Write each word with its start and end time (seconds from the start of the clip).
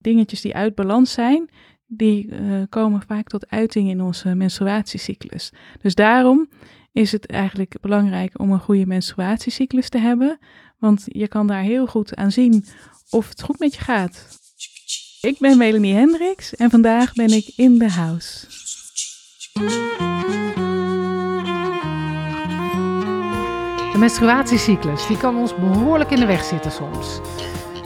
dingetjes 0.00 0.40
die 0.40 0.54
uit 0.54 0.74
balans 0.74 1.12
zijn, 1.12 1.50
die 1.86 2.30
eh, 2.30 2.62
komen 2.68 3.02
vaak 3.06 3.28
tot 3.28 3.50
uiting 3.50 3.88
in 3.88 4.00
onze 4.00 4.34
menstruatiecyclus. 4.34 5.52
Dus 5.80 5.94
daarom 5.94 6.48
is 6.92 7.12
het 7.12 7.26
eigenlijk 7.26 7.74
belangrijk 7.80 8.38
om 8.38 8.52
een 8.52 8.60
goede 8.60 8.86
menstruatiecyclus 8.86 9.88
te 9.88 9.98
hebben, 9.98 10.38
want 10.78 11.04
je 11.06 11.28
kan 11.28 11.46
daar 11.46 11.62
heel 11.62 11.86
goed 11.86 12.16
aan 12.16 12.32
zien 12.32 12.64
of 13.10 13.28
het 13.28 13.42
goed 13.42 13.58
met 13.58 13.74
je 13.74 13.80
gaat. 13.80 14.38
Ik 15.20 15.38
ben 15.38 15.58
Melanie 15.58 15.94
Hendricks 15.94 16.56
en 16.56 16.70
vandaag 16.70 17.12
ben 17.12 17.30
ik 17.30 17.52
in 17.56 17.78
de 17.78 17.90
house. 17.90 18.46
De 23.92 23.98
menstruatiecyclus 23.98 25.06
die 25.06 25.16
kan 25.16 25.36
ons 25.36 25.54
behoorlijk 25.54 26.10
in 26.10 26.20
de 26.20 26.26
weg 26.26 26.44
zitten 26.44 26.72
soms. 26.72 27.20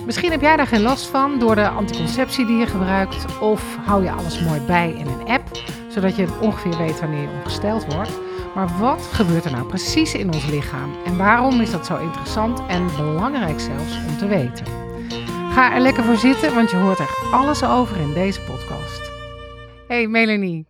Misschien 0.05 0.31
heb 0.31 0.41
jij 0.41 0.57
daar 0.57 0.67
geen 0.67 0.83
last 0.83 1.07
van 1.07 1.39
door 1.39 1.55
de 1.55 1.69
anticonceptie 1.69 2.47
die 2.47 2.57
je 2.57 2.67
gebruikt. 2.67 3.41
Of 3.41 3.77
hou 3.77 4.03
je 4.05 4.11
alles 4.11 4.41
mooi 4.41 4.61
bij 4.61 4.91
in 4.91 5.07
een 5.07 5.27
app, 5.27 5.49
zodat 5.89 6.17
je 6.17 6.39
ongeveer 6.41 6.77
weet 6.77 7.01
wanneer 7.01 7.23
je 7.23 7.37
ongesteld 7.39 7.95
wordt. 7.95 8.11
Maar 8.55 8.79
wat 8.79 9.03
gebeurt 9.03 9.45
er 9.45 9.51
nou 9.51 9.67
precies 9.67 10.15
in 10.15 10.33
ons 10.33 10.47
lichaam? 10.47 10.91
En 11.05 11.17
waarom 11.17 11.61
is 11.61 11.71
dat 11.71 11.87
zo 11.87 11.97
interessant 11.97 12.67
en 12.69 12.87
belangrijk 12.87 13.61
zelfs 13.61 13.97
om 14.09 14.17
te 14.19 14.27
weten? 14.27 14.67
Ga 15.51 15.75
er 15.75 15.81
lekker 15.81 16.05
voor 16.05 16.17
zitten, 16.17 16.55
want 16.55 16.71
je 16.71 16.77
hoort 16.77 16.99
er 16.99 17.19
alles 17.33 17.65
over 17.65 18.01
in 18.01 18.13
deze 18.13 18.41
podcast. 18.41 19.11
Hey 19.89 20.07
Melanie, 20.07 20.67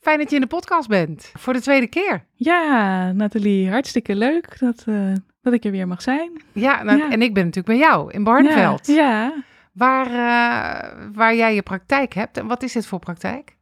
fijn 0.00 0.18
dat 0.18 0.30
je 0.30 0.36
in 0.36 0.42
de 0.42 0.48
podcast 0.48 0.88
bent. 0.88 1.30
Voor 1.38 1.52
de 1.52 1.60
tweede 1.60 1.86
keer. 1.86 2.26
Ja, 2.34 3.12
Nathalie, 3.12 3.70
hartstikke 3.70 4.14
leuk 4.14 4.58
dat, 4.58 4.84
uh, 4.88 5.12
dat 5.44 5.52
ik 5.52 5.64
er 5.64 5.70
weer 5.70 5.88
mag 5.88 6.02
zijn. 6.02 6.30
Ja, 6.52 6.82
nou, 6.82 6.98
Ja. 6.98 7.10
en 7.10 7.22
ik 7.22 7.34
ben 7.34 7.44
natuurlijk 7.44 7.78
bij 7.78 7.88
jou 7.88 8.10
in 8.12 8.24
Barneveld. 8.24 8.86
Ja, 8.86 8.94
ja. 8.94 9.34
Waar, 9.72 10.06
eh, 10.06 10.90
waar 11.12 11.34
jij 11.36 11.54
je 11.54 11.62
praktijk 11.62 12.12
hebt. 12.14 12.38
En 12.38 12.46
wat 12.46 12.62
is 12.62 12.72
dit 12.72 12.86
voor 12.86 12.98
praktijk? 12.98 13.56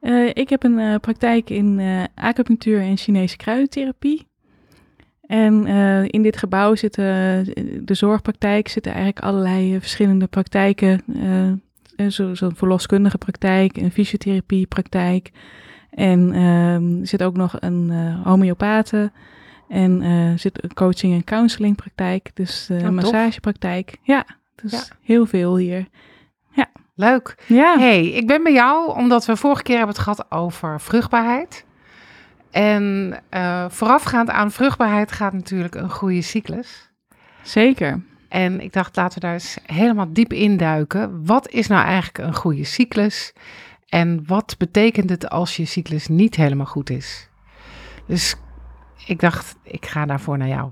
Eh, 0.00 0.26
ik 0.32 0.48
heb 0.48 0.62
een 0.64 0.78
eh, 0.78 0.94
praktijk 1.00 1.50
in 1.50 1.80
acupunctuur 2.14 2.80
en 2.80 2.96
Chinese 2.96 3.36
kruidentherapie. 3.36 4.26
En 5.26 5.66
in 6.06 6.22
dit 6.22 6.36
gebouw 6.36 6.74
zitten, 6.74 7.04
de 7.86 7.94
zorgpraktijk, 7.94 8.68
zitten 8.68 8.92
eigenlijk 8.92 9.24
allerlei 9.24 9.80
verschillende 9.80 10.26
praktijken. 10.26 11.02
eh, 11.96 12.06
zo- 12.08 12.34
Zo'n 12.34 12.56
verloskundige 12.56 13.18
praktijk, 13.18 13.76
een 13.76 13.90
fysiotherapiepraktijk. 13.92 15.30
En 15.90 16.32
ehm, 16.32 17.00
er 17.00 17.06
zit 17.06 17.22
ook 17.22 17.36
nog 17.36 17.56
een 17.60 17.90
homeopathe. 18.24 19.10
En 19.68 20.02
er 20.02 20.38
zit 20.38 20.62
een 20.64 20.74
coaching- 20.74 21.14
en 21.14 21.24
counselingpraktijk. 21.24 22.30
Dus 22.34 22.68
eh, 22.70 22.76
tof. 22.76 22.86
een 22.86 22.94
massagepraktijk. 22.94 23.96
Ja, 24.02 24.24
dus 24.54 24.72
Ja. 24.72 24.82
heel 25.02 25.26
veel 25.26 25.56
hier. 25.56 25.86
Leuk. 26.94 27.34
Ja, 27.46 27.78
hey, 27.78 28.06
ik 28.06 28.26
ben 28.26 28.42
bij 28.42 28.52
jou 28.52 28.96
omdat 28.96 29.26
we 29.26 29.36
vorige 29.36 29.62
keer 29.62 29.76
hebben 29.76 29.94
het 29.94 30.04
gehad 30.04 30.30
over 30.30 30.80
vruchtbaarheid. 30.80 31.64
En 32.50 33.14
eh, 33.28 33.64
voorafgaand 33.68 34.30
aan 34.30 34.50
vruchtbaarheid 34.50 35.12
gaat 35.12 35.32
natuurlijk 35.32 35.74
een 35.74 35.90
goede 35.90 36.22
cyclus. 36.22 36.90
zeker. 37.42 38.00
En 38.28 38.60
ik 38.60 38.72
dacht, 38.72 38.96
laten 38.96 39.14
we 39.14 39.20
daar 39.26 39.32
eens 39.32 39.58
helemaal 39.62 40.12
diep 40.12 40.32
induiken. 40.32 41.26
Wat 41.26 41.48
is 41.48 41.66
nou 41.66 41.84
eigenlijk 41.84 42.18
een 42.18 42.34
goede 42.34 42.64
cyclus? 42.64 43.32
En 43.88 44.22
wat 44.26 44.54
betekent 44.58 45.10
het 45.10 45.28
als 45.30 45.56
je 45.56 45.64
cyclus 45.64 46.06
niet 46.08 46.36
helemaal 46.36 46.66
goed 46.66 46.90
is? 46.90 47.28
Dus 48.06 48.34
ik 49.08 49.20
dacht, 49.20 49.56
ik 49.62 49.86
ga 49.86 50.06
daarvoor 50.06 50.38
naar 50.38 50.48
jou. 50.48 50.70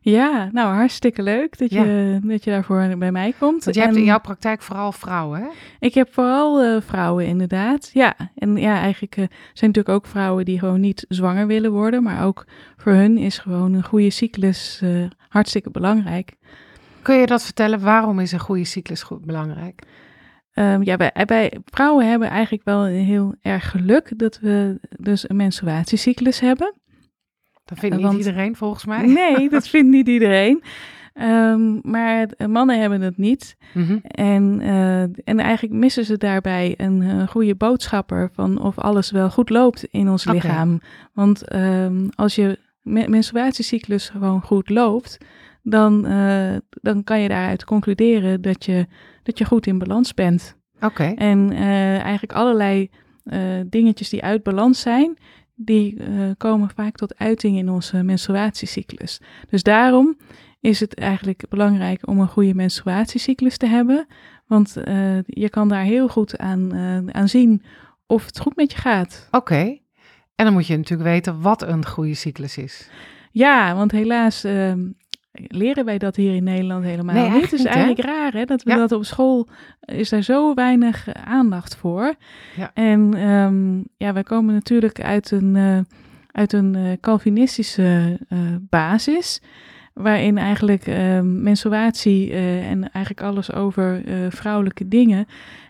Ja, 0.00 0.48
nou 0.52 0.74
hartstikke 0.74 1.22
leuk 1.22 1.58
dat, 1.58 1.70
Ja. 1.70 1.82
je, 1.84 2.20
dat 2.22 2.44
je 2.44 2.50
daarvoor 2.50 2.96
bij 2.98 3.12
mij 3.12 3.34
komt. 3.38 3.64
Want 3.64 3.76
jij 3.76 3.84
hebt 3.84 3.96
En 3.96 4.02
in 4.02 4.08
jouw 4.08 4.20
praktijk 4.20 4.62
vooral 4.62 4.92
vrouwen, 4.92 5.40
hè? 5.40 5.48
Ik 5.78 5.94
heb 5.94 6.12
vooral 6.12 6.62
eh, 6.62 6.80
vrouwen 6.80 7.26
inderdaad. 7.26 7.90
Ja, 7.92 8.14
en 8.34 8.56
ja, 8.56 8.80
eigenlijk 8.80 9.16
eh, 9.16 9.24
zijn 9.52 9.70
natuurlijk 9.70 9.88
ook 9.88 10.06
vrouwen 10.06 10.44
die 10.44 10.58
gewoon 10.58 10.80
niet 10.80 11.04
zwanger 11.08 11.46
willen 11.46 11.72
worden. 11.72 12.02
Maar 12.02 12.24
ook 12.24 12.46
voor 12.76 12.92
hun 12.92 13.18
is 13.18 13.38
gewoon 13.38 13.72
een 13.72 13.84
goede 13.84 14.10
cyclus 14.10 14.80
eh, 14.82 14.90
hartstikke 15.28 15.70
belangrijk. 15.70 16.34
Kun 17.02 17.16
je 17.16 17.26
dat 17.26 17.44
vertellen? 17.44 17.80
Waarom 17.80 18.18
is 18.18 18.32
een 18.32 18.38
goede 18.38 18.64
cyclus 18.64 19.02
goed 19.02 19.24
belangrijk? 19.24 19.82
Ehm, 20.52 20.82
ja, 20.82 20.96
wij, 20.96 21.12
wij 21.26 21.58
vrouwen 21.64 22.08
hebben 22.08 22.28
eigenlijk 22.28 22.64
wel 22.64 22.86
een 22.86 23.04
heel 23.04 23.34
erg 23.42 23.70
geluk 23.70 24.18
dat 24.18 24.38
we 24.40 24.78
dus 24.98 25.28
een 25.28 25.36
menstruatiecyclus 25.36 26.40
hebben. 26.40 26.74
Dat 27.64 27.78
vindt 27.78 27.96
niet 27.96 28.04
Want- 28.04 28.18
iedereen 28.18 28.56
volgens 28.56 28.84
mij. 28.84 29.06
Nee, 29.06 29.48
dat 29.56 29.68
vindt 29.68 29.90
niet 29.90 30.08
iedereen. 30.08 30.62
Maar 31.82 32.18
het- 32.18 32.46
mannen 32.46 32.80
hebben 32.80 33.00
het 33.00 33.16
niet. 33.16 33.56
Mhm. 33.74 33.98
En, 34.02 34.60
eh, 34.60 35.02
en 35.02 35.38
eigenlijk 35.38 35.74
missen 35.74 36.04
ze 36.04 36.16
daarbij 36.16 36.74
een 36.76 37.02
eh, 37.02 37.28
goede 37.28 37.54
boodschapper 37.54 38.30
van 38.32 38.60
of 38.62 38.78
alles 38.78 39.10
wel 39.10 39.30
goed 39.30 39.50
loopt 39.50 39.84
in 39.84 40.08
ons 40.08 40.24
lichaam. 40.24 40.80
Want 41.12 41.48
ehm, 41.48 42.06
als 42.14 42.34
je 42.34 42.58
me- 42.82 43.08
menstruatiecyclus 43.08 44.08
gewoon 44.08 44.40
goed 44.42 44.68
loopt, 44.70 45.18
dan, 45.62 46.06
eh, 46.06 46.56
dan 46.70 47.04
kan 47.04 47.20
je 47.20 47.28
daaruit 47.28 47.64
concluderen 47.64 48.40
dat 48.40 48.64
je, 48.64 48.86
dat 49.22 49.38
je 49.38 49.44
goed 49.44 49.66
in 49.66 49.78
balans 49.78 50.14
bent. 50.14 50.56
Oké. 50.80 51.04
En 51.16 51.52
eh, 51.52 51.98
eigenlijk 52.00 52.32
allerlei 52.32 52.90
eh, 53.24 53.40
dingetjes 53.66 54.08
die 54.08 54.22
uit 54.22 54.42
balans 54.42 54.80
zijn, 54.80 55.16
die 55.54 55.98
eh, 55.98 56.30
komen 56.36 56.70
vaak 56.74 56.96
tot 56.96 57.18
uiting 57.18 57.56
in 57.56 57.68
onze 57.68 58.02
menstruatiecyclus. 58.02 59.20
Dus 59.50 59.62
daarom 59.62 60.16
is 60.60 60.80
het 60.80 60.94
eigenlijk 60.94 61.42
belangrijk 61.48 62.06
om 62.08 62.20
een 62.20 62.28
goede 62.28 62.54
menstruatiecyclus 62.54 63.56
te 63.56 63.66
hebben. 63.66 64.06
Want 64.46 64.76
eh, 64.76 65.22
je 65.22 65.48
kan 65.48 65.68
daar 65.68 65.82
heel 65.82 66.08
goed 66.08 66.38
aan, 66.38 66.72
eh, 66.72 67.20
aan 67.20 67.28
zien 67.28 67.62
of 68.06 68.26
het 68.26 68.38
goed 68.38 68.56
met 68.56 68.72
je 68.72 68.78
gaat. 68.78 69.28
Oké. 69.30 69.78
En 70.34 70.44
dan 70.44 70.52
moet 70.52 70.66
je 70.66 70.76
natuurlijk 70.76 71.08
weten 71.08 71.40
wat 71.40 71.62
een 71.62 71.86
goede 71.86 72.14
cyclus 72.14 72.56
is. 72.56 72.90
Ja, 73.30 73.74
want 73.74 73.90
helaas 73.90 74.44
ehm, 74.44 74.90
leren 75.34 75.84
wij 75.84 75.98
dat 75.98 76.16
hier 76.16 76.34
in 76.34 76.44
Nederland 76.44 76.84
helemaal 76.84 77.14
Nee, 77.14 77.30
niet. 77.30 77.42
Het 77.42 77.52
is 77.52 77.58
niet, 77.58 77.68
hè? 77.68 77.74
eigenlijk 77.74 78.08
raar 78.08 78.32
hè, 78.32 78.44
dat 78.44 78.62
we 78.62 78.70
Ja. 78.70 78.76
dat 78.76 78.92
op 78.92 79.04
school, 79.04 79.48
is 79.80 80.08
daar 80.08 80.22
zo 80.22 80.54
weinig 80.54 81.08
eh, 81.08 81.22
aandacht 81.32 81.76
voor. 81.76 82.14
Ja. 82.56 82.70
En 82.74 83.14
ehm, 83.14 83.76
ja, 83.96 84.12
wij 84.12 84.22
komen 84.22 84.54
natuurlijk 84.54 85.00
uit 85.00 85.30
een, 85.30 85.56
eh, 85.56 85.78
uit 86.32 86.52
een 86.52 86.74
eh, 86.74 86.82
Calvinistische 87.00 88.18
basis. 88.60 89.40
Waarin 89.94 90.38
eigenlijk 90.38 90.86
ehm, 90.86 91.42
menstruatie 91.42 92.32
en 92.62 92.90
eigenlijk 92.92 93.26
alles 93.26 93.52
over 93.52 94.02
vrouwelijke 94.28 94.88
dingen 94.88 95.26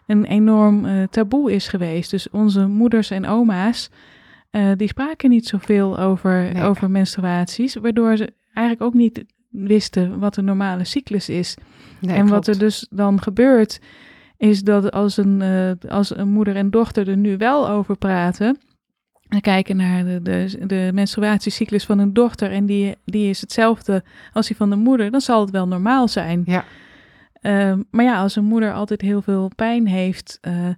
een 0.06 0.24
enorm 0.24 1.08
taboe 1.10 1.52
is 1.52 1.68
geweest. 1.68 2.10
Dus 2.10 2.30
onze 2.30 2.66
moeders 2.66 3.10
en 3.10 3.26
oma's, 3.26 3.90
die 4.76 4.88
spraken 4.88 5.30
niet 5.30 5.46
zoveel 5.46 5.98
over, 5.98 6.52
Nee. 6.52 6.62
over 6.62 6.90
menstruaties. 6.90 7.74
Waardoor 7.74 8.16
ze 8.16 8.32
eigenlijk 8.54 8.82
ook 8.82 8.94
niet 9.00 9.24
wisten 9.54 10.18
wat 10.18 10.36
een 10.36 10.44
normale 10.44 10.84
cyclus 10.84 11.28
is. 11.28 11.56
Nee, 12.00 12.16
en 12.16 12.28
wat 12.28 12.46
er 12.46 12.58
dus 12.58 12.86
dan 12.90 13.22
gebeurt, 13.22 13.80
is 14.36 14.62
dat 14.62 14.92
als 14.92 15.16
een, 15.16 15.42
eh, 15.42 15.90
als 15.90 16.16
een 16.16 16.28
moeder 16.28 16.56
en 16.56 16.70
dochter 16.70 17.08
er 17.08 17.16
nu 17.16 17.36
wel 17.36 17.68
over 17.68 17.96
praten. 17.96 18.58
En 19.28 19.40
kijken 19.40 19.76
naar 19.76 20.04
de, 20.04 20.22
de, 20.22 20.66
de 20.66 20.90
menstruatiecyclus 20.94 21.84
van 21.84 21.98
een 21.98 22.12
dochter 22.12 22.50
en 22.50 22.66
die, 22.66 22.94
die 23.04 23.28
is 23.28 23.40
hetzelfde 23.40 24.04
als 24.32 24.46
die 24.46 24.56
van 24.56 24.70
de 24.70 24.76
moeder, 24.76 25.10
dan 25.10 25.20
zal 25.20 25.40
het 25.40 25.50
wel 25.50 25.68
normaal 25.68 26.08
zijn. 26.08 26.42
Ja. 26.46 26.64
Ehm, 27.44 27.82
maar 27.90 28.04
ja, 28.04 28.20
als 28.20 28.36
een 28.36 28.44
moeder 28.44 28.72
altijd 28.72 29.00
heel 29.00 29.22
veel 29.22 29.50
pijn 29.56 29.86
heeft 29.86 30.38
eh, 30.40 30.68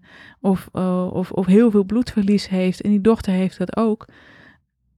of, 0.40 0.68
eh, 0.72 1.10
of, 1.12 1.30
of 1.30 1.46
heel 1.46 1.70
veel 1.70 1.84
bloedverlies 1.84 2.48
heeft 2.48 2.80
en 2.80 2.90
die 2.90 3.00
dochter 3.00 3.32
heeft 3.32 3.58
dat 3.58 3.76
ook, 3.76 4.06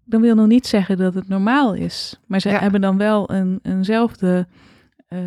dan 0.09 0.21
wil 0.21 0.35
nog 0.35 0.47
niet 0.47 0.67
zeggen 0.67 0.97
dat 0.97 1.15
het 1.15 1.29
normaal 1.29 1.75
is. 1.75 2.21
Maar 2.27 2.41
ze 2.41 2.49
Ja. 2.49 2.59
hebben 2.59 2.81
dan 2.81 2.97
wel 2.97 3.31
een, 3.31 3.59
eenzelfde 3.63 4.47
eh, 5.09 5.19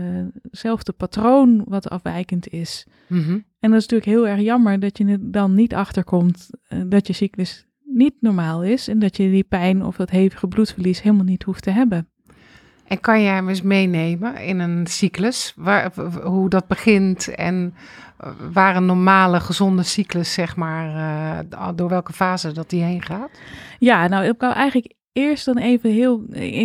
zelfde 0.52 0.92
patroon 0.92 1.64
wat 1.68 1.90
afwijkend 1.90 2.48
is. 2.48 2.88
Mhm. 3.08 3.32
En 3.60 3.72
dat 3.72 3.80
is 3.80 3.88
natuurlijk 3.88 4.06
heel 4.06 4.28
erg 4.28 4.42
jammer 4.42 4.80
dat 4.80 4.98
je 4.98 5.06
er 5.06 5.32
dan 5.32 5.56
niet 5.56 5.74
achterkomt 5.76 6.50
eh, 6.68 6.80
dat 6.88 7.08
je 7.08 7.14
cyclus 7.14 7.66
niet 7.84 8.14
normaal 8.20 8.64
is 8.64 8.88
en 8.88 9.00
dat 9.00 9.18
je 9.18 9.30
die 9.30 9.44
pijn 9.44 9.86
of 9.86 9.96
dat 9.96 10.10
hevige 10.10 10.48
bloedverlies 10.48 11.02
helemaal 11.02 11.26
niet 11.26 11.44
hoeft 11.44 11.64
te 11.64 11.70
hebben. 11.72 12.08
En 12.92 13.00
kan 13.00 13.22
jij 13.22 13.34
hem 13.34 13.50
eens 13.50 13.62
meenemen 13.62 14.36
in 14.38 14.60
een 14.60 14.88
cyclus? 14.88 15.54
Waar, 15.56 15.92
hoe 16.24 16.50
dat 16.50 16.68
begint 16.68 17.36
en 17.36 17.74
eh, 18.18 18.30
waar 18.54 18.76
een 18.76 18.86
normale, 18.86 19.40
gezonde 19.40 19.84
cyclus, 19.84 20.34
zeg 20.34 20.56
maar, 20.56 20.96
eh, 21.50 21.70
door 21.76 21.90
welke 21.90 22.14
fase 22.14 22.52
dat 22.52 22.70
die 22.70 22.84
heen 22.84 23.02
gaat? 23.02 23.30
Ja, 23.80 24.08
nou, 24.08 24.26
ik 24.26 24.40
wou 24.40 24.54
eigenlijk 24.54 24.94
eerst 25.14 25.46
dan 25.46 25.58
even, 25.58 25.90
heel, 25.92 26.24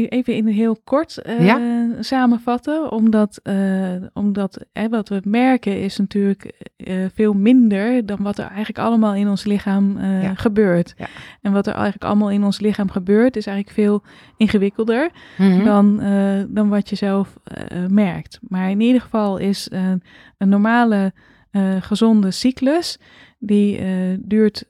even 0.08 0.34
in 0.34 0.46
heel 0.46 0.76
kort 0.84 1.19
eh, 1.22 1.54
samenvatten. 2.00 2.93
Omdat, 2.93 3.40
eh, 3.43 3.93
omdat 4.12 4.64
hè, 4.72 4.88
wat 4.88 5.08
we 5.08 5.20
merken 5.25 5.81
is 5.81 5.96
natuurlijk 5.98 6.52
eh, 6.76 7.04
veel 7.14 7.32
minder 7.32 8.06
dan 8.06 8.19
wat 8.22 8.38
er 8.38 8.46
eigenlijk 8.46 8.78
allemaal 8.78 9.14
in 9.14 9.28
ons 9.28 9.44
lichaam 9.44 10.00
Ja. 10.00 10.34
gebeurt. 10.34 10.94
Ja. 10.96 11.06
En 11.43 11.52
wat 11.52 11.66
er 11.66 11.72
eigenlijk 11.75 12.04
allemaal 12.04 12.31
in 12.31 12.44
ons 12.44 12.60
lichaam 12.60 12.90
gebeurt 12.90 13.37
is 13.37 13.46
eigenlijk 13.46 13.76
veel 13.76 14.02
ingewikkelder 14.37 15.10
Mhm. 15.38 15.64
dan, 15.64 16.00
dan 16.49 16.69
wat 16.69 16.88
je 16.88 16.96
zelf 16.96 17.37
merkt. 17.88 18.38
Maar 18.49 18.70
in 18.70 18.81
ieder 18.81 19.00
geval 19.00 19.37
is 19.38 19.69
een 20.38 20.49
normale 20.49 21.12
gezonde 21.81 22.31
cyclus, 22.31 22.99
die 23.38 23.81
duurt 24.20 24.64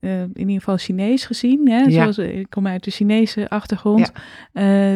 eh, 0.00 0.20
in 0.22 0.30
ieder 0.38 0.54
geval 0.54 0.76
Chinees 0.76 1.24
gezien, 1.24 1.68
hè, 1.70 1.78
Ja. 1.80 1.90
zoals 2.02 2.18
ik 2.18 2.50
kom 2.50 2.66
uit 2.66 2.84
de 2.84 2.90
Chinese 2.90 3.48
achtergrond, 3.48 4.12
eh, 4.52 4.94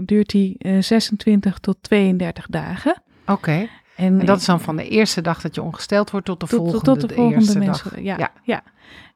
duurt 0.00 0.30
die 0.30 0.54
eh, 0.58 0.82
26 0.82 1.58
tot 1.58 1.76
32 1.80 2.46
dagen. 2.46 3.02
Oké. 3.26 3.68
En, 3.96 4.20
En 4.20 4.26
dat 4.26 4.38
is 4.40 4.44
dan 4.44 4.60
van 4.60 4.76
de 4.76 4.88
eerste 4.88 5.20
dag 5.20 5.40
dat 5.40 5.54
je 5.54 5.62
ongesteld 5.62 6.10
wordt 6.10 6.26
tot 6.26 6.40
de 6.40 6.46
tot, 6.46 6.58
volgende, 6.58 6.84
tot, 6.84 7.08
de 7.08 7.14
volgende 7.14 7.38
eerste 7.40 7.58
mensen. 7.58 7.90
dag. 7.90 8.00
Ja, 8.02 8.16
Ja. 8.18 8.30
ja. 8.42 8.62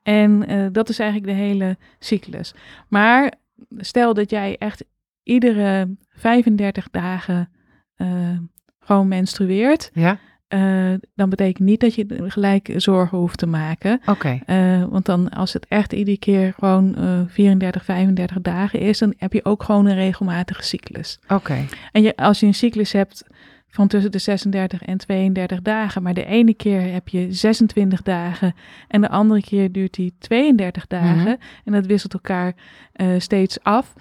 En 0.02 0.46
eh, 0.46 0.66
dat 0.72 0.88
is 0.88 0.98
eigenlijk 0.98 1.32
de 1.32 1.38
hele 1.38 1.76
cyclus. 1.98 2.54
Maar 2.88 3.32
stel 3.76 4.14
dat 4.14 4.30
jij 4.30 4.56
echt 4.58 4.84
iedere 5.22 5.96
35 6.08 6.90
dagen 6.90 7.50
eh, 7.94 8.38
gewoon 8.80 9.08
menstrueert, 9.08 9.90
Ja? 9.92 10.18
Eh, 10.48 10.92
dan 11.14 11.28
betekent 11.28 11.66
niet 11.68 11.80
dat 11.80 11.94
je 11.94 12.06
gelijk 12.28 12.72
zorgen 12.76 13.18
hoeft 13.18 13.38
te 13.38 13.46
maken. 13.46 14.00
Oké. 14.06 14.40
Eh, 14.46 14.84
want 14.84 15.04
dan 15.06 15.28
als 15.28 15.52
het 15.52 15.66
echt 15.68 15.92
iedere 15.92 16.18
keer 16.18 16.52
gewoon 16.58 16.96
eh 16.96 17.20
34, 17.26 17.84
35 17.84 18.40
dagen 18.40 18.80
is, 18.80 18.98
dan 18.98 19.14
heb 19.16 19.32
je 19.32 19.44
ook 19.44 19.62
gewoon 19.62 19.86
een 19.86 19.94
regelmatige 19.94 20.62
cyclus. 20.62 21.18
Oké. 21.28 21.64
En 21.92 22.02
je, 22.02 22.16
als 22.16 22.40
je 22.40 22.46
een 22.46 22.54
cyclus 22.54 22.92
hebt 22.92 23.24
van 23.70 23.88
tussen 23.88 24.12
de 24.12 24.18
36 24.18 24.82
en 24.82 24.98
32 24.98 25.62
dagen, 25.62 26.02
maar 26.02 26.14
de 26.14 26.24
ene 26.24 26.54
keer 26.54 26.92
heb 26.92 27.08
je 27.08 27.32
26 27.32 28.02
dagen 28.02 28.54
en 28.88 29.00
de 29.00 29.08
andere 29.08 29.40
keer 29.40 29.72
duurt 29.72 29.94
die 29.94 30.14
32 30.18 30.86
dagen 30.86 31.16
Mhm. 31.22 31.34
en 31.64 31.72
dat 31.72 31.86
wisselt 31.86 32.12
elkaar 32.14 32.52
eh, 32.92 33.06
steeds 33.18 33.62
af, 33.62 33.92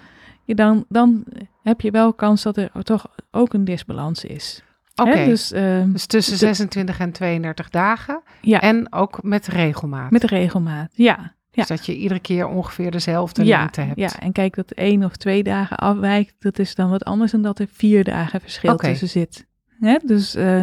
je 0.44 0.54
dan, 0.54 0.84
dan 0.88 1.24
heb 1.62 1.80
je 1.80 1.90
wel 1.90 2.12
kans 2.12 2.42
dat 2.42 2.56
er 2.56 2.70
toch 2.82 3.06
ook 3.30 3.52
een 3.54 3.64
disbalans 3.64 4.24
is. 4.24 4.62
Oké. 4.98 5.24
Dus 5.24 5.52
eh, 5.52 5.82
Dus 5.86 6.06
tussen 6.06 6.32
de- 6.32 6.38
26 6.38 6.98
en 6.98 7.12
32 7.12 7.68
dagen. 7.70 8.22
ja, 8.40 8.60
En 8.60 8.92
ook 8.92 9.22
met 9.22 9.46
regelmaat. 9.46 10.10
met 10.10 10.24
regelmaat. 10.24 10.90
Ja, 10.92 11.16
ja. 11.50 11.64
Dus 11.64 11.66
dat 11.66 11.86
je 11.86 11.96
iedere 11.96 12.20
keer 12.20 12.46
ongeveer 12.46 12.90
dezelfde 12.90 13.44
ja, 13.44 13.58
lengte 13.58 13.80
hebt. 13.80 13.98
ja, 14.00 14.10
en 14.20 14.32
kijk 14.32 14.54
dat 14.54 14.70
één 14.70 15.04
of 15.04 15.16
twee 15.16 15.42
dagen 15.42 15.76
afwijkt, 15.76 16.34
dat 16.38 16.58
is 16.58 16.74
dan 16.74 16.90
wat 16.90 17.04
anders 17.04 17.32
dan 17.32 17.42
dat 17.42 17.58
er 17.58 17.68
vier 17.72 18.04
dagen 18.04 18.40
verschil 18.40 18.76
tussen 18.76 19.08
zit. 19.08 19.46
Hè? 19.80 19.96
Dus, 20.04 20.34
eh, 20.34 20.60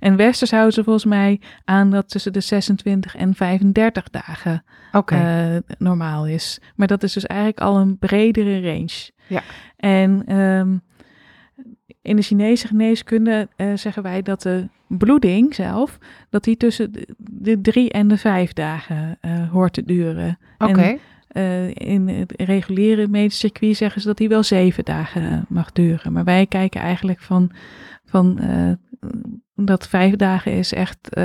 en 0.00 0.16
Westers 0.16 0.50
houden 0.50 0.72
ze 0.72 0.82
volgens 0.84 1.04
mij 1.04 1.40
aan 1.64 1.90
dat 1.90 2.08
tussen 2.08 2.32
de 2.32 2.40
26 2.40 3.16
en 3.16 3.34
35 3.34 4.10
dagen 4.10 4.64
eh, 5.06 5.56
normaal 5.78 6.26
is. 6.26 6.60
Maar 6.76 6.86
dat 6.86 7.02
is 7.02 7.12
dus 7.12 7.26
eigenlijk 7.26 7.60
al 7.60 7.76
een 7.76 7.98
bredere 7.98 8.60
range. 8.60 9.10
Ja. 9.26 9.42
En 9.76 10.22
ehm, 10.26 10.76
in 12.02 12.16
de 12.16 12.22
Chinese 12.22 12.66
geneeskunde 12.66 13.48
eh, 13.56 13.72
zeggen 13.74 14.02
wij 14.02 14.22
dat 14.22 14.42
de 14.42 14.68
bloeding 14.88 15.54
zelf, 15.54 15.98
dat 16.30 16.44
die 16.44 16.56
tussen 16.56 16.92
de, 16.92 17.14
de 17.18 17.60
drie 17.60 17.90
en 17.90 18.08
de 18.08 18.16
vijf 18.18 18.52
dagen 18.52 19.18
eh, 19.20 19.50
hoort 19.50 19.72
te 19.72 19.84
duren. 19.84 20.38
Oké. 20.58 20.80
En 20.80 20.98
eh, 21.28 21.68
in 21.74 22.08
het 22.08 22.32
reguliere 22.36 23.08
medisch 23.08 23.38
circuit 23.38 23.76
zeggen 23.76 24.00
ze 24.00 24.06
dat 24.06 24.16
die 24.16 24.28
wel 24.28 24.42
zeven 24.42 24.84
dagen 24.84 25.44
mag 25.48 25.72
duren. 25.72 26.12
Maar 26.12 26.24
wij 26.24 26.46
kijken 26.46 26.80
eigenlijk 26.80 27.20
van, 27.20 27.50
van 28.04 28.40
dat 29.54 29.88
vijf 29.88 30.16
dagen 30.16 30.52
is 30.52 30.72
echt 30.72 31.16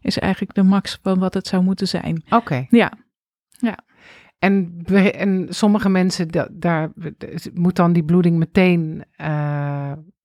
is 0.00 0.18
eigenlijk 0.18 0.54
de 0.54 0.62
max 0.62 0.98
van 1.02 1.18
wat 1.18 1.34
het 1.34 1.46
zou 1.46 1.62
moeten 1.62 1.88
zijn. 1.88 2.24
Oké. 2.30 2.66
Ja, 2.70 3.78
En, 4.38 4.82
be- 4.84 5.10
en 5.12 5.46
sommige 5.48 5.88
mensen, 5.88 6.28
da- 6.28 6.48
daar 6.52 6.92
moet 7.54 7.76
dan 7.76 7.92
die 7.92 8.04
bloeding 8.04 8.36
meteen 8.36 9.04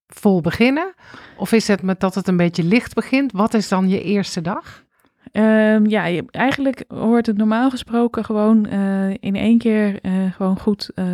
vol 0.08 0.42
beginnen? 0.42 0.94
Of 1.38 1.52
is 1.52 1.68
het 1.68 1.82
met 1.82 2.00
dat 2.00 2.16
het 2.16 2.28
een 2.28 2.38
beetje 2.38 2.64
licht 2.64 2.94
begint? 2.94 3.32
Wat 3.32 3.54
is 3.54 3.68
dan 3.68 3.90
je 3.90 4.02
eerste 4.04 4.42
dag? 4.42 4.86
Ehm, 5.32 5.86
ja, 5.86 6.06
je- 6.06 6.26
eigenlijk 6.32 6.84
hoort 6.88 7.26
het 7.26 7.38
normaal 7.38 7.70
gesproken 7.70 8.26
gewoon 8.26 8.66
eh, 8.66 9.10
in 9.10 9.36
één 9.36 9.58
keer 9.58 10.00
eh, 10.02 10.14
gewoon 10.32 10.60
goed 10.60 10.92
eh, 10.96 11.06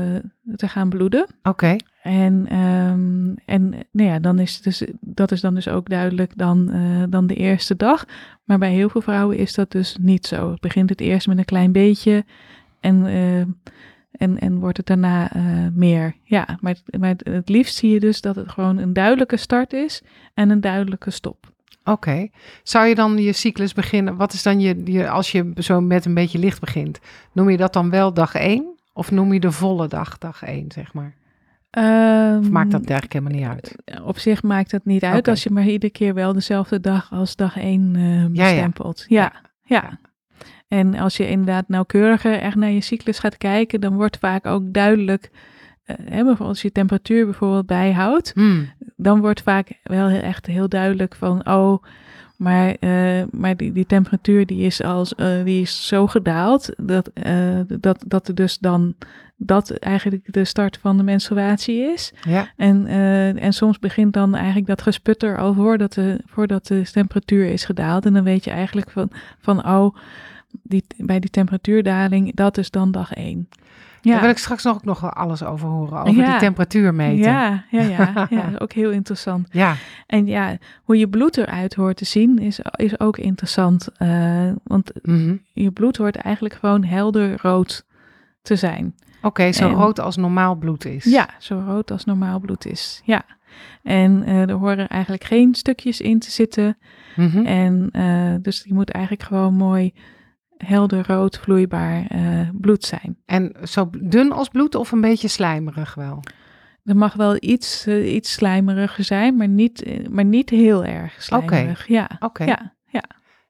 te 0.55 0.67
gaan 0.67 0.89
bloeden. 0.89 1.25
Oké. 1.43 1.75
En, 2.01 2.45
ehm, 2.49 3.33
en 3.45 3.69
nou 3.91 4.09
ja, 4.09 4.19
dan 4.19 4.39
is 4.39 4.61
dus, 4.61 4.83
dat 4.99 5.31
is 5.31 5.41
dan 5.41 5.55
dus 5.55 5.67
ook 5.67 5.89
duidelijk 5.89 6.37
dan, 6.37 6.71
dan 7.09 7.27
de 7.27 7.35
eerste 7.35 7.75
dag. 7.75 8.05
Maar 8.43 8.57
bij 8.57 8.71
heel 8.71 8.89
veel 8.89 9.01
vrouwen 9.01 9.37
is 9.37 9.53
dat 9.53 9.71
dus 9.71 9.97
niet 10.01 10.25
zo. 10.25 10.51
Het 10.51 10.59
begint 10.59 10.89
het 10.89 11.01
eerst 11.01 11.27
met 11.27 11.37
een 11.37 11.45
klein 11.45 11.71
beetje 11.71 12.25
en, 12.79 13.05
en, 14.18 14.39
en 14.39 14.60
wordt 14.60 14.77
het 14.77 14.86
daarna 14.86 15.31
eh, 15.31 15.44
meer. 15.74 16.15
Ja, 16.24 16.57
maar, 16.62 16.75
het- 16.86 17.00
maar 17.00 17.10
het, 17.10 17.27
het 17.30 17.50
liefst 17.50 17.75
zie 17.75 17.92
je 17.92 18.00
dus 18.00 18.21
dat 18.21 18.36
het 18.36 18.50
gewoon 18.50 18.77
een 18.77 18.94
duidelijke 18.94 19.38
start 19.38 19.74
is 19.74 20.01
en 20.33 20.50
een 20.50 20.62
duidelijke 20.62 21.10
stop. 21.12 21.51
Oké. 21.83 22.27
Zou 22.63 22.86
je 22.88 22.95
dan 22.95 23.18
je 23.18 23.33
cyclus 23.33 23.74
beginnen? 23.74 24.15
Wat 24.15 24.33
is 24.33 24.44
dan 24.44 24.60
je, 24.60 24.81
je, 24.86 25.10
als 25.10 25.31
je 25.31 25.51
zo 25.56 25.81
met 25.81 26.06
een 26.06 26.13
beetje 26.13 26.39
licht 26.39 26.60
begint? 26.60 27.00
Noem 27.31 27.50
je 27.50 27.57
dat 27.57 27.74
dan 27.74 27.89
wel 27.89 28.13
dag 28.13 28.36
1? 28.36 28.65
Of 28.94 29.12
noem 29.12 29.33
je 29.33 29.39
de 29.39 29.51
volle 29.51 29.88
dag 29.88 30.18
dag 30.18 30.44
1, 30.44 30.65
zeg 30.71 30.94
maar? 30.94 31.15
Of 32.39 32.50
maakt 32.50 32.71
dat 32.71 32.86
eigenlijk 32.89 33.13
helemaal 33.13 33.33
niet 33.39 33.48
uit? 33.48 34.01
Op 34.04 34.18
zich 34.18 34.44
maakt 34.44 34.71
het 34.71 34.86
niet 34.86 35.04
uit 35.04 35.27
als 35.27 35.44
je 35.44 35.50
maar 35.50 35.65
iedere 35.68 35.92
keer 35.92 36.13
wel 36.13 36.33
dezelfde 36.33 36.80
dag 36.80 37.12
als 37.12 37.36
dag 37.36 37.57
1 37.57 37.95
eh 37.95 38.25
bestempelt. 38.50 39.06
Ja, 39.07 39.31
ja. 39.63 40.00
En 40.73 40.95
als 40.95 41.17
je 41.17 41.29
inderdaad 41.29 41.67
nauwkeuriger 41.67 42.39
echt 42.39 42.55
naar 42.55 42.71
je 42.71 42.81
cyclus 42.81 43.19
gaat 43.19 43.37
kijken, 43.37 43.81
dan 43.81 43.95
wordt 43.95 44.17
vaak 44.17 44.45
ook 44.45 44.73
duidelijk, 44.73 45.29
eh, 45.83 45.95
hè, 45.99 46.15
bijvoorbeeld 46.15 46.49
als 46.49 46.61
je 46.61 46.71
temperatuur 46.71 47.25
bijvoorbeeld 47.25 47.65
bijhoudt, 47.65 48.31
Hmm. 48.35 48.69
dan 48.95 49.19
wordt 49.19 49.41
vaak 49.41 49.79
wel 49.83 50.07
heel, 50.07 50.21
echt 50.21 50.45
heel 50.45 50.69
duidelijk 50.69 51.15
van, 51.15 51.47
oh, 51.47 51.83
maar, 52.37 52.75
eh, 52.79 53.23
maar 53.31 53.55
die, 53.55 53.71
die 53.71 53.85
temperatuur 53.85 54.45
die 54.45 54.65
is, 54.65 54.83
als, 54.83 55.15
eh, 55.15 55.43
die 55.43 55.61
is 55.61 55.87
zo 55.87 56.07
gedaald 56.07 56.69
dat, 56.77 57.07
eh, 57.13 57.59
dat, 57.79 58.03
dat 58.07 58.27
er 58.27 58.35
dus 58.35 58.57
dan 58.59 58.95
dat 59.37 59.71
eigenlijk 59.71 60.33
de 60.33 60.45
start 60.45 60.77
van 60.77 60.97
de 60.97 61.03
menstruatie 61.03 61.81
is. 61.81 62.13
Ja. 62.21 62.51
En, 62.57 62.87
en 63.37 63.53
soms 63.53 63.79
begint 63.79 64.13
dan 64.13 64.35
eigenlijk 64.35 64.67
dat 64.67 64.81
gesputter 64.81 65.37
al 65.37 65.53
voordat 65.53 65.93
de, 65.93 66.19
voordat 66.25 66.67
de 66.67 66.89
temperatuur 66.91 67.45
is 67.45 67.65
gedaald. 67.65 68.05
En 68.05 68.13
dan 68.13 68.23
weet 68.23 68.43
je 68.43 68.51
eigenlijk 68.51 68.91
van, 68.91 69.11
van 69.39 69.67
oh, 69.67 69.95
die, 70.63 70.83
bij 70.97 71.19
die 71.19 71.29
temperatuurdaling, 71.29 72.35
dat 72.35 72.57
is 72.57 72.71
dan 72.71 72.91
dag 72.91 73.13
één. 73.13 73.47
Daar 74.01 74.13
Ja, 74.13 74.21
wil 74.21 74.29
ik 74.29 74.38
straks 74.38 74.63
nog, 74.63 74.83
nog 74.83 75.00
wel 75.00 75.09
alles 75.11 75.44
over 75.44 75.67
horen. 75.69 76.00
Over 76.01 76.15
Ja. 76.21 76.29
die 76.31 76.39
temperatuur 76.39 76.94
meten. 76.94 77.31
ja, 77.31 77.63
ja, 77.71 77.81
ja, 77.81 78.27
ja, 78.29 78.50
ook 78.57 78.71
heel 78.73 78.91
interessant. 78.91 79.47
Ja. 79.51 79.75
En 80.07 80.25
ja, 80.25 80.57
hoe 80.83 80.97
je 80.97 81.09
bloed 81.09 81.38
eruit 81.38 81.73
hoort 81.73 81.97
te 81.97 82.05
zien 82.05 82.38
is, 82.39 82.59
is 82.75 83.00
ook 83.00 83.17
interessant. 83.17 83.88
eh, 83.97 84.51
want 84.63 84.91
Mhm. 85.01 85.35
je 85.53 85.72
bloed 85.72 85.98
hoort 85.98 86.15
eigenlijk 86.15 86.55
gewoon 86.55 86.83
helder 86.83 87.38
rood 87.41 87.86
te 88.41 88.55
zijn. 88.55 88.95
Oké, 89.22 89.51
zo 89.51 89.67
En- 89.69 89.74
rood 89.75 90.00
als 90.00 90.15
normaal 90.17 90.55
bloed 90.55 90.86
is. 90.86 91.03
Ja, 91.03 91.29
zo 91.39 91.63
rood 91.67 91.91
als 91.91 92.05
normaal 92.05 92.39
bloed 92.39 92.65
is. 92.65 93.01
Ja. 93.05 93.24
En 93.83 94.24
eh, 94.24 94.41
er 94.50 94.51
horen 94.55 94.88
eigenlijk 94.88 95.24
geen 95.24 95.55
stukjes 95.55 96.01
in 96.01 96.19
te 96.19 96.31
zitten. 96.31 96.77
Mhm. 97.15 97.45
En 97.45 97.89
eh, 97.91 98.36
dus 98.41 98.63
die 98.63 98.74
moet 98.74 98.89
eigenlijk 98.89 99.24
gewoon 99.25 99.53
mooi 99.53 99.93
helder 100.65 101.08
rood 101.08 101.38
vloeibaar 101.38 102.05
eh, 102.08 102.50
bloed 102.53 102.84
zijn. 102.84 103.17
En 103.25 103.55
zo 103.63 103.89
dun 104.01 104.32
als 104.32 104.50
bloed 104.50 104.75
of 104.75 104.91
een 104.91 105.01
beetje 105.01 105.27
slijmerig 105.27 105.96
wel? 105.96 106.24
Er 106.84 106.96
mag 106.96 107.13
wel 107.13 107.38
iets, 107.39 107.86
eh, 107.86 108.13
iets 108.13 108.32
slijmeriger 108.32 109.03
zijn, 109.03 109.36
maar 109.36 109.48
niet, 109.48 109.84
eh, 109.84 110.08
maar 110.08 110.25
niet 110.25 110.50
heel 110.50 110.86
erg 110.86 111.24
slijmerig. 111.24 111.88
Ja. 111.88 112.10
Oké. 112.20 112.43
ja, 112.43 112.74
ja. 112.86 113.03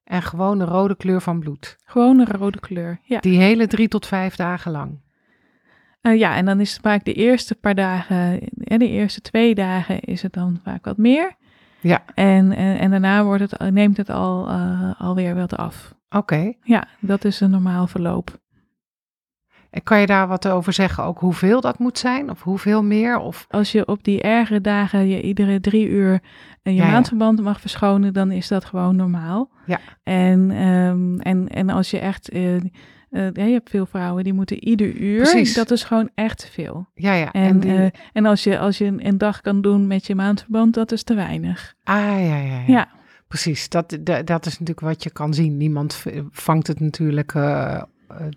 En 0.03 0.21
gewoon 0.21 0.57
de 0.57 0.65
rode 0.65 0.95
kleur 0.95 1.21
van 1.21 1.39
bloed. 1.39 1.77
Gewoon 1.85 2.19
een 2.19 2.27
rode 2.27 2.59
kleur. 2.59 2.99
Ja. 3.03 3.19
Die 3.19 3.39
hele 3.39 3.67
drie 3.67 3.87
tot 3.87 4.05
vijf 4.05 4.35
dagen 4.35 4.71
lang. 4.71 5.01
Ja, 6.01 6.35
en 6.35 6.45
dan 6.45 6.59
is 6.59 6.71
het 6.71 6.81
vaak 6.81 7.05
de 7.05 7.13
eerste 7.13 7.55
paar 7.55 7.75
dagen, 7.75 8.39
en 8.63 8.79
de 8.79 8.87
eerste 8.87 9.21
twee 9.21 9.55
dagen 9.55 9.99
is 9.99 10.21
het 10.21 10.33
dan 10.33 10.59
vaak 10.63 10.85
wat 10.85 10.97
meer. 10.97 11.35
Ja. 11.83 12.03
En, 12.13 12.51
en, 12.51 12.79
en 12.79 12.91
daarna 12.91 13.23
wordt 13.23 13.51
het, 13.51 13.71
neemt 13.71 13.97
het 13.97 14.09
al, 14.09 14.47
eh, 14.49 14.91
alweer 14.97 15.35
wat 15.35 15.57
af. 15.57 15.93
Oké. 16.09 16.53
Ja, 16.61 16.87
dat 16.99 17.25
is 17.25 17.39
een 17.39 17.49
normaal 17.49 17.87
verloop. 17.87 18.41
En 19.69 19.83
kan 19.83 19.99
je 19.99 20.05
daar 20.05 20.27
wat 20.27 20.47
over 20.47 20.73
zeggen? 20.73 21.03
Ook 21.03 21.19
hoeveel 21.19 21.61
dat 21.61 21.79
moet 21.79 21.97
zijn? 21.97 22.29
Of 22.29 22.41
hoeveel 22.41 22.83
meer? 22.83 23.17
Of... 23.17 23.45
Als 23.49 23.71
je 23.71 23.87
op 23.87 24.03
die 24.03 24.21
ergere 24.21 24.61
dagen 24.61 25.07
je 25.07 25.21
iedere 25.21 25.59
drie 25.59 25.87
uur 25.89 26.13
eh, 26.13 26.19
je 26.73 26.73
Ja, 26.73 26.85
ja. 26.85 26.91
maandverband 26.91 27.41
mag 27.41 27.61
verschonen, 27.61 28.13
dan 28.13 28.31
is 28.31 28.47
dat 28.47 28.65
gewoon 28.65 28.95
normaal. 28.95 29.49
Ja. 29.65 29.79
En, 30.03 30.51
ehm, 30.51 31.19
en, 31.19 31.47
en 31.47 31.69
als 31.69 31.91
je 31.91 31.99
echt, 31.99 32.29
eh, 32.29 32.55
eh, 33.13 33.31
ja, 33.33 33.43
je 33.43 33.53
hebt 33.53 33.69
veel 33.69 33.85
vrouwen 33.85 34.23
die 34.23 34.33
moeten 34.33 34.63
ieder 34.67 34.93
uur, 34.95 35.17
Precies. 35.21 35.53
dat 35.53 35.71
is 35.71 35.83
gewoon 35.83 36.09
echt 36.15 36.37
te 36.37 36.47
veel. 36.47 36.87
Ja, 36.93 37.13
ja. 37.13 37.31
En, 37.31 37.59
die... 37.59 37.75
eh, 37.75 37.89
en 38.13 38.25
als 38.25 38.43
je, 38.43 38.59
als 38.59 38.77
je 38.77 38.85
een, 38.85 39.07
een 39.07 39.17
dag 39.17 39.41
kan 39.41 39.61
doen 39.61 39.87
met 39.87 40.07
je 40.07 40.15
maandverband, 40.15 40.73
dat 40.73 40.91
is 40.91 41.03
te 41.03 41.13
weinig. 41.13 41.73
ah, 41.83 41.95
ja, 41.95 42.17
ja, 42.17 42.37
ja. 42.37 42.63
Ja, 42.67 42.87
Precies. 43.27 43.69
Dat, 43.69 43.97
dat, 44.01 44.27
dat 44.27 44.45
is 44.45 44.51
natuurlijk 44.51 44.79
wat 44.87 45.03
je 45.03 45.09
kan 45.09 45.33
zien. 45.33 45.57
Niemand 45.57 46.03
vangt 46.31 46.67
het 46.67 46.79
natuurlijk 46.79 47.33
eh, 47.33 47.83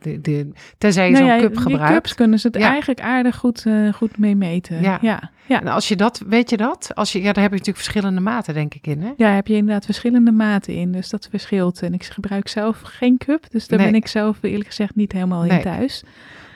de, 0.01 0.21
de, 0.21 0.49
tenzij 0.79 1.07
je 1.07 1.13
Nou 1.13 1.25
zo'n 1.25 1.35
ja, 1.35 1.41
cup 1.41 1.53
die 1.53 1.61
gebruikt. 1.63 1.93
cups 1.95 2.15
kunnen 2.15 2.39
ze 2.39 2.47
het 2.47 2.57
Ja. 2.57 2.69
eigenlijk 2.69 3.01
aardig 3.01 3.37
goed, 3.37 3.67
eh, 3.67 3.93
goed 3.93 4.19
mee 4.19 4.37
meten. 4.37 4.81
Ja. 4.83 4.99
Ja. 5.01 5.31
Ja. 5.47 5.61
En 5.61 5.67
als 5.69 5.89
je 5.89 5.97
dat, 5.97 6.23
weet 6.27 6.51
je 6.51 6.57
dat? 6.57 6.91
Als 6.95 7.13
je, 7.13 7.19
ja, 7.19 7.25
daar 7.33 7.43
heb 7.43 7.53
je 7.53 7.59
natuurlijk 7.59 7.85
verschillende 7.85 8.21
maten, 8.21 8.55
denk 8.55 8.75
ik, 8.75 8.87
in, 8.87 9.03
hè? 9.03 9.13
Ja, 9.17 9.29
heb 9.31 9.47
je 9.47 9.55
inderdaad 9.55 9.85
verschillende 9.85 10.31
maten 10.33 10.75
in, 10.75 10.93
dus 10.93 11.09
dat 11.09 11.29
verschilt. 11.31 11.83
En 11.83 11.95
ik 11.95 12.05
gebruik 12.05 12.49
zelf 12.49 12.81
geen 12.83 13.19
cup, 13.19 13.51
dus 13.51 13.69
daar 13.69 13.79
Nee. 13.79 13.91
ben 13.91 13.97
ik 14.01 14.07
zelf 14.07 14.39
eerlijk 14.41 14.67
gezegd 14.67 14.95
niet 14.95 15.13
helemaal 15.13 15.43
Nee. 15.43 15.51
in 15.57 15.63
thuis. 15.63 16.03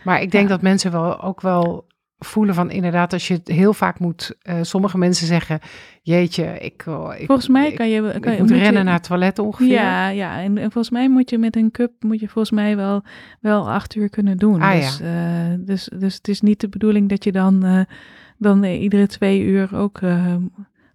Maar 0.04 0.22
ik 0.22 0.30
denk 0.30 0.48
dat 0.48 0.62
mensen 0.62 0.90
wel 0.92 1.20
ook 1.22 1.40
wel 1.40 1.84
voelen 2.24 2.54
van 2.54 2.70
inderdaad, 2.70 3.12
als 3.12 3.28
je 3.28 3.34
het 3.34 3.48
heel 3.48 3.72
vaak 3.72 3.98
moet, 3.98 4.36
eh, 4.42 4.56
sommige 4.62 4.98
mensen 4.98 5.26
zeggen, 5.26 5.58
jeetje, 6.02 6.58
ik, 6.58 6.84
oh, 6.88 7.14
ik 7.18 7.26
Volgens 7.26 7.48
mij 7.48 7.72
kan 7.72 7.88
je... 7.88 8.18
Kan, 8.20 8.30
moet 8.32 8.38
moet 8.40 8.48
je- 8.48 8.56
rennen 8.56 8.84
naar 8.84 8.94
het 8.94 9.02
toilet 9.02 9.38
ongeveer. 9.38 9.68
Ja, 9.72 10.08
ja. 10.08 10.40
En, 10.40 10.58
en 10.58 10.72
volgens 10.72 10.90
mij 10.90 11.08
moet 11.10 11.30
je 11.30 11.38
met 11.38 11.56
een 11.56 11.70
cup 11.70 11.92
moet 12.00 12.20
je 12.20 12.28
volgens 12.28 12.50
mij 12.54 12.76
wel, 12.76 13.02
wel 13.40 13.70
acht 13.70 13.94
uur 13.94 14.08
kunnen 14.08 14.36
doen. 14.36 14.60
Ah, 14.62 14.72
dus, 14.72 15.00
eh, 15.00 15.10
dus, 15.58 15.90
dus 15.98 16.14
het 16.14 16.28
is 16.28 16.40
niet 16.40 16.60
de 16.60 16.68
bedoeling 16.68 17.08
dat 17.08 17.24
je 17.24 17.32
dan, 17.32 17.64
eh, 17.64 17.80
dan 18.38 18.64
eh, 18.64 18.82
iedere 18.82 19.06
twee 19.06 19.42
uur 19.42 19.76
ook 19.76 19.98
eh, 20.00 20.34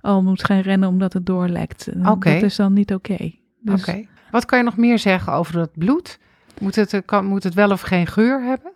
al 0.01 0.23
moet 0.23 0.43
gaan 0.43 0.59
rennen 0.59 0.89
omdat 0.89 1.13
het 1.13 1.25
doorlekt. 1.25 1.87
Eh. 1.87 2.03
Dat 2.19 2.41
is 2.41 2.55
dan 2.55 2.73
niet 2.73 2.93
oké. 2.93 3.31
Dus, 3.61 3.81
Oké. 3.87 4.05
Wat 4.31 4.45
kan 4.45 4.57
je 4.57 4.63
nog 4.63 4.77
meer 4.77 4.99
zeggen 4.99 5.33
over 5.33 5.53
dat 5.53 5.71
bloed? 5.77 6.19
Moet 6.59 6.75
het, 6.75 6.93
eh, 6.93 6.99
kan, 7.05 7.25
moet 7.25 7.43
het 7.43 7.53
wel 7.53 7.71
of 7.71 7.81
geen 7.81 8.07
geur 8.07 8.43
hebben? 8.43 8.71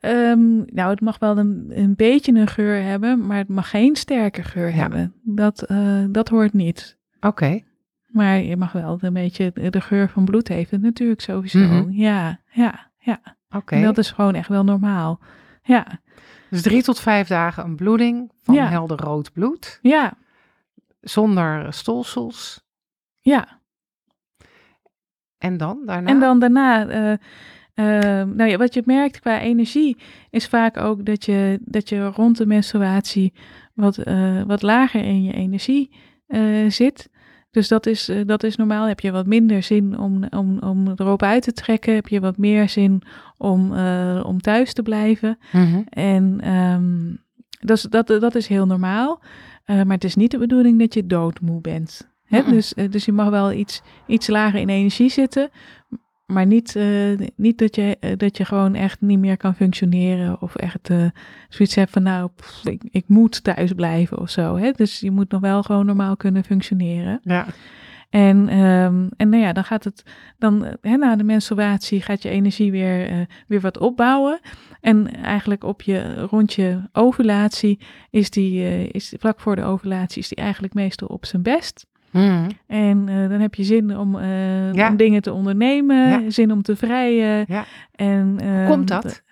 Ehm, 0.00 0.56
nou, 0.56 0.90
het 0.90 1.00
mag 1.00 1.18
wel 1.18 1.38
een, 1.38 1.66
een 1.74 1.94
beetje 1.94 2.32
een 2.32 2.46
geur 2.46 2.82
hebben, 2.82 3.26
maar 3.26 3.36
het 3.36 3.48
mag 3.48 3.70
geen 3.70 3.96
sterke 3.96 4.42
geur 4.42 4.68
Ja. 4.68 4.74
hebben. 4.74 5.14
Dat, 5.22 5.62
eh, 5.62 6.04
dat 6.10 6.28
hoort 6.28 6.52
niet. 6.52 6.98
Oké. 7.20 7.60
Maar 8.06 8.38
je 8.38 8.56
mag 8.56 8.72
wel 8.72 8.98
een 9.00 9.12
beetje 9.12 9.52
de 9.70 9.80
geur 9.80 10.08
van 10.08 10.24
bloed 10.24 10.48
heeft 10.48 10.70
het 10.70 10.82
natuurlijk 10.82 11.20
sowieso. 11.20 11.58
Mhm. 11.58 11.90
Ja, 11.90 12.40
ja, 12.50 12.90
ja. 12.98 13.20
Oké. 13.50 13.80
Dat 13.82 13.98
is 13.98 14.10
gewoon 14.10 14.34
echt 14.34 14.48
wel 14.48 14.64
normaal. 14.64 15.20
Ja, 15.62 15.86
Dus 16.50 16.62
drie 16.62 16.82
tot 16.82 17.00
vijf 17.00 17.28
dagen 17.28 17.64
een 17.64 17.76
bloeding 17.76 18.30
van 18.42 18.54
Ja. 18.54 18.66
helder 18.68 18.98
rood 19.00 19.32
bloed, 19.32 19.78
ja, 19.82 20.12
zonder 21.00 21.72
stolsels. 21.72 22.64
ja. 23.20 23.60
En 25.38 25.56
dan 25.56 25.82
daarna? 25.84 26.08
En 26.10 26.20
dan 26.20 26.38
daarna, 26.38 26.88
eh, 26.88 27.18
nou 27.84 28.44
ja, 28.44 28.56
wat 28.56 28.74
je 28.74 28.82
merkt 28.84 29.20
qua 29.20 29.40
energie 29.40 29.96
is 30.30 30.46
vaak 30.46 30.76
ook 30.76 31.04
dat 31.04 31.24
je, 31.24 31.58
dat 31.64 31.88
je 31.88 32.06
rond 32.06 32.36
de 32.36 32.46
menstruatie 32.46 33.32
wat, 33.76 33.98
eh, 33.98 34.42
wat 34.42 34.62
lager 34.62 35.04
in 35.04 35.22
je 35.22 35.32
energie 35.32 35.90
eh, 36.26 36.70
zit. 36.70 37.10
Dus 37.50 37.68
dat 37.68 37.86
is, 37.86 38.08
eh, 38.08 38.20
dat 38.26 38.42
is 38.42 38.56
normaal. 38.56 38.86
Heb 38.86 39.00
je 39.00 39.10
wat 39.10 39.26
minder 39.26 39.62
zin 39.62 39.98
om, 39.98 40.24
om, 40.30 40.58
om 40.58 40.92
erop 40.96 41.22
uit 41.22 41.42
te 41.42 41.52
trekken. 41.52 41.94
Heb 41.94 42.08
je 42.08 42.20
wat 42.20 42.36
meer 42.36 42.68
zin 42.68 43.02
om, 43.36 43.72
om 44.22 44.40
thuis 44.40 44.72
te 44.72 44.82
blijven. 44.82 45.38
Mhm. 45.52 45.82
En 45.88 46.40
ehm, 46.40 47.14
dat, 47.60 47.76
is, 47.76 47.82
dat, 47.82 48.06
dat 48.06 48.34
is 48.34 48.46
heel 48.46 48.66
normaal. 48.66 49.20
Maar 49.66 49.86
het 49.86 50.04
is 50.04 50.14
niet 50.14 50.30
de 50.30 50.38
bedoeling 50.38 50.78
dat 50.78 50.94
je 50.94 51.06
doodmoe 51.06 51.60
bent. 51.60 52.10
Hè? 52.24 52.42
Dus, 52.42 52.74
dus 52.90 53.04
je 53.04 53.12
mag 53.12 53.28
wel 53.28 53.52
iets, 53.52 53.82
iets 54.06 54.26
lager 54.26 54.60
in 54.60 54.68
energie 54.68 55.10
zitten. 55.10 55.50
Maar 56.26 56.46
niet, 56.46 56.76
eh, 56.76 57.18
niet 57.36 57.58
dat, 57.58 57.74
je, 57.76 57.96
eh, 58.00 58.16
dat 58.16 58.36
je 58.36 58.44
gewoon 58.44 58.74
echt 58.74 59.00
niet 59.00 59.18
meer 59.18 59.36
kan 59.36 59.54
functioneren. 59.54 60.42
Of 60.42 60.54
echt 60.54 60.90
eh, 60.90 61.06
zoiets 61.48 61.74
hebt 61.74 61.90
van 61.90 62.02
nou, 62.02 62.30
pff, 62.36 62.64
ik, 62.64 62.82
ik 62.90 63.04
moet 63.08 63.44
thuis 63.44 63.72
blijven 63.72 64.18
of 64.18 64.30
zo. 64.30 64.56
Hè? 64.56 64.70
Dus 64.70 65.00
je 65.00 65.10
moet 65.10 65.30
nog 65.30 65.40
wel 65.40 65.62
gewoon 65.62 65.86
normaal 65.86 66.16
kunnen 66.16 66.44
functioneren. 66.44 67.20
Ja. 67.22 67.46
En, 68.10 68.48
ehm, 68.48 69.06
en 69.16 69.28
nou 69.28 69.42
ja, 69.42 69.52
dan 69.52 69.64
gaat 69.64 69.84
het, 69.84 70.02
dan, 70.38 70.76
hè, 70.80 70.96
na 70.96 71.16
de 71.16 71.24
menstruatie 71.24 72.02
gaat 72.02 72.22
je 72.22 72.28
energie 72.28 72.70
weer, 72.70 73.26
weer 73.46 73.60
wat 73.60 73.78
opbouwen. 73.78 74.40
En 74.80 75.22
eigenlijk 75.22 75.64
op 75.64 75.82
je, 75.82 76.14
rond 76.14 76.54
je 76.54 76.80
ovulatie 76.92 77.80
is 78.10 78.30
die, 78.30 78.88
is, 78.90 79.14
vlak 79.18 79.40
voor 79.40 79.56
de 79.56 79.62
ovulatie 79.62 80.22
is 80.22 80.28
die 80.28 80.38
eigenlijk 80.38 80.74
meestal 80.74 81.08
op 81.08 81.26
zijn 81.26 81.42
best. 81.42 81.86
Mhm. 82.16 82.50
En 82.66 83.08
eh, 83.08 83.28
dan 83.28 83.40
heb 83.40 83.54
je 83.54 83.64
zin 83.64 83.98
om, 83.98 84.18
eh, 84.18 84.72
Ja. 84.72 84.88
om 84.88 84.96
dingen 84.96 85.22
te 85.22 85.32
ondernemen, 85.32 85.96
Ja. 86.08 86.30
zin 86.30 86.52
om 86.52 86.62
te 86.62 86.76
vrijen. 86.76 87.44
Ja. 87.48 87.64
En, 87.94 88.36
ehm, 88.40 88.66
komt 88.68 88.88
dat? 88.88 89.22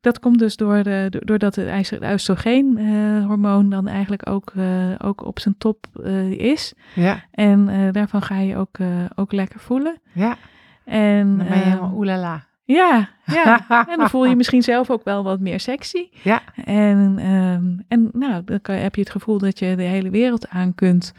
Dat 0.00 0.18
komt 0.18 0.38
dus 0.38 0.56
door 0.56 0.82
de, 0.82 1.06
do- 1.10 1.18
doordat 1.24 1.54
het 1.54 2.00
oestrogeenhormoon 2.12 3.70
dan 3.70 3.88
eigenlijk 3.88 4.28
ook, 4.28 4.52
eh, 4.56 4.64
ook 4.98 5.24
op 5.24 5.38
zijn 5.40 5.54
top 5.58 5.86
eh, 6.04 6.30
is. 6.30 6.74
Ja. 6.94 7.22
En 7.30 7.68
eh, 7.68 7.78
daarvan 7.92 8.22
ga 8.22 8.38
je 8.38 8.56
ook, 8.56 8.78
eh, 8.78 8.86
ook 9.14 9.32
lekker 9.32 9.60
voelen. 9.60 9.98
Ja. 10.12 10.36
En, 10.84 11.26
Dan 11.26 11.36
ben 11.36 11.46
je 11.46 11.52
ehm, 11.52 11.62
helemaal 11.70 11.92
oelala. 11.96 12.44
ja, 12.64 13.08
ja. 13.24 13.66
en 13.90 13.98
dan 13.98 14.10
voel 14.10 14.26
je 14.26 14.36
misschien 14.36 14.62
zelf 14.62 14.90
ook 14.90 15.04
wel 15.04 15.22
wat 15.24 15.40
meer 15.40 15.60
sexy. 15.60 16.08
Ja. 16.22 16.40
En, 16.64 17.14
ehm, 17.18 17.64
en 17.88 18.08
nou, 18.12 18.42
dan 18.44 18.60
kan, 18.60 18.74
heb 18.74 18.94
je 18.94 19.00
het 19.00 19.10
gevoel 19.10 19.38
dat 19.38 19.58
je 19.58 19.76
de 19.76 19.82
hele 19.82 20.10
wereld 20.10 20.48
aan 20.48 20.74
kunt. 20.74 21.14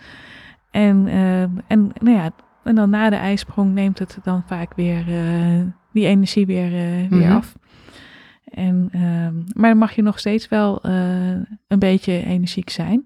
En, 0.74 1.08
ehm, 1.08 1.50
en, 1.68 1.92
nou 2.02 2.18
ja, 2.18 2.32
en 2.64 2.76
dan 2.76 2.90
na 2.90 3.10
de 3.10 3.16
ijsprong 3.16 3.74
neemt 3.74 4.00
het 4.00 4.18
dan 4.24 4.44
vaak 4.48 4.74
weer 4.76 5.04
eh, 5.08 5.62
die 5.92 6.06
energie 6.06 6.46
weer, 6.46 6.66
eh, 6.74 7.10
weer 7.10 7.28
Mhm. 7.28 7.32
af. 7.36 7.56
En, 8.44 8.90
ehm, 8.92 9.36
maar 9.54 9.70
dan 9.70 9.78
mag 9.78 9.96
je 9.96 10.02
nog 10.02 10.20
steeds 10.20 10.48
wel 10.48 10.82
eh, 10.82 11.30
een 11.68 11.80
beetje 11.80 12.24
energiek 12.26 12.70
zijn. 12.70 13.06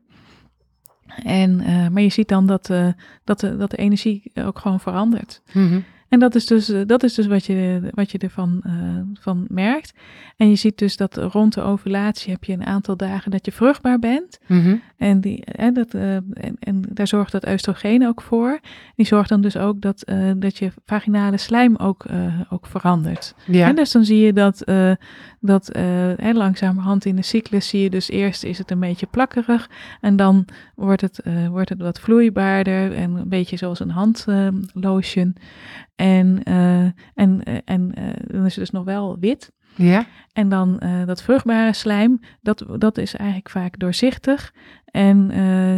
En, 1.24 1.60
eh, 1.60 1.88
maar 1.88 2.02
je 2.02 2.10
ziet 2.10 2.28
dan 2.28 2.48
dat, 2.48 2.70
eh, 2.70 2.88
dat, 3.24 3.40
de, 3.40 3.58
dat 3.58 3.72
de 3.72 3.78
energie 3.78 4.32
ook 4.36 4.60
gewoon 4.60 4.80
verandert. 4.80 5.42
Mhm. 5.54 5.80
En 6.10 6.20
dat 6.20 6.36
is 6.36 6.46
dus, 6.46 6.70
eh, 6.70 6.82
dat 6.86 7.04
is 7.04 7.14
dus 7.14 7.28
wat, 7.28 7.46
je, 7.46 7.90
wat 7.94 8.12
je 8.12 8.18
ervan 8.18 8.62
eh, 8.64 8.74
van 9.20 9.46
merkt. 9.50 9.94
En 10.38 10.50
je 10.50 10.56
ziet 10.56 10.78
dus 10.78 10.98
dat 10.98 11.18
rond 11.18 11.54
de 11.54 11.62
ovulatie 11.62 12.32
heb 12.32 12.44
je 12.44 12.54
een 12.54 12.66
aantal 12.66 12.98
dagen 12.98 13.32
dat 13.32 13.46
je 13.46 13.52
vruchtbaar 13.52 14.00
bent. 14.00 14.40
Mhm. 14.46 14.76
En, 14.98 15.22
die, 15.22 15.44
dat, 15.74 15.94
eh, 15.94 16.16
en, 16.16 16.58
en 16.60 16.84
daar 16.90 17.08
zorgt 17.08 17.32
dat 17.32 17.48
oestrogeen 17.48 18.08
ook 18.08 18.22
voor. 18.22 18.60
Die 18.96 19.06
zorgt 19.06 19.30
dan 19.30 19.42
dus 19.42 19.58
ook 19.58 19.82
dat, 19.82 20.02
eh, 20.02 20.32
dat 20.36 20.58
je 20.58 20.72
vaginale 20.86 21.38
slijm 21.38 21.76
ook, 21.76 22.06
ook 22.50 22.66
verandert. 22.66 23.36
Ja. 23.46 23.68
En 23.68 23.76
dus 23.76 23.92
dan 23.92 24.06
zie 24.06 24.20
je 24.20 24.34
dat, 24.34 24.64
dat 25.48 25.70
eh, 25.70 25.84
hè, 26.16 26.32
langzamerhand 26.32 27.06
in 27.06 27.16
de 27.16 27.22
cyclus 27.22 27.68
zie 27.68 27.82
je 27.82 27.90
dus 27.90 28.10
eerst 28.10 28.44
is 28.44 28.58
het 28.58 28.72
een 28.72 28.80
beetje 28.80 29.06
plakkerig. 29.06 29.70
En 30.02 30.16
dan 30.16 30.46
wordt 30.76 31.02
het, 31.02 31.20
eh, 31.20 31.48
wordt 31.48 31.70
het 31.70 31.82
wat 31.82 32.00
vloeibaarder 32.00 32.94
en 32.94 33.16
een 33.16 33.30
beetje 33.30 33.58
zoals 33.58 33.80
een 33.80 33.90
handlotion. 33.90 35.36
en 35.96 36.44
eh, 36.44 36.84
en, 37.14 37.44
en 37.66 37.94
dan 38.28 38.46
is 38.46 38.56
het 38.56 38.64
dus 38.64 38.72
nog 38.72 38.84
wel 38.84 39.18
wit. 39.20 39.52
Ja. 39.76 40.06
En 40.34 40.50
dan 40.50 40.82
dat 41.06 41.24
vruchtbare 41.24 41.74
slijm, 41.74 42.20
dat, 42.42 42.66
dat 42.78 42.98
is 42.98 43.16
eigenlijk 43.16 43.50
vaak 43.50 43.80
doorzichtig 43.80 44.54
en, 44.86 45.32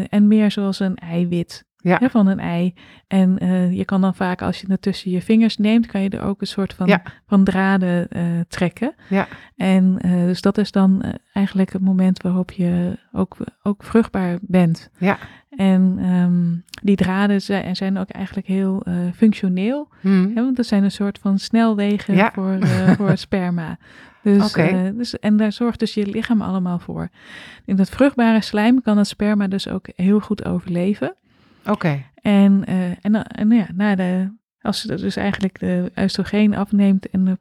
en 0.09 0.27
meer 0.27 0.51
zoals 0.51 0.79
een 0.79 0.95
eiwit 0.95 1.65
Ja. 1.81 1.97
hè, 1.99 2.09
van 2.09 2.27
een 2.27 2.39
ei. 2.39 2.73
En 3.07 3.37
eh, 3.39 3.77
je 3.77 3.85
kan 3.85 4.01
dan 4.01 4.15
vaak, 4.15 4.41
als 4.41 4.61
je 4.61 4.67
het 4.69 4.81
tussen 4.81 5.11
je 5.11 5.21
vingers 5.21 5.57
neemt, 5.57 5.85
kan 5.85 6.01
je 6.01 6.09
er 6.09 6.21
ook 6.21 6.41
een 6.41 6.47
soort 6.47 6.73
van, 6.73 6.87
Ja. 6.87 7.01
van 7.27 7.43
draden 7.43 8.09
eh, 8.09 8.23
trekken. 8.47 8.93
Ja. 9.09 9.27
En 9.55 9.97
eh, 10.01 10.11
dus 10.11 10.41
dat 10.41 10.57
is 10.57 10.71
dan 10.71 11.03
eigenlijk 11.33 11.73
het 11.73 11.81
moment 11.81 12.21
waarop 12.21 12.51
je 12.51 12.97
ook, 13.11 13.37
ook 13.63 13.83
vruchtbaar 13.83 14.37
bent. 14.41 14.89
Ja. 14.97 15.17
En 15.49 15.95
ehm, 16.01 16.77
die 16.85 16.95
draden 16.95 17.41
zijn, 17.41 17.75
zijn 17.75 17.97
ook 17.97 18.09
eigenlijk 18.09 18.47
heel 18.47 18.83
functioneel. 19.15 19.87
Mhm. 20.01 20.27
Hè, 20.35 20.43
want 20.43 20.55
dat 20.55 20.65
zijn 20.65 20.83
een 20.83 20.91
soort 20.91 21.19
van 21.19 21.39
snelwegen 21.39 22.15
Ja. 22.15 22.31
voor, 22.33 22.57
voor 22.97 23.17
sperma. 23.27 23.77
Dus, 24.23 24.53
dus, 24.95 25.19
en 25.19 25.37
daar 25.37 25.51
zorgt 25.51 25.79
dus 25.79 25.93
je 25.93 26.07
lichaam 26.07 26.41
allemaal 26.41 26.79
voor. 26.79 27.09
In 27.65 27.75
dat 27.75 27.89
vruchtbare 27.89 28.41
slijm 28.41 28.81
kan 28.81 28.97
het 28.97 29.07
sperma 29.07 29.47
dus 29.47 29.67
ook 29.67 29.87
heel 29.95 30.19
goed 30.19 30.45
overleven. 30.45 31.15
Oké. 31.69 32.03
En, 32.21 32.65
eh, 32.65 32.89
en, 33.05 33.11
dan- 33.11 33.23
en 33.23 33.49
ja, 33.51 33.67
na 33.73 33.95
de, 33.95 34.37
als 34.61 34.81
je 34.81 34.95
dus 34.95 35.15
eigenlijk 35.15 35.59
de 35.59 35.91
oestrogeen 35.97 36.55
afneemt 36.55 37.09
en, 37.09 37.25
de, 37.25 37.37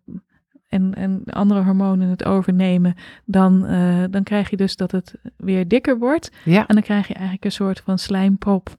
en, 0.69 0.95
en 0.95 1.21
de 1.25 1.33
andere 1.33 1.63
hormonen 1.63 2.09
het 2.09 2.25
overnemen, 2.25 2.95
dan, 3.25 3.67
eh, 3.67 4.05
dan 4.11 4.23
krijg 4.23 4.51
je 4.51 4.57
dus 4.57 4.77
dat 4.77 4.91
het 4.91 5.15
weer 5.37 5.69
dikker 5.69 5.99
wordt. 5.99 6.31
Ja. 6.45 6.67
En 6.67 6.75
dan 6.75 6.85
krijg 6.85 7.07
je 7.07 7.15
eigenlijk 7.15 7.45
een 7.45 7.53
soort 7.53 7.81
van 7.85 7.99
slijmprop. 7.99 8.77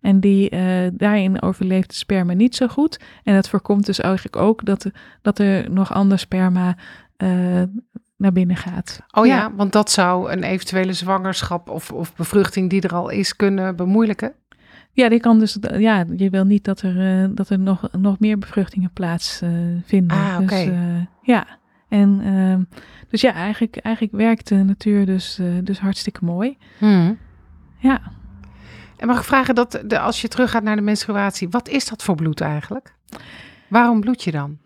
En 0.00 0.20
die, 0.20 0.50
eh, 0.50 0.90
daarin 0.92 1.42
overleeft 1.42 1.88
de 1.88 1.94
sperma 1.94 2.32
niet 2.32 2.56
zo 2.56 2.68
goed. 2.68 3.00
En 3.22 3.34
dat 3.34 3.48
voorkomt 3.48 3.86
dus 3.86 4.00
eigenlijk 4.00 4.36
ook 4.36 4.64
dat, 4.64 4.86
dat 5.22 5.38
er 5.38 5.70
nog 5.70 5.92
ander 5.92 6.18
sperma 6.18 6.76
eh, 7.16 7.62
naar 8.16 8.32
binnen 8.32 8.56
gaat. 8.56 9.00
Oh 9.10 9.26
ja. 9.26 9.52
want 9.56 9.72
dat 9.72 9.90
zou 9.90 10.32
een 10.32 10.42
eventuele 10.42 10.92
zwangerschap 10.92 11.68
of, 11.70 11.92
of 11.92 12.14
bevruchting 12.14 12.70
die 12.70 12.80
er 12.80 12.94
al 12.94 13.08
is 13.08 13.36
kunnen 13.36 13.76
bemoeilijken. 13.76 14.32
Ja, 14.94 15.08
die 15.08 15.20
kan 15.20 15.38
dus, 15.38 15.58
ja, 15.78 16.04
je 16.16 16.30
wil 16.30 16.44
niet 16.44 16.64
dat 16.64 16.80
er, 16.82 17.22
eh, 17.22 17.28
dat 17.34 17.48
er 17.50 17.58
nog, 17.58 17.88
nog 17.92 18.18
meer 18.18 18.38
bevruchtingen 18.38 18.90
plaatsvinden. 18.92 19.82
vinden. 19.86 20.16
Ah, 20.16 20.38
oké. 20.40 20.64
Dus, 20.64 20.74
ja, 21.22 21.46
en 21.88 22.20
ehm, 22.24 22.62
dus 23.08 23.20
ja, 23.20 23.32
eigenlijk, 23.32 23.76
eigenlijk 23.76 24.16
werkt 24.16 24.48
de 24.48 24.54
natuur 24.54 25.06
dus, 25.06 25.38
eh, 25.38 25.46
dus 25.62 25.78
hartstikke 25.78 26.24
mooi. 26.24 26.56
Mhm. 26.80 27.12
Ja, 27.78 28.00
En 28.96 29.06
mag 29.08 29.18
ik 29.18 29.24
vragen, 29.24 29.54
dat 29.54 29.82
de, 29.86 29.98
als 29.98 30.20
je 30.20 30.28
teruggaat 30.28 30.62
naar 30.62 30.76
de 30.76 30.82
menstruatie, 30.82 31.48
wat 31.48 31.68
is 31.68 31.88
dat 31.88 32.02
voor 32.02 32.14
bloed 32.14 32.40
eigenlijk? 32.40 32.94
Waarom 33.68 34.00
bloed 34.00 34.22
je 34.22 34.30
dan? 34.30 34.58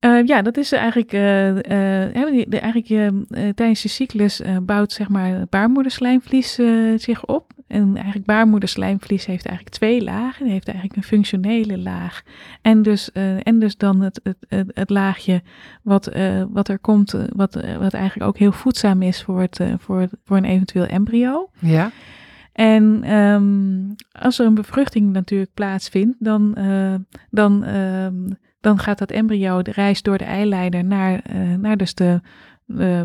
Uh, 0.00 0.26
ja, 0.26 0.42
dat 0.42 0.56
is 0.56 0.72
eigenlijk, 0.72 1.12
uh, 1.12 1.48
uh, 1.48 2.44
de, 2.48 2.58
eigenlijk 2.60 3.12
tijdens 3.56 3.82
de 3.82 3.88
cyclus 3.88 4.42
bouwt 4.62 4.92
zeg 4.92 5.08
maar 5.08 5.46
baarmoederslijmvlies 5.48 6.58
zich 6.96 7.26
op. 7.26 7.52
En 7.66 7.94
eigenlijk 7.94 8.26
baarmoederslijmvlies 8.26 9.26
heeft 9.26 9.46
eigenlijk 9.46 9.76
twee 9.76 10.02
lagen. 10.02 10.44
Die 10.44 10.52
heeft 10.52 10.68
eigenlijk 10.68 10.96
een 10.96 11.08
functionele 11.08 11.78
laag. 11.78 12.22
En 12.62 12.82
dus, 12.82 13.12
en 13.42 13.58
dus 13.58 13.76
dan 13.76 14.00
het, 14.00 14.20
het, 14.22 14.70
het, 14.74 14.90
laagje 14.90 15.42
wat, 15.82 16.10
wat 16.50 16.68
er 16.68 16.78
komt, 16.78 17.14
wat, 17.32 17.54
wat 17.78 17.94
eigenlijk 17.94 18.22
ook 18.22 18.38
heel 18.38 18.52
voedzaam 18.52 19.02
is 19.02 19.22
voor, 19.22 19.40
het, 19.40 19.60
voor, 19.78 20.08
voor 20.24 20.36
een 20.36 20.44
eventueel 20.44 20.86
embryo. 20.86 21.50
Ja. 21.58 21.90
En 22.52 23.14
um, 23.14 23.94
als 24.12 24.38
er 24.38 24.46
een 24.46 24.54
bevruchting 24.54 25.12
natuurlijk 25.12 25.54
plaatsvindt, 25.54 26.16
dan, 26.18 26.56
dan 27.30 27.64
ehm, 27.64 28.14
dan 28.60 28.78
gaat 28.78 28.98
dat 28.98 29.10
embryo 29.10 29.62
de 29.62 29.72
reis 29.72 30.02
door 30.02 30.18
de 30.18 30.24
eileider 30.24 30.84
naar, 30.84 31.20
uh, 31.32 31.54
naar 31.54 31.76
dus 31.76 31.94
de 31.94 32.20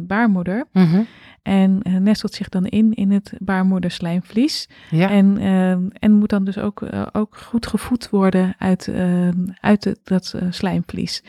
baarmoeder. 0.03 0.65
Mhm. 0.71 1.01
En 1.41 1.79
uh, 1.83 1.97
nestelt 1.97 2.33
zich 2.33 2.49
dan 2.49 2.65
in 2.65 2.93
in 2.93 3.11
het 3.11 3.33
baarmoederslijmvlies. 3.39 4.69
Ja. 4.89 5.09
En, 5.09 5.41
uh, 5.41 5.71
en 5.99 6.11
moet 6.11 6.29
dan 6.29 6.45
dus 6.45 6.57
ook, 6.57 6.83
ook 7.11 7.37
goed 7.37 7.67
gevoed 7.67 8.09
worden 8.09 8.55
uit, 8.57 8.91
uit 9.59 9.83
het, 9.83 9.99
dat 10.03 10.35
slijmvlies. 10.49 11.23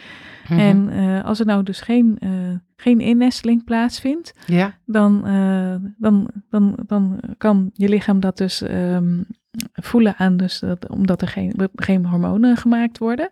Mhm. 0.48 0.58
En 0.58 0.90
als 1.22 1.40
er 1.40 1.46
nou 1.46 1.62
dus 1.62 1.80
geen, 1.80 2.18
geen 2.76 3.00
innesteling 3.00 3.64
plaatsvindt, 3.64 4.32
ja. 4.46 4.78
dan, 4.86 5.22
dan, 5.98 6.30
dan, 6.50 6.78
dan 6.86 7.20
kan 7.38 7.70
je 7.74 7.88
lichaam 7.88 8.20
dat 8.20 8.36
dus 8.36 8.62
um, 8.62 9.26
voelen 9.72 10.16
aan, 10.16 10.36
dus 10.36 10.58
dat, 10.58 10.88
omdat 10.88 11.22
er 11.22 11.28
geen, 11.28 11.70
geen 11.74 12.06
hormonen 12.06 12.56
gemaakt 12.56 12.98
worden. 12.98 13.30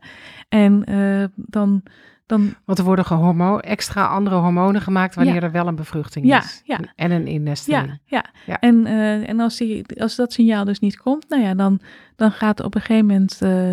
En 0.49 0.91
uh, 0.91 1.25
dan, 1.35 1.83
dan. 2.27 2.55
Want 2.65 2.79
er 2.79 2.85
worden 2.85 3.05
hormo 3.05 3.59
extra 3.59 4.07
andere 4.07 4.37
hormonen 4.37 4.81
gemaakt 4.81 5.15
wanneer 5.15 5.43
er 5.43 5.53
wel 5.53 5.67
een 5.67 5.77
bevruchting 5.77 6.27
ja, 6.27 6.39
is. 6.39 6.63
Ja. 6.65 6.79
En 6.97 7.11
een 7.11 7.27
innesteling. 7.27 7.87
Ja, 7.87 7.99
ja. 8.05 8.25
ja. 8.47 8.61
En, 8.61 8.87
uh, 8.87 9.29
en 9.29 9.41
als, 9.41 9.57
die, 9.57 9.85
als 10.01 10.17
dat 10.17 10.33
signaal 10.33 10.65
dus 10.65 10.81
niet 10.81 10.97
komt, 10.97 11.29
nou 11.29 11.43
ja, 11.43 11.55
dan, 11.55 11.81
dan 12.17 12.31
gaat 12.31 12.63
op 12.63 12.75
een 12.75 12.81
gegeven 12.81 13.07
moment. 13.07 13.41
Uh, 13.43 13.73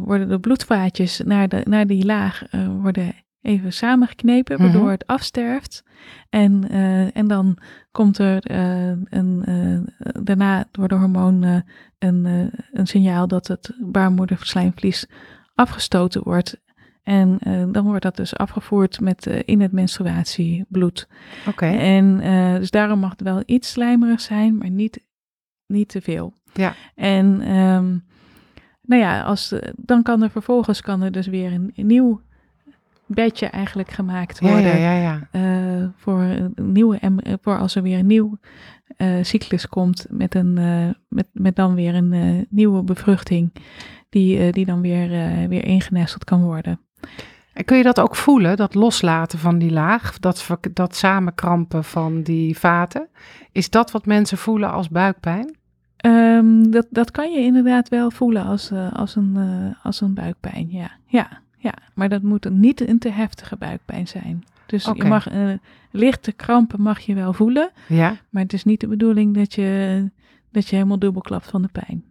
worden 0.00 0.28
de 0.28 0.40
bloedvaatjes 0.40 1.20
naar, 1.24 1.48
de, 1.48 1.60
naar 1.64 1.86
die 1.86 2.04
laag 2.04 2.42
worden 2.80 3.14
even 3.42 3.72
samengeknepen, 3.72 4.58
waardoor 4.58 4.82
Mhm. 4.82 4.90
het 4.90 5.06
afsterft. 5.06 5.84
En, 6.28 6.64
uh, 6.70 7.16
en 7.16 7.28
dan 7.28 7.58
komt 7.90 8.18
er 8.18 8.50
uh, 8.50 8.86
een, 9.04 9.42
uh, 9.48 9.80
daarna 10.22 10.64
door 10.70 10.88
de 10.88 10.94
hormonen 10.94 11.64
een, 11.98 12.24
een 12.72 12.86
signaal 12.86 13.28
dat 13.28 13.46
het 13.46 13.76
baarmoederslijmvlies 13.80 15.06
afgestoten 15.54 16.22
wordt. 16.22 16.60
En 17.02 17.38
dan 17.72 17.84
wordt 17.84 18.02
dat 18.02 18.16
dus 18.16 18.36
afgevoerd 18.36 19.00
met 19.00 19.26
in 19.26 19.60
het 19.60 19.72
menstruatiebloed. 19.72 21.08
Oké. 21.46 21.66
En 21.66 22.16
dus 22.58 22.70
daarom 22.70 22.98
mag 22.98 23.10
het 23.10 23.20
wel 23.20 23.42
iets 23.46 23.70
slijmerig 23.70 24.20
zijn, 24.20 24.58
maar 24.58 24.70
niet, 24.70 25.04
niet 25.66 25.88
te 25.88 26.00
veel. 26.00 26.34
Ja. 26.52 26.74
En 26.94 27.56
um, 27.56 28.04
nou 28.82 29.02
ja, 29.02 29.22
als, 29.22 29.54
dan 29.76 30.02
kan 30.02 30.22
er 30.22 30.30
vervolgens 30.30 30.80
kan 30.80 31.02
er 31.02 31.12
dus 31.12 31.26
weer 31.26 31.52
een, 31.52 31.72
een 31.74 31.86
nieuw 31.86 32.20
bedje 33.14 33.46
eigenlijk 33.46 33.90
gemaakt 33.90 34.40
worden. 34.40 34.78
Ja, 34.80 34.92
ja, 34.92 34.92
ja. 34.92 35.28
Uh, 35.32 35.88
voor, 35.96 36.20
een 36.20 36.72
nieuwe, 36.72 36.98
voor 37.40 37.58
als 37.58 37.74
er 37.74 37.82
weer 37.82 37.98
een 37.98 38.06
nieuw 38.06 38.38
uh, 38.96 39.08
cyclus 39.22 39.68
komt 39.68 40.06
met, 40.08 40.34
een, 40.34 40.56
uh, 40.58 40.88
met, 41.08 41.26
met 41.32 41.56
dan 41.56 41.74
weer 41.74 41.94
een 41.94 42.46
nieuwe 42.50 42.82
bevruchting 42.82 43.52
die, 44.08 44.52
die 44.52 44.64
dan 44.64 44.80
weer, 44.80 45.08
weer 45.48 45.64
ingenesteld 45.64 46.24
kan 46.24 46.42
worden. 46.42 46.80
En 47.52 47.64
kun 47.64 47.76
je 47.76 47.82
dat 47.82 48.00
ook 48.00 48.16
voelen, 48.16 48.56
dat 48.56 48.74
loslaten 48.74 49.38
van 49.38 49.58
die 49.58 49.70
laag, 49.70 50.18
dat, 50.18 50.46
dat 50.72 50.96
samenkrampen 50.96 51.84
van 51.84 52.22
die 52.22 52.58
vaten? 52.58 53.08
Is 53.52 53.70
dat 53.70 53.90
wat 53.90 54.06
mensen 54.06 54.38
voelen 54.38 54.72
als 54.72 54.88
buikpijn? 54.88 55.58
Um, 56.06 56.70
dat, 56.70 56.86
dat 56.90 57.10
kan 57.10 57.32
je 57.32 57.40
inderdaad 57.40 57.88
wel 57.88 58.10
voelen 58.10 58.44
als, 58.44 58.72
als, 58.92 59.16
een, 59.16 59.36
als 59.82 60.00
een 60.00 60.14
buikpijn, 60.14 60.70
ja. 60.70 60.90
ja. 61.06 61.42
Ja, 61.62 61.74
maar 61.94 62.08
dat 62.08 62.22
moet 62.22 62.50
niet 62.50 62.88
een 62.88 62.98
te 62.98 63.10
heftige 63.10 63.56
buikpijn 63.56 64.08
zijn. 64.08 64.44
Dus 64.66 64.86
okay. 64.86 65.02
je 65.02 65.12
mag 65.12 65.32
uh, 65.32 65.52
lichte 65.90 66.32
krampen 66.32 66.82
mag 66.82 67.00
je 67.00 67.14
wel 67.14 67.32
voelen. 67.32 67.70
Ja. 67.88 68.16
Maar 68.30 68.42
het 68.42 68.52
is 68.52 68.64
niet 68.64 68.80
de 68.80 68.88
bedoeling 68.88 69.34
dat 69.34 69.54
je, 69.54 70.10
dat 70.50 70.68
je 70.68 70.76
helemaal 70.76 70.98
dubbel 70.98 71.22
klapt 71.22 71.50
van 71.50 71.62
de 71.62 71.68
pijn. 71.72 72.04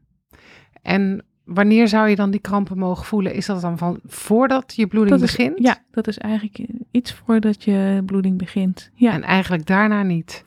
En 0.82 1.26
wanneer 1.44 1.88
zou 1.88 2.10
je 2.10 2.16
dan 2.16 2.32
die 2.32 2.40
krampen 2.40 2.78
mogen 2.78 3.06
voelen? 3.06 3.34
Is 3.34 3.46
dat 3.46 3.62
dan 3.62 3.78
van 3.78 4.00
voordat 4.06 4.74
je 4.76 4.88
bloeding 4.88 5.16
is, 5.16 5.22
begint? 5.22 5.60
Ja, 5.60 5.78
dat 5.92 6.08
is 6.08 6.18
eigenlijk 6.18 6.68
iets 6.92 7.14
voordat 7.14 7.64
je 7.64 8.02
bloeding 8.06 8.38
begint. 8.38 8.92
Ja. 8.94 9.14
En 9.14 9.24
eigenlijk 9.24 9.66
daarna 9.66 10.04
niet? 10.04 10.44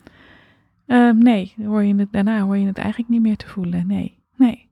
Uh, 0.87 1.13
nee, 1.13 1.55
hoor 1.65 1.83
je 1.83 1.95
het, 1.95 2.13
daarna 2.13 2.41
hoor 2.41 2.57
je 2.57 2.67
het 2.67 2.79
eigenlijk 2.79 3.11
niet 3.11 3.23
meer 3.23 3.37
te 3.37 3.49
voelen. 3.49 3.87
Nee, 3.87 4.19
nee. 4.37 4.71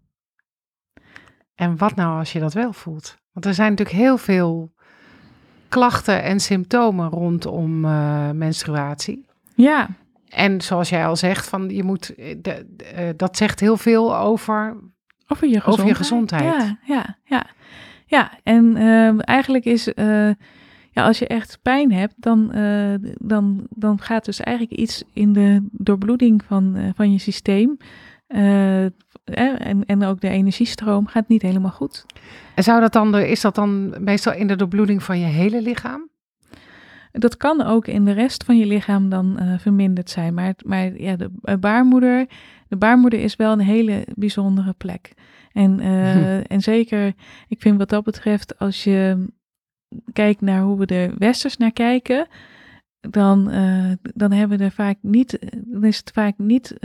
En 1.54 1.76
wat 1.76 1.94
nou 1.94 2.18
als 2.18 2.32
je 2.32 2.38
dat 2.38 2.52
wel 2.52 2.72
voelt? 2.72 3.19
Want 3.32 3.46
er 3.46 3.54
zijn 3.54 3.70
natuurlijk 3.70 3.98
heel 3.98 4.18
veel 4.18 4.72
klachten 5.68 6.22
en 6.22 6.40
symptomen 6.40 7.08
rondom 7.08 7.84
uh, 7.84 8.30
menstruatie. 8.30 9.26
Ja. 9.54 9.88
En 10.28 10.60
zoals 10.60 10.88
jij 10.88 11.06
al 11.06 11.16
zegt, 11.16 11.48
van 11.48 11.68
je 11.68 11.82
moet, 11.82 12.14
de, 12.16 12.40
de, 12.42 12.66
uh, 12.98 13.08
dat 13.16 13.36
zegt 13.36 13.60
heel 13.60 13.76
veel 13.76 14.16
over, 14.16 14.76
over, 15.26 15.48
je, 15.48 15.60
gezondheid. 15.60 15.66
over 15.66 15.86
je 15.86 15.94
gezondheid. 15.94 16.42
Ja, 16.42 16.78
ja, 16.84 17.16
ja. 17.24 17.46
ja. 18.06 18.30
en 18.42 18.76
uh, 18.76 19.28
eigenlijk 19.28 19.64
is, 19.64 19.84
ja, 20.92 21.06
als 21.06 21.18
je 21.18 21.26
echt 21.26 21.58
pijn 21.62 21.92
hebt, 21.92 22.14
dan, 22.16 22.52
dan, 23.18 23.66
dan 23.70 24.00
gaat 24.00 24.24
dus 24.24 24.40
eigenlijk 24.40 24.78
iets 24.78 25.04
in 25.12 25.32
de 25.32 25.68
doorbloeding 25.70 26.42
van, 26.44 26.92
van 26.96 27.12
je 27.12 27.18
systeem. 27.18 27.76
En, 29.34 29.84
en 29.84 30.04
ook 30.04 30.20
de 30.20 30.28
energiestroom 30.28 31.06
gaat 31.06 31.28
niet 31.28 31.42
helemaal 31.42 31.70
goed. 31.70 32.06
En 32.54 32.62
zou 32.62 32.80
dat 32.80 32.92
dan, 32.92 33.18
is 33.18 33.40
dat 33.40 33.54
dan 33.54 33.94
meestal 34.04 34.32
in 34.32 34.46
de 34.46 34.56
doorbloeding 34.56 35.02
van 35.02 35.18
je 35.18 35.26
hele 35.26 35.62
lichaam? 35.62 36.08
Dat 37.12 37.36
kan 37.36 37.62
ook 37.62 37.86
in 37.86 38.04
de 38.04 38.12
rest 38.12 38.44
van 38.44 38.58
je 38.58 38.66
lichaam 38.66 39.08
dan 39.08 39.38
uh, 39.40 39.58
verminderd 39.58 40.10
zijn. 40.10 40.34
Maar, 40.34 40.54
maar 40.64 41.00
ja, 41.00 41.16
de 41.16 41.30
uh, 41.44 41.54
baarmoeder, 41.54 42.26
de 42.68 42.76
baarmoeder 42.76 43.20
is 43.20 43.36
wel 43.36 43.52
een 43.52 43.60
hele 43.60 44.06
bijzondere 44.14 44.72
plek. 44.72 45.12
En, 45.52 45.80
uh, 45.80 46.12
hm. 46.12 46.42
en 46.54 46.60
zeker, 46.60 47.12
ik 47.48 47.60
vind 47.60 47.78
wat 47.78 47.88
dat 47.88 48.04
betreft, 48.04 48.58
als 48.58 48.84
je 48.84 49.26
kijkt 50.12 50.40
naar 50.40 50.62
hoe 50.62 50.78
we 50.78 50.86
er 50.86 51.14
westers 51.18 51.56
naar 51.56 51.72
kijken, 51.72 52.26
dan, 53.00 53.44
dan 54.14 54.32
hebben 54.32 54.58
we 54.58 54.64
er 54.64 54.70
vaak 54.70 54.96
niet, 55.00 55.38
dan 55.64 55.84
is 55.84 55.96
het 55.96 56.10
vaak 56.14 56.34
niet 56.36 56.78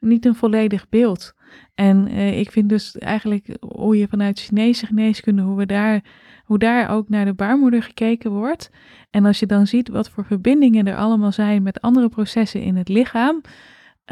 niet 0.00 0.26
een 0.26 0.34
volledig 0.34 0.88
beeld. 0.88 1.34
En 1.74 2.08
uh, 2.10 2.38
ik 2.38 2.50
vind 2.50 2.68
dus 2.68 2.98
eigenlijk 2.98 3.56
hoe 3.60 3.98
je 3.98 4.08
vanuit 4.08 4.40
Chinese 4.40 4.86
geneeskunde, 4.86 5.42
hoe, 5.42 5.56
we 5.56 5.66
daar, 5.66 6.00
hoe 6.44 6.58
daar 6.58 6.90
ook 6.90 7.08
naar 7.08 7.24
de 7.24 7.34
baarmoeder 7.34 7.82
gekeken 7.82 8.30
wordt. 8.30 8.70
En 9.10 9.24
als 9.24 9.38
je 9.38 9.46
dan 9.46 9.66
ziet 9.66 9.88
wat 9.88 10.10
voor 10.10 10.24
verbindingen 10.24 10.86
er 10.86 10.96
allemaal 10.96 11.32
zijn 11.32 11.62
met 11.62 11.80
andere 11.80 12.08
processen 12.08 12.62
in 12.62 12.76
het 12.76 12.88
lichaam, 12.88 13.40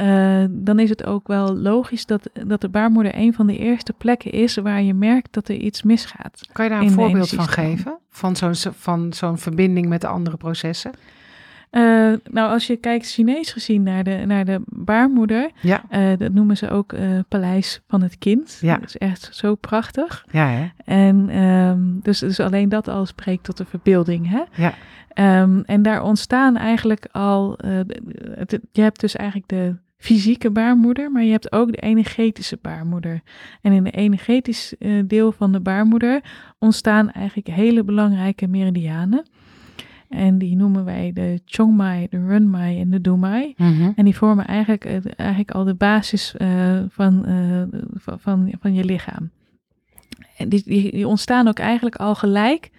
uh, 0.01 0.45
dan 0.51 0.79
is 0.79 0.89
het 0.89 1.05
ook 1.05 1.27
wel 1.29 1.57
logisch 1.57 2.07
dat, 2.07 2.31
dat 2.47 2.61
de 2.61 2.69
baarmoeder 2.69 3.13
een 3.15 3.35
van 3.35 3.47
de 3.47 3.59
eerste 3.59 3.93
plekken 3.93 4.31
is 4.31 4.57
waar 4.57 4.83
je 4.83 4.95
merkt 4.95 5.33
dat 5.33 5.49
er 5.49 5.57
iets 5.57 5.83
misgaat. 5.83 6.49
Kan 6.53 6.65
je 6.65 6.71
daar 6.71 6.81
een 6.81 6.91
voorbeeld 6.91 7.29
van 7.29 7.49
geven? 7.49 7.99
Van 8.09 8.37
zo'n 8.37 8.55
van 8.75 9.13
zo'n 9.13 9.39
verbinding 9.39 9.89
met 9.89 10.01
de 10.01 10.07
andere 10.07 10.37
processen? 10.37 10.93
Uh, 11.77 11.83
nou, 12.31 12.51
als 12.51 12.67
je 12.67 12.77
kijkt 12.77 13.11
Chinees 13.11 13.53
gezien 13.53 13.83
naar 13.83 14.05
de, 14.05 14.23
naar 14.27 14.45
de 14.45 14.63
baarmoeder, 14.67 15.51
ja. 15.61 15.83
uh, 15.91 16.19
dat 16.19 16.33
noemen 16.33 16.57
ze 16.57 16.71
ook 16.71 16.93
uh, 16.93 17.19
paleis 17.29 17.81
van 17.89 18.03
het 18.03 18.19
kind. 18.19 18.59
Ja. 18.61 18.79
Dat 18.79 18.89
is 18.89 18.97
echt 18.97 19.29
zo 19.33 19.55
prachtig. 19.55 20.27
Ja, 20.31 20.49
hè? 20.49 20.67
En 20.85 21.39
um, 21.39 22.01
dus, 22.03 22.19
dus 22.19 22.41
alleen 22.41 22.69
dat 22.69 22.89
al 22.89 23.07
spreekt 23.07 23.45
tot 23.45 23.57
de 23.57 23.65
verbeelding, 23.65 24.31
hè? 24.31 24.43
Ja. 24.55 24.75
Um, 25.43 25.63
en 25.65 25.83
daar 25.83 26.03
ontstaan 26.03 26.57
eigenlijk 26.57 27.09
al, 27.13 27.59
het, 28.31 28.61
je 28.73 28.83
hebt 28.83 29.01
dus 29.01 29.17
eigenlijk 29.17 29.49
de 29.49 29.77
fysieke 29.97 30.51
baarmoeder, 30.51 31.11
maar 31.11 31.23
je 31.23 31.31
hebt 31.31 31.53
ook 31.53 31.73
de 31.73 31.81
energetische 31.81 32.59
baarmoeder. 32.63 33.21
En 33.63 33.73
in 33.73 33.85
de 33.85 33.91
energetisch 33.91 34.75
deel 35.05 35.33
van 35.33 35.53
de 35.53 35.61
baarmoeder 35.61 36.21
ontstaan 36.59 37.11
eigenlijk 37.11 37.49
hele 37.49 37.85
belangrijke 37.85 38.47
meridianen. 38.47 39.27
En 40.09 40.39
die 40.39 40.57
noemen 40.57 40.85
wij 40.85 41.11
de 41.15 41.41
Chongmai, 41.45 42.07
de 42.11 42.27
Runmai 42.27 42.81
en 42.81 42.91
de 42.91 43.01
Dumai. 43.01 43.55
Mm 43.57 43.73
-hmm. 43.73 43.93
En 43.97 44.05
die 44.05 44.17
vormen 44.17 44.47
eigenlijk, 44.47 44.85
eigenlijk 45.17 45.51
al 45.51 45.65
de 45.65 45.75
basis 45.75 46.35
uh, 46.39 46.83
van, 46.89 47.25
uh, 47.29 47.63
van, 47.97 48.53
van 48.61 48.75
je 48.75 48.85
lichaam. 48.85 49.31
En 50.37 50.49
die, 50.49 50.63
die, 50.65 50.91
die, 50.91 51.09
ontstaan 51.09 51.49
ook 51.49 51.59
eigenlijk 51.59 51.97
al 51.97 52.15
gelijk 52.15 52.71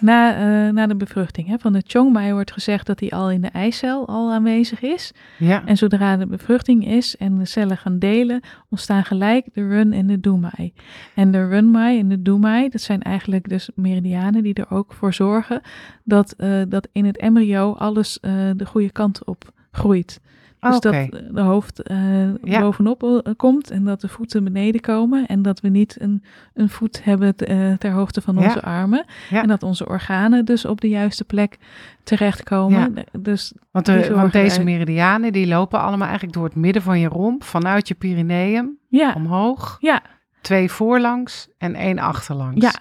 na, 0.00 0.34
eh, 0.34 0.72
na 0.72 0.86
de 0.86 0.96
bevruchting. 0.96 1.48
Hè. 1.48 1.58
Van 1.58 1.72
de 1.72 1.82
chongmai 1.86 2.32
wordt 2.32 2.52
gezegd 2.52 2.86
dat 2.86 2.98
die 2.98 3.14
al 3.14 3.30
in 3.30 3.40
de 3.40 3.48
eicel 3.48 4.08
al 4.08 4.32
aanwezig 4.32 4.82
is. 4.82 5.12
Ja. 5.38 5.66
En 5.66 5.76
zodra 5.76 6.16
de 6.16 6.26
bevruchting 6.26 6.86
is 6.86 7.16
en 7.16 7.38
de 7.38 7.44
cellen 7.44 7.76
gaan 7.76 7.98
delen, 7.98 8.40
ontstaan 8.68 9.04
gelijk 9.04 9.46
de 9.52 9.68
run 9.68 9.92
en 9.92 10.06
de 10.06 10.20
dumai. 10.20 10.72
En 11.14 11.30
de 11.30 11.48
runmai 11.48 11.98
en 11.98 12.08
de 12.08 12.22
dumai, 12.22 12.68
dat 12.68 12.80
zijn 12.80 13.02
eigenlijk 13.02 13.48
dus 13.48 13.70
meridianen 13.74 14.42
die 14.42 14.54
er 14.54 14.70
ook 14.70 14.92
voor 14.92 15.14
zorgen 15.14 15.60
dat, 16.04 16.32
eh, 16.32 16.62
dat 16.68 16.88
in 16.92 17.04
het 17.04 17.16
embryo 17.16 17.72
alles 17.72 18.20
eh, 18.20 18.32
de 18.56 18.66
goede 18.66 18.90
kant 18.92 19.24
op 19.24 19.52
groeit. 19.70 20.20
Dus 20.60 20.80
dat 20.80 20.92
de 21.30 21.40
hoofd 21.40 21.82
eh, 21.82 22.34
Ja. 22.42 22.60
bovenop 22.60 23.02
eh, 23.02 23.32
komt 23.36 23.70
en 23.70 23.84
dat 23.84 24.00
de 24.00 24.08
voeten 24.08 24.44
beneden 24.44 24.80
komen. 24.80 25.26
En 25.26 25.42
dat 25.42 25.60
we 25.60 25.68
niet 25.68 25.96
een, 26.00 26.24
een 26.54 26.68
voet 26.68 27.04
hebben 27.04 27.36
te- 27.36 27.46
eh, 27.46 27.72
ter 27.72 27.90
hoogte 27.92 28.20
van 28.20 28.36
Ja. 28.38 28.44
onze 28.44 28.62
armen. 28.62 29.04
Ja. 29.30 29.42
En 29.42 29.48
dat 29.48 29.62
onze 29.62 29.86
organen 29.88 30.44
dus 30.44 30.64
op 30.64 30.80
de 30.80 30.88
juiste 30.88 31.24
plek 31.24 31.58
terechtkomen. 32.02 32.94
Dus 33.18 33.52
Want, 33.70 33.86
de, 33.86 34.10
want 34.14 34.32
deze 34.32 34.64
meridianen 34.64 35.32
die 35.32 35.46
lopen 35.46 35.80
allemaal 35.80 36.06
eigenlijk 36.06 36.36
door 36.36 36.44
het 36.46 36.54
midden 36.54 36.82
van 36.82 37.00
je 37.00 37.08
romp, 37.08 37.44
vanuit 37.44 37.88
je 37.88 37.94
perineum 37.94 38.76
ja, 38.88 39.12
omhoog. 39.16 39.76
ja, 39.80 40.02
Twee 40.40 40.70
voorlangs 40.70 41.48
en 41.58 41.74
één 41.74 41.98
achterlangs. 41.98 42.60
ja. 42.64 42.72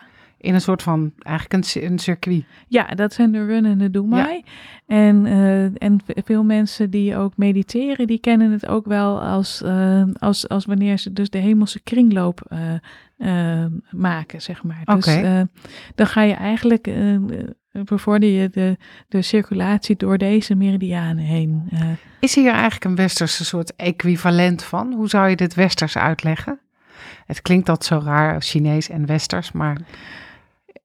In 0.48 0.54
een 0.54 0.62
soort 0.62 0.84
van, 0.84 1.14
eigenlijk 1.20 1.76
een, 1.76 1.84
een 1.92 2.00
circuit. 2.00 2.44
Ja, 2.68 2.86
dat 2.86 3.14
zijn 3.14 3.32
de 3.32 3.46
run 3.46 3.66
en 3.66 3.92
de. 3.92 4.44
En, 4.86 5.26
eh, 5.26 5.64
en 5.64 6.00
veel 6.06 6.44
mensen 6.44 6.90
die 6.90 7.16
ook 7.16 7.38
mediteren, 7.38 8.08
die 8.08 8.20
kennen 8.20 8.52
het 8.52 8.68
ook 8.68 8.86
wel 8.86 9.22
als, 9.22 9.62
eh, 9.62 10.04
als, 10.14 10.50
als 10.50 10.66
wanneer 10.66 10.98
ze 10.98 11.14
dus 11.14 11.30
de 11.30 11.38
hemelse 11.38 11.80
kringloop 11.80 12.42
eh, 13.18 13.66
maken, 13.90 14.42
zeg 14.42 14.64
maar. 14.64 14.82
Dus 14.84 15.08
Oké. 15.08 15.12
eh, 15.12 15.42
dan 15.96 16.08
ga 16.08 16.22
je 16.22 16.34
eigenlijk, 16.34 16.90
bevorder 17.72 18.30
je 18.30 18.50
de, 18.50 18.78
de 19.08 19.22
circulatie 19.22 19.96
door 19.96 20.18
deze 20.18 20.56
meridianen 20.56 21.24
heen. 21.24 21.70
Is 22.20 22.36
hier 22.36 22.52
eigenlijk 22.52 22.86
een 22.86 22.96
westerse 22.96 23.46
soort 23.46 23.76
equivalent 23.76 24.64
van? 24.64 24.94
Hoe 24.94 25.10
zou 25.10 25.30
je 25.30 25.36
dit 25.36 25.54
westers 25.54 25.98
uitleggen? 25.98 26.60
Het 27.26 27.42
klinkt 27.42 27.66
dat 27.66 27.86
zo 27.86 28.02
raar, 28.04 28.42
Chinees 28.42 28.90
en 28.90 29.06
westers, 29.06 29.52
maar 29.52 29.78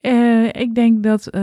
Eh, 0.03 0.47
ik 0.47 0.75
denk 0.75 1.03
dat, 1.03 1.27
eh, 1.27 1.43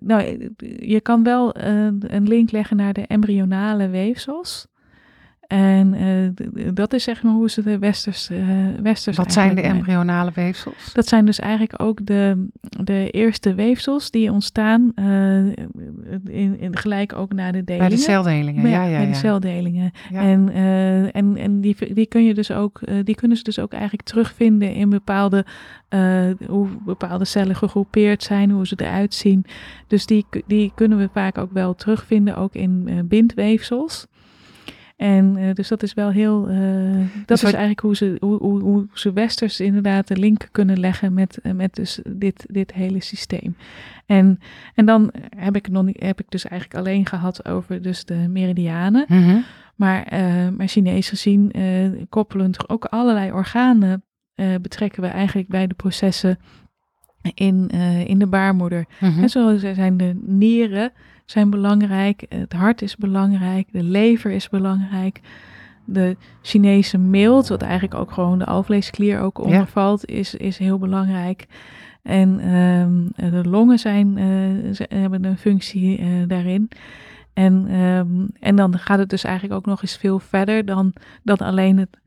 nou, 0.00 0.50
je 0.78 1.00
kan 1.02 1.22
wel 1.22 1.52
eh, 1.52 1.86
een 2.00 2.28
link 2.28 2.50
leggen 2.50 2.76
naar 2.76 2.92
de 2.92 3.06
embryonale 3.06 3.88
weefsels. 3.88 4.66
En 5.52 5.94
eh, 5.94 6.68
dat 6.74 6.92
is 6.92 7.04
zeg 7.04 7.22
maar 7.22 7.32
hoe 7.32 7.50
ze 7.50 7.62
de 7.62 7.78
westers, 7.78 8.30
eh 8.30 8.38
westers 8.82 9.16
wat 9.16 9.32
zijn 9.32 9.54
de 9.54 9.60
embryonale 9.60 10.30
weefsels? 10.34 10.92
Dat 10.92 11.06
zijn 11.06 11.26
dus 11.26 11.38
eigenlijk 11.38 11.82
ook 11.82 12.06
de, 12.06 12.48
de 12.60 13.10
eerste 13.10 13.54
weefsels 13.54 14.10
die 14.10 14.32
ontstaan 14.32 14.92
eh, 14.94 15.46
in, 16.24 16.60
in, 16.60 16.76
gelijk 16.76 17.12
ook 17.12 17.32
na 17.32 17.52
de 17.52 17.64
delingen. 17.64 17.88
Bij 17.88 17.96
de 17.96 18.02
celdelingen, 18.02 18.70
ja, 18.70 18.84
ja, 18.84 18.98
bij 18.98 19.06
de 19.06 19.14
celdelingen. 19.14 19.92
Ja. 20.10 20.20
En, 20.20 20.48
eh, 20.48 21.16
en, 21.16 21.36
en 21.36 21.60
die, 21.60 21.94
die, 21.94 22.06
kun 22.06 22.24
je 22.24 22.34
dus 22.34 22.50
ook, 22.50 22.80
die 23.04 23.14
kunnen 23.14 23.36
ze 23.36 23.42
dus 23.42 23.58
ook 23.58 23.72
eigenlijk 23.72 24.02
terugvinden 24.02 24.74
in 24.74 24.90
bepaalde, 24.90 25.44
hoe 26.46 26.68
bepaalde 26.84 27.24
cellen 27.24 27.56
gegroepeerd 27.56 28.22
zijn, 28.22 28.50
hoe 28.50 28.66
ze 28.66 28.74
eruit 28.76 29.14
zien. 29.14 29.44
Dus 29.86 30.06
die, 30.06 30.26
die 30.46 30.72
kunnen 30.74 30.98
we 30.98 31.08
vaak 31.12 31.38
ook 31.38 31.52
wel 31.52 31.74
terugvinden, 31.74 32.36
ook 32.36 32.54
in 32.54 33.04
bindweefsels. 33.08 34.06
En 34.96 35.36
eh, 35.36 35.54
dus 35.54 35.68
dat 35.68 35.82
is 35.82 35.94
wel 35.94 36.10
heel, 36.10 36.48
eh, 36.48 36.56
dat 36.56 37.26
Dus 37.26 37.36
is 37.36 37.42
wat- 37.42 37.52
eigenlijk 37.52 37.80
hoe 37.80 37.96
ze, 37.96 38.16
hoe, 38.20 38.36
hoe, 38.38 38.60
hoe 38.60 38.86
ze 38.94 39.12
westers 39.12 39.60
inderdaad 39.60 40.08
de 40.08 40.16
link 40.16 40.48
kunnen 40.52 40.78
leggen 40.80 41.14
met, 41.14 41.38
eh, 41.38 41.52
met 41.52 41.74
dus 41.74 42.00
dit, 42.08 42.46
dit 42.48 42.72
hele 42.72 43.02
systeem. 43.02 43.56
En, 44.06 44.38
en 44.74 44.86
dan 44.86 45.12
heb 45.36 45.56
ik, 45.56 45.68
nog 45.68 45.84
niet, 45.84 46.00
heb 46.02 46.20
ik 46.20 46.26
dus 46.30 46.44
eigenlijk 46.44 46.80
alleen 46.80 47.06
gehad 47.06 47.48
over 47.48 47.82
dus 47.82 48.04
de 48.04 48.14
meridianen. 48.28 49.04
Mhm. 49.08 49.36
Maar, 49.76 50.06
maar 50.56 50.68
Chinees 50.68 51.08
gezien 51.08 51.52
koppelen 52.08 52.50
toch 52.50 52.68
ook 52.68 52.84
allerlei 52.84 53.32
organen 53.32 54.04
betrekken 54.60 55.02
we 55.02 55.08
eigenlijk 55.08 55.48
bij 55.48 55.66
de 55.66 55.74
processen 55.74 56.38
in, 57.34 57.68
in 58.06 58.18
de 58.18 58.26
baarmoeder. 58.26 58.84
Mhm. 59.00 59.22
En 59.22 59.28
zo 59.28 59.56
zijn 59.58 59.96
de 59.96 60.20
nieren 60.22 60.92
zijn 61.32 61.50
belangrijk, 61.50 62.24
het 62.28 62.52
hart 62.52 62.82
is 62.82 62.96
belangrijk, 62.96 63.68
de 63.72 63.82
lever 63.82 64.30
is 64.30 64.48
belangrijk. 64.48 65.20
De 65.84 66.16
Chinese 66.42 66.98
milt, 66.98 67.48
wat 67.48 67.62
eigenlijk 67.62 67.94
ook 67.94 68.10
gewoon 68.12 68.38
de 68.38 68.44
alvleesklier 68.46 69.20
ook 69.20 69.36
Ja. 69.38 69.44
onder 69.44 69.66
valt, 69.66 70.06
is, 70.06 70.34
is 70.34 70.58
heel 70.58 70.78
belangrijk. 70.78 71.46
En 72.02 72.40
ehm, 72.40 73.30
de 73.30 73.48
longen 73.48 73.78
zijn, 73.78 74.18
eh, 74.18 74.72
ze 74.74 74.86
hebben 74.88 75.24
een 75.24 75.38
functie 75.38 75.98
eh, 75.98 76.06
daarin. 76.26 76.68
En, 77.32 77.66
ehm, 77.68 78.26
en 78.40 78.56
dan 78.56 78.78
gaat 78.78 78.98
het 78.98 79.08
dus 79.10 79.24
eigenlijk 79.24 79.54
ook 79.54 79.66
nog 79.66 79.82
eens 79.82 79.96
veel 79.96 80.18
verder 80.18 80.64
dan, 80.64 80.92
dan 81.22 81.36
alleen 81.38 81.78
het 81.78 81.98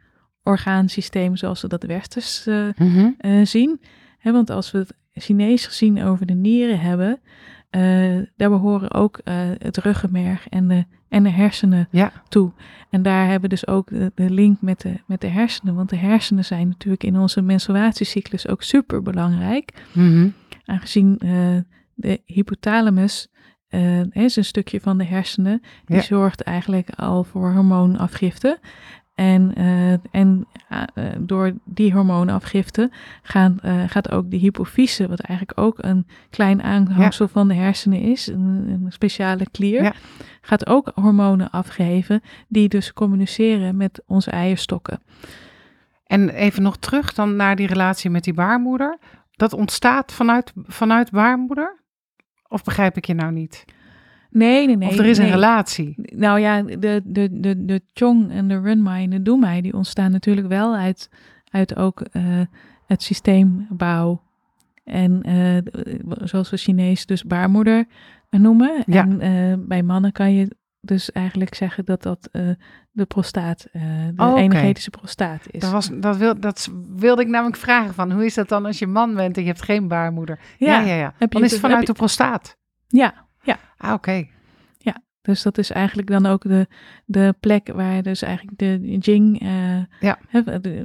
orgaansysteem 0.44 1.36
zoals 1.36 1.62
we 1.62 1.68
dat 1.68 1.84
westers 1.84 2.48
eh, 2.48 2.64
Mhm. 2.78 3.46
zien. 3.46 3.82
Want 4.24 4.50
als 4.50 4.72
we 4.72 4.78
het 4.78 4.94
Chinees 5.14 5.66
gezien 5.66 6.04
over 6.04 6.26
de 6.26 6.34
nieren 6.34 6.80
hebben, 6.80 7.20
eh, 7.76 8.22
daar 8.36 8.50
behoren 8.50 8.92
ook 8.94 9.18
eh, 9.18 9.36
het 9.58 9.78
ruggenmerg 9.78 10.50
en 10.50 10.68
de, 10.68 10.86
en 11.10 11.24
de 11.24 11.30
hersenen 11.30 11.88
Ja. 11.92 12.12
toe. 12.30 12.52
En 12.90 13.02
daar 13.02 13.24
hebben 13.24 13.42
we 13.42 13.48
dus 13.48 13.68
ook 13.68 13.90
de, 13.90 14.12
de 14.16 14.30
link 14.30 14.62
met 14.62 14.82
de, 14.82 14.94
met 15.08 15.22
de 15.22 15.28
hersenen. 15.28 15.76
Want 15.76 15.90
de 15.90 15.96
hersenen 15.98 16.46
zijn 16.46 16.68
natuurlijk 16.68 17.04
in 17.04 17.18
onze 17.20 17.42
menstruatiecyclus 17.42 18.48
ook 18.48 18.64
super 18.64 19.02
belangrijk. 19.02 19.86
Mhm. 19.94 20.28
Aangezien 20.66 21.18
eh, 21.20 21.58
de 21.94 22.22
hypothalamus 22.26 23.28
is 24.12 24.36
een 24.36 24.46
stukje 24.46 24.82
van 24.82 24.98
de 24.98 25.04
hersenen. 25.06 25.62
Die 25.86 25.96
Ja. 25.96 26.02
zorgt 26.02 26.42
eigenlijk 26.42 26.90
al 26.90 27.24
voor 27.24 27.54
hormoonafgifte. 27.54 28.60
En, 29.16 29.56
eh, 29.56 29.92
en 30.12 30.48
eh, 30.70 30.82
door 31.20 31.54
die 31.64 31.94
hormoonafgifte 31.94 32.92
gaan, 33.22 33.60
eh, 33.62 33.84
gaat 33.88 34.12
ook 34.12 34.32
de 34.32 34.38
hypofyse, 34.38 35.08
wat 35.08 35.20
eigenlijk 35.20 35.60
ook 35.60 35.84
een 35.84 36.08
klein 36.30 36.64
aanhangsel 36.64 37.28
van 37.28 37.48
de 37.48 37.54
hersenen 37.54 38.00
is, 38.00 38.28
een, 38.28 38.80
een 38.84 38.92
speciale 38.92 39.50
klier, 39.52 39.84
Ja. 39.84 39.94
gaat 40.42 40.68
ook 40.68 40.92
hormonen 40.96 41.50
afgeven 41.50 42.22
die 42.48 42.70
dus 42.70 42.94
communiceren 42.94 43.78
met 43.78 44.04
onze 44.06 44.32
eierstokken. 44.32 45.02
En 46.06 46.30
even 46.30 46.64
nog 46.64 46.78
terug 46.78 47.14
dan 47.14 47.36
naar 47.36 47.56
die 47.56 47.68
relatie 47.68 48.10
met 48.10 48.24
die 48.24 48.34
baarmoeder. 48.34 48.98
Dat 49.32 49.54
ontstaat 49.54 50.12
vanuit, 50.12 50.54
vanuit 50.56 51.12
baarmoeder? 51.12 51.84
Of 52.48 52.64
begrijp 52.64 52.98
ik 52.98 53.06
je 53.06 53.14
nou 53.14 53.32
niet? 53.32 53.66
Nee, 54.38 54.66
nee, 54.68 54.78
nee. 54.78 54.90
of 54.90 54.98
er 54.98 55.06
is 55.06 55.18
een 55.18 55.30
relatie? 55.30 55.94
Nou 56.16 56.40
ja, 56.40 56.62
de, 56.62 57.02
de, 57.06 57.30
de, 57.32 57.66
de 57.66 57.82
Chong 57.94 58.32
en 58.32 58.48
de 58.48 58.60
Runmai 58.60 59.04
en 59.04 59.10
de 59.10 59.22
Dumai, 59.22 59.62
die 59.62 59.74
ontstaan 59.74 60.12
natuurlijk 60.12 60.48
wel 60.48 60.76
uit, 60.76 61.10
uit 61.52 61.76
ook 61.76 62.02
eh, 62.02 62.24
het 62.86 63.04
systeembouw. 63.04 64.22
En 64.84 65.22
eh, 65.22 65.58
zoals 66.24 66.50
we 66.50 66.58
Chinees 66.58 67.06
dus 67.06 67.24
baarmoeder 67.24 67.86
noemen. 68.30 68.84
Ja. 68.86 69.02
En 69.02 69.22
eh, 69.22 69.54
bij 69.68 69.84
mannen 69.84 70.12
kan 70.12 70.34
je 70.34 70.56
dus 70.82 71.12
eigenlijk 71.12 71.56
zeggen 71.56 71.86
dat 71.86 72.04
dat 72.04 72.30
de 72.92 73.06
prostaat, 73.06 73.68
de 73.72 74.14
Oh, 74.16 74.40
energetische 74.40 74.90
prostaat 74.90 75.42
is. 75.52 75.60
Dat, 75.62 75.72
was, 75.72 75.90
dat, 75.94 76.18
wil, 76.18 76.40
dat 76.40 76.70
wilde 76.96 77.22
ik 77.22 77.28
namelijk 77.28 77.58
vragen 77.58 77.94
van, 77.94 78.12
hoe 78.12 78.26
is 78.26 78.34
dat 78.34 78.50
dan 78.50 78.66
als 78.66 78.80
je 78.80 78.88
man 78.88 79.16
bent 79.16 79.36
en 79.38 79.42
je 79.44 79.48
hebt 79.50 79.62
geen 79.62 79.88
baarmoeder? 79.88 80.40
Ja, 80.58 80.80
ja, 80.82 80.96
ja. 80.96 81.14
Dan 81.20 81.30
is 81.30 81.42
het- 81.42 81.52
het 81.52 81.60
vanuit 81.60 81.88
de 81.88 81.94
prostaat. 81.94 82.58
Ja, 82.88 83.25
Ah, 83.78 83.94
oké. 83.94 84.28
Dus 85.22 85.42
dat 85.44 85.58
is 85.58 85.72
eigenlijk 85.72 86.08
dan 86.08 86.26
ook 86.26 86.42
de, 86.44 86.68
de 87.06 87.36
plek 87.40 87.68
waar 87.74 88.04
dus 88.04 88.22
eigenlijk 88.22 88.58
de 88.58 88.98
Jing, 89.00 89.42
eh, 89.42 89.78
Ja. 90.00 90.20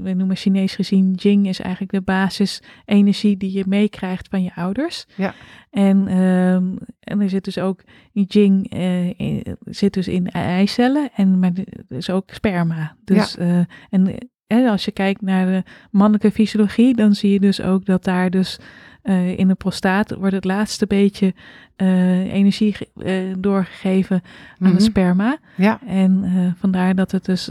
we 0.03 0.13
noemen 0.17 0.37
Chinees 0.37 0.75
gezien, 0.75 1.13
Jing 1.15 1.49
is 1.49 1.61
eigenlijk 1.61 1.93
de 1.93 2.01
basisenergie 2.01 3.37
die 3.37 3.53
je 3.53 3.65
meekrijgt 3.67 4.29
van 4.29 4.43
je 4.43 4.55
ouders. 4.55 5.07
Ja. 5.17 5.35
En, 5.71 6.07
ehm, 6.09 6.77
en 7.01 7.21
er 7.21 7.29
zit 7.31 7.45
dus 7.45 7.59
ook, 7.59 7.83
Jing 8.13 8.71
eh, 8.71 9.19
in- 9.21 9.57
zit 9.65 9.93
dus 9.93 10.09
in 10.09 10.27
eicellen, 10.31 11.11
en, 11.15 11.39
maar 11.39 11.51
er 11.89 11.97
is 11.97 12.11
ook 12.11 12.31
sperma. 12.31 12.97
Dus, 13.05 13.37
eh, 13.37 13.59
en 13.91 14.19
eh, 14.47 14.71
als 14.71 14.85
je 14.85 14.93
kijkt 14.93 15.21
naar 15.21 15.47
de 15.47 15.63
mannelijke 15.91 16.31
fysiologie, 16.31 16.95
dan 16.95 17.15
zie 17.15 17.33
je 17.33 17.41
dus 17.41 17.61
ook 17.61 17.85
dat 17.85 18.05
daar 18.05 18.31
dus 18.31 18.59
eh, 19.03 19.39
in 19.39 19.49
de 19.49 19.55
prostaat 19.55 20.15
wordt 20.15 20.35
het 20.35 20.45
laatste 20.45 20.87
beetje 20.87 21.35
eh, 21.77 22.33
energie 22.35 22.77
eh, 22.97 23.15
doorgegeven 23.39 24.23
aan 24.25 24.57
Mhm. 24.59 24.73
het 24.73 24.83
sperma. 24.83 25.37
Ja, 25.57 25.79
En 25.87 26.25
vandaar 26.59 26.95
dat 26.95 27.11
het 27.11 27.25
dus 27.25 27.51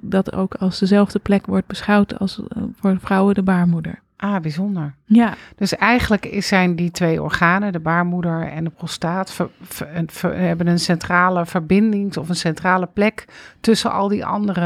dat 0.00 0.32
ook 0.32 0.54
als 0.54 0.78
dezelfde 0.78 1.18
plek 1.18 1.46
wordt 1.46 1.66
beschouwd 1.66 2.18
als 2.18 2.40
voor 2.80 2.96
vrouwen 3.00 3.34
de 3.34 3.42
baarmoeder. 3.42 4.00
ah, 4.16 4.40
bijzonder. 4.40 4.94
Ja, 5.04 5.34
Dus 5.56 5.76
eigenlijk 5.76 6.36
zijn 6.38 6.76
die 6.76 6.90
twee 6.90 7.22
organen, 7.22 7.72
de 7.72 7.80
baarmoeder 7.80 8.42
en 8.50 8.64
de 8.64 8.70
prostaat, 8.70 9.32
ver- 9.32 9.50
ver- 9.62 10.02
ver- 10.06 10.36
hebben 10.38 10.66
een 10.66 10.78
centrale 10.78 11.46
verbinding 11.46 12.16
of 12.16 12.28
een 12.28 12.36
centrale 12.36 12.86
plek 12.92 13.24
tussen 13.60 13.92
al 13.92 14.08
die 14.08 14.24
andere 14.24 14.60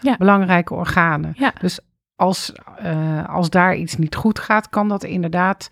Ja. 0.00 0.16
belangrijke 0.18 0.74
organen. 0.74 1.32
Ja. 1.36 1.52
Dus 1.60 1.80
als, 2.22 2.52
eh, 2.76 3.28
als 3.28 3.50
daar 3.50 3.76
iets 3.76 3.96
niet 3.96 4.14
goed 4.14 4.38
gaat, 4.38 4.68
kan 4.68 4.88
dat 4.88 5.04
inderdaad 5.04 5.70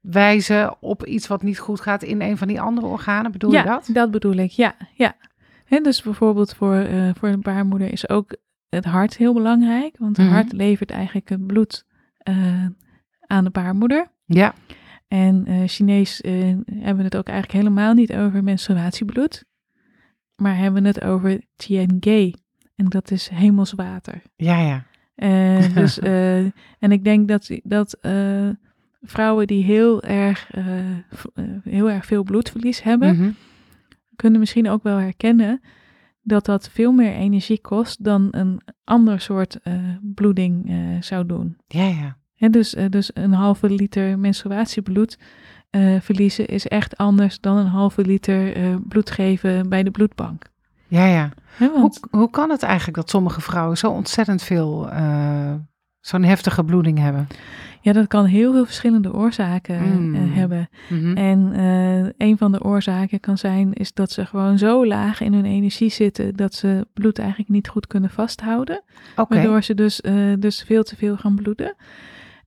wijzen 0.00 0.76
op 0.82 1.06
iets 1.06 1.26
wat 1.26 1.42
niet 1.42 1.58
goed 1.58 1.80
gaat 1.80 2.02
in 2.02 2.20
een 2.20 2.36
van 2.36 2.48
die 2.48 2.60
andere 2.60 2.86
organen. 2.86 3.32
Bedoel 3.32 3.52
ja, 3.52 3.60
je 3.62 3.66
dat? 3.66 3.88
dat 3.92 4.10
bedoel 4.10 4.34
ik. 4.34 4.50
Ja, 4.50 4.74
ja. 4.94 5.16
Hè, 5.64 5.80
dus 5.80 6.02
bijvoorbeeld 6.02 6.54
voor, 6.54 6.74
eh, 6.74 7.10
voor 7.14 7.28
een 7.28 7.40
baarmoeder 7.40 7.92
is 7.92 8.08
ook 8.08 8.36
het 8.68 8.84
hart 8.84 9.16
heel 9.16 9.32
belangrijk. 9.34 9.94
Want 9.98 10.16
het 10.16 10.26
Mhm. 10.26 10.34
hart 10.34 10.52
levert 10.52 10.90
eigenlijk 10.90 11.28
het 11.28 11.46
bloed 11.46 11.84
eh, 12.20 12.66
aan 13.26 13.44
de 13.44 13.50
baarmoeder. 13.50 14.10
Ja. 14.26 14.54
En 15.08 15.68
Chinees 15.68 16.20
hebben 16.72 17.04
het 17.04 17.16
ook 17.16 17.28
eigenlijk 17.28 17.62
helemaal 17.62 17.94
niet 17.94 18.12
over 18.12 18.44
menstruatiebloed. 18.44 19.44
Maar 20.36 20.56
hebben 20.56 20.82
we 20.82 20.88
het 20.88 21.02
over 21.02 21.40
Tian-Ge. 21.56 22.34
En 22.76 22.84
dat 22.88 23.10
is 23.10 23.28
hemelswater. 23.28 24.22
Ja, 24.36 24.58
ja. 24.60 24.84
Eh, 25.20 25.74
dus, 25.74 25.98
eh, 25.98 26.38
en 26.78 26.92
ik 26.92 27.04
denk 27.04 27.28
dat, 27.28 27.50
dat 27.62 27.92
eh, 27.92 28.48
vrouwen 29.02 29.46
die 29.46 29.64
heel 29.64 30.02
erg, 30.02 30.50
heel 31.64 31.90
erg 31.90 32.06
veel 32.06 32.22
bloedverlies 32.22 32.82
hebben, 32.82 33.16
Mhm. 33.16 33.30
kunnen 34.16 34.40
misschien 34.40 34.68
ook 34.68 34.82
wel 34.82 34.96
herkennen 34.96 35.60
dat 36.22 36.44
dat 36.44 36.70
veel 36.70 36.92
meer 36.92 37.12
energie 37.12 37.60
kost 37.60 38.04
dan 38.04 38.28
een 38.30 38.60
ander 38.84 39.20
soort 39.20 39.58
bloeding 40.14 40.72
zou 41.00 41.26
doen. 41.26 41.56
Ja, 41.66 41.86
ja. 41.86 42.16
Hè, 42.34 42.48
dus, 42.48 42.76
dus 42.90 43.10
een 43.14 43.32
halve 43.32 43.70
liter 43.70 44.18
menstruatiebloed 44.18 45.18
verliezen 46.00 46.46
is 46.46 46.66
echt 46.66 46.96
anders 46.96 47.40
dan 47.40 47.56
een 47.56 47.66
halve 47.66 48.04
liter 48.04 48.52
bloed 48.88 49.10
geven 49.10 49.68
bij 49.68 49.82
de 49.82 49.90
bloedbank. 49.90 50.50
Ja, 50.90 51.04
ja. 51.06 51.28
Hoe, 51.58 51.70
want, 51.72 52.00
hoe 52.10 52.30
kan 52.30 52.50
het 52.50 52.62
eigenlijk 52.62 52.96
dat 52.96 53.10
sommige 53.10 53.40
vrouwen 53.40 53.78
zo 53.78 53.90
ontzettend 53.90 54.42
veel, 54.42 54.90
eh, 54.90 55.54
zo'n 56.00 56.22
heftige 56.22 56.64
bloeding 56.64 56.98
hebben? 56.98 57.26
ja, 57.82 57.92
dat 57.92 58.06
kan 58.06 58.24
heel 58.24 58.52
veel 58.52 58.64
verschillende 58.64 59.14
oorzaken 59.14 59.74
eh, 59.74 59.90
Mm. 59.96 60.14
hebben. 60.14 60.68
Mhm. 60.88 61.16
En 61.16 61.52
eh, 61.52 62.28
een 62.28 62.38
van 62.38 62.52
de 62.52 62.64
oorzaken 62.64 63.20
kan 63.20 63.38
zijn 63.38 63.72
is 63.72 63.92
dat 63.92 64.10
ze 64.10 64.26
gewoon 64.26 64.58
zo 64.58 64.86
laag 64.86 65.20
in 65.20 65.32
hun 65.32 65.44
energie 65.44 65.90
zitten 65.90 66.36
dat 66.36 66.54
ze 66.54 66.86
bloed 66.92 67.18
eigenlijk 67.18 67.48
niet 67.50 67.68
goed 67.68 67.86
kunnen 67.86 68.10
vasthouden. 68.10 68.82
Waardoor 69.14 69.62
ze 69.62 69.74
dus, 69.74 70.00
dus 70.38 70.62
veel 70.62 70.82
te 70.82 70.96
veel 70.96 71.16
gaan 71.16 71.34
bloeden. 71.34 71.74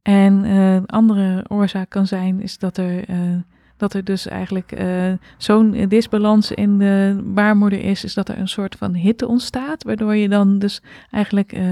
En 0.01 0.34
een 0.43 0.86
andere 0.86 1.45
oorzaak 1.47 1.89
kan 1.89 2.08
zijn 2.08 2.41
is 2.41 2.58
dat 2.58 2.77
er, 2.77 3.03
dat 3.77 3.93
er 3.93 4.03
dus 4.03 4.27
eigenlijk 4.27 4.71
eh, 4.71 5.13
zo'n 5.38 5.88
disbalans 5.88 6.51
in 6.51 6.77
de 6.77 7.21
baarmoeder 7.23 7.79
is, 7.79 8.03
is 8.03 8.13
dat 8.13 8.29
er 8.29 8.38
een 8.38 8.47
soort 8.47 8.75
van 8.75 8.93
hitte 8.93 9.27
ontstaat, 9.27 9.83
waardoor 9.83 10.15
je 10.15 10.29
dan 10.29 10.59
dus 10.59 10.81
eigenlijk 11.12 11.51
eh, 11.53 11.71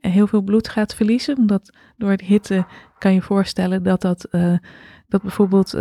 heel 0.00 0.26
veel 0.26 0.42
bloed 0.42 0.68
gaat 0.68 0.94
verliezen. 0.94 1.36
Omdat 1.36 1.72
door 1.96 2.10
het 2.10 2.20
hitte 2.20 2.66
kan 2.98 3.14
je 3.14 3.22
voorstellen 3.22 3.82
dat 3.82 4.00
dat, 4.00 4.24
eh, 4.24 4.54
dat 5.08 5.22
bijvoorbeeld 5.22 5.76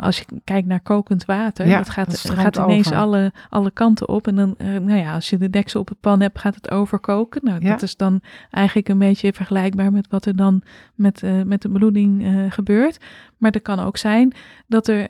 als 0.00 0.18
je 0.18 0.24
kijkt 0.44 0.66
naar 0.68 0.80
kokend 0.80 1.24
water, 1.24 1.66
Ja, 1.66 1.76
dat 1.78 1.90
gaat, 1.90 2.06
dat 2.10 2.30
gaat 2.38 2.56
ineens 2.56 2.86
over. 2.86 2.98
alle, 2.98 3.32
alle 3.48 3.70
kanten 3.70 4.08
op. 4.08 4.26
En 4.26 4.34
dan, 4.34 4.54
eh, 4.58 4.66
nou 4.68 4.98
ja, 4.98 5.14
als 5.14 5.30
je 5.30 5.38
de 5.38 5.50
deksel 5.50 5.80
op 5.80 5.86
de 5.88 5.96
pan 6.00 6.20
hebt, 6.20 6.38
gaat 6.38 6.54
het 6.54 6.70
overkoken. 6.70 7.40
Nou, 7.44 7.62
Ja. 7.62 7.70
dat 7.70 7.82
is 7.82 7.96
dan 7.96 8.20
eigenlijk 8.50 8.88
een 8.88 8.98
beetje 8.98 9.32
vergelijkbaar 9.32 9.92
met 9.92 10.06
wat 10.08 10.26
er 10.26 10.36
dan 10.36 10.62
met, 10.94 11.22
eh, 11.22 11.42
met 11.42 11.62
de 11.62 11.70
bloeding 11.70 12.24
eh, 12.24 12.32
gebeurt. 12.48 12.98
Maar 13.38 13.50
het 13.50 13.62
kan 13.62 13.78
ook 13.78 13.96
zijn 13.96 14.32
dat 14.66 14.88
er, 14.88 15.08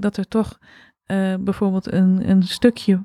dat 0.00 0.16
er 0.16 0.28
toch 0.28 0.58
bijvoorbeeld 1.40 1.92
een, 1.92 2.30
een 2.30 2.42
stukje 2.42 3.00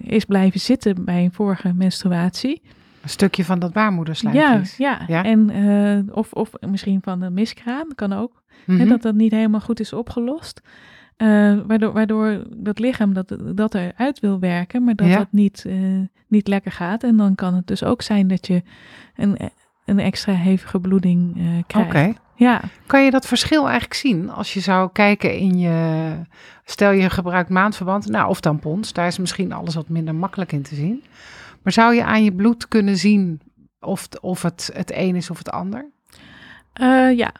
is 0.00 0.24
blijven 0.24 0.60
zitten 0.60 1.04
bij 1.04 1.24
een 1.24 1.32
vorige 1.32 1.72
menstruatie. 1.74 2.62
Een 3.02 3.08
stukje 3.08 3.44
van 3.44 3.58
dat 3.58 3.68
Ja, 3.68 3.74
baarmoederslijmvlies. 3.74 4.76
ja. 4.76 5.00
Ja? 5.06 5.24
En, 5.24 5.50
eh, 5.50 6.16
of, 6.16 6.32
of 6.32 6.50
misschien 6.60 7.00
van 7.02 7.22
een 7.22 7.32
miskraam, 7.34 7.94
kan 7.94 8.12
ook. 8.12 8.39
Mhm. 8.64 8.78
Hè, 8.78 8.86
dat 8.86 9.02
dat 9.02 9.14
niet 9.14 9.32
helemaal 9.32 9.60
goed 9.60 9.80
is 9.80 9.92
opgelost. 9.92 10.60
Eh, 11.16 11.58
waardoor, 11.66 11.92
waardoor 11.92 12.42
dat 12.56 12.78
lichaam 12.78 13.12
dat, 13.12 13.36
dat 13.54 13.74
eruit 13.74 14.20
wil 14.20 14.38
werken, 14.38 14.84
maar 14.84 14.94
dat 14.94 15.06
Ja. 15.06 15.16
dat 15.16 15.32
niet, 15.32 15.64
eh, 15.66 15.74
niet 16.28 16.48
lekker 16.48 16.72
gaat. 16.72 17.02
En 17.02 17.16
dan 17.16 17.34
kan 17.34 17.54
het 17.54 17.66
dus 17.66 17.84
ook 17.84 18.02
zijn 18.02 18.28
dat 18.28 18.46
je 18.46 18.62
een, 19.16 19.36
een 19.84 19.98
extra 19.98 20.32
hevige 20.32 20.80
bloeding 20.80 21.36
eh, 21.36 21.44
krijgt. 21.66 22.18
Ja, 22.36 22.60
Kan 22.86 23.04
je 23.04 23.10
dat 23.10 23.26
verschil 23.26 23.62
eigenlijk 23.64 23.94
zien 23.94 24.30
als 24.30 24.54
je 24.54 24.60
zou 24.60 24.90
kijken 24.92 25.38
in 25.38 25.58
je... 25.58 26.14
Stel 26.64 26.90
je 26.90 27.10
gebruikt 27.10 27.48
maandverband, 27.50 28.06
nou 28.08 28.28
of 28.28 28.40
tampons. 28.40 28.92
Daar 28.92 29.06
is 29.06 29.18
misschien 29.18 29.52
alles 29.52 29.74
wat 29.74 29.88
minder 29.88 30.14
makkelijk 30.14 30.52
in 30.52 30.62
te 30.62 30.74
zien. 30.74 31.02
Maar 31.62 31.72
zou 31.72 31.94
je 31.94 32.04
aan 32.04 32.24
je 32.24 32.32
bloed 32.32 32.68
kunnen 32.68 32.96
zien 32.96 33.40
of, 33.80 34.08
of 34.20 34.42
het 34.42 34.70
het 34.74 34.92
een 34.94 35.16
is 35.16 35.30
of 35.30 35.38
het 35.38 35.50
ander? 35.50 35.86
Eh, 36.72 37.16
ja. 37.16 37.32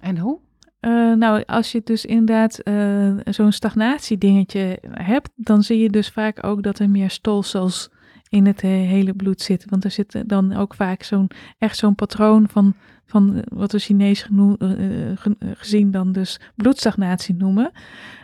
En 0.00 0.18
hoe? 0.18 0.38
Eh, 0.80 1.12
nou, 1.12 1.42
als 1.46 1.72
je 1.72 1.80
dus 1.84 2.04
inderdaad 2.04 2.58
eh, 2.58 3.10
zo'n 3.24 3.52
stagnatiedingetje 3.52 4.78
hebt, 4.90 5.30
dan 5.34 5.62
zie 5.62 5.78
je 5.78 5.90
dus 5.90 6.08
vaak 6.08 6.46
ook 6.46 6.62
dat 6.62 6.78
er 6.78 6.90
meer 6.90 7.10
stolsels 7.10 7.90
in 8.28 8.46
het 8.46 8.62
eh, 8.62 8.70
hele 8.70 9.14
bloed 9.14 9.40
zitten. 9.40 9.70
Want 9.70 9.84
er 9.84 9.90
zit 9.90 10.22
dan 10.26 10.56
ook 10.56 10.74
vaak 10.74 11.02
zo'n 11.02 11.30
echt 11.58 11.76
zo'n 11.76 11.94
patroon 11.94 12.48
van, 12.48 12.74
van 13.06 13.36
eh, 13.36 13.42
wat 13.48 13.72
we 13.72 13.78
Chinees 13.78 14.22
genoem, 14.22 14.56
eh, 14.58 15.10
eh, 15.10 15.16
gezien 15.54 15.90
dan 15.90 16.12
dus 16.12 16.40
bloedstagnatie 16.56 17.34
noemen. 17.34 17.70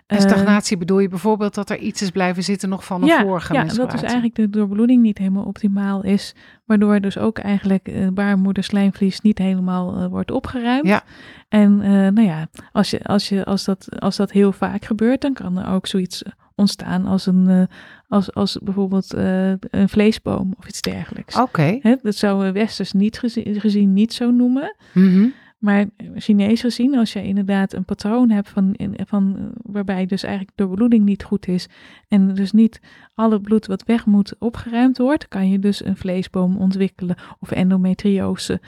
En 0.07 0.17
Eh, 0.17 0.23
stagnatie 0.23 0.77
bedoel 0.77 0.99
je 0.99 1.09
bijvoorbeeld 1.09 1.55
dat 1.55 1.71
er 1.71 1.79
iets 1.79 2.03
is 2.03 2.11
blijven 2.11 2.43
zitten 2.43 2.69
nog 2.69 2.85
van 2.85 3.03
een 3.03 3.09
ja, 3.09 3.23
vorige 3.23 3.55
ja, 3.55 3.65
dat 3.65 3.91
dus 3.91 4.03
eigenlijk 4.03 4.35
de 4.35 4.51
doorbloeding 4.51 5.03
niet 5.03 5.19
helemaal 5.19 5.45
optimaal 5.45 6.05
is. 6.05 6.35
Waardoor 6.65 7.01
dus 7.01 7.19
ook 7.19 7.39
eigenlijk 7.39 7.89
eh 7.89 8.09
baarmoederslijmvlies 8.09 9.21
niet 9.21 9.39
helemaal 9.39 10.09
wordt 10.09 10.31
opgeruimd. 10.31 10.87
Ja. 10.87 11.03
En 11.49 11.77
nou 12.15 12.23
ja, 12.23 12.49
als, 12.73 12.91
je, 12.91 13.05
als, 13.05 13.29
je, 13.29 13.45
als, 13.45 13.65
dat, 13.65 14.01
als 14.01 14.17
dat 14.17 14.31
heel 14.31 14.53
vaak 14.53 14.85
gebeurt, 14.85 15.21
dan 15.21 15.33
kan 15.33 15.59
er 15.59 15.73
ook 15.73 15.87
zoiets 15.87 16.23
ontstaan 16.61 17.07
als, 17.07 17.27
een, 17.27 17.49
eh, 17.49 17.63
als, 18.09 18.35
als 18.35 18.59
bijvoorbeeld 18.63 19.13
eh, 19.15 19.51
een 19.51 19.89
vleesboom 19.89 20.55
of 20.59 20.69
iets 20.69 20.81
dergelijks. 20.81 21.37
Oké. 21.37 21.79
Hè, 21.83 21.95
dat 22.03 22.15
zouden 22.15 22.47
we 22.53 22.59
westers 22.61 22.93
niet 22.93 23.19
gezien, 23.19 23.61
gezien 23.61 23.93
niet 23.93 24.13
zo 24.13 24.31
noemen. 24.31 24.77
Mhm. 24.95 25.27
Maar 25.59 25.85
Chinees 26.15 26.61
gezien, 26.61 26.97
als 26.99 27.13
je 27.13 27.23
inderdaad 27.23 27.73
een 27.73 27.85
patroon 27.85 28.31
hebt 28.31 28.49
van, 28.49 28.75
in- 28.75 28.97
van 29.07 29.35
eh, 29.39 29.43
waarbij 29.63 30.07
dus 30.07 30.23
eigenlijk 30.23 30.57
de 30.57 30.69
bloeding 30.69 31.05
niet 31.05 31.23
goed 31.25 31.49
is 31.49 31.69
en 32.09 32.35
dus 32.35 32.53
niet 32.53 32.81
alle 33.15 33.41
bloed 33.41 33.67
wat 33.67 33.85
weg 33.85 34.07
moet 34.07 34.35
opgeruimd 34.39 34.99
wordt, 34.99 35.29
kan 35.29 35.51
je 35.51 35.59
dus 35.59 35.85
een 35.85 35.97
vleesboom 35.97 36.57
ontwikkelen 36.57 37.17
of 37.41 37.51
endometriose, 37.51 38.61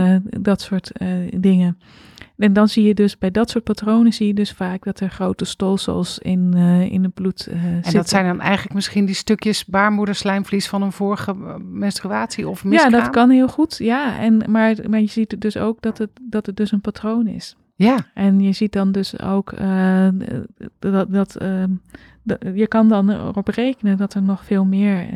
eh, 0.00 0.16
dat 0.40 0.60
soort 0.60 0.90
dingen. 1.40 1.78
En 2.36 2.52
dan 2.52 2.68
zie 2.68 2.86
je 2.86 2.94
dus 2.94 3.18
bij 3.18 3.30
dat 3.30 3.50
soort 3.50 3.64
patronen 3.64 4.12
zie 4.12 4.26
je 4.26 4.34
dus 4.34 4.52
vaak 4.52 4.84
dat 4.84 5.00
er 5.00 5.10
grote 5.10 5.44
stolsels 5.44 6.18
in, 6.18 6.52
eh, 6.54 6.92
in 6.92 7.02
het 7.02 7.14
bloed 7.14 7.46
eh, 7.46 7.64
en 7.64 7.74
zitten. 7.74 7.92
dat 7.92 8.08
zijn 8.08 8.26
dan 8.26 8.40
eigenlijk 8.40 8.74
misschien 8.74 9.04
die 9.04 9.14
stukjes 9.14 9.64
baarmoederslijmvlies 9.64 10.68
van 10.68 10.82
een 10.82 10.92
vorige 10.92 11.30
eh, 11.30 11.54
menstruatie 11.62 12.48
of 12.48 12.64
miskraam? 12.64 12.92
ja, 12.92 13.00
dat 13.00 13.10
kan 13.10 13.30
heel 13.30 13.48
goed. 13.48 13.76
Ja, 13.78 14.18
en, 14.18 14.42
maar, 14.48 14.76
maar 14.88 15.00
je 15.00 15.06
ziet 15.06 15.40
dus 15.40 15.56
ook 15.56 15.82
dat 15.82 15.98
het, 15.98 16.10
dat 16.22 16.46
het 16.46 16.56
dus 16.56 16.72
een 16.72 16.80
patroon 16.80 17.26
is. 17.26 17.56
Ja, 17.76 18.06
En 18.14 18.40
je 18.40 18.52
ziet 18.52 18.72
dan 18.72 18.92
dus 18.92 19.20
ook 19.20 19.54
dat, 20.78 21.12
dat, 21.12 21.36
ehm, 21.36 21.70
je 22.54 22.66
kan 22.68 22.88
dan 22.88 23.10
erop 23.10 23.48
rekenen 23.48 23.96
dat 23.96 24.14
er 24.14 24.22
nog 24.22 24.44
veel 24.44 24.64
meer 24.64 25.06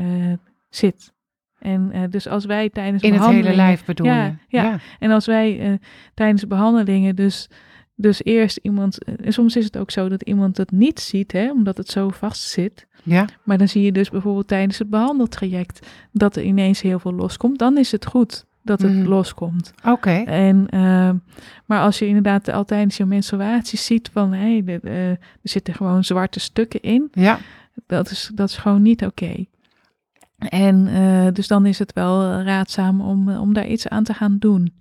zit. 0.68 1.12
En 1.58 1.92
eh, 1.92 2.02
dus 2.10 2.28
als 2.28 2.44
wij 2.44 2.68
tijdens 2.70 3.02
in 3.02 3.12
het 3.12 3.18
hele 3.20 3.30
behandelingen- 3.32 3.66
lijf 3.66 3.84
bedoel 3.84 4.06
Ja, 4.06 4.24
je? 4.24 4.32
ja. 4.48 4.78
En 4.98 5.10
als 5.10 5.26
wij 5.26 5.60
eh, 5.60 5.72
tijdens 6.14 6.46
behandelingen 6.46 7.16
dus, 7.16 7.48
dus 7.94 8.24
eerst 8.24 8.58
iemand, 8.62 9.04
eh, 9.04 9.14
en 9.24 9.32
soms 9.32 9.56
is 9.56 9.64
het 9.64 9.76
ook 9.76 9.90
zo 9.90 10.08
dat 10.08 10.22
iemand 10.22 10.56
het 10.56 10.70
niet 10.70 11.00
ziet, 11.00 11.32
hè, 11.32 11.50
omdat 11.50 11.76
het 11.76 11.88
zo 11.88 12.08
vast 12.08 12.42
zit. 12.42 12.86
Ja. 13.02 13.24
Maar 13.44 13.58
dan 13.58 13.68
zie 13.68 13.82
je 13.82 13.92
dus 13.92 14.10
bijvoorbeeld 14.10 14.48
tijdens 14.48 14.78
het 14.78 14.90
behandeltraject 14.90 15.86
dat 16.12 16.36
er 16.36 16.42
ineens 16.42 16.80
heel 16.80 16.98
veel 16.98 17.12
loskomt. 17.14 17.58
Dan 17.58 17.78
is 17.78 17.92
het 17.92 18.06
goed 18.06 18.46
dat 18.62 18.82
het 18.82 18.92
Mhm. 18.94 19.08
loskomt. 19.08 19.72
Oké. 19.86 20.10
En, 20.26 20.68
maar 21.66 21.80
als 21.80 21.98
je 21.98 22.06
inderdaad 22.06 22.48
al 22.48 22.64
tijdens 22.64 22.96
je 22.96 23.04
menstruatie 23.04 23.78
ziet 23.78 24.10
van 24.12 24.32
hé, 24.32 24.62
hey, 24.64 24.80
er 24.82 25.18
zitten 25.42 25.74
gewoon 25.74 26.04
zwarte 26.04 26.40
stukken 26.40 26.80
in, 26.80 27.08
Ja. 27.12 27.38
dat 27.86 28.10
is, 28.10 28.30
dat 28.34 28.48
is 28.48 28.56
gewoon 28.56 28.82
niet 28.82 29.04
oké. 29.04 29.44
En 30.38 30.86
eh, 30.86 31.32
dus 31.32 31.46
dan 31.46 31.66
is 31.66 31.78
het 31.78 31.92
wel 31.92 32.40
raadzaam 32.42 33.00
om, 33.00 33.28
eh, 33.28 33.40
om 33.40 33.52
daar 33.52 33.66
iets 33.66 33.88
aan 33.88 34.04
te 34.04 34.14
gaan 34.14 34.36
doen. 34.38 34.72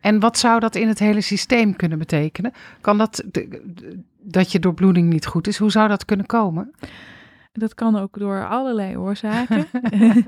En 0.00 0.20
wat 0.20 0.38
zou 0.38 0.60
dat 0.60 0.74
in 0.74 0.88
het 0.88 0.98
hele 0.98 1.20
systeem 1.20 1.76
kunnen 1.76 1.98
betekenen? 1.98 2.52
Kan 2.80 2.98
dat 2.98 3.24
dat 4.22 4.52
je 4.52 4.58
doorbloeding 4.58 5.12
niet 5.12 5.26
goed 5.26 5.46
is? 5.46 5.56
Hoe 5.56 5.70
zou 5.70 5.88
dat 5.88 6.04
kunnen 6.04 6.26
komen? 6.26 6.70
Dat 7.52 7.74
kan 7.74 7.96
ook 7.98 8.18
door 8.18 8.46
allerlei 8.48 8.96
oorzaken. 8.96 9.66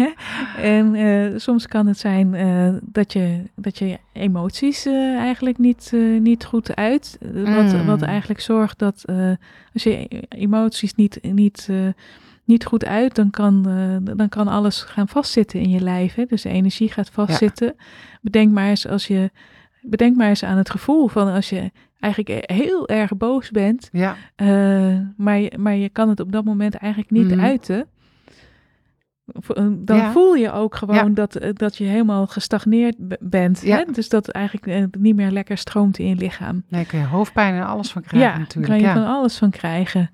En 0.56 0.94
eh, 0.94 1.38
soms 1.38 1.66
kan 1.66 1.86
het 1.86 1.98
zijn 1.98 2.34
eh, 2.34 2.74
dat, 2.82 3.12
je, 3.12 3.42
dat 3.54 3.78
je 3.78 3.98
emoties 4.12 4.86
eh, 4.86 5.16
eigenlijk 5.16 5.58
niet, 5.58 5.90
eh, 5.94 6.20
niet 6.20 6.44
goed 6.44 6.76
uit. 6.76 7.18
Eh, 7.20 7.54
Wat, 7.56 7.72
Mm. 7.72 7.86
wat 7.86 8.02
eigenlijk 8.02 8.40
zorgt 8.40 8.78
dat 8.78 9.02
eh, 9.04 9.30
als 9.72 9.82
je 9.82 10.08
emoties 10.28 10.94
niet, 10.94 11.18
niet, 11.22 11.66
eh, 11.70 11.76
niet 12.44 12.64
goed 12.64 12.84
uit, 12.84 13.14
dan 13.14 13.30
kan, 13.30 13.64
eh, 13.68 14.16
dan 14.16 14.28
kan 14.28 14.48
alles 14.48 14.80
gaan 14.82 15.08
vastzitten 15.08 15.60
in 15.60 15.70
je 15.70 15.80
lijf. 15.80 16.14
Hè? 16.14 16.24
Dus 16.24 16.42
de 16.42 16.48
energie 16.48 16.90
gaat 16.90 17.10
vastzitten. 17.10 17.74
Bedenk 18.20 18.52
maar 18.52 18.68
eens 18.68 18.88
als 18.88 19.06
je. 19.06 19.30
Bedenk 19.82 20.16
maar 20.16 20.28
eens 20.28 20.44
aan 20.44 20.56
het 20.56 20.70
gevoel 20.70 21.08
van 21.08 21.32
als 21.32 21.48
je 21.48 21.70
eigenlijk 22.00 22.50
heel 22.52 22.88
erg 22.88 23.16
boos 23.16 23.50
bent, 23.50 23.88
Ja. 23.92 24.16
eh, 24.34 24.46
maar, 25.16 25.38
je, 25.38 25.52
maar 25.58 25.74
je 25.74 25.88
kan 25.88 26.08
het 26.08 26.20
op 26.20 26.32
dat 26.32 26.44
moment 26.44 26.74
eigenlijk 26.74 27.10
niet 27.10 27.28
Mhm. 27.30 27.40
uiten. 27.40 27.86
Eh, 29.26 29.64
Dan 29.78 29.96
Ja. 29.96 30.12
voel 30.12 30.34
je 30.34 30.52
ook 30.52 30.74
gewoon 30.74 30.94
Ja. 30.96 31.08
dat, 31.08 31.38
dat 31.52 31.76
je 31.76 31.84
helemaal 31.84 32.26
gestagneerd 32.26 32.96
bent. 33.20 33.60
Ja. 33.60 33.76
Hè? 33.76 33.92
Dus 33.92 34.08
dat 34.08 34.28
eigenlijk 34.28 34.96
niet 34.98 35.16
meer 35.16 35.30
lekker 35.30 35.58
stroomt 35.58 35.98
in 35.98 36.06
je 36.08 36.14
lichaam. 36.16 36.62
Nee, 36.68 36.84
kun 36.84 36.98
je 36.98 37.04
hoofdpijn 37.06 37.54
en 37.54 37.66
alles 37.66 37.92
van 37.92 38.02
krijgen 38.02 38.30
ja, 38.30 38.38
natuurlijk. 38.38 38.68
kan 38.72 38.80
je 38.80 38.86
ja. 38.86 38.92
van 38.94 39.06
alles 39.06 39.36
van 39.38 39.50
krijgen. 39.50 40.10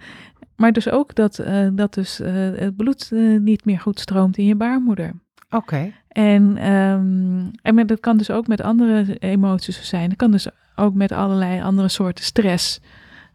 Maar 0.60 0.72
dus 0.72 0.90
ook 0.90 1.14
dat, 1.14 1.38
eh, 1.38 1.68
dat 1.72 1.94
dus, 1.94 2.20
eh, 2.20 2.32
het 2.34 2.76
bloed 2.76 3.10
eh, 3.12 3.38
niet 3.38 3.64
meer 3.64 3.80
goed 3.80 4.00
stroomt 4.00 4.36
in 4.36 4.44
je 4.44 4.54
baarmoeder. 4.54 5.12
Oké. 5.50 5.92
En, 6.08 6.56
ehm, 6.56 7.46
en 7.62 7.74
met, 7.74 7.88
dat 7.88 8.00
kan 8.00 8.16
dus 8.16 8.30
ook 8.30 8.46
met 8.46 8.60
andere 8.60 9.16
emoties 9.18 9.88
zijn. 9.88 10.08
Het 10.08 10.18
kan 10.18 10.30
dus 10.30 10.46
ook 10.76 10.94
met 10.94 11.12
allerlei 11.12 11.62
andere 11.62 11.88
soorten 11.88 12.24
stress 12.24 12.80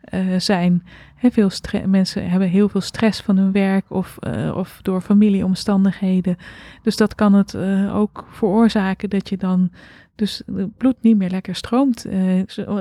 eh, 0.06 0.22
zijn. 0.38 0.84
Veel 1.30 1.50
mensen 1.86 2.30
hebben 2.30 2.50
heel 2.50 2.70
veel 2.70 2.82
stress 2.82 3.22
van 3.22 3.38
hun 3.38 3.52
werk 3.52 3.86
of, 3.88 4.18
eh, 4.20 4.58
of 4.58 4.80
door 4.82 5.02
familieomstandigheden. 5.02 6.38
Dus 6.82 6.96
dat 6.96 7.16
kan 7.16 7.34
het 7.34 7.54
eh, 7.54 7.96
ook 7.96 8.28
veroorzaken 8.30 9.10
dat 9.10 9.30
je 9.30 9.38
dan 9.38 9.72
dus 10.16 10.42
het 10.56 10.78
bloed 10.78 10.96
niet 11.02 11.18
meer 11.18 11.30
lekker 11.30 11.56
stroomt. 11.56 12.06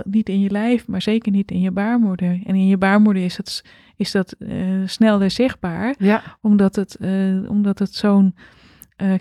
Niet 0.05 0.29
in 0.29 0.41
je 0.41 0.51
lijf, 0.51 0.87
maar 0.87 1.03
zeker 1.03 1.33
niet 1.33 1.51
in 1.51 1.61
je 1.61 1.71
baarmoeder. 1.71 2.41
En 2.47 2.55
in 2.55 2.67
je 2.67 2.77
baarmoeder 2.77 3.25
is 3.25 3.37
dat, 3.37 3.63
is 3.97 4.11
dat 4.11 4.37
sneller 4.85 5.31
zichtbaar 5.31 5.95
Ja. 5.99 6.23
omdat 6.41 6.77
het, 6.77 6.99
omdat 7.49 7.79
het 7.79 7.95
zo'n 7.95 8.35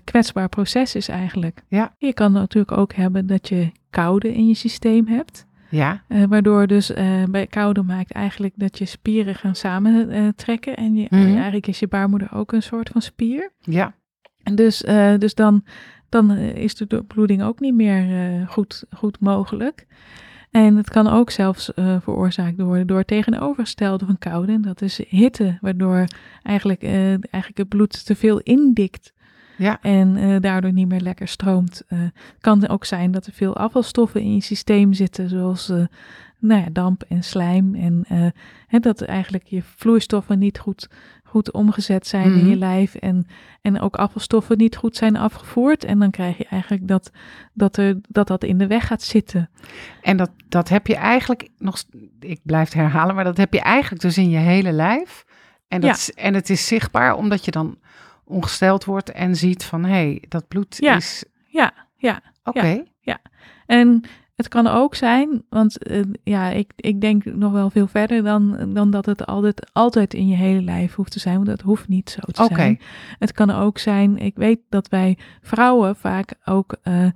kwetsbaar 0.04 0.48
proces 0.48 0.94
is 0.94 1.08
eigenlijk. 1.08 1.62
Ja. 1.68 1.94
Je 1.98 2.12
kan 2.12 2.32
natuurlijk 2.32 2.78
ook 2.78 2.92
hebben 2.92 3.26
dat 3.26 3.48
je 3.48 3.70
koude 3.90 4.34
in 4.34 4.46
je 4.46 4.54
systeem 4.54 5.06
hebt. 5.06 5.46
Ja. 5.74 6.02
eh, 6.08 6.22
waardoor 6.28 6.66
dus 6.66 6.92
eh, 6.92 7.24
bij 7.30 7.46
koude 7.46 7.82
maakt 7.82 8.12
eigenlijk 8.12 8.54
dat 8.56 8.78
je 8.78 8.84
spieren 8.84 9.34
gaan 9.34 9.54
samentrekken. 9.54 10.34
trekken 10.34 10.76
en 10.76 10.94
je, 10.94 11.06
Mhm. 11.10 11.34
eigenlijk 11.34 11.66
is 11.66 11.78
je 11.78 11.88
baarmoeder 11.88 12.28
ook 12.32 12.52
een 12.52 12.62
soort 12.62 12.88
van 12.88 13.02
spier. 13.02 13.52
Ja. 13.60 13.94
En 14.42 14.54
dus, 14.54 14.84
eh, 14.84 15.14
dus 15.18 15.34
dan, 15.34 15.64
dan 16.08 16.30
eh, 16.30 16.54
is 16.56 16.74
de 16.74 16.86
doorbloeding 16.86 17.42
ook 17.42 17.60
niet 17.60 17.74
meer 17.74 18.10
eh, 18.40 18.48
goed, 18.48 18.84
goed 18.90 19.20
mogelijk. 19.20 19.86
En 20.50 20.76
het 20.76 20.90
kan 20.90 21.06
ook 21.06 21.30
zelfs 21.30 21.74
eh, 21.74 21.96
veroorzaakt 22.00 22.60
worden 22.60 22.86
door 22.86 22.98
het 22.98 23.06
tegenovergestelde 23.06 24.06
van 24.06 24.18
koude. 24.18 24.52
En 24.52 24.62
dat 24.62 24.82
is 24.82 25.00
hitte, 25.08 25.58
waardoor 25.60 26.04
eigenlijk, 26.42 26.82
eh, 26.82 27.08
eigenlijk 27.10 27.56
het 27.56 27.68
bloed 27.68 28.04
te 28.06 28.14
veel 28.16 28.40
indikt. 28.40 29.12
Ja. 29.56 29.78
En 29.82 30.16
eh, 30.16 30.40
daardoor 30.40 30.72
niet 30.72 30.88
meer 30.88 31.00
lekker 31.00 31.28
stroomt. 31.28 31.82
Eh, 31.88 31.98
het 32.00 32.40
kan 32.40 32.68
ook 32.68 32.84
zijn 32.84 33.10
dat 33.10 33.26
er 33.26 33.32
veel 33.32 33.56
afvalstoffen 33.56 34.20
in 34.20 34.34
je 34.34 34.40
systeem 34.42 34.92
zitten, 34.92 35.28
zoals 35.28 35.68
eh, 35.68 35.84
nou 36.38 36.60
ja, 36.60 36.68
damp 36.72 37.02
en 37.08 37.22
slijm. 37.22 37.74
En 37.74 38.04
eh, 38.08 38.26
hè, 38.66 38.78
dat 38.78 39.02
eigenlijk 39.02 39.44
je 39.46 39.62
vloeistoffen 39.62 40.38
niet 40.38 40.58
goed, 40.58 40.88
goed 41.24 41.52
omgezet 41.52 42.06
zijn 42.06 42.24
in 42.32 42.38
Mhm. 42.38 42.48
je 42.48 42.56
lijf. 42.56 42.94
En, 42.94 43.26
en 43.62 43.80
ook 43.80 43.96
afvalstoffen 43.96 44.58
niet 44.58 44.76
goed 44.76 44.96
zijn 44.96 45.16
afgevoerd. 45.16 45.84
En 45.84 45.98
dan 45.98 46.10
krijg 46.10 46.36
je 46.38 46.46
eigenlijk 46.50 46.88
dat 46.88 47.10
dat, 47.52 47.76
er, 47.76 47.98
dat, 48.08 48.26
dat 48.26 48.44
in 48.44 48.58
de 48.58 48.66
weg 48.66 48.86
gaat 48.86 49.02
zitten. 49.02 49.50
En 50.02 50.16
dat, 50.16 50.30
dat 50.48 50.68
heb 50.68 50.86
je 50.86 50.96
eigenlijk 50.96 51.48
nog, 51.58 51.82
ik 52.20 52.40
blijf 52.42 52.64
het 52.64 52.74
herhalen, 52.74 53.14
maar 53.14 53.24
dat 53.24 53.36
heb 53.36 53.52
je 53.52 53.60
eigenlijk 53.60 54.02
dus 54.02 54.18
in 54.18 54.30
je 54.30 54.38
hele 54.38 54.72
lijf. 54.72 55.24
En, 55.68 55.80
dat, 55.80 56.10
Ja. 56.14 56.22
en 56.22 56.34
het 56.34 56.50
is 56.50 56.66
zichtbaar 56.66 57.14
omdat 57.16 57.44
je 57.44 57.50
dan 57.50 57.78
ongesteld 58.24 58.84
wordt 58.84 59.10
en 59.10 59.36
ziet 59.36 59.64
van 59.64 59.84
hé, 59.84 59.90
hey, 59.90 60.22
dat 60.28 60.48
bloed 60.48 60.76
Ja. 60.78 60.96
is. 60.96 61.24
Ja, 61.46 61.72
ja. 61.96 62.20
Oké. 62.44 62.84
En 63.66 64.04
het 64.34 64.48
kan 64.48 64.66
ook 64.66 64.94
zijn, 64.94 65.42
want 65.48 65.78
eh, 65.78 66.02
ja, 66.22 66.50
ik, 66.50 66.72
ik 66.76 67.00
denk 67.00 67.24
nog 67.24 67.52
wel 67.52 67.70
veel 67.70 67.86
verder 67.86 68.22
dan, 68.22 68.70
dan 68.72 68.90
dat 68.90 69.06
het 69.06 69.26
altijd, 69.26 69.70
altijd 69.72 70.14
in 70.14 70.28
je 70.28 70.36
hele 70.36 70.62
lijf 70.62 70.94
hoeft 70.94 71.12
te 71.12 71.18
zijn, 71.18 71.34
want 71.34 71.46
dat 71.46 71.60
hoeft 71.60 71.88
niet 71.88 72.10
zo 72.10 72.32
te 72.32 72.42
Oké. 72.42 72.54
zijn. 72.54 72.80
Het 73.18 73.32
kan 73.32 73.50
ook 73.50 73.78
zijn, 73.78 74.18
ik 74.18 74.36
weet 74.36 74.60
dat 74.68 74.88
wij 74.88 75.18
vrouwen 75.40 75.96
vaak 75.96 76.34
ook 76.44 76.76
eh, 76.82 77.06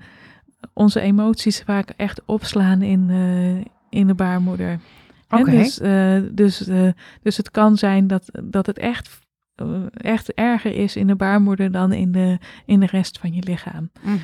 onze 0.73 1.01
emoties 1.01 1.63
vaak 1.63 1.91
echt 1.97 2.23
opslaan 2.25 2.83
in, 2.83 3.07
eh, 3.11 3.99
in 4.01 4.07
de 4.07 4.15
baarmoeder. 4.15 4.81
Oké. 5.29 5.51
Dus, 5.51 5.75
dus, 6.33 6.69
dus 7.23 7.37
het 7.37 7.51
kan 7.51 7.77
zijn 7.77 8.07
dat, 8.07 8.29
dat 8.45 8.67
het 8.67 8.79
echt, 8.79 9.19
echt 9.97 10.33
erger 10.35 10.75
is 10.75 10.97
in 10.97 11.07
de 11.07 11.17
baarmoeder 11.17 11.71
dan 11.73 11.93
in 11.93 12.13
de, 12.13 12.39
in 12.67 12.81
de 12.81 12.87
rest 12.87 13.19
van 13.19 13.33
je 13.35 13.43
lichaam. 13.47 13.91
Mhm. 14.03 14.17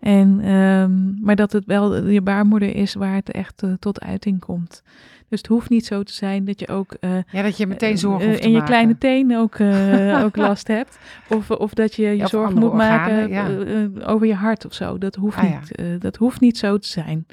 En, 0.00 0.40
ehm, 0.40 1.24
maar 1.24 1.36
dat 1.36 1.52
het 1.52 1.64
wel 1.66 2.06
je 2.06 2.22
baarmoeder 2.22 2.76
is 2.76 2.94
waar 2.94 3.14
het 3.14 3.30
echt 3.30 3.62
eh, 3.62 3.72
tot 3.78 4.00
uiting 4.00 4.40
komt. 4.40 4.82
Dus 5.28 5.38
het 5.40 5.50
hoeft 5.50 5.68
niet 5.70 5.86
zo 5.86 6.02
te 6.02 6.12
zijn 6.12 6.44
dat 6.44 6.60
je 6.60 6.68
ook 6.68 6.92
eh, 7.00 7.10
Ja, 7.30 7.42
dat 7.42 7.56
je 7.56 7.66
meteen 7.66 7.98
zorgen 7.98 8.20
eh, 8.20 8.26
hoeft 8.26 8.40
te 8.40 8.46
in 8.46 8.52
je 8.52 8.58
maken. 8.58 8.72
kleine 8.74 8.98
teen 8.98 9.36
ook, 9.36 9.54
eh, 9.54 10.22
ook 10.24 10.36
last 10.36 10.68
hebt. 10.68 10.98
Of, 11.28 11.50
of 11.50 11.74
dat 11.74 11.94
je 11.94 12.02
je 12.02 12.16
Ja, 12.16 12.24
andere 12.32 12.60
moet 12.60 12.72
maken 12.72 13.28
ja. 13.28 13.46
eh, 13.48 13.82
eh, 13.82 13.90
over 14.06 14.26
je 14.26 14.34
hart 14.34 14.64
of 14.66 14.74
zo. 14.74 14.98
Dat 14.98 15.14
hoeft, 15.14 15.36
Ah, 15.36 15.42
niet, 15.60 15.74
eh, 15.76 15.86
dat 15.98 16.16
hoeft 16.16 16.40
niet 16.40 16.58
zo 16.58 16.78
te 16.78 16.88
zijn. 16.88 17.26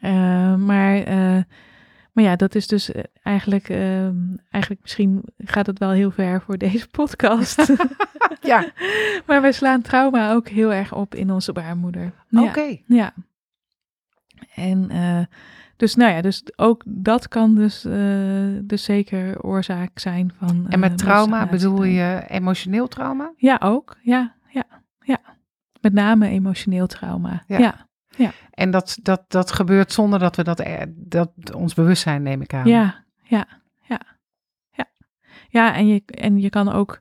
Eh, 0.00 0.54
maar, 0.54 0.96
eh, 1.02 1.36
maar 2.16 2.24
ja, 2.24 2.36
dat 2.36 2.54
is 2.54 2.66
dus 2.66 2.92
eh, 2.92 3.02
eigenlijk, 3.22 3.68
ehm, 3.68 4.16
eigenlijk 4.50 4.82
misschien 4.82 5.22
gaat 5.38 5.66
het 5.66 5.78
wel 5.78 5.90
heel 5.90 6.10
ver 6.10 6.40
voor 6.40 6.58
deze 6.58 6.88
podcast. 6.88 7.66
Ja, 8.40 8.72
maar 9.26 9.40
wij 9.40 9.52
slaan 9.52 9.82
trauma 9.82 10.32
ook 10.32 10.48
heel 10.48 10.72
erg 10.72 10.94
op 10.94 11.14
in 11.14 11.30
onze 11.30 11.52
baarmoeder. 11.52 12.12
Ja. 12.28 12.42
oké. 12.42 12.76
Ja. 12.86 13.12
En 14.54 14.90
eh, 14.90 15.24
dus 15.76 15.94
nou 15.94 16.12
ja, 16.12 16.20
dus 16.20 16.42
ook 16.56 16.82
dat 16.86 17.28
kan 17.28 17.54
dus, 17.54 17.84
eh, 17.84 18.46
dus 18.62 18.84
zeker 18.84 19.42
oorzaak 19.42 19.98
zijn 19.98 20.32
van. 20.38 20.66
En 20.68 20.78
met 20.80 20.98
trauma 20.98 21.46
bedoel 21.46 21.84
je 21.84 22.24
emotioneel 22.28 22.88
trauma? 22.88 23.32
Ja, 23.36 23.60
ook. 23.62 23.96
Ja, 24.02 24.34
ja, 24.48 24.64
ja. 25.00 25.18
Met 25.80 25.92
name 25.92 26.28
emotioneel 26.28 26.86
trauma. 26.86 27.42
Ja. 27.46 27.58
Ja, 27.58 27.88
En 28.50 28.70
dat, 28.70 28.98
dat, 29.02 29.24
dat 29.28 29.52
gebeurt 29.52 29.92
zonder 29.92 30.18
dat 30.18 30.36
we 30.36 30.44
dat, 30.44 30.60
eh, 30.60 30.82
dat 30.88 31.30
ons 31.54 31.74
bewustzijn, 31.74 32.22
neem 32.22 32.40
ik 32.40 32.54
aan. 32.54 32.66
ja, 32.66 33.04
ja, 33.22 33.46
ja, 33.82 34.00
ja. 34.70 34.84
Ja, 35.48 35.74
en 35.74 35.86
je, 35.86 36.02
en 36.06 36.40
je 36.40 36.50
kan 36.50 36.72
ook. 36.72 37.00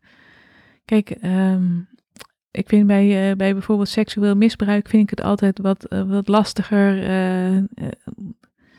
Kijk, 0.85 1.09
ehm, 1.09 1.79
ik 2.51 2.67
vind 2.67 2.87
bij, 2.87 3.29
eh, 3.29 3.35
bij 3.35 3.53
bijvoorbeeld 3.53 3.89
seksueel 3.89 4.35
misbruik 4.35 4.87
vind 4.87 5.03
ik 5.03 5.09
het 5.09 5.21
altijd 5.21 5.59
wat, 5.59 5.85
eh, 5.85 6.01
wat 6.01 6.27
lastiger 6.27 6.93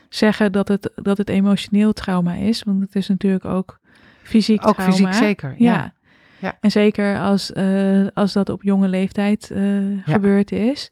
zeggen 0.09 0.51
dat 0.51 0.67
het, 0.67 0.91
dat 0.95 1.17
het 1.17 1.29
emotioneel 1.29 1.93
trauma 1.93 2.33
is. 2.33 2.63
Want 2.63 2.81
het 2.81 2.95
is 2.95 3.07
natuurlijk 3.07 3.45
ook 3.45 3.79
fysiek 4.23 4.67
Ook 4.67 4.73
trauma. 4.73 4.93
fysiek 4.95 5.13
zeker. 5.13 5.55
Ja. 5.57 5.73
Ja. 5.73 5.95
Ja. 6.39 6.57
En 6.61 6.71
zeker 6.71 7.19
als, 7.19 7.53
als 8.13 8.33
dat 8.33 8.49
op 8.49 8.63
jonge 8.63 8.87
leeftijd 8.87 9.51
gebeurd 10.05 10.51
is, 10.51 10.91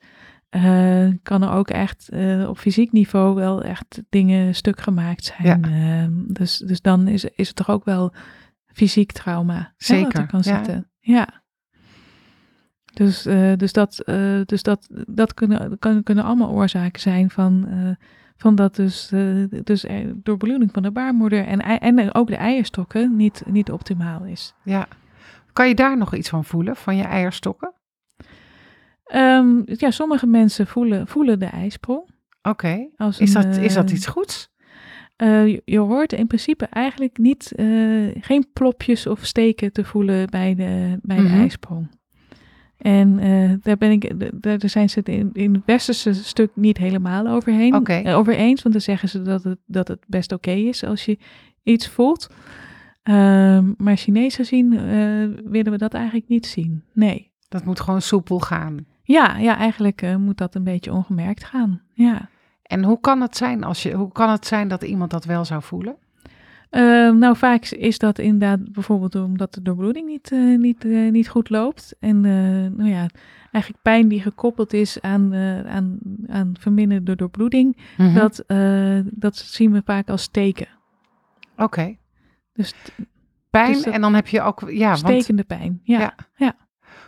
eh, 0.56 1.08
kan 1.24 1.44
er 1.44 1.52
ook 1.52 1.70
echt 1.70 2.10
eh, 2.10 2.50
op 2.50 2.58
fysiek 2.58 2.92
niveau 2.92 3.36
wel 3.36 3.64
echt 3.64 4.04
dingen 4.10 4.56
stuk 4.56 4.82
gemaakt 4.82 5.34
zijn. 5.38 5.64
Ehm, 5.64 6.34
dus, 6.34 6.58
dus 6.58 6.82
dan 6.82 7.08
is, 7.08 7.26
is 7.26 7.48
het 7.48 7.56
toch 7.56 7.70
ook 7.70 7.86
wel 7.86 8.14
fysiek 8.66 9.12
trauma. 9.12 9.58
hè, 9.58 9.68
Zeker, 9.78 10.20
er 10.20 10.28
kan 10.28 10.42
ja. 10.44 10.56
zitten. 10.56 10.90
Ja. 11.00 11.44
Dus, 12.94 13.26
eh, 13.26 13.54
dus, 13.56 13.74
dat, 13.74 14.04
dus 14.46 14.64
dat, 14.64 14.88
dat 15.08 15.34
kunnen, 15.34 15.80
kan, 15.80 16.04
kunnen 16.04 16.24
allemaal 16.24 16.50
oorzaken 16.50 17.02
zijn 17.02 17.30
van, 17.30 17.68
van 18.38 18.56
dat 18.56 18.76
dus, 18.76 19.12
dus 19.64 19.86
door 20.16 20.38
bloeding 20.38 20.72
van 20.72 20.84
de 20.84 20.92
baarmoeder 20.92 21.46
en, 21.46 21.60
en 21.60 22.14
ook 22.14 22.28
de 22.28 22.36
eierstokken 22.36 23.16
niet, 23.16 23.44
niet 23.46 23.72
optimaal 23.72 24.24
is. 24.24 24.54
ja. 24.64 24.88
Kan 25.54 25.68
je 25.68 25.76
daar 25.76 25.98
nog 25.98 26.16
iets 26.16 26.30
van 26.30 26.46
voelen, 26.46 26.76
van 26.76 26.96
je 26.96 27.04
eierstokken? 27.04 27.74
Ehm, 29.06 29.62
ja, 29.66 29.92
sommige 29.92 30.26
mensen 30.28 30.68
voelen, 30.68 31.08
voelen 31.08 31.40
de 31.40 31.46
ijsprong. 31.46 32.10
Oké. 32.42 32.88
Is, 33.20 33.20
een, 33.36 33.42
dat, 33.42 33.58
is 33.58 33.74
dat 33.74 33.90
eh, 33.90 33.96
iets 33.96 34.06
goeds? 34.06 34.50
eh, 35.16 35.48
je, 35.48 35.62
je 35.66 35.80
hoort 35.80 36.14
in 36.14 36.28
principe 36.28 36.66
eigenlijk 36.66 37.18
niet, 37.18 37.52
eh, 37.56 37.66
geen 38.20 38.48
plopjes 38.54 39.08
of 39.08 39.26
steken 39.26 39.72
te 39.72 39.84
voelen 39.84 40.30
bij 40.30 40.56
de, 40.56 41.00
bij 41.02 41.18
Mhm. 41.20 41.26
de 41.28 41.34
ijsprong. 41.40 41.90
En 42.78 43.20
eh, 43.20 43.52
daar, 43.62 43.78
ben 43.78 43.92
ik, 43.92 44.12
daar 44.42 44.70
zijn 44.70 44.90
ze 44.90 45.00
het 45.00 45.10
in, 45.10 45.30
in 45.34 45.54
het 45.54 45.64
westerse 45.66 46.14
stuk 46.14 46.52
niet 46.54 46.78
helemaal 46.78 47.28
overheen. 47.28 47.74
Eh, 48.04 48.18
over 48.18 48.36
eens, 48.36 48.62
want 48.62 48.74
dan 48.76 48.84
zeggen 48.84 49.10
ze 49.10 49.22
dat 49.22 49.44
het, 49.44 49.58
dat 49.66 49.88
het 49.88 50.00
best 50.08 50.32
oké 50.32 50.52
is 50.52 50.84
als 50.84 51.06
je 51.06 51.18
iets 51.64 51.88
voelt. 51.90 52.28
Ehm, 53.04 53.72
maar 53.78 53.98
Chinees 53.98 54.36
gezien 54.36 54.70
willen 55.50 55.72
we 55.72 55.78
dat 55.78 55.94
eigenlijk 55.94 56.28
niet 56.28 56.46
zien. 56.46 56.84
Nee. 56.94 57.32
Dat 57.48 57.66
moet 57.66 57.80
gewoon 57.80 58.02
soepel 58.02 58.40
gaan. 58.40 58.86
Ja, 59.06 59.38
ja 59.38 59.58
eigenlijk 59.58 60.02
eh, 60.02 60.16
moet 60.16 60.38
dat 60.38 60.56
een 60.56 60.64
beetje 60.64 60.94
ongemerkt 60.94 61.44
gaan. 61.44 61.82
Ja. 61.94 62.30
En 62.64 62.84
hoe 62.84 63.00
kan 63.00 63.22
het 63.22 63.38
zijn 63.38 63.64
als 63.64 63.84
je, 63.84 63.94
hoe 63.94 64.12
kan 64.12 64.30
het 64.30 64.46
zijn 64.46 64.68
dat 64.68 64.84
iemand 64.84 65.12
dat 65.12 65.26
wel 65.26 65.46
zou 65.46 65.62
voelen? 65.62 65.96
Uh, 66.72 67.12
nou, 67.12 67.38
vaak 67.38 67.66
is 67.66 67.98
dat 67.98 68.20
inderdaad 68.20 68.72
bijvoorbeeld 68.72 69.16
omdat 69.16 69.54
de 69.54 69.62
doorbloeding 69.62 70.08
niet, 70.08 70.32
uh, 70.32 70.58
niet, 70.58 70.86
uh, 70.86 71.12
niet 71.12 71.30
goed 71.30 71.50
loopt. 71.50 71.96
En 72.00 72.22
nou 72.76 72.90
ja, 72.90 73.08
eigenlijk 73.52 73.84
pijn 73.84 74.08
die 74.08 74.22
gekoppeld 74.22 74.74
is 74.74 75.02
aan, 75.02 75.34
aan, 75.66 76.00
aan 76.28 76.56
verminderde 76.60 77.16
doorbloeding, 77.16 77.78
mm 77.98 78.06
-hmm. 78.06 78.16
dat, 78.16 78.44
dat 79.12 79.38
zien 79.38 79.72
we 79.72 79.82
vaak 79.86 80.10
als 80.10 80.28
teken. 80.28 80.68
Oké. 81.54 81.64
Okay. 81.64 82.00
Dus 82.54 82.74
pijn 83.50 83.74
dus 83.74 83.84
en 83.84 84.02
dan 84.02 84.14
heb 84.14 84.28
je 84.28 84.42
ook... 84.42 84.70
Ja, 84.70 84.96
stekende 84.96 85.44
want, 85.48 85.62
pijn, 85.62 85.80
ja. 85.84 86.00
ja. 86.00 86.16
ja. 86.36 86.56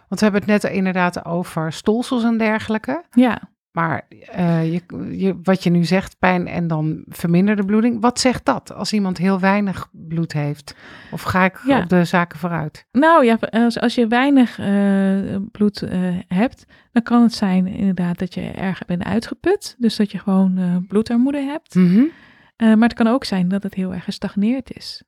Want 0.07 0.19
we 0.19 0.27
hebben 0.27 0.41
het 0.41 0.63
net 0.63 0.71
inderdaad 0.71 1.25
over 1.25 1.73
stolsels 1.73 2.23
en 2.23 2.37
dergelijke. 2.37 3.03
Ja. 3.11 3.41
Maar 3.71 4.07
uh, 4.37 4.73
je, 4.73 4.81
je, 5.17 5.39
wat 5.43 5.63
je 5.63 5.69
nu 5.69 5.85
zegt, 5.85 6.19
pijn 6.19 6.47
en 6.47 6.67
dan 6.67 7.03
verminderde 7.07 7.65
bloeding. 7.65 8.01
Wat 8.01 8.19
zegt 8.19 8.45
dat 8.45 8.73
als 8.73 8.93
iemand 8.93 9.17
heel 9.17 9.39
weinig 9.39 9.89
bloed 9.91 10.33
heeft? 10.33 10.75
Of 11.11 11.21
ga 11.21 11.43
ik 11.43 11.61
ja. 11.65 11.81
op 11.81 11.89
de 11.89 12.05
zaken 12.05 12.39
vooruit? 12.39 12.87
Nou 12.91 13.25
ja, 13.25 13.37
als, 13.49 13.79
als 13.79 13.95
je 13.95 14.07
weinig 14.07 14.59
uh, 14.59 15.35
bloed 15.51 15.81
uh, 15.81 16.19
hebt, 16.27 16.65
dan 16.91 17.03
kan 17.03 17.21
het 17.21 17.33
zijn 17.33 17.67
inderdaad 17.67 18.19
dat 18.19 18.33
je 18.33 18.41
erg 18.41 18.85
bent 18.85 19.03
uitgeput. 19.03 19.75
Dus 19.77 19.95
dat 19.95 20.11
je 20.11 20.19
gewoon 20.19 20.85
bloedarmoede 20.87 21.41
hebt. 21.41 21.75
Mm 21.75 21.87
-hmm. 21.87 22.77
maar 22.79 22.89
het 22.89 22.97
kan 22.97 23.07
ook 23.07 23.23
zijn 23.23 23.47
dat 23.47 23.63
het 23.63 23.73
heel 23.73 23.93
erg 23.93 24.03
gestagneerd 24.03 24.71
is. 24.75 25.03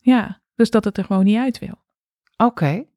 Ja, 0.00 0.40
dus 0.54 0.70
dat 0.70 0.84
het 0.84 0.98
er 0.98 1.04
gewoon 1.04 1.24
niet 1.24 1.38
uit 1.38 1.58
wil. 1.58 1.78
Oké. 2.36 2.44
Okay. 2.44 2.91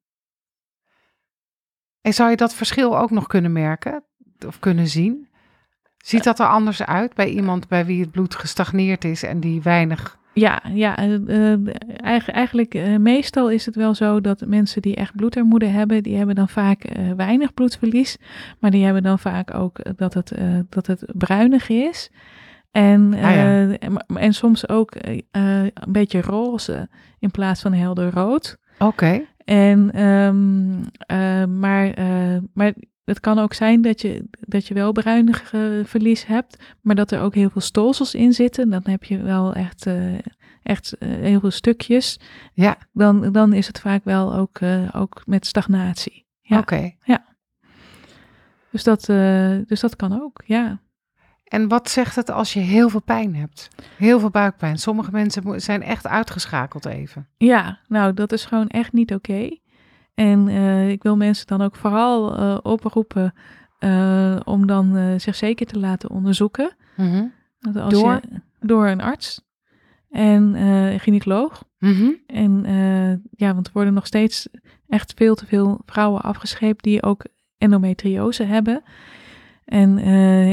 En 2.06 2.14
zou 2.14 2.30
je 2.30 2.36
dat 2.36 2.54
verschil 2.54 2.98
ook 2.98 3.10
nog 3.10 3.26
kunnen 3.26 3.52
merken? 3.52 4.02
of 4.46 4.58
kunnen 4.58 4.86
zien? 4.86 5.28
Ziet 5.96 6.24
dat 6.24 6.38
er 6.38 6.46
anders 6.46 6.82
uit 6.82 7.14
bij 7.14 7.28
iemand 7.28 7.68
bij 7.68 7.86
wie 7.86 8.00
het 8.00 8.10
bloed 8.10 8.34
gestagneerd 8.34 9.04
is 9.04 9.22
en 9.22 9.40
die 9.40 9.62
weinig. 9.62 10.18
Ja, 10.32 10.62
ja 10.72 11.08
uh, 11.08 11.56
eigenlijk 12.26 12.74
uh, 12.74 12.96
meestal 12.96 13.50
is 13.50 13.66
het 13.66 13.74
wel 13.74 13.94
zo 13.94 14.20
dat 14.20 14.46
mensen 14.46 14.82
die 14.82 14.94
echt 14.94 15.16
bloedarmoede 15.16 15.66
hebben, 15.66 16.02
die 16.02 16.16
hebben 16.16 16.34
dan 16.34 16.48
vaak 16.48 16.96
uh, 16.98 17.12
weinig 17.12 17.54
bloedverlies, 17.54 18.18
maar 18.60 18.70
die 18.70 18.84
hebben 18.84 19.02
dan 19.02 19.18
vaak 19.18 19.54
ook 19.54 19.78
dat 19.96 20.14
het, 20.14 20.32
dat 20.68 20.86
het 20.86 21.04
bruinig 21.12 21.68
is. 21.68 22.10
En, 22.70 23.14
ah, 23.14 23.20
ja. 23.20 23.70
en, 23.78 23.96
en, 24.06 24.32
soms 24.32 24.68
ook 24.68 24.94
een 25.30 25.72
beetje 25.88 26.20
roze 26.20 26.88
in 27.18 27.30
plaats 27.30 27.60
van 27.60 27.72
helder 27.72 28.10
rood. 28.10 28.56
Oké. 28.78 29.24
En, 29.46 30.00
um, 30.02 30.84
maar, 31.58 31.94
maar 32.54 32.74
het 33.04 33.20
kan 33.20 33.38
ook 33.38 33.52
zijn 33.52 33.82
dat 33.82 34.00
je, 34.00 34.24
dat 34.30 34.66
je 34.66 34.74
wel 34.74 34.92
bruinig 34.92 35.52
verlies 35.84 36.26
hebt, 36.26 36.74
maar 36.80 36.94
dat 36.94 37.10
er 37.10 37.20
ook 37.20 37.34
heel 37.34 37.50
veel 37.50 37.60
stolsels 37.60 38.14
in 38.14 38.32
zitten. 38.32 38.70
Dan 38.70 38.82
heb 38.84 39.04
je 39.04 39.22
wel 39.22 39.54
echt, 39.54 39.86
uh, 39.86 40.18
echt 40.62 40.96
heel 41.04 41.40
veel 41.40 41.50
stukjes. 41.50 42.20
Ja. 42.52 42.78
Dan, 42.92 43.32
dan 43.32 43.52
is 43.52 43.66
het 43.66 43.80
vaak 43.80 44.04
wel 44.04 44.34
ook, 44.34 44.58
ook 44.92 45.22
met 45.26 45.46
stagnatie. 45.46 46.26
Ja. 46.40 46.58
Oké. 46.58 46.90
Ja. 47.04 47.24
Dus 48.70 48.84
dat, 48.84 49.04
dus 49.68 49.80
dat 49.80 49.96
kan 49.96 50.22
ook, 50.22 50.42
ja. 50.44 50.80
En 51.46 51.68
wat 51.68 51.90
zegt 51.90 52.16
het 52.16 52.30
als 52.30 52.52
je 52.52 52.60
heel 52.60 52.88
veel 52.88 53.02
pijn 53.02 53.34
hebt? 53.34 53.68
Heel 53.96 54.20
veel 54.20 54.30
buikpijn. 54.30 54.78
Sommige 54.78 55.10
mensen 55.10 55.60
zijn 55.60 55.82
echt 55.82 56.06
uitgeschakeld 56.06 56.84
even. 56.84 57.28
Ja, 57.36 57.78
nou 57.88 58.14
dat 58.14 58.32
is 58.32 58.44
gewoon 58.44 58.68
echt 58.68 58.92
niet 58.92 59.14
oké. 59.14 59.58
En 60.14 60.48
uh, 60.48 60.88
ik 60.88 61.02
wil 61.02 61.16
mensen 61.16 61.46
dan 61.46 61.62
ook 61.62 61.76
vooral 61.76 62.40
uh, 62.40 62.58
oproepen 62.62 63.34
uh, 63.80 64.36
om 64.44 64.66
dan 64.66 65.20
zich 65.20 65.34
zeker 65.34 65.66
te 65.66 65.78
laten 65.78 66.10
onderzoeken. 66.10 66.76
Als 67.74 67.92
door? 67.92 68.12
Je, 68.12 68.40
door 68.60 68.86
een 68.86 69.00
arts 69.00 69.44
en 70.10 70.54
een 70.54 71.00
gynaecoloog. 71.00 71.64
-hmm. 71.78 72.16
En 72.26 72.64
ja, 73.30 73.54
want 73.54 73.66
er 73.66 73.72
worden 73.72 73.94
nog 73.94 74.06
steeds 74.06 74.48
echt 74.88 75.12
veel 75.16 75.34
te 75.34 75.46
veel 75.46 75.80
vrouwen 75.86 76.22
afgescheept 76.22 76.82
die 76.82 77.02
ook 77.02 77.24
endometriose 77.58 78.42
hebben. 78.42 78.82
En 79.66 79.98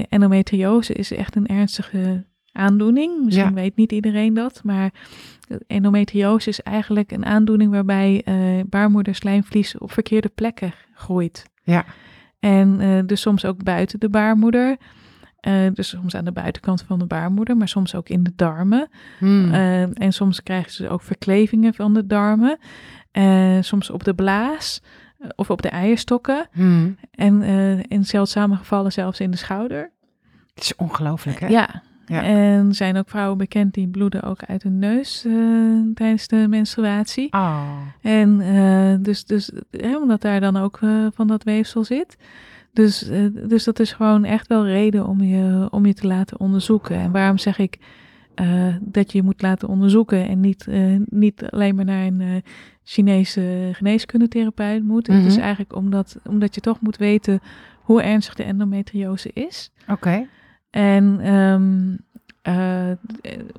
endometriose 0.10 0.94
is 0.94 1.12
echt 1.12 1.36
een 1.36 1.48
ernstige 1.48 2.26
aandoening. 2.54 3.24
Misschien 3.24 3.48
ja. 3.48 3.54
weet 3.54 3.76
niet 3.76 3.92
iedereen 3.92 4.34
dat, 4.34 4.62
maar 4.64 4.92
endometriose 5.68 6.50
is 6.50 6.62
eigenlijk 6.62 7.12
een 7.12 7.26
aandoening 7.26 7.72
waarbij 7.72 8.22
uh, 8.26 8.64
baarmoederslijmvlies 8.66 9.78
op 9.78 9.92
verkeerde 9.92 10.30
plekken 10.36 10.74
groeit. 10.94 11.46
Ja. 11.64 11.86
En 12.40 12.82
uh, 12.82 13.00
dus 13.06 13.22
soms 13.22 13.46
ook 13.46 13.64
buiten 13.64 14.00
de 14.00 14.10
baarmoeder. 14.10 14.78
Uh, 15.48 15.54
dus 15.74 15.90
soms 15.90 16.16
aan 16.16 16.26
de 16.26 16.32
buitenkant 16.32 16.82
van 16.82 17.00
de 17.00 17.06
baarmoeder, 17.06 17.58
maar 17.58 17.68
soms 17.68 17.96
ook 17.96 18.10
in 18.10 18.24
de 18.24 18.32
darmen. 18.36 18.90
Hmm. 19.20 19.54
en 19.94 20.14
soms 20.14 20.44
krijgen 20.44 20.72
ze 20.72 20.90
ook 20.90 21.02
verklevingen 21.02 21.74
van 21.74 21.94
de 21.94 22.06
darmen. 22.06 22.58
soms 23.64 23.90
op 23.90 24.04
de 24.04 24.14
blaas 24.14 24.82
of 25.36 25.50
op 25.50 25.62
de 25.62 25.70
eierstokken. 25.70 26.48
Hmm. 26.52 26.98
En 27.12 27.42
in 27.88 28.06
zeldzame 28.06 28.56
gevallen 28.56 28.92
zelfs 28.92 29.20
in 29.20 29.32
de 29.32 29.38
schouder. 29.38 29.92
Het 30.54 30.64
is 30.64 30.76
ongelooflijk, 30.76 31.40
hè? 31.40 31.48
Ja, 31.48 31.82
ja. 32.06 32.24
En 32.24 32.74
zijn 32.74 32.98
ook 32.98 33.10
vrouwen 33.10 33.38
bekend 33.38 33.74
die 33.74 33.88
bloeden 33.88 34.24
ook 34.24 34.44
uit 34.44 34.64
hun 34.64 34.80
neus 34.80 35.26
uh, 35.26 35.94
tijdens 35.94 36.28
de 36.28 36.46
menstruatie. 36.50 37.34
Oh. 37.34 37.78
En 38.02 38.40
uh, 38.40 38.96
dus, 39.00 39.26
dus 39.26 39.52
omdat 40.02 40.22
daar 40.22 40.40
dan 40.40 40.58
ook 40.58 40.80
van 41.14 41.28
dat 41.28 41.44
weefsel 41.44 41.84
zit. 41.84 42.18
Dus, 42.74 43.10
dus 43.48 43.64
dat 43.64 43.80
is 43.80 43.92
gewoon 43.92 44.24
echt 44.24 44.48
wel 44.48 44.66
reden 44.66 45.08
om 45.08 45.22
je, 45.22 45.68
om 45.70 45.86
je 45.86 45.94
te 45.94 46.08
laten 46.08 46.40
onderzoeken. 46.40 46.96
En 46.96 47.12
waarom 47.12 47.38
zeg 47.38 47.58
ik 47.58 47.78
dat 48.82 49.12
je 49.12 49.18
je 49.18 49.24
moet 49.24 49.42
laten 49.42 49.68
onderzoeken 49.68 50.28
en 50.28 50.40
niet, 50.40 50.68
niet 51.06 51.46
alleen 51.50 51.76
maar 51.76 51.86
naar 51.86 52.06
een 52.06 52.44
Chinese 52.84 53.70
geneeskundetherapeut 53.72 54.84
moet. 54.84 55.08
Mm 55.08 55.14
-hmm. 55.14 55.24
Het 55.24 55.32
is 55.32 55.38
mhm. 55.38 55.46
eigenlijk 55.46 55.76
omdat, 55.76 56.18
omdat 56.26 56.56
je 56.56 56.62
toch 56.62 56.82
moet 56.82 56.98
weten 56.98 57.40
hoe 57.82 58.02
ernstig 58.02 58.34
de 58.36 58.44
endometriose 58.44 59.32
is. 59.34 59.72
Oké. 59.88 60.28
En, 60.70 61.34
um, 61.34 61.98
uh, 62.48 62.92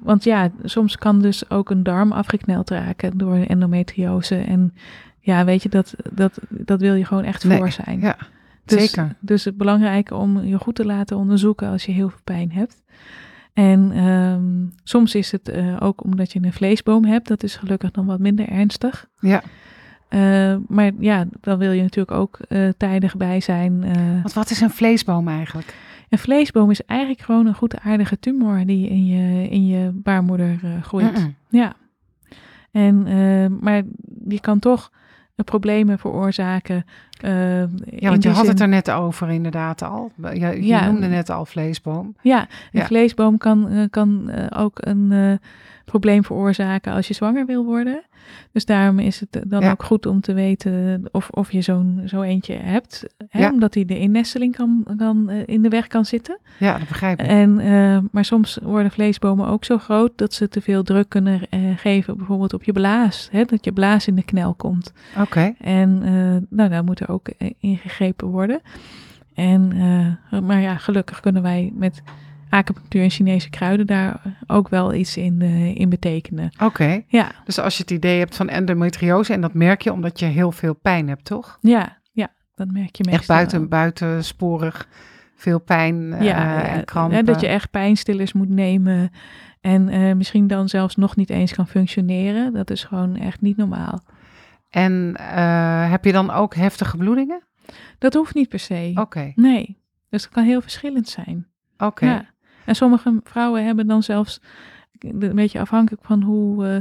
want 0.03 0.25
ja, 0.25 0.51
soms 0.63 0.97
kan 0.97 1.23
dus 1.23 1.51
ook 1.51 1.71
een 1.71 1.83
darm 1.83 2.13
afgekneld 2.13 2.71
raken 2.71 3.19
door 3.19 3.37
endometriose. 3.37 4.37
En 4.37 4.75
ja, 5.21 5.45
weet 5.45 5.63
je, 5.63 5.69
dat, 5.69 5.95
dat, 6.13 6.39
dat 6.49 6.81
wil 6.81 6.95
je 6.95 7.05
gewoon 7.05 7.25
echt 7.25 7.45
voor 7.47 7.71
zijn. 7.71 8.01
Ja, 8.01 8.17
dus, 8.65 8.81
zeker. 8.81 9.17
Dus 9.21 9.45
het 9.45 9.57
belangrijke 9.57 10.15
om 10.15 10.45
je 10.45 10.59
goed 10.59 10.75
te 10.75 10.85
laten 10.85 11.17
onderzoeken 11.17 11.69
als 11.69 11.85
je 11.85 11.93
heel 11.93 12.09
veel 12.09 12.21
pijn 12.25 12.53
hebt. 12.53 12.83
En 13.55 14.05
um, 14.05 14.73
soms 14.85 15.15
is 15.15 15.33
het 15.33 15.49
uh, 15.49 15.77
ook 15.81 16.05
omdat 16.05 16.33
je 16.33 16.41
een 16.43 16.53
vleesboom 16.53 17.05
hebt. 17.05 17.29
Dat 17.29 17.43
is 17.43 17.57
gelukkig 17.57 17.91
dan 17.91 18.07
wat 18.07 18.19
minder 18.19 18.49
ernstig. 18.49 19.09
Ja. 19.19 19.43
Uh, 20.11 20.57
maar 20.69 20.91
ja, 20.99 21.27
dan 21.41 21.59
wil 21.59 21.73
je 21.73 21.83
natuurlijk 21.83 22.19
ook 22.19 22.39
uh, 22.49 22.69
tijdig 22.77 23.17
bij 23.17 23.41
zijn. 23.41 23.81
Want 24.23 24.33
wat 24.33 24.51
is 24.51 24.61
een 24.61 24.71
vleesboom 24.71 25.29
eigenlijk? 25.29 25.75
Een 26.09 26.19
vleesboom 26.19 26.71
is 26.71 26.85
eigenlijk 26.85 27.21
gewoon 27.21 27.47
een 27.47 27.55
goed 27.55 27.81
aardige 27.81 28.19
tumor 28.19 28.67
die 28.67 28.89
in 28.89 29.07
je, 29.07 29.49
in 29.49 29.67
je 29.67 29.91
baarmoeder 29.93 30.59
groeit. 30.83 31.31
Ja. 31.49 31.75
En, 32.71 33.07
uh, 33.09 33.47
maar 33.61 33.83
die 34.05 34.41
kan 34.41 34.59
toch 34.59 34.91
problemen 35.45 35.99
veroorzaken. 35.99 36.85
Uh, 37.25 37.61
ja, 37.85 38.09
want 38.09 38.23
je 38.23 38.29
had 38.29 38.47
het 38.47 38.61
er 38.61 38.69
net 38.69 38.91
over 38.91 39.31
inderdaad 39.31 39.83
al. 39.83 40.13
Je, 40.23 40.39
je 40.39 40.67
ja, 40.67 40.87
noemde 40.87 41.07
net 41.07 41.31
al 41.31 41.45
vleesboom. 41.47 42.17
Ja, 42.23 42.41
een 42.41 42.81
ja. 42.81 42.87
vleesboom 42.87 43.39
kan, 43.39 43.89
kan 43.91 44.31
ook 44.57 44.79
een 44.81 45.39
probleem 45.85 46.25
veroorzaken 46.25 46.93
als 46.93 47.09
je 47.09 47.15
zwanger 47.15 47.47
wil 47.47 47.65
worden. 47.65 48.03
Dus 48.53 48.65
daarom 48.65 48.99
is 48.99 49.21
het 49.21 49.43
dan 49.47 49.65
ook 49.65 49.83
goed 49.83 50.07
om 50.07 50.21
te 50.21 50.33
weten 50.33 51.03
of, 51.13 51.31
of 51.31 51.53
je 51.53 51.61
zo'n 51.61 52.03
zo 52.07 52.23
eentje 52.23 52.55
hebt. 52.55 53.05
Hè, 53.29 53.41
ja. 53.41 53.51
Omdat 53.51 53.75
hij 53.75 53.85
de 53.85 53.99
innesteling 53.99 54.57
kan, 54.57 54.87
kan, 54.97 55.31
uh, 55.31 55.43
in 55.47 55.63
de 55.63 55.69
weg 55.69 55.87
kan 55.87 56.05
zitten. 56.05 56.39
Ja, 56.59 56.79
dat 56.79 56.89
begrijp 56.89 57.21
ik. 57.21 57.27
En, 57.27 57.61
uh, 57.61 57.99
maar 58.11 58.25
soms 58.25 58.59
worden 58.63 58.91
vleesbomen 58.91 59.47
ook 59.47 59.65
zo 59.65 59.79
groot 59.79 60.13
dat 60.17 60.35
ze 60.35 60.49
te 60.49 60.61
veel 60.61 60.83
druk 60.83 61.09
kunnen 61.09 61.41
uh, 61.51 61.61
geven. 61.77 62.17
Bijvoorbeeld 62.17 62.53
op 62.53 62.65
je 62.65 62.73
blaas. 62.73 63.29
Hè, 63.31 63.45
dat 63.45 63.65
je 63.65 63.73
blaas 63.73 64.07
in 64.07 64.15
de 64.15 64.25
knel 64.25 64.55
komt. 64.55 64.93
Oké. 65.13 65.23
Okay. 65.23 65.55
En 65.61 65.99
nou, 66.51 66.71
daar 66.71 66.85
moet 66.85 67.01
er 67.01 67.09
ook 67.09 67.29
ingegrepen 67.59 68.29
worden. 68.29 68.61
En, 69.35 69.69
maar 70.43 70.61
ja, 70.61 70.77
gelukkig 70.77 71.21
kunnen 71.21 71.43
wij 71.43 71.73
met 71.75 72.03
acupunctuur 72.55 73.03
en 73.03 73.11
Chinese 73.11 73.51
kruiden 73.51 73.87
daar 73.87 74.21
ook 74.47 74.69
wel 74.69 74.95
iets 74.95 75.17
in, 75.17 75.41
uh, 75.43 75.75
in 75.75 75.89
betekenen. 75.89 76.51
Oké. 76.63 77.03
Ja. 77.07 77.33
Dus 77.45 77.59
als 77.59 77.77
je 77.77 77.83
het 77.83 77.91
idee 77.91 78.19
hebt 78.19 78.37
van 78.37 78.49
endometriose, 78.49 79.33
en 79.33 79.41
dat 79.41 79.55
merk 79.55 79.83
je 79.83 79.93
omdat 79.93 80.19
je 80.19 80.27
heel 80.27 80.53
veel 80.53 80.75
pijn 80.75 81.09
hebt, 81.09 81.25
toch? 81.25 81.59
Ja, 81.61 81.99
ja 82.13 82.33
dat 82.55 82.71
merk 82.71 82.97
je 82.97 83.05
meestal. 83.05 83.19
Echt 83.19 83.27
buiten, 83.27 83.69
buitensporig 83.69 84.89
veel 85.37 85.61
pijn 85.61 85.97
uh, 85.97 86.23
ja, 86.23 86.63
en 86.63 86.85
krampen. 86.85 87.17
Ja, 87.17 87.23
dat 87.23 87.41
je 87.41 87.47
echt 87.47 87.71
pijnstillers 87.71 88.33
moet 88.33 88.49
nemen 88.49 89.11
en 89.61 89.89
uh, 89.89 90.15
misschien 90.15 90.47
dan 90.47 90.69
zelfs 90.69 90.97
nog 90.97 91.17
niet 91.17 91.31
eens 91.31 91.55
kan 91.55 91.67
functioneren. 91.67 92.53
Dat 92.53 92.71
is 92.71 92.85
gewoon 92.85 93.17
echt 93.17 93.41
niet 93.41 93.57
normaal. 93.57 94.03
En 94.71 95.15
heb 95.91 96.05
je 96.05 96.13
dan 96.13 96.31
ook 96.31 96.55
heftige 96.55 96.97
bloedingen? 96.97 97.43
Dat 97.99 98.15
hoeft 98.15 98.35
niet 98.35 98.49
per 98.49 98.59
se. 98.59 98.93
Oké. 98.95 99.33
Nee, 99.35 99.79
dus 100.09 100.23
dat 100.23 100.33
kan 100.33 100.45
heel 100.45 100.61
verschillend 100.61 101.09
zijn. 101.09 101.47
Oké. 101.79 102.07
Ja. 102.07 102.33
En 102.65 102.75
sommige 102.75 103.21
vrouwen 103.25 103.65
hebben 103.65 103.87
dan 103.87 104.03
zelfs 104.03 104.41
een 104.99 105.35
beetje 105.35 105.61
afhankelijk 105.61 106.05
van 106.05 106.23
hoe, 106.23 106.67
uh, 106.67 106.77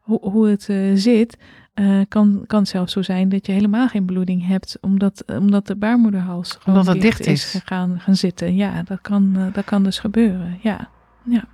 hoe, 0.00 0.30
hoe 0.30 0.48
het 0.48 0.68
uh, 0.68 0.92
zit, 0.94 1.38
uh, 1.74 2.00
kan, 2.08 2.44
kan 2.46 2.58
het 2.58 2.68
zelfs 2.68 2.92
zo 2.92 3.02
zijn 3.02 3.28
dat 3.28 3.46
je 3.46 3.52
helemaal 3.52 3.88
geen 3.88 4.04
bloeding 4.04 4.46
hebt, 4.46 4.78
omdat, 4.80 5.24
omdat 5.26 5.66
de 5.66 5.76
baarmoederhals 5.76 6.52
gewoon 6.52 6.78
omdat 6.78 6.94
het 6.94 7.02
dicht, 7.02 7.24
dicht 7.24 7.54
is, 7.54 7.62
gaan, 7.64 8.00
gaan 8.00 8.16
zitten. 8.16 8.56
Ja, 8.56 8.82
dat 8.82 9.00
kan, 9.00 9.50
dat 9.52 9.64
kan 9.64 9.82
dus 9.82 9.98
gebeuren. 9.98 10.58
Ja. 10.60 10.88
ja. 11.24 11.44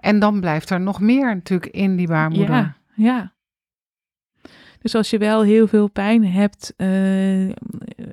En 0.00 0.18
dan 0.18 0.40
blijft 0.40 0.70
er 0.70 0.80
nog 0.80 1.00
meer 1.00 1.34
natuurlijk 1.34 1.72
in 1.72 1.96
die 1.96 2.08
baarmoeder. 2.08 2.54
Ja, 2.54 2.76
ja. 2.94 3.32
Dus 4.80 4.94
als 4.94 5.10
je 5.10 5.18
wel 5.18 5.42
heel 5.42 5.66
veel 5.66 5.88
pijn 5.88 6.26
hebt, 6.26 6.74
uh, 6.76 7.50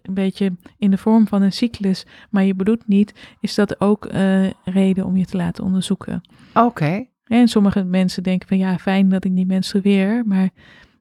een 0.07 0.13
beetje 0.13 0.55
in 0.77 0.91
de 0.91 0.97
vorm 0.97 1.27
van 1.27 1.41
een 1.41 1.51
cyclus, 1.51 2.05
maar 2.29 2.43
je 2.43 2.55
bloedt 2.55 2.87
niet, 2.87 3.13
is 3.39 3.55
dat 3.55 3.81
ook 3.81 4.13
uh, 4.13 4.49
reden 4.63 5.05
om 5.05 5.17
je 5.17 5.25
te 5.25 5.37
laten 5.37 5.63
onderzoeken. 5.63 6.21
Oké. 6.53 6.65
Okay. 6.65 7.09
En 7.25 7.47
sommige 7.47 7.83
mensen 7.83 8.23
denken 8.23 8.47
van 8.47 8.57
ja, 8.57 8.77
fijn 8.77 9.09
dat 9.09 9.23
ik 9.23 9.31
niet 9.31 9.47
menstrueer, 9.47 10.23
maar 10.25 10.49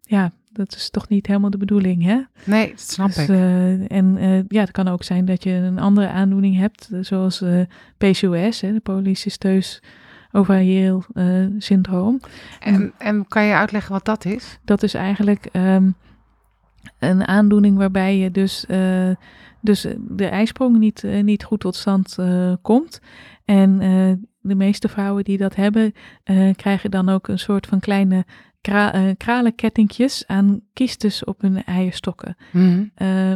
ja, 0.00 0.32
dat 0.52 0.74
is 0.74 0.90
toch 0.90 1.08
niet 1.08 1.26
helemaal 1.26 1.50
de 1.50 1.58
bedoeling, 1.58 2.02
hè? 2.02 2.20
Nee, 2.44 2.70
dat 2.70 2.80
snap 2.80 3.06
dus, 3.06 3.18
ik. 3.18 3.28
Uh, 3.28 3.90
en 3.90 4.16
ja, 4.48 4.60
het 4.60 4.70
kan 4.70 4.88
ook 4.88 5.02
zijn 5.02 5.24
dat 5.24 5.42
je 5.42 5.50
een 5.50 5.78
andere 5.78 6.08
aandoening 6.08 6.56
hebt, 6.56 6.90
zoals 7.00 7.42
PCOS, 7.96 8.60
hè, 8.60 8.72
de 8.72 8.80
polycysteus 8.82 9.82
ovarieel 10.32 11.04
syndroom. 11.58 12.20
En, 12.60 12.92
en 12.98 13.28
kan 13.28 13.44
je 13.44 13.54
uitleggen 13.54 13.92
wat 13.92 14.04
dat 14.04 14.24
is? 14.24 14.58
Dat 14.64 14.82
is 14.82 14.94
eigenlijk 14.94 15.48
um, 15.52 15.94
een 16.98 17.26
aandoening 17.26 17.76
waarbij 17.76 18.18
je 18.18 18.30
dus, 18.30 18.64
uh, 18.68 19.10
dus 19.60 19.86
de 20.08 20.26
ijsprong 20.26 20.78
niet, 20.78 21.02
uh, 21.02 21.22
niet 21.22 21.44
goed 21.44 21.60
tot 21.60 21.76
stand 21.76 22.16
komt. 22.62 23.00
En 23.44 23.78
de 24.40 24.54
meeste 24.54 24.88
vrouwen 24.88 25.24
die 25.24 25.38
dat 25.38 25.54
hebben, 25.54 25.92
krijgen 26.56 26.90
dan 26.90 27.08
ook 27.08 27.28
een 27.28 27.38
soort 27.38 27.66
van 27.66 27.80
kleine 27.80 28.24
kra 28.60 29.14
kralenkettingjes 29.16 30.26
aan 30.26 30.60
kiestes 30.72 31.24
op 31.24 31.40
hun 31.40 31.64
eierstokken. 31.64 32.36
Mm 32.52 32.90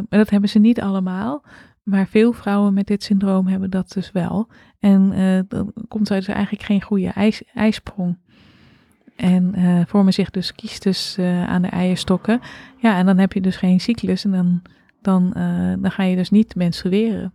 maar 0.09 0.19
dat 0.19 0.29
hebben 0.29 0.49
ze 0.49 0.59
niet 0.59 0.81
allemaal. 0.81 1.45
Maar 1.83 2.07
veel 2.07 2.33
vrouwen 2.33 2.73
met 2.73 2.87
dit 2.87 3.03
syndroom 3.03 3.47
hebben 3.47 3.69
dat 3.69 3.91
dus 3.91 4.11
wel. 4.11 4.47
En 4.79 5.09
dan 5.47 5.73
komt 5.87 6.09
er 6.09 6.15
dus 6.15 6.27
eigenlijk 6.27 6.63
geen 6.65 6.81
goede 6.81 7.07
ijs, 7.07 7.43
ijsprong. 7.53 8.17
En 9.15 9.59
uh, 9.59 9.81
vormen 9.87 10.13
zich 10.13 10.29
dus 10.29 10.55
kiestes 10.55 11.17
uh, 11.19 11.47
aan 11.47 11.61
de 11.61 11.67
eierstokken. 11.67 12.41
Ja, 12.77 12.97
en 12.97 13.05
dan 13.05 13.17
heb 13.17 13.33
je 13.33 13.41
dus 13.41 13.55
geen 13.55 13.79
cyclus 13.79 14.25
en 14.25 14.31
dan, 14.31 14.61
dan, 15.01 15.31
dan 15.81 15.91
ga 15.91 16.03
je 16.03 16.15
dus 16.15 16.29
niet 16.29 16.55
menstrueren. 16.55 17.33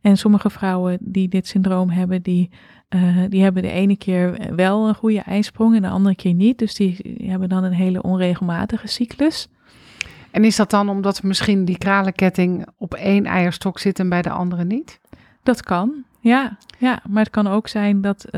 En 0.00 0.16
sommige 0.16 0.50
vrouwen 0.50 0.98
die 1.00 1.28
dit 1.28 1.46
syndroom 1.46 1.90
hebben, 1.90 2.22
die, 2.22 2.50
die 3.28 3.42
hebben 3.42 3.62
de 3.62 3.70
ene 3.70 3.96
keer 3.96 4.54
wel 4.56 4.88
een 4.88 4.94
goede 4.94 5.20
ijsprong 5.20 5.74
en 5.76 5.82
de 5.82 5.88
andere 5.88 6.14
keer 6.14 6.34
niet. 6.34 6.58
Dus 6.58 6.74
die 6.74 7.16
hebben 7.26 7.48
dan 7.48 7.64
een 7.64 7.72
hele 7.72 8.02
onregelmatige 8.02 8.86
cyclus. 8.86 9.48
En 10.30 10.44
is 10.44 10.56
dat 10.56 10.70
dan 10.70 10.88
omdat 10.88 11.22
misschien 11.22 11.64
die 11.64 11.78
kralenketting 11.78 12.66
op 12.76 12.94
één 12.94 13.24
eierstok 13.24 13.78
zit 13.78 13.98
en 13.98 14.08
bij 14.08 14.22
de 14.22 14.30
andere 14.30 14.64
niet? 14.64 15.00
Dat 15.42 15.62
kan, 15.62 16.04
ja. 16.20 16.56
ja 16.78 17.02
maar 17.08 17.22
het 17.22 17.32
kan 17.32 17.46
ook 17.46 17.68
zijn 17.68 18.00
dat, 18.00 18.28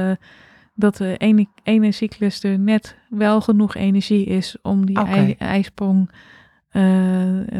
dat 0.77 0.97
de 0.97 1.17
ene, 1.17 1.47
ene 1.63 1.93
cyclus 1.93 2.43
er 2.43 2.59
net 2.59 2.97
wel 3.09 3.41
genoeg 3.41 3.75
energie 3.75 4.25
is 4.25 4.57
om 4.63 4.87
die 4.87 5.01
okay. 5.01 5.13
ei, 5.13 5.35
ijsprong 5.39 6.11
uh, 6.73 6.83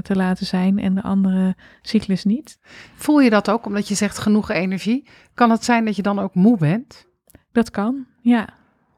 te 0.03 0.17
laten 0.17 0.47
zijn 0.47 0.79
en 0.79 0.95
de 0.95 1.03
andere 1.03 1.55
cyclus 1.83 2.25
niet. 2.25 2.59
Voel 2.95 3.21
je 3.21 3.31
dat 3.31 3.51
ook, 3.51 3.67
omdat 3.67 3.89
je 3.89 3.95
zegt 3.95 4.19
genoeg 4.19 4.51
energie? 4.51 5.09
Kan 5.35 5.51
het 5.51 5.65
zijn 5.65 5.85
dat 5.85 5.97
je 5.97 6.03
dan 6.03 6.19
ook 6.19 6.35
moe 6.35 6.59
bent? 6.59 7.07
Dat 7.53 7.71
kan, 7.71 8.07
ja. 8.21 8.49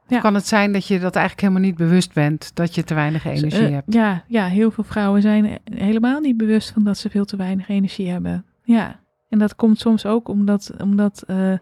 Ja. 0.06 0.20
Kan 0.20 0.34
het 0.34 0.46
zijn 0.46 0.72
dat 0.72 0.86
je 0.86 0.98
dat 0.98 1.16
eigenlijk 1.16 1.40
helemaal 1.40 1.68
niet 1.68 1.76
bewust 1.76 2.12
bent, 2.12 2.50
dat 2.54 2.74
je 2.74 2.84
te 2.84 2.94
weinig 2.94 3.24
energie 3.24 3.62
uh, 3.62 3.70
hebt? 3.70 3.92
Ja, 3.94 4.24
ja, 4.26 4.46
heel 4.46 4.70
veel 4.70 4.84
vrouwen 4.84 5.22
zijn 5.22 5.58
helemaal 5.64 6.20
niet 6.20 6.36
bewust 6.36 6.70
van 6.70 6.84
dat 6.84 6.98
ze 6.98 7.10
veel 7.10 7.24
te 7.24 7.36
weinig 7.36 7.68
energie 7.68 8.10
hebben. 8.10 8.44
Ja, 8.62 9.00
en 9.28 9.38
dat 9.38 9.56
komt 9.56 9.78
soms 9.78 10.06
ook 10.06 10.28
omdat, 10.28 10.70
omdat, 10.82 11.24
uh, 11.26 11.52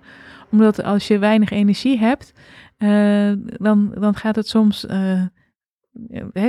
omdat 0.51 0.83
als 0.83 1.09
je 1.09 1.19
weinig 1.19 1.51
energie 1.51 1.99
hebt, 1.99 2.33
uh, 2.79 3.33
dan, 3.43 3.95
dan 3.99 4.15
gaat 4.15 4.37
het 4.37 4.49
soms, 4.49 4.81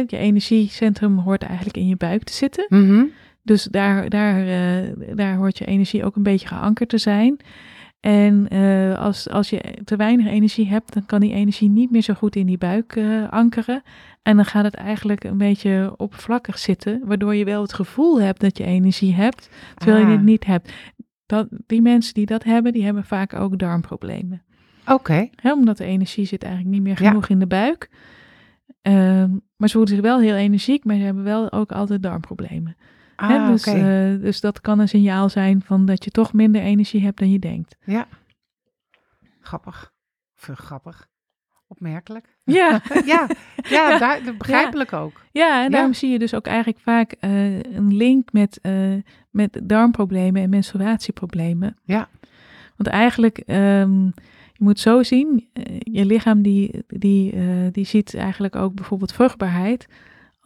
je 0.07 0.18
energiecentrum 0.18 1.18
hoort 1.18 1.43
eigenlijk 1.43 1.78
in 1.78 1.88
je 1.88 1.95
buik 1.95 2.24
te 2.24 2.34
zitten. 2.34 2.65
Mm 2.70 2.88
-hmm. 2.88 3.11
Dus 3.43 3.63
daar, 3.63 4.09
daar, 4.09 4.45
daar 5.15 5.36
hoort 5.36 5.57
je 5.57 5.65
energie 5.65 6.03
ook 6.03 6.15
een 6.15 6.24
beetje 6.24 6.47
geankerd 6.47 6.89
te 6.89 6.97
zijn. 6.97 7.38
En 7.99 8.47
als, 8.97 9.30
als 9.30 9.49
je 9.49 9.61
te 9.84 9.95
weinig 9.95 10.26
energie 10.26 10.68
hebt, 10.68 10.93
dan 10.93 11.05
kan 11.05 11.20
die 11.20 11.34
energie 11.34 11.70
niet 11.70 11.91
meer 11.91 12.01
zo 12.01 12.13
goed 12.13 12.36
in 12.36 12.45
die 12.45 12.57
buik 12.57 12.99
ankeren. 13.30 13.84
En 14.28 14.36
dan 14.36 14.45
gaat 14.45 14.63
het 14.63 14.76
eigenlijk 14.76 15.24
een 15.24 15.38
beetje 15.38 15.93
oppervlakkig 15.97 16.57
zitten, 16.57 17.01
waardoor 17.05 17.36
je 17.36 17.45
wel 17.45 17.61
het 17.61 17.74
gevoel 17.74 18.22
hebt 18.22 18.39
dat 18.39 18.57
je 18.57 18.63
energie 18.63 19.13
hebt, 19.13 19.49
terwijl 19.76 20.03
ah. 20.03 20.09
je 20.09 20.15
het 20.15 20.26
niet 20.26 20.45
hebt. 20.45 20.72
Dat, 21.28 21.47
die 21.65 21.82
mensen 21.82 22.13
die 22.13 22.25
dat 22.25 22.43
hebben, 22.43 22.73
die 22.73 22.84
hebben 22.84 23.05
vaak 23.05 23.34
ook 23.34 23.59
darmproblemen. 23.59 24.43
Oké. 24.82 24.93
Okay. 24.93 25.53
Omdat 25.53 25.78
de 25.78 25.86
energie 25.86 26.25
zit 26.25 26.43
eigenlijk 26.43 26.73
niet 26.73 26.84
meer 26.84 26.97
genoeg 26.97 27.28
ja. 27.28 27.34
in 27.34 27.39
de 27.39 27.47
buik. 27.47 27.89
Uh, 28.82 28.93
maar 29.57 29.69
ze 29.69 29.78
voelen 29.78 29.93
zich 29.95 30.01
wel 30.01 30.19
heel 30.19 30.36
energiek, 30.36 30.84
maar 30.84 30.95
ze 30.95 31.01
hebben 31.01 31.23
wel 31.23 31.51
ook 31.51 31.71
altijd 31.71 32.03
darmproblemen. 32.03 32.78
Ah, 33.15 33.47
dus, 33.47 33.67
okay. 33.67 34.13
uh, 34.13 34.21
dus 34.21 34.41
dat 34.41 34.61
kan 34.61 34.80
een 34.80 34.88
signaal 34.88 35.30
zijn 35.30 35.61
van 35.61 35.86
dat 35.86 36.03
je 36.03 36.11
toch 36.11 36.34
minder 36.34 36.61
energie 36.61 37.01
hebt 37.01 37.19
dan 37.19 37.32
je 37.32 37.39
denkt. 37.39 37.75
Ja. 37.86 38.07
Grappig. 39.39 39.93
Veel 40.36 40.55
grappig. 40.55 41.07
Opmerkelijk. 41.67 42.25
Ja. 42.43 42.82
ja, 43.05 43.28
ja, 43.55 43.97
daar, 43.97 44.21
begrijpelijk 44.38 44.91
ja. 44.91 44.99
ook. 44.99 45.21
Ja, 45.32 45.63
en 45.63 45.71
daarom 45.71 45.93
zie 45.93 46.11
je 46.11 46.19
dus 46.19 46.34
ook 46.34 46.45
eigenlijk 46.45 46.80
vaak 46.80 47.15
uh, 47.19 47.59
een 47.59 47.95
link 47.95 48.32
met, 48.32 48.59
uh, 48.61 49.01
met 49.38 49.59
darmproblemen 49.63 50.41
en 50.41 50.49
menstruatieproblemen. 50.49 51.77
Ja. 51.83 52.09
Want 52.75 52.89
eigenlijk, 52.89 53.38
um, 53.38 54.13
je 54.53 54.63
moet 54.63 54.79
zo 54.79 55.03
zien, 55.03 55.49
je 55.79 56.05
lichaam 56.05 56.41
die, 56.41 56.83
die, 56.88 57.35
die 57.71 57.85
ziet 57.85 58.15
eigenlijk 58.15 58.55
ook 58.55 58.73
bijvoorbeeld 58.75 59.13
vruchtbaarheid 59.13 59.88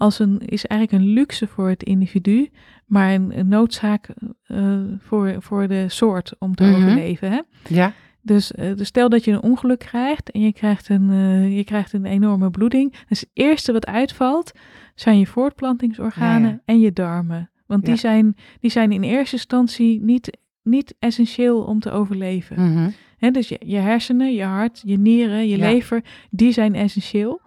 als 0.01 0.19
een, 0.19 0.39
is 0.45 0.65
eigenlijk 0.65 1.03
een 1.03 1.09
luxe 1.09 1.47
voor 1.47 1.69
het 1.69 1.83
individu, 1.83 2.49
maar 2.85 3.13
een, 3.13 3.39
een 3.39 3.47
noodzaak 3.47 4.07
uh, 4.47 4.79
voor, 4.99 5.35
voor 5.39 5.67
de 5.67 5.89
soort 5.89 6.33
om 6.39 6.55
te 6.55 6.63
mm 6.63 6.73
-hmm. 6.73 6.83
overleven. 6.83 7.31
Hè? 7.31 7.41
Ja. 7.67 7.93
Dus, 8.21 8.51
dus, 8.75 8.87
stel 8.87 9.09
dat 9.09 9.23
je 9.23 9.31
een 9.31 9.41
ongeluk 9.41 9.79
krijgt 9.79 10.31
en 10.31 10.41
je 10.41 10.53
krijgt 10.53 10.89
een, 10.89 11.09
uh, 11.09 11.57
je 11.57 11.63
krijgt 11.63 11.93
een 11.93 12.05
enorme 12.05 12.49
bloeding. 12.49 12.95
Dus 13.07 13.19
het 13.19 13.29
eerste 13.33 13.71
wat 13.71 13.85
uitvalt 13.85 14.51
zijn 14.95 15.19
je 15.19 15.27
voortplantingsorganen 15.27 16.49
ja, 16.49 16.55
ja. 16.55 16.61
en 16.65 16.79
je 16.79 16.93
darmen. 16.93 17.50
Want 17.71 17.85
die, 17.85 17.95
zijn, 17.95 18.35
die 18.59 18.71
zijn 18.71 18.91
in 18.91 19.03
eerste 19.03 19.35
instantie 19.35 20.01
niet, 20.01 20.37
niet 20.63 20.95
essentieel 20.99 21.61
om 21.61 21.79
te 21.79 21.91
overleven. 21.91 22.61
Mm 22.61 22.75
-hmm. 22.75 22.93
He, 23.17 23.31
dus 23.31 23.49
je, 23.49 23.61
je, 23.65 23.77
hersenen, 23.77 24.33
je 24.33 24.43
hart, 24.43 24.81
je 24.85 24.97
nieren, 24.97 25.47
je 25.47 25.57
lever, 25.57 26.03
die 26.29 26.51
zijn 26.51 26.75
essentieel. 26.75 27.41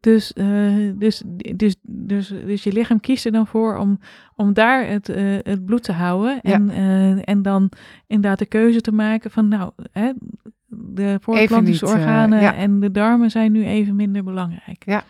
Dus, 0.00 0.32
uh, 0.34 0.92
dus, 0.98 1.22
dus, 1.54 1.76
dus, 1.82 2.28
dus 2.28 2.62
je 2.62 2.72
lichaam 2.72 3.00
kiest 3.00 3.24
er 3.24 3.32
dan 3.32 3.46
voor 3.46 3.76
om, 3.76 3.98
om 4.36 4.52
daar 4.52 4.86
het, 4.86 5.08
uh, 5.08 5.38
het 5.42 5.64
bloed 5.64 5.82
te 5.82 5.92
houden. 5.92 6.40
En, 6.40 6.66
ja. 6.66 6.72
uh, 6.72 7.22
en 7.24 7.42
dan 7.42 7.70
inderdaad 8.06 8.38
de 8.38 8.46
keuze 8.46 8.80
te 8.80 8.92
maken 8.92 9.30
van 9.30 9.48
nou, 9.48 9.72
hè, 9.92 10.12
de 10.66 11.18
voortplantingsorganen 11.20 12.40
ja. 12.40 12.54
en 12.54 12.80
de 12.80 12.90
darmen 12.90 13.30
zijn 13.30 13.52
nu 13.52 13.64
even 13.64 13.96
minder 13.96 14.24
belangrijk. 14.24 14.82
Ja. 14.84 15.04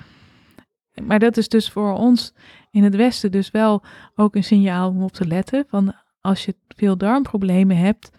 Maar 1.02 1.18
dat 1.18 1.36
is 1.36 1.48
dus 1.48 1.70
voor 1.70 1.92
ons 1.92 2.34
in 2.70 2.84
het 2.84 2.96
Westen 2.96 3.30
dus 3.30 3.50
wel 3.50 3.82
ook 4.14 4.34
een 4.34 4.44
signaal 4.44 4.88
om 4.88 5.02
op 5.02 5.12
te 5.12 5.26
letten. 5.26 5.64
Van 5.68 5.94
als 6.20 6.44
je 6.44 6.54
veel 6.68 6.96
darmproblemen 6.96 7.76
hebt 7.76 8.10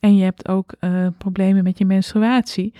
en 0.00 0.16
je 0.16 0.24
hebt 0.24 0.48
ook 0.48 0.74
problemen 1.18 1.64
met 1.64 1.78
je 1.78 1.86
menstruatie 1.86 2.74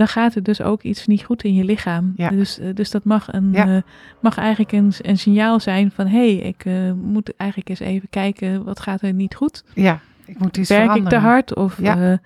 dan 0.00 0.08
gaat 0.08 0.34
er 0.34 0.42
dus 0.42 0.62
ook 0.62 0.82
iets 0.82 1.06
niet 1.06 1.24
goed 1.24 1.44
in 1.44 1.54
je 1.54 1.64
lichaam. 1.64 2.12
Ja. 2.16 2.28
Dus, 2.28 2.58
uh, 2.58 2.74
dus 2.74 2.90
dat 2.90 3.04
mag, 3.04 3.32
een, 3.32 3.52
ja. 3.52 3.66
uh, 3.66 3.82
mag 4.20 4.38
eigenlijk 4.38 4.72
een, 4.72 4.92
een 4.98 5.18
signaal 5.18 5.60
zijn 5.60 5.90
van... 5.90 6.06
hé, 6.06 6.36
hey, 6.36 6.48
ik 6.48 6.64
uh, 6.64 6.92
moet 6.92 7.36
eigenlijk 7.36 7.70
eens 7.70 7.80
even 7.80 8.08
kijken, 8.08 8.64
wat 8.64 8.80
gaat 8.80 9.02
er 9.02 9.12
niet 9.12 9.34
goed? 9.34 9.64
Ja, 9.74 10.00
ik 10.24 10.38
moet 10.38 10.56
iets 10.56 10.68
Werk 10.68 10.82
veranderen. 10.82 11.12
ik 11.12 11.18
te 11.18 11.26
hard 11.26 11.54
of, 11.54 11.80
ja. 11.80 12.20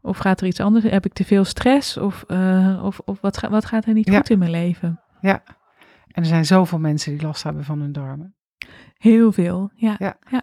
of 0.00 0.18
gaat 0.18 0.40
er 0.40 0.46
iets 0.46 0.60
anders? 0.60 0.84
Heb 0.84 1.04
ik 1.04 1.12
te 1.12 1.24
veel 1.24 1.44
stress? 1.44 1.96
Of, 1.96 2.24
of, 2.82 3.00
of 3.04 3.20
wat, 3.20 3.38
ga, 3.38 3.50
wat 3.50 3.64
gaat 3.64 3.86
er 3.86 3.94
niet 3.94 4.10
goed 4.10 4.30
in 4.30 4.38
mijn 4.38 4.50
leven? 4.50 5.00
Ja, 5.20 5.42
en 6.18 6.24
er 6.24 6.30
zijn 6.30 6.46
zoveel 6.46 6.78
mensen 6.78 7.12
die 7.12 7.26
last 7.26 7.42
hebben 7.42 7.64
van 7.64 7.80
hun 7.80 7.92
darmen. 7.92 8.34
Heel 8.96 9.32
veel, 9.32 9.70
ja. 9.74 9.96
Ja. 9.98 10.16
ja. 10.30 10.42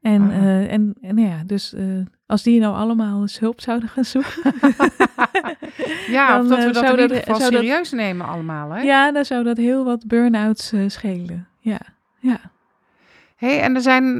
En, 0.00 0.22
ah. 0.22 0.36
uh, 0.36 0.72
en, 0.72 0.94
en 1.00 1.16
ja, 1.16 1.42
dus 1.46 1.74
uh, 1.74 2.06
als 2.26 2.42
die 2.42 2.60
nou 2.60 2.76
allemaal 2.76 3.20
eens 3.20 3.38
hulp 3.38 3.60
zouden 3.60 3.88
gaan 3.88 4.04
zoeken. 4.04 4.54
ja, 6.16 6.36
dan, 6.36 6.42
of 6.42 6.48
dat 6.48 6.64
we 6.64 6.72
dat 6.72 6.84
in 6.84 7.00
ieder 7.00 7.16
geval 7.16 7.40
serieus 7.40 7.90
dat, 7.90 8.00
nemen 8.00 8.26
allemaal. 8.26 8.70
Hè? 8.70 8.80
Ja, 8.80 9.12
dan 9.12 9.24
zou 9.24 9.44
dat 9.44 9.56
heel 9.56 9.84
wat 9.84 10.06
burn-outs 10.06 10.72
uh, 10.72 10.88
schelen. 10.88 11.48
Ja, 11.60 11.80
ja. 12.18 12.40
hey, 13.36 13.60
en 13.60 13.74
er 13.74 13.80
zijn 13.80 14.18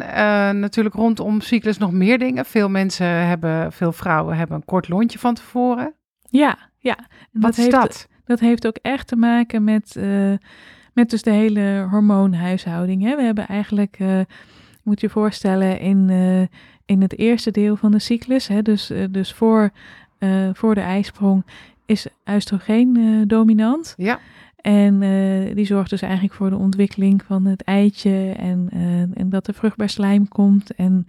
natuurlijk 0.60 0.94
rondom 0.94 1.40
cyclus 1.40 1.78
nog 1.78 1.92
meer 1.92 2.18
dingen. 2.18 2.44
Veel 2.44 2.68
mensen 2.68 3.06
hebben, 3.06 3.72
veel 3.72 3.92
vrouwen 3.92 4.36
hebben 4.36 4.56
een 4.56 4.64
kort 4.64 4.88
lontje 4.88 5.18
van 5.18 5.34
tevoren. 5.34 5.94
Ja, 6.30 6.58
Ja, 6.78 6.96
en 7.32 7.40
Wat 7.40 7.50
is 7.50 7.56
heeft, 7.56 7.70
dat? 7.70 8.08
Dat 8.28 8.40
heeft 8.40 8.66
ook 8.66 8.78
echt 8.82 9.06
te 9.06 9.16
maken 9.16 9.64
met, 9.64 9.96
eh, 9.96 10.32
met 10.92 11.10
dus 11.10 11.22
de 11.22 11.30
hele 11.30 11.86
hormoonhuishouding. 11.90 13.02
Hè. 13.02 13.16
We 13.16 13.22
hebben 13.22 13.46
eigenlijk, 13.46 13.96
eh, 13.98 14.20
moet 14.82 15.00
je 15.00 15.06
je 15.06 15.12
voorstellen, 15.12 15.80
in, 15.80 16.10
eh, 16.10 16.40
in 16.86 17.02
het 17.02 17.18
eerste 17.18 17.50
deel 17.50 17.76
van 17.76 17.90
de 17.90 17.98
cyclus, 17.98 18.48
hè, 18.48 18.62
dus, 18.62 18.92
dus 19.10 19.32
voor, 19.32 19.70
voor 20.52 20.74
de 20.74 20.80
ijsprong, 20.80 21.44
is 21.86 22.06
oestrogeen 22.30 23.24
dominant. 23.26 23.94
Ja. 23.96 24.18
En 24.60 25.00
die 25.54 25.66
zorgt 25.66 25.90
dus 25.90 26.02
eigenlijk 26.02 26.34
voor 26.34 26.50
de 26.50 26.56
ontwikkeling 26.56 27.22
van 27.24 27.44
het 27.44 27.62
eitje 27.62 28.34
en, 28.38 28.68
en 29.14 29.28
dat 29.28 29.46
er 29.46 29.54
vruchtbaar 29.54 29.88
slijm 29.88 30.28
komt. 30.28 30.74
En 30.74 31.06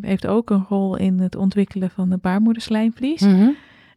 heeft 0.00 0.26
ook 0.26 0.50
een 0.50 0.64
rol 0.68 0.96
in 0.96 1.18
het 1.18 1.36
ontwikkelen 1.36 1.90
van 1.90 2.10
de 2.10 2.18
baarmoederslijmvlies. 2.18 3.20
Mhm. 3.20 3.48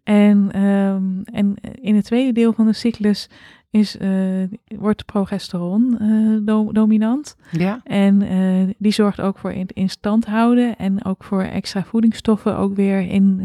En, 0.04 0.50
ehm, 0.52 1.04
en 1.36 1.54
in 1.82 1.96
het 1.96 2.06
tweede 2.06 2.32
deel 2.32 2.54
van 2.54 2.66
de 2.66 2.74
cyclus 2.74 3.30
is, 3.70 3.98
eh, 3.98 4.10
wordt 4.78 5.06
progesteron 5.06 5.98
eh, 6.00 6.46
do- 6.46 6.72
dominant. 6.72 7.36
Ja. 7.52 7.82
En 7.84 8.22
eh, 8.22 8.74
die 8.78 8.92
zorgt 8.92 9.22
ook 9.22 9.38
voor 9.38 9.52
in, 9.52 9.68
in 9.74 9.90
stand 9.90 10.26
houden 10.26 10.78
en 10.78 11.06
ook 11.06 11.24
voor 11.24 11.42
extra 11.42 11.84
voedingsstoffen 11.84 12.58
ook 12.58 12.76
weer 12.76 13.00
in, 13.02 13.42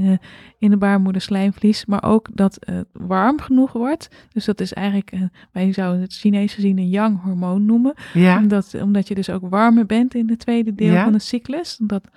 in 0.58 0.70
de 0.70 0.76
baarmoederslijmvlies. 0.76 1.86
Maar 1.86 2.02
ook 2.02 2.28
dat 2.32 2.56
het 2.60 2.86
warm 2.92 3.40
genoeg 3.40 3.72
wordt. 3.72 4.08
Dus 4.32 4.44
dat 4.44 4.60
is 4.60 4.72
eigenlijk, 4.72 5.12
wij 5.52 5.72
zouden 5.72 6.00
het 6.02 6.12
Chinees 6.14 6.54
gezien 6.54 6.78
een 6.78 6.88
yang 6.88 7.22
hormoon 7.22 7.64
noemen. 7.66 7.94
Ja. 8.14 8.38
Omdat, 8.38 8.74
omdat 8.82 9.08
je 9.08 9.14
dus 9.14 9.30
ook 9.30 9.48
warmer 9.50 9.86
bent 9.86 10.14
in 10.14 10.28
het 10.28 10.38
tweede 10.38 10.74
deel 10.74 10.92
Ja. 10.92 11.02
van 11.04 11.12
de 11.12 11.18
cyclus. 11.18 11.78
Dat 11.82 12.08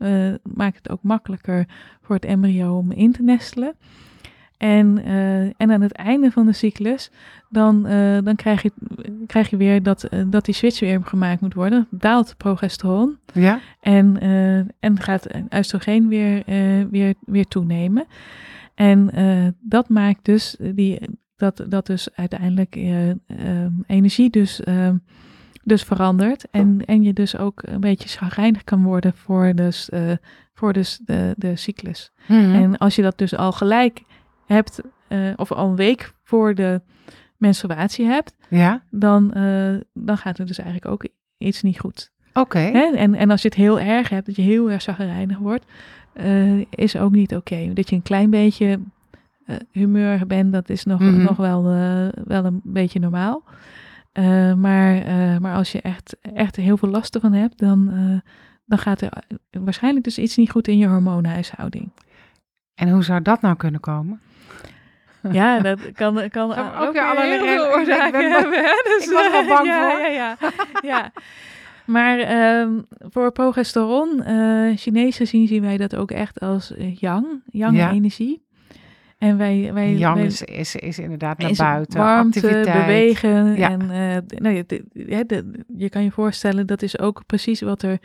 eh, 0.00 0.34
maakt 0.42 0.76
het 0.76 0.90
ook 0.90 1.02
makkelijker 1.02 1.66
voor 2.02 2.14
het 2.14 2.24
embryo 2.24 2.76
om 2.76 2.92
in 2.92 3.12
te 3.12 3.22
nestelen. 3.22 3.74
En, 4.56 5.04
eh, 5.04 5.42
en 5.42 5.70
aan 5.72 5.80
het 5.80 5.92
einde 5.92 6.30
van 6.30 6.46
de 6.46 6.52
cyclus, 6.52 7.10
dan, 7.48 7.86
eh, 7.86 8.18
dan 8.24 8.36
krijg, 8.36 8.62
je, 8.62 8.72
krijg 9.26 9.50
je 9.50 9.56
weer 9.56 9.82
dat, 9.82 10.08
dat 10.26 10.44
die 10.44 10.54
switch 10.54 10.80
weer 10.80 11.00
gemaakt 11.04 11.40
moet 11.40 11.54
worden. 11.54 11.86
Daalt 11.90 12.34
progesteron 12.36 13.18
Ja. 13.32 13.60
en, 13.80 14.20
en 14.80 15.00
gaat 15.00 15.26
oestrogeen 15.56 16.08
weer, 16.08 16.42
weer, 16.90 17.14
weer 17.20 17.46
toenemen. 17.46 18.06
En 18.74 19.10
dat 19.60 19.88
maakt 19.88 20.24
dus 20.24 20.56
die, 20.74 21.00
dat, 21.36 21.64
dat 21.68 21.86
dus 21.86 22.08
uiteindelijk 22.14 22.78
energie 23.86 24.30
dus, 24.30 24.60
dus 25.70 25.82
verandert. 25.82 26.50
En, 26.50 26.82
en 26.84 27.02
je 27.02 27.12
dus 27.12 27.36
ook 27.36 27.62
een 27.64 27.80
beetje 27.80 28.08
chagrijnig 28.08 28.64
kan 28.64 28.82
worden 28.82 29.12
voor, 29.16 29.52
dus, 29.54 29.88
eh, 29.88 30.12
voor 30.54 30.72
dus 30.72 31.00
de, 31.04 31.34
de 31.36 31.56
cyclus. 31.56 32.10
Mhm. 32.28 32.54
En 32.54 32.78
als 32.78 32.94
je 32.96 33.02
dat 33.02 33.18
dus 33.18 33.36
al 33.36 33.52
gelijk 33.52 34.02
hebt, 34.46 34.80
eh, 35.08 35.18
of 35.36 35.52
al 35.52 35.68
een 35.68 35.76
week 35.76 36.12
voor 36.22 36.54
de 36.54 36.80
menstruatie 37.36 38.06
hebt, 38.06 38.34
Ja. 38.48 38.82
dan, 38.90 39.32
eh, 39.32 39.74
dan 39.94 40.16
gaat 40.16 40.38
er 40.38 40.46
dus 40.46 40.58
eigenlijk 40.58 40.92
ook 40.92 41.08
iets 41.38 41.62
niet 41.62 41.80
goed. 41.80 42.10
Oké. 42.34 42.58
En, 42.94 43.14
en 43.14 43.30
als 43.30 43.42
je 43.42 43.48
het 43.48 43.56
heel 43.56 43.80
erg 43.80 44.08
hebt, 44.08 44.26
dat 44.26 44.36
je 44.36 44.42
heel 44.42 44.70
erg 44.70 44.82
zagrijnig 44.82 45.38
wordt, 45.38 45.64
is 46.70 46.96
ook 46.96 47.10
niet 47.12 47.34
oké. 47.36 47.70
Dat 47.74 47.88
je 47.90 47.96
een 47.96 48.02
klein 48.02 48.30
beetje 48.30 48.80
eh, 49.46 49.56
humeur 49.70 50.26
bent, 50.26 50.52
dat 50.52 50.68
is 50.68 50.84
nog, 50.84 51.00
Mhm. 51.00 51.22
nog 51.22 51.36
wel, 51.36 51.62
wel 52.24 52.44
een 52.44 52.60
beetje 52.64 53.00
normaal. 53.00 53.42
Eh, 54.12 54.54
maar, 54.54 55.02
eh, 55.02 55.38
maar 55.38 55.54
als 55.54 55.72
je 55.72 55.80
echt, 55.80 56.16
echt 56.34 56.56
heel 56.56 56.76
veel 56.76 56.88
last 56.88 57.14
ervan 57.14 57.32
hebt, 57.32 57.58
dan, 57.58 57.90
eh, 57.92 58.32
dan 58.64 58.78
gaat 58.78 59.00
er 59.00 59.12
waarschijnlijk 59.50 60.04
dus 60.04 60.18
iets 60.18 60.36
niet 60.36 60.50
goed 60.50 60.68
in 60.68 60.78
je 60.78 60.86
hormoonhuishouding. 60.86 61.90
En 62.74 62.90
hoe 62.90 63.04
zou 63.04 63.22
dat 63.22 63.40
nou 63.40 63.56
kunnen 63.56 63.80
komen? 63.80 64.20
Ja, 65.30 65.60
dat 65.60 65.92
kan, 65.92 66.28
kan 66.28 66.54
ook, 66.54 66.80
ook 66.80 66.92
weer 66.92 67.02
allerlei 67.02 67.60
oorzaken 67.60 68.32
hebben. 68.32 68.64
Hè? 68.64 68.82
Dus, 68.84 69.04
ik 69.06 69.12
was 69.12 69.24
er 69.24 69.30
wel 69.32 69.46
bang 69.46 69.66
ja, 69.66 69.90
voor. 69.90 70.00
Ja, 70.00 70.08
ja, 70.08 70.36
ja. 70.82 71.12
Maar 71.84 72.18
ehm, 72.18 72.80
voor 72.98 73.32
progesteron, 73.32 74.22
Chinees 74.76 75.16
gezien, 75.16 75.46
zien 75.46 75.62
wij 75.62 75.76
dat 75.76 75.96
ook 75.96 76.10
echt 76.10 76.40
als 76.40 76.72
yang, 76.76 77.26
yang 77.46 77.76
Ja. 77.76 77.90
energie. 77.90 78.42
En 79.20 79.36
wij, 79.36 79.70
wij, 79.72 79.94
Yang 79.94 80.14
wij- 80.16 80.24
is, 80.24 80.42
is, 80.42 80.76
is 80.76 80.98
inderdaad 80.98 81.38
naar 81.38 81.50
is 81.50 81.58
buiten, 81.58 81.98
warmte, 81.98 82.38
activiteit. 82.40 82.78
bewegen. 82.86 83.56
Ja. 83.56 83.70
En 83.70 83.80
uh, 83.82 84.38
nou, 84.40 84.54
ja, 84.54 84.62
de, 84.66 84.84
de, 84.92 85.24
de, 85.26 85.64
je 85.76 85.88
kan 85.88 86.02
je 86.02 86.10
voorstellen, 86.10 86.66
dat 86.66 86.82
is 86.82 86.98
ook 86.98 87.22
precies 87.26 87.60
wat 87.60 87.82
er, 87.82 87.98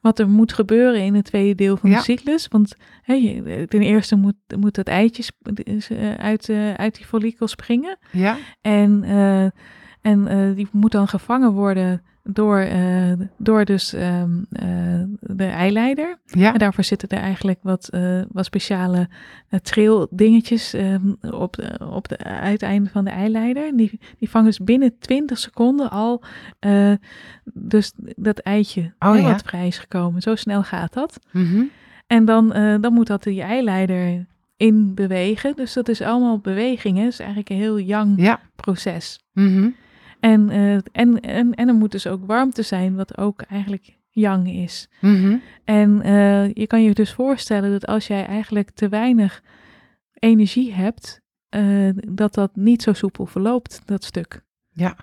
wat 0.00 0.18
er 0.18 0.28
moet 0.28 0.52
gebeuren 0.52 1.00
in 1.00 1.14
het 1.14 1.24
tweede 1.24 1.54
deel 1.54 1.76
van 1.76 1.90
Ja. 1.90 1.96
de 1.96 2.02
cyclus. 2.02 2.48
Want 2.48 2.74
hè, 3.02 3.14
je- 3.14 3.64
ten 3.68 3.80
eerste 3.80 4.16
moet, 4.16 4.34
moet 4.58 4.74
dat 4.74 4.86
eitje 4.86 5.22
eh, 5.88 6.14
uit, 6.14 6.48
eh, 6.48 6.74
uit 6.74 6.94
die 6.96 7.06
follikel 7.06 7.46
springen. 7.46 7.96
Ja, 8.12 8.36
En, 8.60 9.02
eh, 9.04 9.42
en 10.00 10.26
eh, 10.28 10.54
die 10.56 10.68
moet 10.72 10.92
dan 10.92 11.08
gevangen 11.08 11.52
worden 11.52 12.02
door, 12.26 12.58
eh, 12.58 13.12
door 13.36 13.64
dus 13.64 13.92
ehm, 13.92 14.30
eh, 14.50 15.02
de 15.20 15.44
eileider. 15.44 16.18
ja, 16.24 16.52
En 16.52 16.58
daarvoor 16.58 16.84
zitten 16.84 17.08
er 17.08 17.18
eigenlijk 17.18 17.58
wat, 17.62 17.88
eh, 17.88 18.20
wat 18.32 18.44
speciale 18.44 19.08
uh, 19.50 19.60
traildingetjes 19.60 20.74
ehm, 20.74 21.12
op, 21.30 21.56
de, 21.56 21.78
op 21.90 22.08
de 22.08 22.18
uiteinde 22.24 22.90
van 22.90 23.04
de 23.04 23.10
eileider. 23.10 23.76
Die, 23.76 24.00
die 24.18 24.30
vangen 24.30 24.46
dus 24.46 24.58
binnen 24.58 24.98
20 24.98 25.38
seconden 25.38 25.90
al 25.90 26.22
dus 27.54 27.92
dat 28.16 28.38
eitje 28.38 28.92
Oh, 28.98 29.16
ja. 29.16 29.22
wat 29.22 29.42
vrij 29.42 29.66
is 29.66 29.78
gekomen. 29.78 30.22
Zo 30.22 30.34
snel 30.34 30.62
gaat 30.62 30.92
dat. 30.92 31.18
Mhm. 31.32 31.62
En 32.06 32.24
dan, 32.24 32.48
dan 32.80 32.92
moet 32.92 33.06
dat 33.06 33.22
die 33.22 33.42
eileider 33.42 34.26
in 34.56 34.94
bewegen. 34.94 35.56
Dus 35.56 35.72
dat 35.72 35.88
is 35.88 36.00
allemaal 36.00 36.38
beweging. 36.38 36.96
Hè? 36.96 37.02
Dat 37.02 37.12
is 37.12 37.18
eigenlijk 37.18 37.50
een 37.50 37.56
heel 37.56 37.78
yang 37.78 38.20
ja. 38.22 38.40
proces. 38.56 39.20
Mhm. 39.32 39.68
En, 40.32 40.50
eh, 40.50 40.74
en, 40.74 41.20
en, 41.20 41.54
en 41.54 41.68
er 41.68 41.74
moet 41.74 41.92
dus 41.92 42.06
ook 42.06 42.26
warmte 42.26 42.62
zijn, 42.62 42.94
wat 42.94 43.18
ook 43.18 43.42
eigenlijk 43.42 43.96
yang 44.10 44.48
is. 44.48 44.88
Mhm. 45.00 45.36
En 45.64 46.02
eh, 46.02 46.52
je 46.52 46.66
kan 46.66 46.82
je 46.82 46.94
dus 46.94 47.12
voorstellen 47.12 47.70
dat 47.70 47.86
als 47.86 48.06
jij 48.06 48.26
eigenlijk 48.26 48.70
te 48.70 48.88
weinig 48.88 49.42
energie 50.12 50.72
hebt, 50.72 51.20
eh, 51.48 51.88
dat 52.08 52.34
dat 52.34 52.56
niet 52.56 52.82
zo 52.82 52.92
soepel 52.92 53.26
verloopt, 53.26 53.82
dat 53.84 54.04
stuk. 54.04 54.44
Ja. 54.72 54.96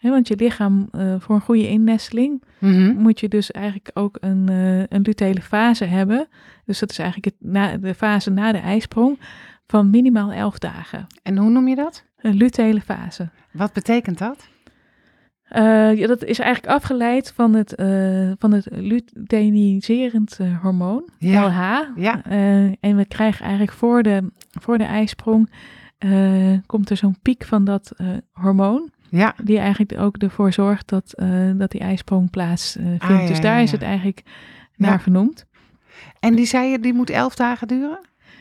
Want 0.00 0.28
je 0.28 0.36
lichaam, 0.36 0.88
voor 1.18 1.34
een 1.34 1.40
goede 1.40 1.68
innesteling, 1.68 2.42
Mhm. 2.58 2.96
moet 2.96 3.20
je 3.20 3.28
dus 3.28 3.50
eigenlijk 3.50 3.90
ook 3.94 4.16
een, 4.20 4.48
eh, 4.48 4.78
een 4.80 5.02
luteale 5.02 5.42
fase 5.42 5.84
hebben. 5.84 6.28
Dus 6.64 6.78
dat 6.78 6.90
is 6.90 6.98
eigenlijk 6.98 7.34
het, 7.34 7.50
na, 7.50 7.76
de 7.76 7.94
fase 7.94 8.30
na 8.30 8.52
de 8.52 8.58
ijsprong 8.58 9.18
van 9.66 9.90
minimaal 9.90 10.32
11 10.32 10.58
dagen. 10.58 11.06
En 11.22 11.36
hoe 11.36 11.50
noem 11.50 11.68
je 11.68 11.74
dat? 11.74 12.04
Een 12.16 12.34
luteale 12.34 12.80
fase. 12.80 13.28
Wat 13.52 13.72
betekent 13.72 14.18
dat? 14.18 14.48
Eh, 15.48 15.94
ja, 15.94 16.06
dat 16.06 16.24
is 16.24 16.38
eigenlijk 16.38 16.74
afgeleid 16.74 17.32
van 17.34 17.54
het, 17.54 17.74
eh, 17.74 18.30
van 18.38 18.52
het 18.52 18.68
luteiniserend 18.70 20.38
eh, 20.40 20.62
hormoon, 20.62 21.08
Ja. 21.18 21.46
LH. 21.46 22.00
Ja. 22.00 22.22
En 22.80 22.96
we 22.96 23.04
krijgen 23.04 23.40
eigenlijk 23.42 23.72
voor 23.72 24.02
de, 24.02 24.30
voor 24.60 24.78
de 24.78 24.84
ijsprong, 24.84 25.50
komt 26.66 26.90
er 26.90 26.96
zo'n 26.96 27.18
piek 27.22 27.44
van 27.44 27.64
dat 27.64 27.92
hormoon. 28.32 28.90
Ja, 29.10 29.34
Die 29.42 29.58
eigenlijk 29.58 29.98
ook 29.98 30.16
ervoor 30.16 30.52
zorgt 30.52 30.88
dat, 30.88 31.14
dat 31.56 31.70
die 31.70 31.80
ijsprong 31.80 32.30
plaatsvindt. 32.30 33.02
Ah, 33.02 33.26
dus 33.26 33.40
daar 33.40 33.62
is 33.62 33.72
het 33.72 33.82
eigenlijk 33.82 34.22
naar 34.76 35.00
vernoemd. 35.00 35.46
en 36.20 36.34
die 36.34 36.46
zei 36.46 36.70
je, 36.70 36.78
die 36.78 36.94
moet 36.94 37.10
elf 37.10 37.34
dagen 37.34 37.68
duren? 37.68 37.98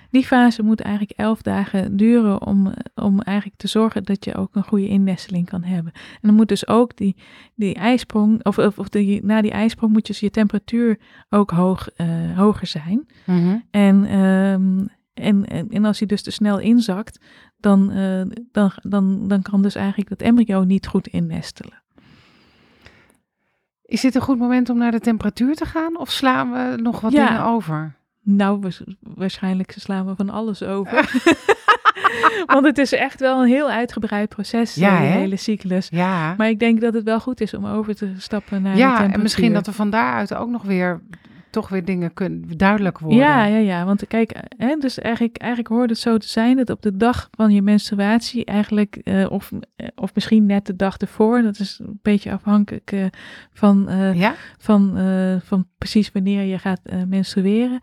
Die 0.10 0.26
fase 0.26 0.64
moet 0.64 0.82
eigenlijk 0.82 1.20
elf 1.20 1.42
dagen 1.42 1.98
duren 1.98 2.42
om, 2.46 2.74
om 2.96 3.22
eigenlijk 3.22 3.58
te 3.58 3.68
zorgen 3.68 4.04
dat 4.04 4.26
je 4.26 4.36
ook 4.36 4.56
een 4.56 4.64
goede 4.64 4.88
innesteling 4.88 5.46
kan 5.50 5.64
hebben. 5.64 5.92
En 5.94 6.20
dan 6.22 6.34
moet 6.34 6.48
dus 6.48 6.68
ook 6.68 6.98
die, 6.98 7.16
die 7.56 7.76
ijsprong, 7.76 8.46
of, 8.46 8.58
of, 8.58 8.80
of 8.80 8.90
die, 8.90 9.26
na 9.26 9.42
die 9.42 9.52
ijsprong 9.52 9.94
moet 9.94 10.08
dus 10.08 10.20
je 10.20 10.30
temperatuur 10.30 11.00
ook 11.30 11.52
hoog, 11.52 11.90
eh, 11.90 12.38
hoger 12.38 12.68
zijn. 12.68 13.08
Mhm. 13.26 13.58
En, 13.72 14.06
ehm, 14.06 14.86
en, 15.14 15.46
en, 15.48 15.70
en 15.70 15.86
als 15.86 16.00
hij 16.00 16.08
dus 16.08 16.22
te 16.22 16.32
snel 16.32 16.60
inzakt, 16.60 17.20
dan, 17.58 17.92
eh, 17.92 18.22
dan, 18.52 18.72
dan, 18.82 19.28
dan 19.28 19.42
kan 19.42 19.62
dus 19.62 19.76
eigenlijk 19.76 20.10
dat 20.10 20.22
embryo 20.22 20.64
niet 20.64 20.88
goed 20.88 21.08
innestelen. 21.08 21.82
Is 23.82 24.02
dit 24.02 24.16
een 24.16 24.22
goed 24.22 24.38
moment 24.38 24.70
om 24.70 24.78
naar 24.78 24.92
de 24.92 25.00
temperatuur 25.00 25.56
te 25.56 25.66
gaan? 25.66 25.98
Of 26.00 26.12
slaan 26.12 26.52
we 26.52 26.82
nog 26.82 27.00
wat 27.02 27.12
Ja. 27.12 27.28
dingen 27.28 27.46
over? 27.46 27.96
Nou, 28.30 28.60
wa- 28.60 28.70
waarschijnlijk 29.00 29.74
slaan 29.78 30.06
we 30.06 30.16
van 30.16 30.30
alles 30.30 30.64
over. 30.64 31.10
Want 32.46 32.66
het 32.66 32.78
is 32.78 32.92
echt 32.94 33.20
wel 33.20 33.42
een 33.42 33.48
heel 33.48 33.70
uitgebreid 33.70 34.30
proces, 34.30 34.76
Ja, 34.76 35.00
de 35.00 35.06
hè? 35.06 35.18
hele 35.20 35.36
cyclus. 35.36 35.88
Ja, 35.92 36.34
Maar 36.38 36.50
ik 36.50 36.60
denk 36.60 36.82
dat 36.82 36.94
het 36.94 37.04
wel 37.04 37.20
goed 37.20 37.42
is 37.42 37.54
om 37.54 37.66
over 37.66 37.96
te 37.96 38.12
stappen 38.18 38.62
naar 38.62 38.74
de 38.74 38.80
ja 38.80 39.12
en 39.14 39.22
misschien 39.22 39.54
dat 39.54 39.66
we 39.66 39.72
van 39.74 39.90
daaruit 39.90 40.34
ook 40.34 40.50
nog 40.50 40.64
weer 40.64 41.02
toch 41.58 41.70
weer 41.70 41.86
dingen 41.86 42.14
kunnen 42.14 42.58
duidelijk 42.58 43.00
worden. 43.00 43.20
Ja, 43.20 43.46
ja, 43.46 43.58
ja. 43.58 43.86
Want 43.86 44.08
kijk, 44.08 44.36
hè, 44.58 44.76
dus 44.76 45.00
eigenlijk, 45.00 45.38
eigenlijk 45.38 45.74
hoort 45.74 45.90
het 45.90 46.00
zo 46.00 46.18
te 46.18 46.28
zijn 46.28 46.56
dat 46.56 46.70
op 46.70 46.82
de 46.82 46.98
dag 46.98 47.28
van 47.32 47.52
je 47.52 47.62
menstruatie 47.62 48.46
eigenlijk, 48.46 48.96
eh, 48.96 49.32
of, 49.32 49.52
eh, 49.76 49.88
of 49.96 50.16
misschien 50.16 50.46
net 50.46 50.66
de 50.66 50.76
dag 50.76 50.98
ervoor, 50.98 51.42
dat 51.42 51.60
is 51.60 51.80
een 51.80 52.00
beetje 52.02 52.32
afhankelijk 52.32 52.92
eh, 52.92 53.06
van, 53.54 53.90
Ja? 54.14 54.36
van, 54.58 54.98
van 55.44 55.68
precies 55.78 56.12
wanneer 56.12 56.42
je 56.42 56.60
gaat 56.60 56.82
menstrueren. 57.08 57.80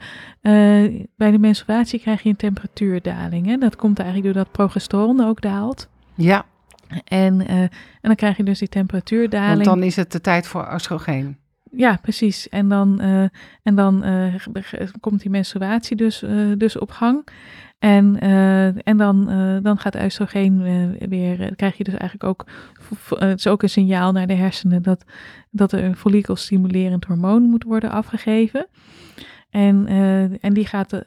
Bij 1.17 1.31
de 1.31 1.39
menstruatie 1.39 2.01
krijg 2.01 2.23
je 2.23 2.29
een 2.29 2.37
temperatuurdaling. 2.37 3.47
Hè? 3.47 3.57
Dat 3.57 3.77
komt 3.77 3.99
eigenlijk 3.99 4.35
doordat 4.35 4.53
progesteron 4.53 5.21
ook 5.21 5.41
daalt. 5.41 5.89
Ja, 6.15 6.45
En, 7.05 7.47
en 7.47 7.71
dan 8.01 8.15
krijg 8.15 8.37
je 8.37 8.45
dus 8.45 8.59
die 8.59 8.69
temperatuurdaling. 8.69 9.65
want 9.65 9.65
dan 9.65 9.83
is 9.83 9.97
het 9.97 10.13
de 10.13 10.21
tijd 10.21 10.47
voor 10.47 10.71
oestrogeen. 10.73 11.43
Ja, 11.77 11.99
precies. 12.03 12.49
En 12.49 12.69
dan, 12.69 13.01
eh, 13.01 13.23
en 13.63 13.75
dan 13.75 14.05
eh, 14.05 14.35
komt 15.01 15.21
die 15.21 15.31
menstruatie 15.31 15.97
dus, 15.97 16.23
eh, 16.23 16.53
dus 16.57 16.79
op 16.79 16.91
gang. 16.91 17.29
En, 17.79 18.19
en 18.83 18.97
dan, 18.97 19.25
dan 19.63 19.79
gaat 19.79 20.03
oestrogeen 20.05 20.63
weer, 21.09 21.57
krijg 21.57 21.77
je 21.77 21.85
dus 21.85 21.95
eigenlijk 21.95 22.25
ook, 22.25 22.47
het 23.09 23.39
is 23.39 23.47
ook 23.47 23.63
een 23.63 23.71
signaal 23.71 24.13
naar 24.13 24.27
de 24.27 24.35
hersenen 24.35 24.83
dat, 24.83 25.05
dat 25.51 25.73
er 25.73 25.85
een 25.85 25.97
follikelstimulerend 25.97 27.05
hormoon 27.05 27.43
moet 27.43 27.65
worden 27.65 27.91
afgegeven. 27.91 28.67
En, 29.51 29.87
en 30.41 30.55
die 30.55 30.67
gaat, 30.67 31.03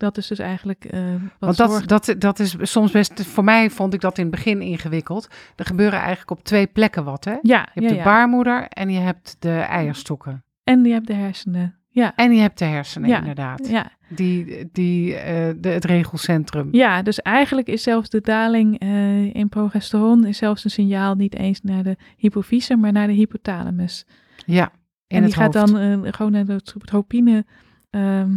dat 0.00 0.16
is 0.16 0.26
dus 0.26 0.38
eigenlijk 0.38 0.84
eh 0.84 1.00
wat 1.12 1.20
Want 1.38 1.56
dat, 1.56 1.70
zorgt- 1.70 1.88
dat, 1.88 2.14
dat 2.18 2.38
is 2.38 2.56
soms 2.60 2.90
best, 2.92 3.26
voor 3.26 3.44
mij 3.44 3.70
vond 3.70 3.94
ik 3.94 4.00
dat 4.00 4.18
in 4.18 4.22
het 4.26 4.34
begin 4.34 4.60
ingewikkeld. 4.62 5.28
Er 5.56 5.64
gebeuren 5.64 5.98
eigenlijk 5.98 6.30
op 6.30 6.44
twee 6.44 6.66
plekken 6.66 7.04
wat, 7.04 7.24
hè? 7.24 7.32
Je 7.32 7.38
ja, 7.42 7.58
hebt 7.72 7.86
ja, 7.86 7.88
de 7.88 7.94
ja. 7.94 8.04
baarmoeder 8.04 8.66
en 8.68 8.90
je 8.90 8.98
hebt 8.98 9.36
de 9.38 9.50
eierstokken. 9.58 10.44
En 10.64 10.84
je 10.84 10.92
hebt 10.92 11.06
de 11.06 11.14
hersenen. 11.14 11.74
Ja, 11.92 12.12
En 12.16 12.32
je 12.32 12.40
hebt 12.40 12.58
de 12.58 12.64
hersenen, 12.64 13.08
Ja, 13.08 13.18
inderdaad. 13.18 13.68
ja. 13.68 13.90
Die, 14.08 14.68
die, 14.72 15.14
eh, 15.14 15.54
de, 15.58 15.68
het 15.68 15.84
regelcentrum. 15.84 16.68
Ja, 16.72 17.02
dus 17.02 17.20
eigenlijk 17.20 17.68
is 17.68 17.82
zelfs 17.82 18.08
de 18.08 18.20
daling 18.20 18.78
eh, 18.78 19.34
in 19.34 19.48
progesteron 19.48 20.24
is 20.26 20.38
zelfs 20.38 20.64
een 20.64 20.70
signaal 20.70 21.14
niet 21.14 21.34
eens 21.36 21.60
naar 21.62 21.82
de 21.82 21.96
hypofyse, 22.16 22.76
maar 22.76 22.92
naar 22.92 23.06
de 23.06 23.12
hypothalamus. 23.12 24.06
Ja, 24.46 24.72
en 25.06 25.16
die 25.16 25.20
het 25.22 25.34
gaat 25.34 25.54
hoofd. 25.54 25.72
dan 25.72 26.12
gewoon 26.14 26.32
naar 26.32 26.44
het 26.46 26.74
tropine 26.84 27.44
ehm, 27.90 28.36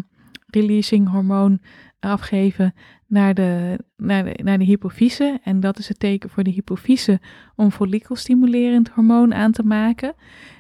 releasing 0.56 1.10
hormoon 1.10 1.60
afgeven 2.00 2.74
naar 3.08 3.34
de, 3.34 3.80
naar, 3.98 4.24
de, 4.24 4.40
naar 4.44 4.58
de 4.58 4.64
hypofyse. 4.66 5.40
En 5.44 5.60
dat 5.60 5.78
is 5.80 5.88
het 5.88 6.00
teken 6.00 6.30
voor 6.30 6.44
de 6.44 6.52
hypofyse 6.52 7.20
om 7.56 7.72
follikelstimulerend 7.72 8.90
hormoon 8.90 9.34
aan 9.34 9.52
te 9.52 9.64
maken. 9.64 10.14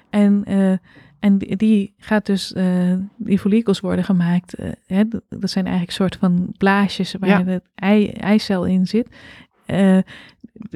En, 0.10 0.44
eh, 0.46 0.72
en 1.20 1.38
die, 1.38 1.94
gaat 1.98 2.26
dus, 2.26 2.54
eh, 2.54 2.94
die 3.18 3.40
follikels 3.40 3.80
worden 3.80 4.06
gemaakt. 4.06 4.54
eh, 4.54 4.72
hè, 4.86 5.04
dat, 5.30 5.50
zijn 5.50 5.66
eigenlijk 5.66 5.96
soort 5.96 6.16
van 6.16 6.54
blaasjes 6.58 7.16
waar 7.20 7.30
Ja. 7.30 7.44
de 7.44 7.62
ei, 7.76 8.08
eicel 8.08 8.66
in 8.66 8.86
zit. 8.88 9.08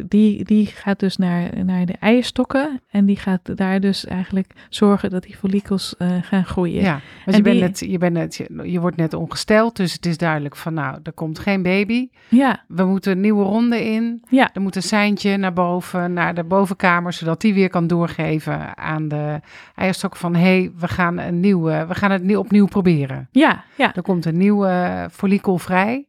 Die, 0.05 0.43
die 0.43 0.65
gaat 0.65 0.99
dus 0.99 1.17
naar, 1.17 1.65
naar 1.65 1.85
de 1.85 1.95
eierstokken 1.99 2.81
en 2.89 3.05
die 3.05 3.15
gaat 3.15 3.57
daar 3.57 3.79
dus 3.79 4.05
eigenlijk 4.05 4.53
zorgen 4.69 5.09
dat 5.09 5.23
die 5.23 5.35
follikels 5.35 5.97
eh, 5.97 6.17
gaan 6.21 6.45
groeien. 6.45 6.81
Ja, 6.81 6.99
want 7.25 7.37
je, 7.37 7.43
bent 7.43 7.59
net, 7.59 7.79
je, 7.79 7.97
bent 7.97 8.13
net, 8.13 8.35
je, 8.35 8.61
je 8.71 8.79
wordt 8.79 8.97
net 8.97 9.13
ongesteld, 9.13 9.75
dus 9.75 9.93
het 9.93 10.05
is 10.05 10.17
duidelijk 10.17 10.55
van 10.55 10.73
nou, 10.73 10.99
er 11.03 11.11
komt 11.13 11.39
geen 11.39 11.61
baby. 11.63 12.09
ja, 12.29 12.63
We 12.67 12.83
moeten 12.83 13.11
een 13.11 13.19
nieuwe 13.19 13.43
ronde 13.43 13.83
in. 13.83 14.23
ja, 14.29 14.49
Er 14.53 14.61
moet 14.61 14.75
een 14.75 14.81
seintje 14.81 15.37
naar 15.37 15.53
boven, 15.53 16.13
naar 16.13 16.35
de 16.35 16.43
bovenkamer, 16.43 17.13
zodat 17.13 17.41
die 17.41 17.53
weer 17.53 17.69
kan 17.69 17.87
doorgeven 17.87 18.77
aan 18.77 19.07
de 19.07 19.39
eierstok 19.75 20.15
van 20.15 20.35
hé, 20.35 20.41
hey, 20.41 20.71
we 20.77 20.87
gaan 20.87 21.17
een 21.19 21.39
nieuwe, 21.39 21.85
we 21.87 21.95
gaan 21.95 22.11
het 22.11 22.23
nieuw, 22.23 22.39
opnieuw 22.39 22.65
proberen. 22.65 23.27
ja, 23.31 23.63
ja. 23.75 23.95
Er 23.95 24.01
komt 24.01 24.25
een 24.25 24.37
nieuwe 24.37 25.07
follikel 25.11 25.57
vrij. 25.57 26.07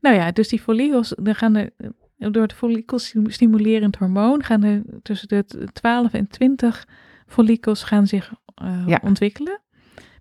Nou 0.00 0.16
ja, 0.16 0.30
dus 0.32 0.48
die 0.48 0.60
follikels, 0.60 1.14
dan 1.20 1.34
gaan 1.34 1.54
er 1.56 1.70
door 2.18 2.42
het 2.42 2.52
follikelstimulerend 2.52 3.96
hormoon 3.96 4.42
gaan 4.44 4.62
er 4.62 4.82
tussen 5.02 5.28
de 5.28 5.44
t- 5.46 5.74
12 5.74 6.12
en 6.12 6.28
20 6.28 6.86
follikels 7.26 7.82
gaan 7.82 8.06
zich 8.06 8.32
eh, 8.54 8.82
Ja. 8.86 8.98
ontwikkelen. 9.02 9.60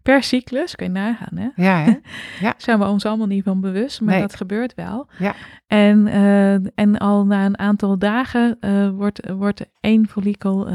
Per 0.02 0.24
cyclus, 0.24 0.76
kun 0.76 0.86
je 0.86 0.92
nagaan 0.92 1.38
hè. 1.38 1.48
Ja, 1.56 1.78
hè? 2.40 2.50
zijn 2.58 2.80
we 2.80 2.86
ons 2.86 3.06
allemaal 3.06 3.28
niet 3.28 3.44
van 3.44 3.62
bewust, 3.62 4.02
maar 4.02 4.14
Nee. 4.14 4.22
dat 4.22 4.36
gebeurt 4.36 4.74
wel. 4.76 5.08
Ja. 5.20 5.36
En, 5.68 6.08
eh, 6.08 6.54
en 6.54 6.98
al 6.98 7.26
na 7.26 7.46
een 7.46 7.60
aantal 7.60 7.98
dagen 7.98 8.58
eh, 8.60 8.90
wordt, 8.90 9.30
wordt 9.30 9.66
één 9.80 10.08
follikel, 10.08 10.68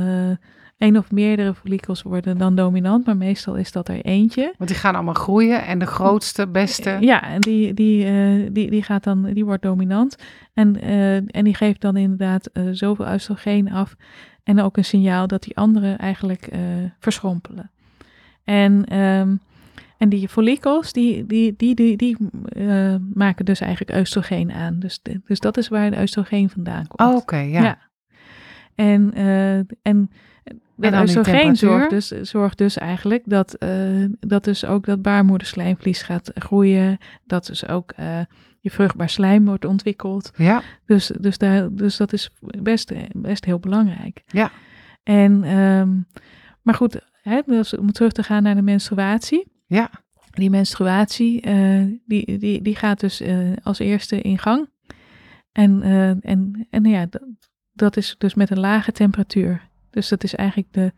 één 0.82 0.96
of 0.96 1.10
meerdere 1.10 1.54
follikels 1.54 2.02
worden 2.02 2.38
dan 2.38 2.54
dominant, 2.54 3.06
maar 3.06 3.16
meestal 3.16 3.56
is 3.56 3.72
dat 3.72 3.88
er 3.88 4.00
eentje. 4.00 4.54
Want 4.58 4.70
die 4.70 4.78
gaan 4.78 4.94
allemaal 4.94 5.14
groeien 5.14 5.64
en 5.64 5.78
de 5.78 5.86
grootste, 5.86 6.48
beste. 6.48 6.96
Ja, 7.00 7.22
en 7.22 7.40
die, 7.40 7.74
die, 7.74 8.04
eh, 8.04 8.48
die, 8.52 8.70
die 8.70 8.82
gaat 8.82 9.04
dan, 9.04 9.32
die 9.32 9.44
wordt 9.44 9.62
dominant. 9.62 10.16
En, 10.54 10.80
eh, 10.80 11.14
en 11.14 11.44
die 11.44 11.54
geeft 11.54 11.80
dan 11.80 11.96
inderdaad 11.96 12.46
eh, 12.46 12.62
zoveel 12.70 13.12
oestrogeen 13.12 13.72
af. 13.72 13.96
En 14.44 14.60
ook 14.60 14.76
een 14.76 14.84
signaal 14.84 15.26
dat 15.26 15.42
die 15.42 15.56
anderen 15.56 15.98
eigenlijk 15.98 16.46
eh, 16.46 16.60
verschrompelen. 16.98 17.70
En, 18.44 18.84
ehm, 18.84 19.36
en 19.98 20.08
die 20.08 20.28
follikels, 20.28 20.92
die, 20.92 21.26
die, 21.26 21.54
die, 21.56 21.74
die, 21.74 21.96
die 21.96 22.16
eh, 22.44 22.94
maken 23.14 23.44
dus 23.44 23.60
eigenlijk 23.60 23.98
oestrogeen 23.98 24.52
aan. 24.52 24.78
Dus, 24.78 25.00
dus 25.24 25.40
dat 25.40 25.56
is 25.56 25.68
waar 25.68 25.90
de 25.90 26.00
oestrogeen 26.00 26.50
vandaan 26.50 26.86
komt. 26.86 27.10
Oh, 27.10 27.16
Oké, 27.16 27.38
ja. 27.38 27.78
En, 28.74 29.14
eh, 29.14 29.58
en 30.82 31.00
oestrogeen 31.00 31.32
temperatuur? 31.54 31.68
zorgt 31.68 31.90
dus, 31.90 32.30
zorgt 32.30 32.58
dus 32.58 32.78
eigenlijk 32.78 33.22
dat, 33.26 33.54
eh, 33.54 33.70
dat 34.20 34.44
dus 34.44 34.64
ook 34.64 34.86
dat 34.86 35.02
baarmoederslijmvlies 35.02 36.02
gaat 36.02 36.30
groeien. 36.34 36.98
Dat 37.24 37.46
dus 37.46 37.68
ook 37.68 37.92
eh, 37.96 38.20
je 38.60 38.70
vruchtbaar 38.70 39.10
slijm 39.10 39.44
wordt 39.44 39.64
ontwikkeld. 39.64 40.30
Ja, 40.36 40.62
Dus, 40.86 41.12
dus, 41.20 41.38
daar, 41.38 41.74
dus 41.74 41.96
dat 41.96 42.12
is 42.12 42.30
best, 42.40 42.92
best 43.12 43.44
heel 43.44 43.58
belangrijk. 43.58 44.22
Ja. 44.26 44.50
En, 45.02 45.44
ehm, 45.44 45.90
maar 46.62 46.74
goed, 46.74 47.00
hè, 47.22 47.40
dus 47.46 47.76
om 47.76 47.92
terug 47.92 48.12
te 48.12 48.22
gaan 48.22 48.42
naar 48.42 48.54
de 48.54 48.62
menstruatie. 48.62 49.46
ja. 49.66 49.90
Die 50.32 50.50
menstruatie, 50.50 51.40
eh, 51.40 51.82
die, 52.06 52.38
die, 52.38 52.62
die 52.62 52.76
gaat 52.76 53.00
dus 53.00 53.22
als 53.62 53.78
eerste 53.78 54.20
in 54.20 54.38
gang. 54.38 54.68
En, 55.52 55.82
en, 56.22 56.66
en 56.70 56.84
ja, 56.84 57.06
dat, 57.10 57.22
dat 57.72 57.96
is 57.96 58.14
dus 58.18 58.34
met 58.34 58.50
een 58.50 58.60
lage 58.60 58.92
temperatuur. 58.92 59.70
Dus 59.92 60.08
dat 60.08 60.24
is 60.24 60.34
eigenlijk 60.34 60.72
de, 60.72 60.92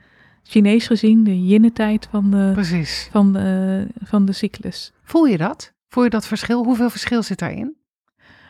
Chinees 0.47 0.87
gezien, 0.87 1.25
de 1.25 1.47
yin-tijd 1.47 2.09
van 2.11 2.31
de, 2.31 2.51
precies. 2.53 3.09
van, 3.11 3.33
de, 3.33 3.87
van 4.03 4.25
de 4.25 4.33
cyclus. 4.33 4.93
Voel 5.03 5.27
je 5.27 5.37
dat? 5.37 5.73
Voel 5.89 6.05
je 6.05 6.11
dat 6.11 6.27
verschil? 6.27 6.65
Hoeveel 6.65 6.91
verschil 6.91 7.23
zit 7.23 7.39
daarin? 7.39 7.77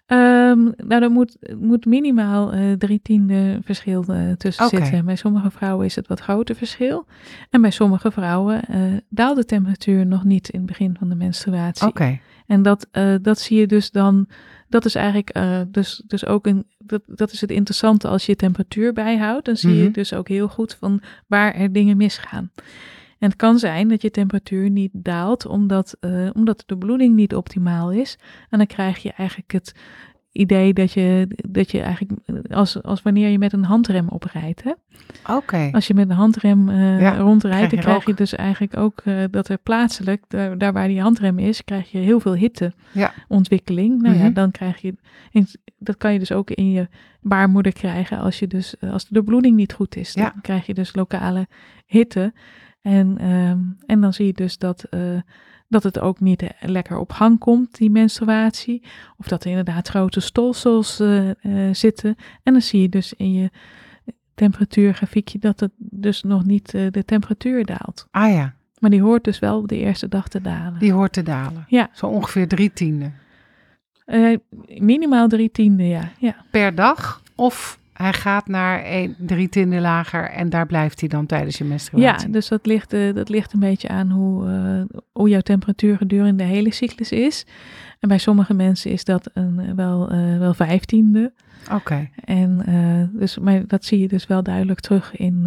Ehm, 0.07 0.62
nou, 0.76 1.03
er 1.03 1.11
moet, 1.11 1.36
moet 1.59 1.84
minimaal 1.84 2.53
eh, 2.53 2.72
drie 2.72 3.01
tiende 3.03 3.59
verschil 3.62 4.05
eh, 4.05 4.32
tussen 4.32 4.68
zitten. 4.68 5.05
Bij 5.05 5.16
sommige 5.16 5.51
vrouwen 5.51 5.86
is 5.86 5.97
het 5.97 6.09
wat 6.09 6.20
groter 6.20 6.55
verschil. 6.55 7.07
En 7.51 7.61
bij 7.61 7.70
sommige 7.70 8.11
vrouwen 8.11 8.64
eh, 8.64 8.80
daalt 9.09 9.36
de 9.36 9.45
temperatuur 9.45 10.07
nog 10.07 10.24
niet 10.24 10.49
in 10.49 10.59
het 10.59 10.68
begin 10.68 10.97
van 10.99 11.09
de 11.09 11.14
menstruatie. 11.14 11.86
Oké. 11.86 12.18
En 12.47 12.62
dat, 12.62 12.88
eh, 12.90 13.14
dat 13.22 13.38
zie 13.38 13.59
je 13.59 13.66
dus 13.66 13.90
dan, 13.90 14.28
dat 14.68 14.84
is 14.84 14.95
eigenlijk 14.95 15.30
eh, 15.30 15.61
dus, 15.68 16.03
dus 16.07 16.26
ook 16.26 16.47
een, 16.47 16.66
dat, 16.78 17.03
dat 17.07 17.32
is 17.32 17.40
het 17.40 17.51
interessante 17.51 18.09
als 18.09 18.26
je 18.26 18.36
temperatuur 18.36 18.92
bijhoudt. 18.92 19.45
Dan 19.45 19.57
zie 19.57 19.74
je 19.74 19.82
Mhm. 19.82 19.92
dus 19.92 20.12
ook 20.12 20.28
heel 20.28 20.49
goed 20.49 20.74
van 20.74 21.03
waar 21.26 21.55
er 21.55 21.72
dingen 21.72 21.97
misgaan. 21.97 22.51
En 23.18 23.30
het 23.30 23.38
kan 23.38 23.59
zijn 23.59 23.88
dat 23.88 24.03
je 24.03 24.11
temperatuur 24.11 24.70
niet 24.70 24.90
daalt 24.92 25.47
omdat, 25.47 25.97
eh, 26.01 26.30
omdat 26.32 26.62
de 26.66 26.76
bloeding 26.76 27.14
niet 27.14 27.34
optimaal 27.34 27.92
is. 27.92 28.18
En 28.51 28.59
dan 28.59 28.66
krijg 28.66 28.99
je 28.99 29.12
eigenlijk 29.12 29.53
het 29.53 29.74
idee 30.35 30.72
dat 30.72 30.93
je, 30.93 31.28
dat 31.49 31.70
je 31.70 31.80
eigenlijk, 31.80 32.12
als, 32.51 32.82
als 32.82 33.03
wanneer 33.03 33.28
je 33.28 33.39
met 33.39 33.53
een 33.53 33.64
handrem 33.64 34.09
oprijdt. 34.09 34.62
Oké. 35.30 35.68
Als 35.72 35.87
je 35.87 35.95
met 35.95 36.11
een 36.11 36.16
handrem 36.16 36.70
Ja, 36.70 37.16
rondrijdt, 37.16 37.57
krijg 37.66 37.70
je 37.70 37.76
dan 37.76 37.85
krijg 37.85 38.07
je 38.07 38.14
dus 38.14 38.35
eigenlijk 38.35 38.76
ook 38.76 39.01
eh, 39.05 39.16
dat 39.30 39.49
er 39.49 39.59
plaatselijk, 39.59 40.24
daar, 40.28 40.59
daar 40.59 40.72
waar 40.72 40.89
die 40.89 41.01
handrem 41.01 41.39
is, 41.39 41.64
krijg 41.64 41.91
je 41.91 41.99
heel 41.99 42.20
veel 42.20 42.35
hitteontwikkeling. 42.35 44.03
Nou 44.03 44.14
ja, 44.16 44.24
Mhm. 44.24 44.32
dan 44.32 44.51
krijg 44.51 44.80
je, 44.80 44.95
in- 45.30 45.47
dat 45.78 45.97
kan 45.97 46.12
je 46.12 46.18
dus 46.18 46.32
ook 46.32 46.51
in 46.51 46.70
je 46.70 46.89
baarmoeder 47.20 47.72
krijgen 47.72 48.18
als, 48.18 48.39
je 48.39 48.47
dus, 48.47 48.78
eh, 48.78 48.93
als 48.93 49.09
de 49.09 49.22
bloeding 49.22 49.57
niet 49.57 49.72
goed 49.72 49.97
is. 49.97 50.12
Dan 50.14 50.24
Ja. 50.24 50.35
krijg 50.43 50.66
je 50.66 50.74
dus 50.74 50.95
lokale 50.95 51.47
hitte. 51.87 52.32
En, 52.82 53.18
ehm, 53.18 53.59
en 53.87 54.01
dan 54.01 54.12
zie 54.12 54.26
je 54.26 54.32
dus 54.32 54.59
dat, 54.59 54.85
dat 55.75 55.95
het 55.95 56.01
ook 56.01 56.20
niet 56.20 56.45
lekker 56.61 56.99
op 56.99 57.12
gang 57.12 57.39
komt, 57.39 57.77
die 57.77 57.91
menstruatie. 57.91 58.83
Of 59.16 59.27
dat 59.29 59.45
er 59.45 59.51
inderdaad 59.51 59.89
grote 59.89 60.20
stolsels 60.20 61.01
eh, 61.01 61.31
eh, 61.31 61.75
zitten. 61.75 62.16
En 62.43 62.53
dan 62.53 62.62
zie 62.62 62.81
je 62.81 62.89
dus 62.89 63.14
in 63.16 63.33
je 63.33 63.51
temperatuurgrafiekje 64.35 65.39
dat 65.39 65.61
het 65.61 65.70
dus 65.77 66.22
nog 66.22 66.45
niet 66.45 66.75
eh, 66.75 66.87
de 66.91 67.05
temperatuur 67.05 67.64
daalt. 67.64 68.07
Ah 68.11 68.33
ja, 68.33 68.55
Maar 68.79 68.91
die 68.91 69.03
hoort 69.03 69.25
dus 69.25 69.39
wel 69.39 69.59
op 69.59 69.68
de 69.68 69.77
eerste 69.79 70.09
dag 70.09 70.29
te 70.29 70.41
dalen. 70.41 70.79
die 70.79 70.93
hoort 70.93 71.12
te 71.12 71.22
dalen. 71.22 71.64
Ja. 71.68 71.89
Zo 71.93 72.07
ongeveer 72.07 72.49
drie 72.49 72.72
tiende. 72.72 73.11
Eh, 74.05 74.37
minimaal 74.79 75.29
drie 75.29 75.51
tiende, 75.51 75.89
ja. 75.89 76.11
ja. 76.18 76.37
Per 76.51 76.75
dag 76.75 77.22
of 77.35 77.79
Hij 77.95 78.12
gaat 78.12 78.49
naar 78.49 78.82
een, 78.86 79.14
drie 79.18 79.49
tienden 79.49 79.80
lager 79.80 80.30
en 80.30 80.49
daar 80.49 80.66
blijft 80.66 81.01
hij 81.01 81.09
dan 81.09 81.26
tijdens 81.26 81.59
je 81.59 81.64
menstruatie. 81.64 82.26
Ja, 82.26 82.32
dus 82.32 82.49
dat 82.49 82.66
ligt, 82.66 82.92
eh, 82.92 83.14
dat 83.14 83.28
ligt 83.28 83.53
een 83.53 83.61
beetje 83.61 83.88
aan 83.88 84.11
hoe, 84.11 84.49
eh, 84.49 84.99
hoe 85.12 85.28
jouw 85.28 85.40
temperatuur 85.40 85.97
gedurende 85.97 86.45
de 86.45 86.51
hele 86.51 86.72
cyclus 86.72 87.12
is. 87.12 87.47
En 88.01 88.09
bij 88.09 88.18
sommige 88.18 88.55
mensen 88.55 88.90
is 88.90 89.05
dat 89.05 89.30
een, 89.34 89.59
eh, 89.59 89.72
wel, 89.74 90.09
wel 90.38 90.55
vijftiende. 90.55 91.32
Oké. 91.72 92.09
En 92.24 92.62
dus, 93.12 93.38
maar 93.38 93.66
dat 93.66 93.84
zie 93.84 93.99
je 93.99 94.09
dus 94.09 94.26
wel 94.26 94.42
duidelijk 94.42 94.80
terug 94.80 95.16
in, 95.16 95.47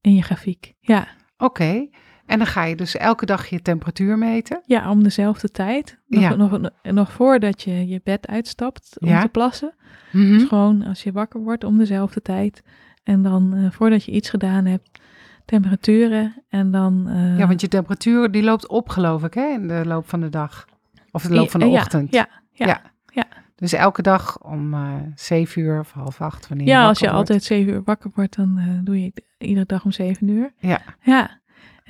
in 0.00 0.14
je 0.14 0.22
grafiek. 0.22 0.74
Ja. 0.80 1.08
Oké. 1.38 1.88
En 2.30 2.38
dan 2.38 2.46
ga 2.46 2.64
je 2.64 2.76
dus 2.76 2.96
elke 2.96 3.26
dag 3.26 3.46
je 3.46 3.62
temperatuur 3.62 4.18
meten. 4.18 4.60
ja, 4.66 4.90
om 4.90 5.02
dezelfde 5.02 5.50
tijd. 5.50 5.98
Nog, 6.06 6.22
Ja. 6.22 6.34
nog, 6.34 6.60
nog 6.82 7.12
voordat 7.12 7.62
je 7.62 7.88
je 7.88 8.00
bed 8.04 8.26
uitstapt 8.26 8.96
om 8.98 9.08
Ja. 9.08 9.20
te 9.20 9.28
plassen. 9.28 9.74
Mhm. 10.12 10.28
Dus 10.32 10.42
gewoon 10.42 10.82
als 10.82 11.02
je 11.02 11.12
wakker 11.12 11.40
wordt 11.40 11.64
om 11.64 11.78
dezelfde 11.78 12.22
tijd. 12.22 12.62
En 13.02 13.22
dan 13.22 13.54
eh, 13.54 13.70
voordat 13.70 14.04
je 14.04 14.12
iets 14.12 14.30
gedaan 14.30 14.64
hebt, 14.64 15.00
temperaturen. 15.44 16.34
En 16.48 16.70
dan... 16.70 17.08
eh, 17.08 17.38
Ja, 17.38 17.46
want 17.46 17.60
je 17.60 17.68
temperatuur 17.68 18.30
die 18.30 18.42
loopt 18.42 18.68
op, 18.68 18.88
geloof 18.88 19.24
ik, 19.24 19.34
hè, 19.34 19.46
in 19.52 19.68
de 19.68 19.82
loop 19.86 20.08
van 20.08 20.20
de 20.20 20.28
dag. 20.28 20.64
Of 21.12 21.22
de 21.22 21.34
loop 21.34 21.50
van 21.50 21.60
de 21.60 21.66
ja, 21.66 21.80
ochtend. 21.80 22.12
Ja, 22.12 22.28
ja. 22.52 22.66
Ja. 22.66 22.80
ja. 23.12 23.26
Dus 23.56 23.72
elke 23.72 24.02
dag 24.02 24.42
om 24.42 24.74
eh 24.74 24.94
zeven 25.14 25.62
uur 25.62 25.78
of 25.80 25.92
half 25.92 26.20
acht, 26.20 26.48
wanneer 26.48 26.66
je 26.66 26.72
Ja, 26.72 26.86
als 26.86 26.98
je 26.98 27.04
wordt. 27.04 27.18
altijd 27.18 27.42
zeven 27.42 27.72
uur 27.72 27.82
wakker 27.84 28.10
wordt, 28.14 28.36
dan 28.36 28.58
eh, 28.58 28.64
doe 28.84 28.98
je 29.00 29.04
het 29.04 29.22
iedere 29.38 29.66
dag 29.66 29.84
om 29.84 29.92
zeven 29.92 30.28
uur. 30.28 30.52
Ja. 30.58 30.80
Ja. 31.02 31.39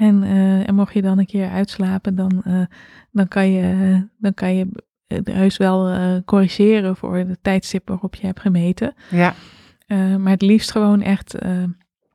En, 0.00 0.22
eh, 0.22 0.68
en 0.68 0.74
mocht 0.74 0.94
je 0.94 1.02
dan 1.02 1.18
een 1.18 1.26
keer 1.26 1.48
uitslapen, 1.50 2.14
dan, 2.14 2.42
eh, 2.44 2.62
dan 3.12 3.28
kan 3.28 3.50
je, 3.50 4.06
dan 4.18 4.34
kan 4.34 4.54
je 4.54 4.68
het 5.06 5.26
heus 5.32 5.56
wel 5.56 5.88
eh, 5.88 6.16
corrigeren 6.24 6.96
voor 6.96 7.14
de 7.26 7.38
tijdstip 7.42 7.88
waarop 7.88 8.14
je 8.14 8.26
hebt 8.26 8.40
gemeten. 8.40 8.94
Ja, 9.10 9.34
Eh, 9.86 10.16
maar 10.16 10.32
het 10.32 10.42
liefst 10.42 10.70
gewoon 10.70 11.02
echt, 11.02 11.34
eh, 11.34 11.62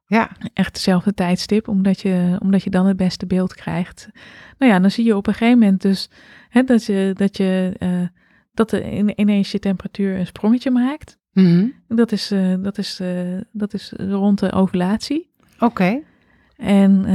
ja, 0.07 0.29
echt 0.53 0.73
dezelfde 0.73 1.13
tijdstip, 1.13 1.67
omdat 1.67 2.01
je, 2.01 2.37
omdat 2.41 2.63
je 2.63 2.69
dan 2.69 2.85
het 2.85 2.97
beste 2.97 3.25
beeld 3.25 3.53
krijgt. 3.55 4.09
Nou 4.57 4.71
ja, 4.71 4.79
dan 4.79 4.91
zie 4.91 5.05
je 5.05 5.15
op 5.15 5.27
een 5.27 5.33
gegeven 5.33 5.59
moment 5.59 5.81
dus 5.81 6.09
hè, 6.49 6.63
dat, 6.63 6.85
je, 6.85 7.11
dat, 7.13 7.37
je, 7.37 7.73
eh, 7.79 7.89
dat 8.53 8.71
er 8.71 8.83
in, 8.83 9.19
ineens 9.19 9.51
je 9.51 9.59
temperatuur 9.59 10.19
een 10.19 10.25
sprongetje 10.27 10.71
maakt. 10.71 11.17
Mhm. 11.33 11.67
Dat 11.87 12.11
is, 12.11 12.31
eh, 12.31 12.53
dat, 12.59 12.77
is, 12.77 12.99
eh, 12.99 13.39
dat 13.51 13.73
is 13.73 13.93
rond 13.97 14.39
de 14.39 14.51
ovulatie. 14.51 15.29
oké. 15.59 15.99
En 16.57 17.05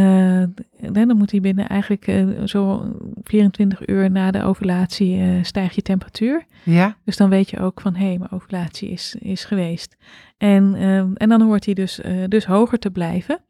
eh, 0.80 0.93
dan 0.93 1.16
moet 1.16 1.30
hij 1.30 1.41
binnen 1.41 1.68
eigenlijk 1.68 2.07
eh, 2.07 2.26
zo 2.45 2.93
24 3.22 3.88
uur 3.88 4.11
na 4.11 4.30
de 4.30 4.43
ovulatie 4.43 5.20
eh, 5.20 5.28
stijgt 5.43 5.74
je 5.74 5.82
temperatuur. 5.82 6.45
Ja, 6.64 6.97
Dus 7.05 7.16
dan 7.16 7.30
weet 7.30 7.51
je 7.51 7.59
ook 7.59 7.80
van 7.80 7.95
hé, 7.95 8.07
hey, 8.07 8.18
mijn 8.18 8.30
ovulatie 8.30 8.91
is, 8.91 9.16
is 9.18 9.45
geweest. 9.45 9.97
En, 10.38 10.74
ehm, 10.74 11.12
en 11.14 11.28
dan 11.28 11.43
hoort 11.43 11.64
hij 11.64 11.74
dus, 11.74 12.01
dus 12.28 12.45
hoger 12.45 12.78
te 12.78 12.91
blijven 12.91 13.41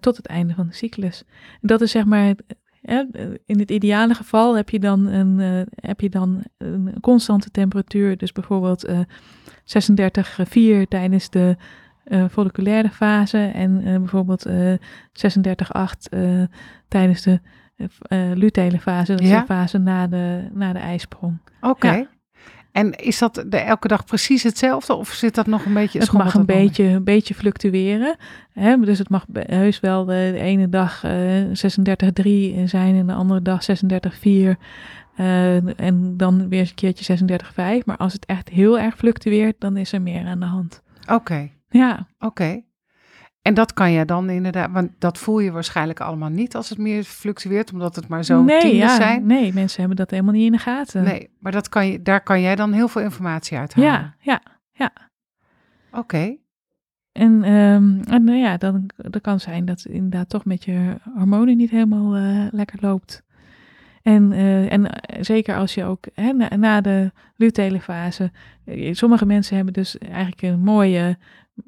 tot 0.00 0.16
het 0.16 0.26
einde 0.26 0.54
van 0.54 0.66
de 0.66 0.74
cyclus. 0.74 1.24
Dat 1.60 1.80
is 1.80 1.90
zeg 1.90 2.04
maar, 2.04 2.34
in 3.46 3.58
het 3.58 3.70
ideale 3.70 4.14
geval 4.14 4.56
heb 4.56 4.70
je 4.70 4.78
dan 4.78 5.06
een, 5.06 5.66
heb 5.74 6.00
je 6.00 6.08
dan 6.08 6.42
een 6.58 6.94
constante 7.00 7.50
temperatuur. 7.50 8.16
Dus 8.16 8.32
bijvoorbeeld 8.32 8.84
eh 8.84 9.00
36,4 9.66 10.88
tijdens 10.88 11.30
de 11.30 11.56
eh, 12.06 12.24
folliculaire 12.30 12.88
fase 12.90 13.38
en 13.54 13.80
eh, 13.84 13.96
bijvoorbeeld 13.98 14.46
eh 14.46 14.72
36,8 15.12 16.08
eh, 16.10 16.42
tijdens 16.88 17.22
de 17.22 17.40
luteale 18.34 18.78
fase. 18.80 19.12
Dat 19.12 19.20
is 19.20 19.28
Ja. 19.28 19.40
de 19.40 19.46
fase 19.46 19.78
na 19.78 20.06
de, 20.06 20.48
na 20.52 20.72
de 20.72 20.78
ijsprong. 20.78 21.38
oké. 21.60 21.90
Ja. 21.92 22.06
En 22.72 22.92
is 22.92 23.18
dat 23.18 23.44
de, 23.48 23.56
elke 23.56 23.88
dag 23.88 24.04
precies 24.04 24.42
hetzelfde 24.42 24.94
of 24.94 25.08
zit 25.12 25.34
dat 25.34 25.46
nog 25.46 25.64
een 25.64 25.74
beetje... 25.74 25.98
Het 25.98 26.12
mag 26.12 26.34
een 26.34 26.46
beetje, 26.46 26.84
een 26.84 27.04
beetje 27.04 27.34
fluctueren. 27.34 28.16
Hè? 28.52 28.76
Dus 28.80 28.98
het 28.98 29.08
mag 29.08 29.26
heus 29.32 29.80
wel 29.80 30.04
de, 30.04 30.30
de 30.32 30.38
ene 30.40 30.68
dag 30.68 31.04
eh 31.04 31.42
36,3 31.44 32.64
zijn 32.64 32.96
en 32.96 33.06
de 33.06 33.12
andere 33.12 33.42
dag 33.42 33.62
36,4. 33.62 34.56
eh, 35.16 35.80
en 35.80 36.16
dan 36.16 36.48
weer 36.48 36.58
eens 36.60 36.68
een 36.68 36.74
keertje 36.74 37.16
36,5. 37.78 37.84
Maar 37.84 37.96
als 37.96 38.12
het 38.12 38.26
echt 38.26 38.48
heel 38.48 38.78
erg 38.78 38.96
fluctueert, 38.96 39.54
dan 39.58 39.76
is 39.76 39.92
er 39.92 40.02
meer 40.02 40.26
aan 40.26 40.40
de 40.40 40.46
hand. 40.46 40.82
Oké, 41.12 41.50
Ja, 41.68 42.06
oké. 42.18 42.62
En 43.42 43.54
dat 43.54 43.72
kan 43.72 43.92
je 43.92 44.04
dan 44.04 44.30
inderdaad, 44.30 44.70
want 44.70 44.90
dat 44.98 45.18
voel 45.18 45.38
je 45.38 45.50
waarschijnlijk 45.50 46.00
allemaal 46.00 46.28
niet 46.28 46.56
als 46.56 46.68
het 46.68 46.78
meer 46.78 47.04
fluctueert, 47.04 47.72
omdat 47.72 47.96
het 47.96 48.08
maar 48.08 48.24
zo 48.24 48.42
nee, 48.42 48.76
ja, 48.76 48.96
zijn. 48.96 49.26
nee, 49.26 49.52
mensen 49.52 49.78
hebben 49.78 49.96
dat 49.96 50.10
helemaal 50.10 50.32
niet 50.32 50.46
in 50.46 50.52
de 50.52 50.58
gaten. 50.58 51.02
Nee, 51.02 51.30
maar 51.38 51.52
dat 51.52 51.68
kan 51.68 51.86
je, 51.86 52.02
daar 52.02 52.22
kan 52.22 52.40
jij 52.40 52.56
dan 52.56 52.72
heel 52.72 52.88
veel 52.88 53.02
informatie 53.02 53.58
uit 53.58 53.74
halen. 53.74 54.14
Ja, 54.18 54.42
ja. 54.72 54.92
Oké, 55.92 56.36
En, 57.12 57.42
ehm, 57.42 58.00
en 58.00 58.24
nou 58.24 58.38
ja, 58.38 58.56
dan, 58.56 58.90
dan 58.96 59.20
kan 59.20 59.40
zijn 59.40 59.64
dat 59.64 59.82
het 59.82 59.92
inderdaad 59.92 60.28
toch 60.28 60.44
met 60.44 60.64
je 60.64 60.96
hormonen 61.14 61.56
niet 61.56 61.70
helemaal 61.70 62.16
eh, 62.16 62.46
lekker 62.50 62.78
loopt. 62.80 63.24
En, 64.02 64.32
eh, 64.32 64.72
en 64.72 64.90
eh, 64.90 65.22
zeker 65.22 65.56
als 65.56 65.74
je 65.74 65.84
ook 65.84 66.06
hè, 66.14 66.32
na, 66.32 66.56
na 66.56 66.80
de 66.80 67.12
luteale 67.36 67.80
fase, 67.80 68.30
sommige 68.90 69.26
mensen 69.26 69.56
hebben 69.56 69.74
dus 69.74 69.98
eigenlijk 69.98 70.42
een 70.42 70.60
mooie, 70.60 71.18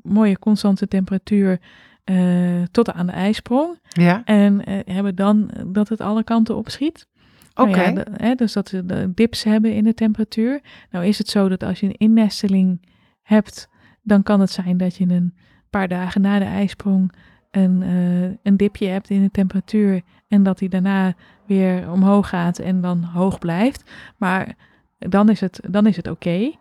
mooie 0.03 0.39
constante 0.39 0.89
temperatuur 0.89 1.61
eh, 2.05 2.63
tot 2.71 2.93
aan 2.93 3.07
de 3.07 3.13
ijsprong. 3.13 3.79
ja, 3.89 4.25
En 4.25 4.65
eh, 4.65 4.79
hebben 4.85 5.15
dan 5.15 5.51
dat 5.67 5.89
het 5.89 6.01
alle 6.01 6.25
kanten 6.25 6.57
opschiet. 6.57 7.07
Nou 7.55 7.69
oké. 7.69 8.35
dus 8.35 8.53
dat 8.53 8.69
ze 8.69 8.87
de 8.87 9.13
dips 9.15 9.45
hebben 9.45 9.75
in 9.75 9.85
de 9.85 9.95
temperatuur. 9.95 10.61
Nou 10.91 11.07
is 11.07 11.19
het 11.19 11.29
zo 11.29 11.49
dat 11.49 11.63
als 11.63 11.81
je 11.81 11.87
een 11.87 11.97
innesteling 11.97 12.89
hebt, 13.23 13.69
dan 14.03 14.23
kan 14.23 14.41
het 14.41 14.51
zijn 14.51 14.77
dat 14.77 14.97
je 14.97 15.09
een 15.09 15.35
paar 15.71 15.89
dagen 15.89 16.21
na 16.21 16.39
de 16.39 16.45
ijsprong 16.45 17.13
een, 17.51 17.83
eh, 17.83 18.37
een 18.43 18.57
dipje 18.57 18.87
hebt 18.87 19.11
in 19.11 19.23
de 19.23 19.31
temperatuur 19.31 20.03
en 20.29 20.43
dat 20.43 20.59
die 20.59 20.69
daarna 20.69 21.15
weer 21.47 21.91
omhoog 21.91 22.29
gaat 22.29 22.59
en 22.59 22.81
dan 22.81 23.03
hoog 23.03 23.39
blijft. 23.39 23.91
Maar 24.17 24.55
dan 24.99 25.29
is 25.29 25.41
het, 25.41 25.61
dan 25.69 25.87
is 25.87 25.97
het 25.97 26.09
oké. 26.09 26.53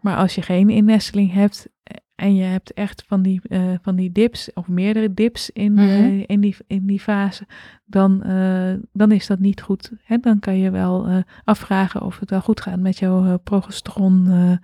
Maar 0.00 0.16
als 0.16 0.34
je 0.34 0.42
geen 0.42 0.70
innesteling 0.70 1.32
hebt 1.32 1.68
en 2.18 2.34
je 2.34 2.42
hebt 2.42 2.72
echt 2.72 3.04
van 3.06 3.22
die, 3.22 3.40
eh, 3.48 3.72
van 3.82 3.96
die 3.96 4.12
dips 4.12 4.52
of 4.52 4.68
meerdere 4.68 5.14
dips 5.14 5.50
in, 5.50 5.72
Mhm. 5.72 5.82
eh, 5.88 6.24
in, 6.26 6.40
die, 6.40 6.56
in 6.66 6.86
die 6.86 7.00
fase, 7.00 7.46
dan, 7.84 8.22
eh, 8.22 8.72
dan 8.92 9.12
is 9.12 9.26
dat 9.26 9.38
niet 9.38 9.60
goed. 9.62 9.92
Hè? 10.02 10.16
Dan 10.16 10.38
kan 10.38 10.58
je 10.58 10.70
wel 10.70 11.24
afvragen 11.44 12.02
of 12.02 12.18
het 12.18 12.30
wel 12.30 12.40
goed 12.40 12.60
gaat 12.60 12.78
met 12.78 12.98
jouw 12.98 13.24
eh, 13.24 13.34
progesteron 13.44 14.26
eh, 14.26 14.50
eh, 14.52 14.58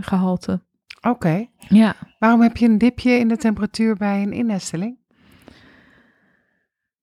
gehalte. 0.00 0.60
Oké. 1.08 1.46
Ja. 1.68 1.94
Waarom 2.18 2.40
heb 2.40 2.56
je 2.56 2.66
een 2.68 2.78
dipje 2.78 3.10
in 3.10 3.28
de 3.28 3.36
temperatuur 3.36 3.96
bij 3.96 4.22
een 4.22 4.32
innesteling? 4.32 4.96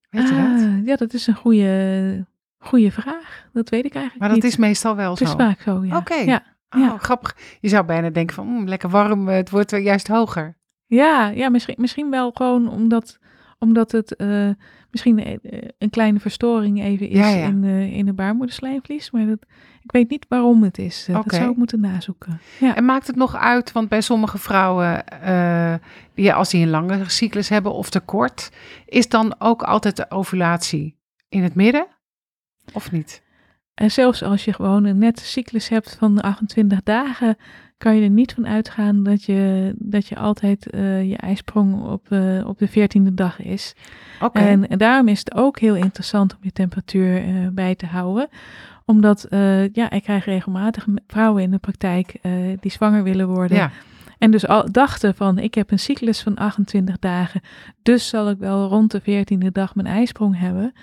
Weet 0.09 0.29
je 0.29 0.35
dat? 0.35 0.61
Ah, 0.69 0.85
ja, 0.85 0.95
dat 0.95 1.13
is 1.13 1.27
een 1.27 1.35
goede, 1.35 2.25
goede 2.57 2.91
vraag. 2.91 3.47
Dat 3.53 3.69
weet 3.69 3.85
ik 3.85 3.93
eigenlijk 3.93 4.19
Maar 4.19 4.29
dat 4.33 4.43
niet. 4.43 4.51
is 4.51 4.57
meestal 4.57 4.95
wel 4.95 5.11
Het 5.11 5.21
is 5.21 5.29
zo. 5.29 5.37
vaak 5.37 5.61
zo, 5.61 5.85
ja. 5.85 5.97
Oké. 5.97 6.13
Ja, 6.15 6.43
Oh, 6.69 6.79
ja. 6.81 6.97
grappig. 6.97 7.35
Je 7.59 7.69
zou 7.69 7.85
bijna 7.85 8.09
denken 8.09 8.35
van, 8.35 8.47
mm, 8.47 8.67
lekker 8.67 8.89
warm, 8.89 9.29
eh, 9.29 9.35
het 9.35 9.49
wordt 9.49 9.71
weer 9.71 9.81
juist 9.81 10.07
hoger. 10.07 10.57
ja, 10.85 11.27
ja 11.27 11.49
misschien, 11.49 11.75
misschien 11.77 12.09
wel 12.09 12.31
gewoon 12.33 12.69
omdat, 12.69 13.19
omdat 13.59 13.91
het 13.91 14.15
eh, 14.15 14.49
misschien 14.91 15.23
eh, 15.23 15.61
een 15.77 15.89
kleine 15.89 16.19
verstoring 16.19 16.83
even 16.83 17.09
is 17.09 17.17
Ja, 17.17 17.27
ja. 17.27 17.45
In, 17.45 17.61
de, 17.61 17.91
in 17.91 18.05
de 18.05 18.13
baarmoederslijmvlies. 18.13 19.11
Maar 19.11 19.25
dat, 19.25 19.45
ik 19.83 19.91
weet 19.91 20.09
niet 20.09 20.25
waarom 20.29 20.63
het 20.63 20.77
is. 20.77 21.05
Eh. 21.07 21.15
Dat 21.15 21.33
zou 21.33 21.51
ik 21.51 21.57
moeten 21.57 21.79
nazoeken. 21.79 22.39
Ja. 22.59 22.75
En 22.75 22.85
maakt 22.85 23.07
het 23.07 23.15
nog 23.15 23.35
uit, 23.35 23.71
want 23.71 23.89
bij 23.89 24.01
sommige 24.01 24.37
vrouwen, 24.37 25.07
eh, 25.07 25.73
die, 26.13 26.33
als 26.33 26.49
die 26.49 26.63
een 26.63 26.69
lange 26.69 27.09
cyclus 27.09 27.49
hebben 27.49 27.73
of 27.73 27.89
te 27.89 27.99
kort, 27.99 28.51
is 28.85 29.09
dan 29.09 29.35
ook 29.39 29.63
altijd 29.63 29.95
de 29.95 30.11
ovulatie 30.11 30.97
in 31.29 31.43
het 31.43 31.55
midden? 31.55 31.87
Of 32.73 32.91
niet? 32.91 33.23
En 33.79 33.91
zelfs 33.91 34.23
als 34.23 34.45
je 34.45 34.53
gewoon 34.53 34.83
een 34.83 34.97
nette 34.97 35.25
cyclus 35.25 35.69
hebt 35.69 35.95
van 35.99 36.21
28 36.21 36.83
dagen, 36.83 37.37
kan 37.77 37.95
je 37.95 38.03
er 38.03 38.09
niet 38.09 38.33
van 38.33 38.47
uitgaan 38.47 39.03
dat 39.03 39.23
je, 39.23 39.71
dat 39.77 40.07
je 40.07 40.15
altijd 40.15 40.69
eh, 40.69 41.09
je 41.09 41.17
ijsprong 41.17 41.83
op, 41.83 42.11
eh, 42.11 42.47
op 42.47 42.57
de 42.57 42.69
14e 42.69 43.13
dag 43.13 43.41
is. 43.41 43.75
Oké. 44.21 44.39
En, 44.39 44.67
en 44.67 44.77
daarom 44.77 45.07
is 45.07 45.19
het 45.19 45.35
ook 45.35 45.59
heel 45.59 45.75
interessant 45.75 46.33
om 46.33 46.39
je 46.41 46.51
temperatuur 46.51 47.17
eh, 47.17 47.47
bij 47.51 47.75
te 47.75 47.85
houden. 47.85 48.27
Omdat, 48.85 49.27
ja, 49.73 49.89
ik 49.89 50.03
krijg 50.03 50.25
regelmatig 50.25 50.85
vrouwen 51.07 51.43
in 51.43 51.51
de 51.51 51.57
praktijk 51.57 52.15
die 52.59 52.71
zwanger 52.71 53.03
willen 53.03 53.27
worden. 53.27 53.57
Ja, 53.57 53.71
En 54.17 54.31
dus 54.31 54.47
al 54.47 54.71
dachten 54.71 55.15
van, 55.15 55.37
ik 55.37 55.53
heb 55.53 55.71
een 55.71 55.79
cyclus 55.79 56.21
van 56.21 56.35
28 56.35 56.99
dagen, 56.99 57.41
dus 57.81 58.07
zal 58.07 58.29
ik 58.29 58.37
wel 58.37 58.67
rond 58.67 58.91
de 58.91 59.01
14e 59.01 59.51
dag 59.51 59.75
mijn 59.75 59.87
ijsprong 59.87 60.39
hebben. 60.39 60.73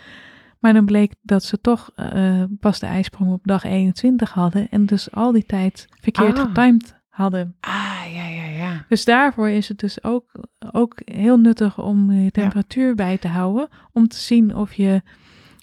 Maar 0.60 0.72
dan 0.72 0.84
bleek 0.84 1.14
dat 1.22 1.44
ze 1.44 1.60
toch 1.60 1.90
eh, 1.94 2.42
pas 2.60 2.78
de 2.78 2.86
ijsprong 2.86 3.32
op 3.32 3.40
dag 3.44 3.64
21 3.64 4.32
hadden 4.32 4.68
en 4.70 4.86
dus 4.86 5.12
al 5.12 5.32
die 5.32 5.44
tijd 5.46 5.86
verkeerd 6.00 6.38
Ah. 6.38 6.44
getimed 6.44 6.94
hadden. 7.08 7.56
ah, 7.60 8.00
ja, 8.14 8.26
ja, 8.26 8.44
ja. 8.44 8.84
Dus 8.88 9.04
daarvoor 9.04 9.48
is 9.48 9.68
het 9.68 9.78
dus 9.78 10.04
ook, 10.04 10.24
ook 10.72 11.00
heel 11.04 11.38
nuttig 11.38 11.78
om 11.82 12.12
je 12.12 12.30
temperatuur 12.30 12.94
bij 12.94 13.18
te 13.18 13.28
houden. 13.28 13.68
Om 13.92 14.08
te 14.08 14.16
zien 14.16 14.56
of 14.56 14.72
je, 14.74 15.02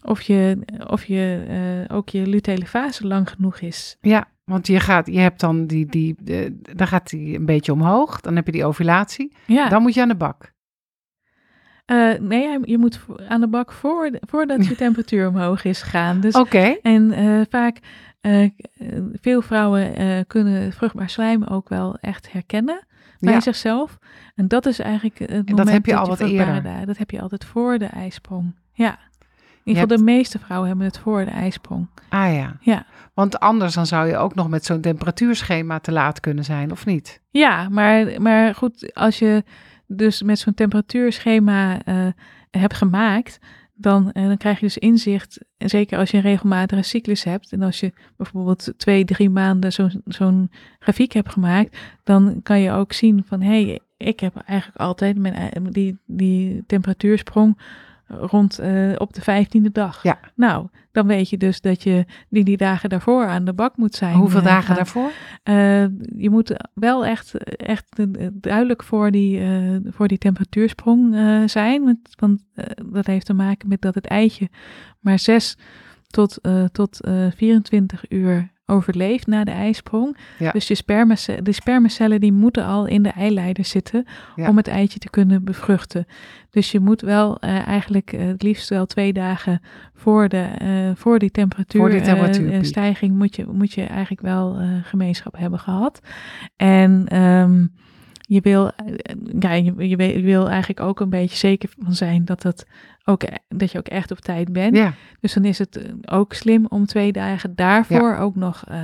of 0.02 0.22
je, 0.22 0.60
of 0.88 1.06
je 1.06 1.46
eh, 1.88 1.96
ook 1.98 2.10
je 2.10 2.28
luteale 2.28 2.66
fase 2.66 3.08
lang 3.08 3.30
genoeg 3.30 3.60
is. 3.60 3.98
Ja, 4.02 4.26
want 4.44 4.68
je, 4.68 4.80
gaat, 4.80 5.08
je 5.08 5.20
hebt 5.20 5.39
dan 5.39 5.66
die, 5.68 5.86
die, 5.86 6.16
dan 6.76 6.88
gaat 6.88 7.10
die 7.10 7.38
een 7.38 7.46
beetje 7.46 7.72
omhoog. 7.72 8.22
Dan 8.22 8.36
heb 8.36 8.46
je 8.46 8.52
die 8.52 8.66
ovulatie. 8.66 9.36
Ja. 9.48 9.70
Dan 9.70 9.82
moet 9.82 9.94
je 9.94 10.02
aan 10.02 10.08
de 10.08 10.16
bak. 10.16 10.53
Eh, 11.86 12.12
nee, 12.20 12.60
je 12.62 12.78
moet 12.78 13.00
aan 13.28 13.42
de 13.42 13.48
bak 13.48 13.72
voor, 13.72 14.10
voordat 14.22 14.66
je 14.68 14.76
temperatuur 14.86 15.28
omhoog 15.28 15.64
is 15.64 15.82
gaan. 15.82 16.20
Dus, 16.20 16.36
Oké. 16.36 16.76
En 16.82 17.12
eh, 17.12 17.42
vaak, 17.50 17.78
eh, 18.22 18.50
veel 19.22 19.42
vrouwen 19.42 19.94
kunnen 20.28 20.72
vruchtbaar 20.74 21.10
slijm 21.10 21.44
ook 21.44 21.70
wel 21.70 21.98
echt 22.02 22.32
herkennen 22.32 22.86
bij 23.20 23.34
Ja. 23.34 23.40
zichzelf. 23.40 23.98
En 24.36 24.48
dat 24.48 24.66
is 24.66 24.80
eigenlijk 24.80 25.20
het 25.20 25.30
moment 25.30 25.58
dat 25.58 25.70
heb 25.70 25.86
je 25.86 25.96
al 25.96 26.08
wat 26.08 26.18
vruchtbare 26.18 26.54
eerder. 26.56 26.72
da- 26.72 26.86
Dat 26.86 26.98
heb 26.98 27.12
je 27.12 27.22
altijd 27.22 27.46
voor 27.46 27.78
de 27.78 27.86
ijsprong. 27.86 28.56
Ja. 28.74 28.98
In 29.64 29.70
ieder 29.72 29.82
geval, 29.84 29.98
de 29.98 30.04
meeste 30.04 30.40
vrouwen 30.40 30.68
hebben 30.70 30.86
het 30.88 30.98
voor 31.00 31.26
de 31.26 31.32
ijsprong. 31.32 31.88
Ah 32.10 32.34
ja. 32.34 32.58
Ja. 32.60 32.86
Want 33.14 33.40
anders 33.40 33.74
dan 33.74 33.86
zou 33.86 34.08
je 34.08 34.18
ook 34.18 34.36
nog 34.36 34.50
met 34.50 34.66
zo'n 34.66 34.82
temperatuurschema 34.82 35.80
te 35.80 35.92
laat 35.92 36.20
kunnen 36.20 36.44
zijn, 36.44 36.72
of 36.72 36.86
niet? 36.86 37.22
Ja, 37.30 37.70
maar, 37.70 38.22
maar 38.22 38.56
goed, 38.56 38.94
als 38.94 39.20
je 39.20 39.44
dus 39.88 40.22
met 40.22 40.40
zo'n 40.40 40.54
temperatuurschema 40.54 41.84
eh, 41.84 42.08
hebt 42.52 42.74
gemaakt, 42.74 43.40
dan, 43.74 44.12
eh, 44.12 44.28
dan 44.28 44.38
krijg 44.38 44.60
je 44.60 44.66
dus 44.66 44.78
inzicht, 44.78 45.40
en 45.58 45.70
zeker 45.70 45.98
als 45.98 46.12
je 46.12 46.18
een 46.18 46.24
regelmatige 46.24 46.82
cyclus 46.82 47.24
hebt, 47.24 47.52
en 47.52 47.62
als 47.62 47.80
je 47.80 47.94
bijvoorbeeld 48.18 48.74
twee, 48.78 49.06
drie 49.06 49.30
maanden 49.30 49.74
zo'n 49.74 50.02
zo'n 50.06 50.52
grafiek 50.80 51.12
hebt 51.12 51.32
gemaakt, 51.32 51.78
dan 52.04 52.40
kan 52.44 52.60
je 52.60 52.72
ook 52.72 52.94
zien 52.94 53.24
van, 53.26 53.42
hé, 53.42 53.64
hey, 53.64 53.80
ik 53.98 54.20
heb 54.20 54.36
eigenlijk 54.36 54.80
altijd 54.80 55.18
mijn, 55.18 55.52
die, 55.70 56.00
die 56.06 56.64
temperatuursprong 56.68 57.58
rond 58.20 58.59
eh, 58.59 58.91
op 58.97 59.14
de 59.14 59.22
vijftiende 59.22 59.72
dag. 59.72 60.03
Ja. 60.03 60.20
Nou, 60.36 60.68
dan 60.91 61.07
weet 61.07 61.30
je 61.30 61.38
dus 61.38 61.61
dat 61.61 61.84
je 61.84 62.05
die, 62.30 62.43
die 62.43 62.57
dagen 62.57 62.89
daarvoor 62.89 63.26
aan 63.26 63.45
de 63.45 63.53
bak 63.53 63.78
moet 63.78 63.95
zijn. 63.95 64.16
Hoeveel 64.16 64.39
eh, 64.39 64.45
dagen 64.45 64.64
gaan. 64.64 64.76
daarvoor? 64.76 65.11
Eh, 65.43 65.82
je 66.18 66.30
moet 66.30 66.55
wel 66.74 67.05
echt, 67.05 67.38
echt 67.57 67.86
duidelijk 68.34 68.84
voor 68.84 69.11
die, 69.11 69.41
voor 69.86 70.07
die 70.07 70.18
temperatuursprong 70.18 71.16
zijn. 71.49 71.84
Want, 71.84 72.09
want 72.16 72.43
dat 72.86 73.05
heeft 73.05 73.26
te 73.26 73.34
maken 73.34 73.68
met 73.68 73.82
dat 73.82 73.95
het 73.95 74.05
eitje 74.05 74.49
maar 74.99 75.20
6 75.20 75.57
tot, 76.07 76.39
tot 76.72 77.01
eh 77.01 77.28
24 77.36 78.05
uur 78.09 78.53
overleeft 78.66 79.28
na 79.28 79.43
de 79.43 79.51
ijsprong. 79.51 80.18
Ja. 80.39 80.51
Dus 80.51 80.68
je 80.68 80.76
spermace- 80.76 81.41
de 81.41 81.51
spermacellen 81.51 82.20
die 82.20 82.32
moeten 82.34 82.66
al 82.66 82.86
in 82.86 83.03
de 83.03 83.09
eileider 83.09 83.66
zitten 83.66 84.05
Ja. 84.36 84.49
om 84.49 84.57
het 84.57 84.68
eitje 84.68 84.99
te 84.99 85.09
kunnen 85.09 85.43
bevruchten. 85.43 86.05
Dus 86.49 86.72
je 86.72 86.80
moet 86.80 87.01
wel 87.01 87.39
eh, 87.39 87.68
eigenlijk 87.68 88.11
het 88.11 88.43
liefst 88.43 88.70
wel 88.70 88.86
twee 88.86 89.14
dagen 89.14 89.61
voor, 89.93 90.30
de, 90.30 90.41
eh, 90.57 90.68
voor 90.95 91.20
die 91.20 91.32
temperatuur, 91.32 91.82
Voor 91.82 91.89
die 91.89 91.99
eh, 91.99 92.05
moet 93.09 93.36
je, 93.36 93.45
moet 93.51 93.74
je 93.74 93.84
eigenlijk 93.84 94.22
wel 94.22 94.57
gemeenschap 94.84 95.38
hebben 95.38 95.59
gehad. 95.59 95.99
En 96.55 97.05
ehm, 97.07 97.66
je, 98.28 98.41
wil, 98.41 98.71
eh, 98.76 98.93
ja, 99.39 99.51
je, 99.53 99.88
je, 99.89 100.21
wil- 100.21 100.49
eigenlijk 100.49 100.80
ook 100.80 100.99
een 100.99 101.09
beetje 101.09 101.38
zeker 101.38 101.69
van 101.80 101.93
zijn 101.93 102.26
dat, 102.26 102.43
het 102.43 102.65
ook, 103.05 103.24
e- 103.24 103.28
dat 103.49 103.71
je 103.71 103.78
ook 103.78 103.88
echt 103.88 104.11
op 104.11 104.19
tijd 104.19 104.53
bent. 104.53 104.76
Ja. 104.76 104.93
Dus 105.19 105.34
dan 105.34 105.45
is 105.45 105.57
het 105.59 105.78
eh, 105.78 105.91
ook 106.05 106.34
slim 106.34 106.65
om 106.69 106.86
twee 106.86 107.11
dagen 107.11 107.55
daarvoor 107.55 108.15
ook, 108.17 108.36
nog, 108.36 108.63
eh, 108.67 108.80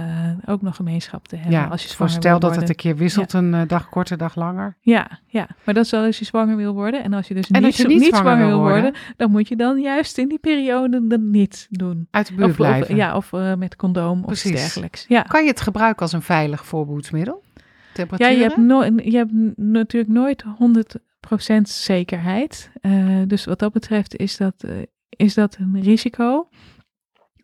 ook 0.46 0.62
nog 0.62 0.76
gemeenschap 0.76 1.28
te 1.28 1.36
hebben. 1.36 1.54
ja. 1.60 1.66
als 1.68 1.84
je 1.84 1.90
zwanger 1.90 2.20
wil 2.22 2.40
dat 2.40 2.56
het 2.56 2.70
een 2.70 2.76
keer 2.76 2.96
wisselt, 2.96 3.34
een 3.34 3.68
dag 3.68 3.90
korter, 3.90 4.18
dag 4.18 4.36
langer. 4.36 4.78
Ja, 4.82 5.20
ja, 5.28 5.48
maar 5.64 5.74
dat 5.74 5.86
is 5.86 5.92
wel 5.92 6.04
als 6.06 6.20
je 6.20 6.26
zwanger 6.26 6.56
wil 6.56 6.74
worden. 6.74 7.04
En 7.04 7.14
als 7.14 7.28
je 7.28 7.34
dus 7.34 7.48
En 7.50 7.62
niet, 7.62 7.76
je 7.78 7.84
zwanger 7.84 8.06
zwanger, 8.16 8.48
wil 8.48 8.60
worden, 8.60 8.82
worden? 8.82 9.02
dan 9.18 9.32
moet 9.32 9.48
je 9.48 9.56
dan 9.56 9.80
juist 9.80 10.18
in 10.18 10.28
die 10.28 10.40
periode 10.40 11.08
dat 11.08 11.20
niet 11.22 11.68
doen. 11.70 12.08
Uit 12.12 12.28
de 12.28 12.34
buurt 12.34 12.50
Of, 12.50 12.56
blijven. 12.56 12.90
of, 12.90 12.96
ja, 12.96 13.16
of 13.16 13.32
met 13.58 13.76
condoom 13.76 14.24
of 14.24 14.32
iets 14.32 14.44
dergelijks. 14.44 15.06
Ja. 15.08 15.22
Kan 15.22 15.44
je 15.44 15.50
het 15.50 15.62
gebruiken 15.62 16.02
als 16.02 16.14
een 16.14 16.22
veilig 16.22 16.66
Ja, 18.18 18.28
je 18.28 18.42
hebt, 18.42 18.58
no 18.58 18.84
je 18.84 19.18
hebt 19.18 19.32
natuurlijk 19.58 20.14
nooit 20.14 20.44
100% 20.44 21.62
zekerheid. 21.62 22.72
Eh, 22.82 23.22
dus 23.28 23.46
wat 23.46 23.60
dat 23.60 23.72
betreft 23.74 24.16
is 24.16 24.38
dat, 24.38 24.64
eh, 24.64 24.76
is 25.10 25.34
dat 25.34 25.58
een 25.60 25.82
risico. 25.82 26.50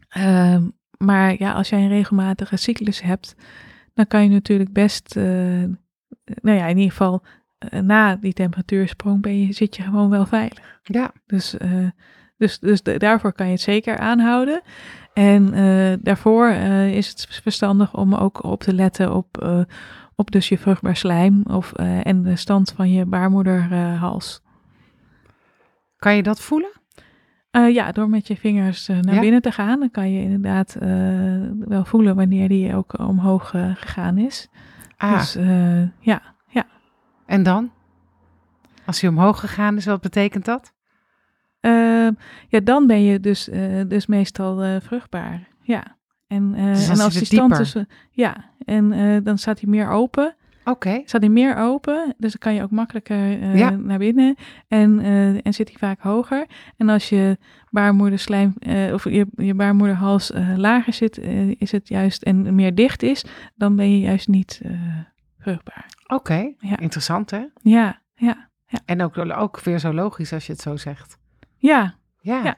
Ehm, 0.09 0.67
maar 0.97 1.35
ja, 1.39 1.53
als 1.53 1.69
jij 1.69 1.81
een 1.81 1.87
regelmatige 1.89 2.57
cyclus 2.57 3.01
hebt, 3.01 3.35
dan 3.93 4.07
kan 4.07 4.23
je 4.23 4.29
natuurlijk 4.29 4.73
best, 4.73 5.15
eh, 5.15 5.23
nou 6.41 6.57
ja, 6.57 6.65
in 6.67 6.77
ieder 6.77 6.91
geval 6.91 7.23
na 7.81 8.15
die 8.15 8.33
temperatuursprong 8.33 9.21
ben 9.21 9.39
je, 9.39 9.53
zit 9.53 9.75
je 9.75 9.83
gewoon 9.83 10.09
wel 10.09 10.25
veilig. 10.25 10.79
Ja. 10.83 11.13
Dus, 11.25 11.55
dus, 12.37 12.59
dus 12.59 12.83
da- 12.83 12.97
daarvoor 12.97 13.33
kan 13.33 13.45
je 13.45 13.51
het 13.51 13.61
zeker 13.61 13.97
aanhouden. 13.97 14.61
En 15.13 15.51
daarvoor 16.01 16.49
is 16.49 17.07
het 17.07 17.27
verstandig 17.43 17.93
om 17.93 18.15
ook 18.15 18.43
op 18.43 18.63
te 18.63 18.73
letten 18.73 19.13
op, 19.13 19.65
op 20.15 20.31
dus 20.31 20.49
je 20.49 20.57
vruchtbaar 20.57 20.95
slijm 20.95 21.43
of, 21.47 21.73
eh, 21.73 22.05
en 22.05 22.23
de 22.23 22.35
stand 22.35 22.71
van 22.75 22.91
je 22.91 23.05
baarmoederhals. 23.05 24.41
Kan 25.97 26.15
je 26.15 26.23
dat 26.23 26.41
voelen? 26.41 26.71
Eh, 27.51 27.73
ja, 27.73 27.91
door 27.91 28.09
met 28.09 28.27
je 28.27 28.35
vingers 28.37 28.87
eh, 28.89 28.99
naar 28.99 29.13
Ja? 29.13 29.19
binnen 29.19 29.41
te 29.41 29.51
gaan, 29.51 29.79
dan 29.79 29.91
kan 29.91 30.11
je 30.11 30.21
inderdaad 30.21 30.75
wel 31.59 31.85
voelen 31.85 32.15
wanneer 32.15 32.49
die 32.49 32.75
ook 32.75 32.99
omhoog 32.99 33.49
gegaan 33.49 34.17
is. 34.17 34.49
Ah, 34.97 35.17
Dus 35.17 35.35
eh, 35.35 35.81
ja, 35.99 36.21
en 37.25 37.43
dan? 37.43 37.71
Als 38.85 39.01
hij 39.01 39.09
omhoog 39.09 39.39
gegaan 39.39 39.77
is, 39.77 39.85
wat 39.85 40.01
betekent 40.01 40.45
dat? 40.45 40.73
Eh, 41.59 42.07
ja, 42.47 42.59
dan 42.63 42.87
ben 42.87 43.01
je 43.01 43.19
dus, 43.19 43.49
dus 43.87 44.05
meestal 44.05 44.79
vruchtbaar. 44.81 45.47
Ja. 45.61 45.94
En, 46.27 46.53
eh, 46.55 46.65
Dus 46.73 46.89
en 46.89 46.99
als 46.99 47.13
die 47.13 47.25
stand 47.25 47.55
tussen. 47.55 47.87
Ja, 48.11 48.35
en 48.65 48.91
eh, 48.91 49.17
dan 49.23 49.37
staat 49.37 49.59
hij 49.59 49.69
meer 49.69 49.89
open. 49.89 50.35
Oké. 50.65 51.01
Staat 51.05 51.21
hij 51.21 51.29
meer 51.29 51.57
open, 51.57 52.15
dus 52.17 52.31
dan 52.31 52.39
kan 52.39 52.53
je 52.53 52.61
ook 52.63 52.71
makkelijker 52.71 53.41
eh, 53.41 53.57
Ja. 53.57 53.69
naar 53.69 53.97
binnen. 53.97 54.35
En, 54.67 54.99
en 55.43 55.53
zit 55.53 55.67
hij 55.69 55.77
vaak 55.77 55.99
hoger. 56.01 56.45
En 56.77 56.89
als 56.89 57.09
je 57.09 57.37
baarmoederslijm 57.69 58.53
of 58.93 59.03
je, 59.03 59.27
je 59.35 59.53
baarmoederhals 59.53 60.31
lager 60.55 60.93
zit, 60.93 61.17
is 61.57 61.71
het 61.71 61.87
juist 61.87 62.23
en 62.23 62.55
meer 62.55 62.75
dicht 62.75 63.03
is, 63.03 63.25
dan 63.55 63.75
ben 63.75 63.91
je 63.91 63.99
juist 63.99 64.27
niet 64.27 64.61
vruchtbaar. 65.39 65.85
Oké. 66.07 66.53
Ja. 66.59 66.77
Interessant, 66.77 67.31
hè? 67.31 67.45
Ja, 67.61 68.01
ja, 68.15 68.47
En 68.85 69.01
ook, 69.03 69.17
ook 69.17 69.59
weer 69.59 69.79
zo 69.79 69.93
logisch 69.93 70.33
als 70.33 70.45
je 70.45 70.51
het 70.51 70.61
zo 70.61 70.75
zegt. 70.75 71.17
ja. 71.57 71.95
Ja. 72.21 72.43
Ja. 72.43 72.55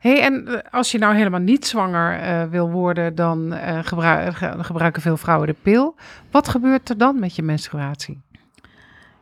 Hey, 0.00 0.22
en 0.22 0.46
eh, 0.48 0.72
als 0.72 0.90
je 0.92 0.98
nou 0.98 1.14
helemaal 1.14 1.40
niet 1.40 1.66
zwanger 1.66 2.18
eh, 2.18 2.44
wil 2.44 2.70
worden, 2.70 3.14
dan 3.14 3.52
eh, 3.52 3.78
gebruik- 3.82 4.34
ge- 4.34 4.54
gebruiken 4.64 5.02
veel 5.02 5.16
vrouwen 5.16 5.46
de 5.46 5.56
pil. 5.62 5.94
Wat 6.30 6.48
gebeurt 6.48 6.88
er 6.88 6.98
dan 6.98 7.18
met 7.18 7.34
je 7.36 7.42
menstruatie? 7.42 8.20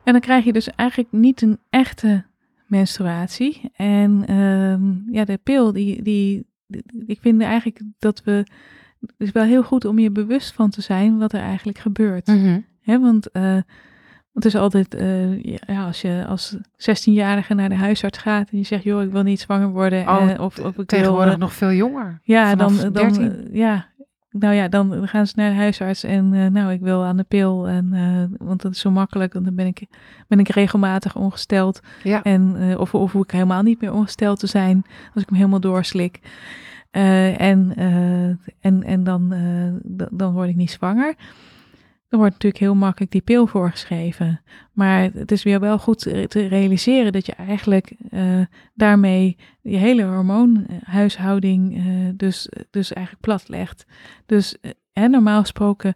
En 0.04 0.12
dan 0.12 0.20
krijg 0.20 0.44
je 0.44 0.52
dus 0.52 0.70
eigenlijk 0.74 1.12
niet 1.12 1.42
een 1.42 1.58
echte 1.70 2.24
menstruatie. 2.66 3.70
En 3.76 4.22
ehm, 4.26 5.14
ja, 5.14 5.24
de 5.24 5.38
pil, 5.42 5.72
die, 5.72 6.02
die, 6.02 6.46
die- 6.66 6.82
ik 7.06 7.18
vind 7.20 7.42
eigenlijk 7.42 7.80
dat 7.98 8.22
we. 8.24 8.44
Het 9.00 9.14
is 9.18 9.32
wel 9.32 9.44
heel 9.44 9.62
goed 9.62 9.84
om 9.84 9.98
je 9.98 10.10
bewust 10.10 10.52
van 10.52 10.70
te 10.70 10.80
zijn 10.80 11.18
wat 11.18 11.32
er 11.32 11.40
eigenlijk 11.40 11.78
gebeurt. 11.78 12.26
Hè, 12.80 13.00
want 13.00 13.30
eh, 13.30 13.56
want 14.32 14.44
het 14.44 14.54
is 14.54 14.60
altijd, 14.60 14.94
eh, 14.94 15.42
ja, 15.42 15.86
als 15.86 16.00
je 16.00 16.24
als 16.28 16.56
16-jarige 16.76 17.54
naar 17.54 17.68
de 17.68 17.74
huisarts 17.74 18.18
gaat 18.18 18.50
en 18.50 18.58
je 18.58 18.64
zegt, 18.64 18.82
joh, 18.82 19.02
ik 19.02 19.10
wil 19.10 19.22
niet 19.22 19.40
zwanger 19.40 19.68
worden. 19.68 20.08
Oh, 20.08 20.30
eh, 20.30 20.40
of, 20.40 20.58
of 20.58 20.78
ik 20.78 20.86
Tegenwoordig 20.86 21.32
eh, 21.32 21.38
nog 21.38 21.52
veel 21.52 21.72
jonger. 21.72 22.20
ja, 22.22 22.54
dan, 22.54 22.76
dan 22.76 22.92
13. 22.92 23.48
ja, 23.52 23.86
nou 24.30 24.54
ja, 24.54 24.68
dan 24.68 25.08
gaan 25.08 25.26
ze 25.26 25.32
naar 25.36 25.50
de 25.50 25.56
huisarts 25.56 26.04
en 26.04 26.52
nou, 26.52 26.72
ik 26.72 26.80
wil 26.80 27.04
aan 27.04 27.16
de 27.16 27.24
pil. 27.28 27.68
En, 27.68 28.36
want 28.38 28.62
dat 28.62 28.72
is 28.72 28.80
zo 28.80 28.90
makkelijk, 28.90 29.32
want 29.32 29.44
dan 29.44 29.54
ben 29.54 29.66
ik, 29.66 29.86
ben 30.28 30.38
ik 30.38 30.48
regelmatig 30.48 31.16
ongesteld. 31.16 31.80
Ja. 32.02 32.22
En, 32.22 32.56
of, 32.78 32.94
of 32.94 33.12
hoef 33.12 33.22
ik 33.22 33.30
helemaal 33.30 33.62
niet 33.62 33.80
meer 33.80 33.92
ongesteld 33.92 34.38
te 34.38 34.46
zijn 34.46 34.84
als 35.14 35.22
ik 35.22 35.28
hem 35.28 35.38
helemaal 35.38 35.60
doorslik. 35.60 36.20
En, 36.90 37.74
en, 38.60 38.82
en 38.84 39.04
dan, 39.04 39.34
dan 40.10 40.32
word 40.32 40.48
ik 40.48 40.56
niet 40.56 40.70
zwanger. 40.70 41.14
Dan 42.08 42.18
wordt 42.18 42.34
natuurlijk 42.34 42.62
heel 42.62 42.74
makkelijk 42.74 43.12
die 43.12 43.20
pil 43.20 43.46
voorgeschreven. 43.46 44.40
Maar 44.72 45.10
het 45.12 45.32
is 45.32 45.42
weer 45.42 45.60
wel 45.60 45.78
goed 45.78 45.98
te 46.28 46.46
realiseren 46.48 47.12
dat 47.12 47.26
je 47.26 47.32
eigenlijk 47.32 47.94
eh, 48.10 48.40
daarmee 48.74 49.36
je 49.60 49.76
hele 49.76 50.02
hormoonhuishouding 50.02 51.76
eh, 51.76 51.84
dus, 52.14 52.48
dus 52.70 52.92
eigenlijk 52.92 53.24
platlegt. 53.24 53.86
Dus 54.26 54.60
eh, 54.60 54.70
hè, 54.92 55.08
normaal 55.08 55.40
gesproken 55.40 55.94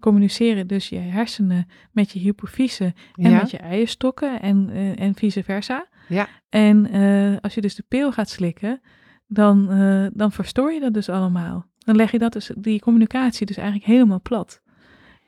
communiceren 0.00 0.66
dus 0.66 0.88
je 0.88 0.98
hersenen 0.98 1.66
met 1.92 2.10
je 2.10 2.18
hypofyse 2.18 2.94
en 3.14 3.30
ja. 3.30 3.38
met 3.38 3.50
je 3.50 3.56
eierstokken 3.56 4.40
en, 4.40 4.70
eh, 4.70 5.00
en 5.00 5.14
vice 5.14 5.42
versa. 5.42 5.86
Ja. 6.08 6.28
En 6.48 6.90
eh, 6.90 7.36
als 7.40 7.54
je 7.54 7.60
dus 7.60 7.74
de 7.74 7.84
pil 7.88 8.12
gaat 8.12 8.28
slikken, 8.28 8.80
dan, 9.26 9.70
eh, 9.70 10.06
dan 10.12 10.32
verstoor 10.32 10.72
je 10.72 10.80
dat 10.80 10.94
dus 10.94 11.08
allemaal. 11.08 11.66
Dan 11.78 11.96
leg 11.96 12.10
je 12.10 12.18
dat 12.18 12.32
dus, 12.32 12.50
die 12.56 12.80
communicatie 12.80 13.46
dus 13.46 13.56
eigenlijk 13.56 13.86
helemaal 13.86 14.20
plat. 14.20 14.61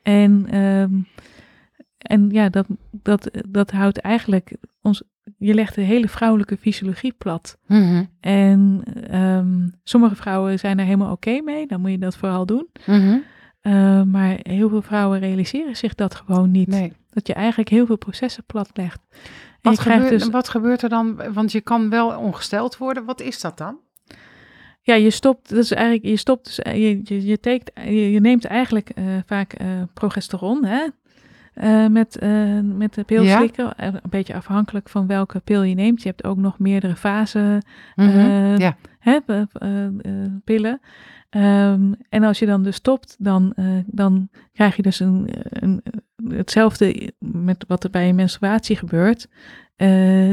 En, 0.05 0.45
ehm, 0.49 0.93
en 1.97 2.29
ja, 2.29 2.49
dat, 2.49 2.65
dat, 2.91 3.29
dat 3.49 3.71
houdt 3.71 3.97
eigenlijk 3.97 4.55
ons, 4.81 5.03
je 5.37 5.53
legt 5.53 5.75
de 5.75 5.81
hele 5.81 6.07
vrouwelijke 6.07 6.57
fysiologie 6.57 7.13
plat. 7.17 7.57
Mhm. 7.67 8.03
En 8.19 8.83
ehm, 9.09 9.67
sommige 9.83 10.15
vrouwen 10.15 10.59
zijn 10.59 10.79
er 10.79 10.85
helemaal 10.85 11.11
oké 11.11 11.41
mee, 11.41 11.67
dan 11.67 11.81
moet 11.81 11.91
je 11.91 11.97
dat 11.97 12.17
vooral 12.17 12.45
doen. 12.45 12.67
Mhm. 12.85 13.17
Uh, 13.61 14.03
maar 14.03 14.37
heel 14.41 14.69
veel 14.69 14.81
vrouwen 14.81 15.19
realiseren 15.19 15.75
zich 15.75 15.95
dat 15.95 16.15
gewoon 16.15 16.51
niet. 16.51 16.67
Nee. 16.67 16.93
Dat 17.09 17.27
je 17.27 17.33
eigenlijk 17.33 17.69
heel 17.69 17.85
veel 17.85 17.97
processen 17.97 18.43
platlegt. 18.45 18.99
En 19.61 19.71
Wat 19.71 19.79
gebeurt, 19.79 20.09
dus, 20.09 20.29
wat 20.29 20.49
gebeurt 20.49 20.81
er 20.81 20.89
dan? 20.89 21.33
Want 21.33 21.51
je 21.51 21.61
kan 21.61 21.89
wel 21.89 22.17
ongesteld 22.17 22.77
worden. 22.77 23.05
Wat 23.05 23.21
is 23.21 23.41
dat 23.41 23.57
dan? 23.57 23.77
Ja, 24.85 24.95
je 24.95 25.09
stopt, 25.09 25.49
dus 25.49 25.71
eigenlijk, 25.71 26.05
je 26.05 26.15
stopt, 26.17 26.45
dus, 26.45 26.59
eh, 26.59 26.73
je, 26.73 27.01
je, 27.03 27.25
je, 27.25 27.39
teekt, 27.39 27.71
je, 27.85 28.11
je 28.11 28.19
neemt 28.19 28.45
eigenlijk 28.45 28.89
eh, 28.89 29.03
vaak 29.25 29.53
eh, 29.53 29.67
progesteron, 29.93 30.65
hè? 30.65 30.87
met, 31.89 32.19
met 32.63 32.93
de 32.93 33.03
pilslikken. 33.03 33.77
Eh, 33.77 33.87
Een 33.87 34.09
beetje 34.09 34.33
afhankelijk 34.35 34.89
van 34.89 35.07
welke 35.07 35.39
pil 35.39 35.63
je 35.63 35.75
neemt. 35.75 36.01
Je 36.01 36.07
hebt 36.09 36.23
ook 36.23 36.37
nog 36.37 36.59
meerdere 36.59 36.95
fasen 36.95 37.65
Mhm. 37.95 38.57
ja. 38.57 38.77
hè, 38.99 39.19
pillen. 40.43 40.79
Ehm, 41.29 41.93
en 42.09 42.23
als 42.23 42.39
je 42.39 42.45
dan 42.45 42.63
dus 42.63 42.75
stopt, 42.75 43.15
dan, 43.19 43.53
dan 43.85 44.29
krijg 44.53 44.75
je 44.75 44.81
dus 44.81 44.99
een, 44.99 45.29
een, 45.49 45.83
hetzelfde 46.27 47.11
met 47.19 47.65
wat 47.67 47.83
er 47.83 47.89
bij 47.89 48.09
een 48.09 48.15
menstruatie 48.15 48.75
gebeurt. 48.75 49.27
Eh, 49.75 50.31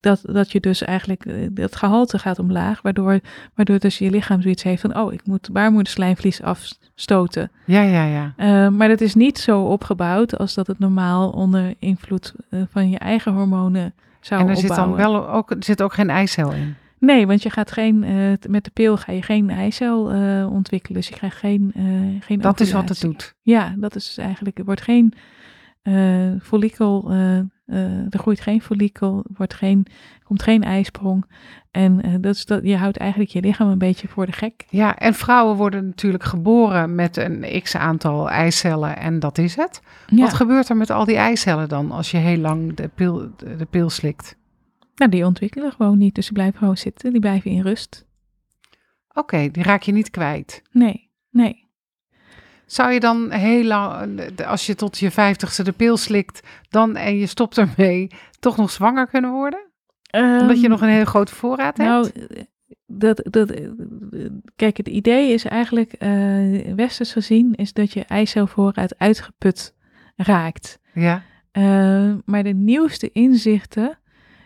dat, 0.00 0.20
dat 0.22 0.52
je 0.52 0.60
dus 0.60 0.82
eigenlijk 0.82 1.26
eh, 1.26 1.34
dat 1.50 1.76
gehalte 1.76 2.18
gaat 2.18 2.38
omlaag, 2.38 2.82
waardoor, 2.82 3.20
waardoor 3.54 3.78
dus 3.78 3.98
je 3.98 4.10
lichaam 4.10 4.42
zoiets 4.42 4.62
heeft 4.62 4.80
van, 4.80 4.96
oh, 4.96 5.12
ik 5.12 5.26
moet 5.26 5.50
baarmoederslijmvlies 5.52 6.42
afstoten. 6.42 7.50
ja, 7.66 7.82
ja, 7.82 8.04
ja. 8.04 8.32
Eh, 8.36 8.68
maar 8.68 8.88
dat 8.88 9.00
is 9.00 9.14
niet 9.14 9.38
zo 9.38 9.62
opgebouwd 9.62 10.38
als 10.38 10.54
dat 10.54 10.66
het 10.66 10.78
normaal 10.78 11.30
onder 11.30 11.74
invloed 11.78 12.34
van 12.70 12.90
je 12.90 12.98
eigen 12.98 13.32
hormonen 13.32 13.94
zou 14.20 14.40
En 14.40 14.48
er 14.48 14.56
zit 14.56 14.74
dan 14.74 14.94
wel 14.94 15.28
ook, 15.28 15.50
er 15.50 15.64
zit 15.64 15.82
ook 15.82 15.94
geen 15.94 16.10
eicel 16.10 16.52
in. 16.52 16.74
Nee, 16.98 17.26
want 17.26 17.42
je 17.42 17.50
gaat 17.50 17.72
geen, 17.72 17.98
met 18.48 18.64
de 18.64 18.70
pil 18.72 18.96
ga 18.96 19.12
je 19.12 19.22
geen 19.22 19.50
eicel 19.50 20.04
ontwikkelen. 20.48 20.96
Dus 21.00 21.08
je 21.08 21.14
krijgt 21.14 21.36
geen, 21.36 21.72
geen 22.20 22.40
Dat 22.40 22.60
is 22.60 22.72
wat 22.72 22.88
het 22.88 23.00
doet. 23.00 23.34
Ja, 23.42 23.74
dat 23.76 23.94
is 23.94 24.18
eigenlijk, 24.18 24.58
er 24.58 24.64
wordt 24.64 24.82
geen 24.82 25.14
follikel, 26.42 27.12
er 27.78 28.18
groeit 28.18 28.40
geen 28.40 28.62
follikel, 28.62 29.18
er 29.28 29.34
wordt 29.36 29.54
geen, 29.54 29.86
komt 30.24 30.42
geen 30.42 30.62
ijsprong. 30.62 31.24
En 31.70 32.02
eh, 32.02 32.14
dat 32.20 32.34
is 32.34 32.44
dat, 32.44 32.60
je 32.64 32.76
houdt 32.76 32.96
eigenlijk 32.96 33.30
je 33.30 33.40
lichaam 33.40 33.68
een 33.68 33.78
beetje 33.78 34.08
voor 34.08 34.26
de 34.26 34.32
gek. 34.32 34.66
Ja, 34.68 34.98
en 34.98 35.14
vrouwen 35.14 35.56
worden 35.56 35.86
natuurlijk 35.86 36.24
geboren 36.24 36.94
met 36.94 37.16
een 37.16 37.60
x 37.62 37.76
aantal 37.76 38.30
eicellen 38.30 38.96
en 38.96 39.18
dat 39.18 39.38
is 39.38 39.56
het. 39.56 39.82
Ja, 40.06 40.22
Wat 40.22 40.34
gebeurt 40.34 40.68
er 40.68 40.76
met 40.76 40.90
al 40.90 41.04
die 41.04 41.16
eicellen 41.16 41.68
dan 41.68 41.90
als 41.90 42.10
je 42.10 42.16
heel 42.16 42.38
lang 42.38 42.74
de 42.74 42.90
pil, 42.94 43.30
de, 43.36 43.66
pil 43.70 43.90
slikt? 43.90 44.40
nou, 44.94 45.10
die 45.10 45.26
ontwikkelen 45.26 45.72
gewoon 45.72 45.98
niet, 45.98 46.14
dus 46.14 46.24
die 46.24 46.34
blijven 46.34 46.58
gewoon 46.58 46.76
zitten, 46.76 47.10
die 47.10 47.20
blijven 47.20 47.50
in 47.50 47.62
rust. 47.62 48.06
Oké, 49.12 49.50
die 49.50 49.62
raak 49.62 49.82
je 49.82 49.92
niet 49.92 50.10
kwijt. 50.10 50.62
Nee, 50.70 51.10
nee. 51.30 51.61
Zou 52.72 52.92
je 52.92 53.00
dan 53.00 53.30
heel 53.30 53.64
lang, 53.64 54.20
als 54.46 54.66
je 54.66 54.74
tot 54.74 54.98
je 54.98 55.10
vijftigste 55.10 55.62
de 55.62 55.72
pil 55.72 55.96
slikt, 55.96 56.40
dan 56.68 56.96
en 56.96 57.16
je 57.16 57.26
stopt 57.26 57.58
ermee, 57.58 58.10
toch 58.40 58.56
nog 58.56 58.70
zwanger 58.70 59.06
kunnen 59.06 59.30
worden? 59.30 59.70
Omdat 60.10 60.56
je 60.56 60.62
Ehm, 60.62 60.70
nog 60.70 60.80
een 60.80 60.88
hele 60.88 61.06
grote 61.06 61.34
voorraad 61.34 61.76
hebt? 61.76 61.88
Nou, 61.88 62.10
eh, 62.14 62.42
dat, 62.86 63.28
dat, 63.30 63.52
kijk, 64.56 64.76
het 64.76 64.88
idee 64.88 65.32
is 65.32 65.44
eigenlijk, 65.44 65.92
eh 65.92 66.74
westers 66.76 67.12
gezien, 67.12 67.54
is 67.54 67.72
dat 67.72 67.92
je 67.92 68.04
eicelvoorraad 68.04 68.98
uitgeput 68.98 69.74
raakt. 70.16 70.78
ja. 70.94 71.22
Eh, 71.50 72.12
maar 72.24 72.42
de 72.42 72.54
nieuwste 72.54 73.10
inzichten, 73.12 73.98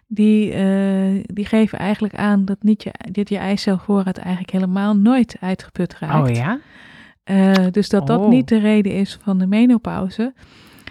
die, 0.07 0.53
eh, 0.53 1.23
die 1.27 1.47
geven 1.47 1.79
eigenlijk 1.79 2.15
aan 2.15 2.45
dat, 2.45 2.63
niet 2.63 2.83
je, 2.83 2.91
dat 3.11 3.29
je 3.29 3.39
eicelvoorraad 3.39 4.17
eigenlijk 4.17 4.51
helemaal 4.51 4.97
nooit 4.97 5.37
uitgeput 5.41 5.99
raakt. 5.99 6.31
Oh 6.31 6.35
ja? 6.37 6.59
Eh, 7.27 7.53
dus 7.71 7.89
dat 7.89 8.07
dat 8.07 8.21
Oh. 8.21 8.29
niet 8.29 8.49
de 8.49 8.59
reden 8.59 8.93
is 8.93 9.19
van 9.23 9.39
de 9.39 9.47
menopauze. 9.47 10.35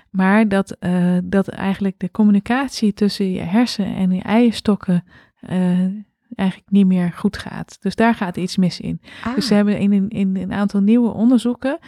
Maar 0.10 0.48
dat, 0.48 0.72
eh, 0.80 1.18
dat 1.24 1.48
eigenlijk 1.48 2.00
de 2.00 2.12
communicatie 2.12 2.94
tussen 2.94 3.32
je 3.32 3.42
hersenen 3.42 3.96
en 3.96 4.12
je 4.12 4.22
eierstokken 4.22 5.04
eh, 5.40 5.80
eigenlijk 6.36 6.70
niet 6.70 6.86
meer 6.86 7.12
goed 7.12 7.38
gaat. 7.38 7.78
Dus 7.82 7.96
daar 7.96 8.16
gaat 8.16 8.38
iets 8.38 8.58
mis 8.58 8.80
in. 8.80 9.02
Ah. 9.24 9.36
Dus 9.36 9.48
ze 9.48 9.54
hebben 9.54 9.78
in, 9.78 9.92
in, 9.92 10.10
in 10.10 10.36
een 10.36 10.54
aantal 10.54 10.82
nieuwe 10.82 11.10
onderzoeken 11.10 11.80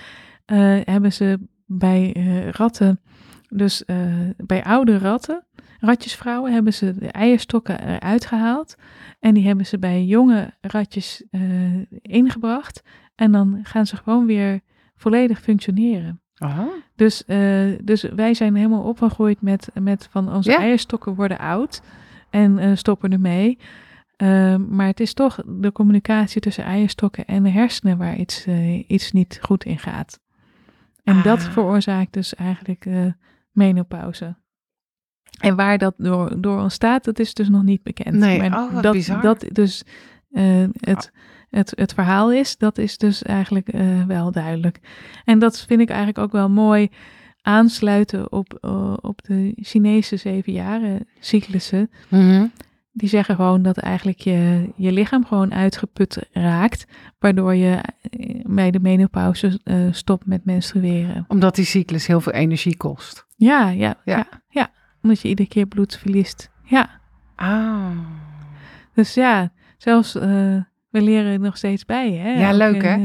hebben 0.84 1.14
ze 1.14 1.39
bij 1.66 2.12
ratten, 2.52 3.00
dus 3.50 3.84
bij 4.38 4.64
oude 4.64 4.98
ratten, 4.98 5.45
ratjesvrouwen, 5.80 6.54
hebben 6.54 6.74
ze 6.74 6.93
de 7.00 7.12
eierstokken 7.12 7.88
eruit 7.88 8.26
gehaald. 8.26 8.76
En 9.20 9.34
die 9.34 9.48
hebben 9.48 9.66
ze 9.66 9.80
bij 9.80 10.04
jonge 10.04 10.54
ratjes 10.62 11.24
ingebracht. 12.02 12.84
En 13.18 13.32
dan 13.32 13.59
gaan 13.63 13.86
ze 13.86 13.95
gewoon 13.95 14.26
weer 14.26 14.59
volledig 14.95 15.41
functioneren. 15.41 16.22
Aha. 16.38 16.68
Dus, 16.95 17.26
eh, 17.26 17.65
dus 17.84 18.01
wij 18.01 18.34
zijn 18.34 18.55
helemaal 18.55 18.84
opgegroeid 18.84 19.41
met, 19.41 19.70
met 19.80 20.07
van 20.11 20.34
onze 20.34 20.51
Ja. 20.51 20.57
eierstokken 20.57 21.15
worden 21.15 21.38
oud 21.38 21.82
en 22.30 22.57
eh, 22.59 22.72
stoppen 22.76 23.11
ermee. 23.11 23.57
Ehm, 24.15 24.76
maar 24.76 24.88
het 24.88 24.99
is 24.99 25.13
toch 25.13 25.39
de 25.45 25.72
communicatie 25.72 26.41
tussen 26.41 26.63
eierstokken 26.63 27.26
en 27.26 27.43
de 27.43 27.49
hersenen 27.49 27.97
waar 27.97 28.15
iets, 28.18 28.45
eh, 28.45 28.89
iets 28.89 29.11
niet 29.11 29.39
goed 29.41 29.63
in 29.63 29.80
gaat. 29.80 30.20
En 31.03 31.22
dat 31.22 31.39
Ah. 31.39 31.51
veroorzaakt 31.51 32.13
dus 32.13 32.36
eigenlijk 32.36 32.86
menopauze. 33.51 34.36
En 35.39 35.55
waar 35.55 35.78
dat 35.78 35.93
door, 35.97 36.41
door 36.41 36.59
ontstaat, 36.61 37.03
dat 37.03 37.20
is 37.20 37.34
dus 37.34 37.49
nog 37.49 37.63
niet 37.63 37.84
bekend. 37.84 38.15
Nee, 38.15 38.49
maar 38.49 38.63
oh, 38.65 38.74
wat 38.74 38.84
dat, 38.84 38.93
bizar. 38.93 39.22
dat 39.22 39.45
dus 39.51 39.84
het, 40.80 41.11
het, 41.50 41.74
het 41.76 41.93
verhaal 41.93 42.32
is, 42.32 42.58
dat 42.58 42.78
is 42.78 42.98
dus 42.98 43.24
eigenlijk 43.24 43.68
eh, 43.68 44.04
wel 44.06 44.32
duidelijk. 44.32 44.80
En 45.26 45.39
dat 45.39 45.62
vind 45.68 45.82
ik 45.82 45.88
eigenlijk 45.89 46.18
ook 46.20 46.32
wel 46.32 46.50
mooi 46.50 46.89
aansluiten 47.41 48.32
op, 48.32 48.58
eh, 48.62 48.93
op 49.02 49.22
de 49.24 49.52
Chinese 49.56 50.18
zeven 50.18 50.54
jaren 50.54 51.08
cyclussen. 51.20 51.89
Mhm. 52.10 52.45
Die 52.91 53.10
zeggen 53.10 53.36
gewoon 53.36 53.62
dat 53.62 53.78
eigenlijk 53.78 54.20
je, 54.20 54.70
je 54.76 54.91
lichaam 54.91 55.26
gewoon 55.26 55.54
uitgeput 55.54 56.28
raakt, 56.32 56.86
waardoor 57.20 57.56
je 57.56 57.76
eh, 58.02 58.39
bij 58.45 58.72
de 58.72 58.80
menopauze 58.80 59.60
stopt 59.91 60.26
met 60.26 60.45
menstrueren. 60.45 61.26
Omdat 61.28 61.56
die 61.56 61.66
cyclus 61.66 62.08
heel 62.08 62.22
veel 62.22 62.34
energie 62.34 62.78
kost. 62.78 63.26
Ja, 63.36 63.70
ja, 63.70 63.95
Ja. 64.06 64.16
ja, 64.18 64.28
ja, 64.50 64.70
omdat 65.02 65.22
je 65.22 65.28
iedere 65.28 65.48
keer 65.50 65.66
bloed 65.66 65.98
verliest. 65.98 66.50
Ja, 66.64 66.89
Ah. 67.36 67.89
dus 68.93 69.14
ja, 69.14 69.52
zelfs 69.78 70.16
we 70.98 71.04
leren 71.04 71.32
er 71.32 71.39
nog 71.39 71.58
steeds 71.58 71.86
bij, 71.86 72.12
hè? 72.12 72.30
Ja, 72.39 72.52
leuk, 72.54 72.84
hè? 72.84 72.95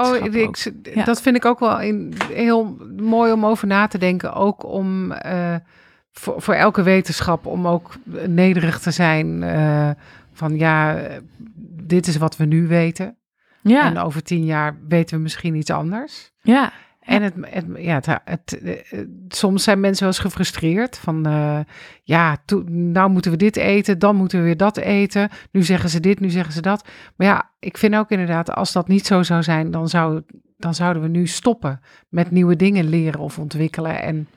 Oh, 0.00 0.16
ik, 0.16 0.72
Ja. 0.94 1.04
dat 1.04 1.22
vind 1.22 1.36
ik 1.36 1.44
ook 1.44 1.58
wel 1.58 1.80
in, 1.80 2.14
heel 2.32 2.76
mooi 2.96 3.32
om 3.32 3.46
over 3.46 3.66
na 3.66 3.86
te 3.86 3.98
denken. 3.98 4.32
Ook 4.32 4.64
om 4.64 5.12
eh, 5.12 5.54
voor, 6.12 6.42
voor 6.42 6.54
elke 6.54 6.82
wetenschap 6.82 7.46
om 7.46 7.66
ook 7.66 7.94
nederig 8.26 8.78
te 8.80 8.90
zijn. 8.90 9.42
eh, 9.42 9.90
van 10.32 10.56
ja, 10.56 10.96
dit 11.82 12.06
is 12.06 12.16
wat 12.16 12.36
we 12.36 12.44
nu 12.44 12.66
weten. 12.66 13.16
Ja, 13.62 13.84
En 13.90 13.98
over 13.98 14.22
tien 14.22 14.44
jaar 14.44 14.76
weten 14.88 15.16
we 15.16 15.22
misschien 15.22 15.54
iets 15.54 15.70
anders. 15.70 16.32
ja, 16.40 16.72
En 17.04 17.22
het, 17.22 17.34
het, 17.40 17.64
ja, 17.76 17.94
het, 18.04 18.20
het, 18.24 18.60
eh, 18.62 19.00
soms 19.28 19.62
zijn 19.64 19.80
mensen 19.80 20.04
wel 20.04 20.12
eens 20.12 20.22
gefrustreerd 20.22 20.98
van, 20.98 21.26
eh, 21.26 21.58
ja, 22.02 22.36
to- 22.44 22.62
nou 22.66 23.10
moeten 23.10 23.30
we 23.30 23.36
dit 23.36 23.56
eten, 23.56 23.98
dan 23.98 24.16
moeten 24.16 24.38
we 24.38 24.44
weer 24.44 24.56
dat 24.56 24.76
eten. 24.76 25.28
Nu 25.52 25.62
zeggen 25.62 25.90
ze 25.90 26.00
dit, 26.00 26.20
nu 26.20 26.30
zeggen 26.30 26.52
ze 26.52 26.60
dat. 26.60 26.88
Maar 27.16 27.26
ja, 27.26 27.50
ik 27.58 27.78
vind 27.78 27.94
ook 27.94 28.10
inderdaad, 28.10 28.50
als 28.50 28.72
dat 28.72 28.88
niet 28.88 29.06
zo 29.06 29.22
zou 29.22 29.42
zijn, 29.42 29.70
dan, 29.70 29.88
zou, 29.88 30.22
dan 30.56 30.74
zouden 30.74 31.02
we 31.02 31.08
nu 31.08 31.26
stoppen 31.26 31.80
met 32.08 32.30
nieuwe 32.30 32.56
dingen 32.56 32.88
leren 32.88 33.20
of 33.20 33.38
ontwikkelen. 33.38 34.02
En 34.02 34.28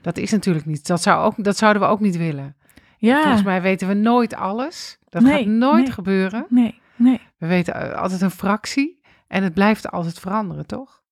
dat 0.00 0.16
is 0.18 0.30
natuurlijk 0.30 0.66
niet. 0.66 0.86
Dat, 0.86 1.02
zou 1.02 1.24
ook, 1.24 1.44
dat 1.44 1.56
zouden 1.56 1.82
we 1.82 1.88
ook 1.88 2.00
niet 2.00 2.16
willen. 2.16 2.56
ja. 2.98 3.20
Volgens 3.22 3.42
mij 3.42 3.62
weten 3.62 3.88
we 3.88 3.94
nooit 3.94 4.34
alles. 4.34 4.98
Dat 5.08 5.22
Nee, 5.22 5.32
gaat 5.44 5.46
nooit 5.46 5.84
nee. 5.84 5.92
gebeuren. 5.92 6.46
Nee, 6.48 6.80
nee. 6.96 7.20
We 7.38 7.46
weten 7.46 7.74
eh, 7.74 8.00
altijd 8.02 8.20
een 8.20 8.30
fractie 8.30 9.00
en 9.28 9.42
het 9.42 9.54
blijft 9.54 9.90
altijd 9.90 10.18
veranderen, 10.18 10.66
toch? 10.66 11.04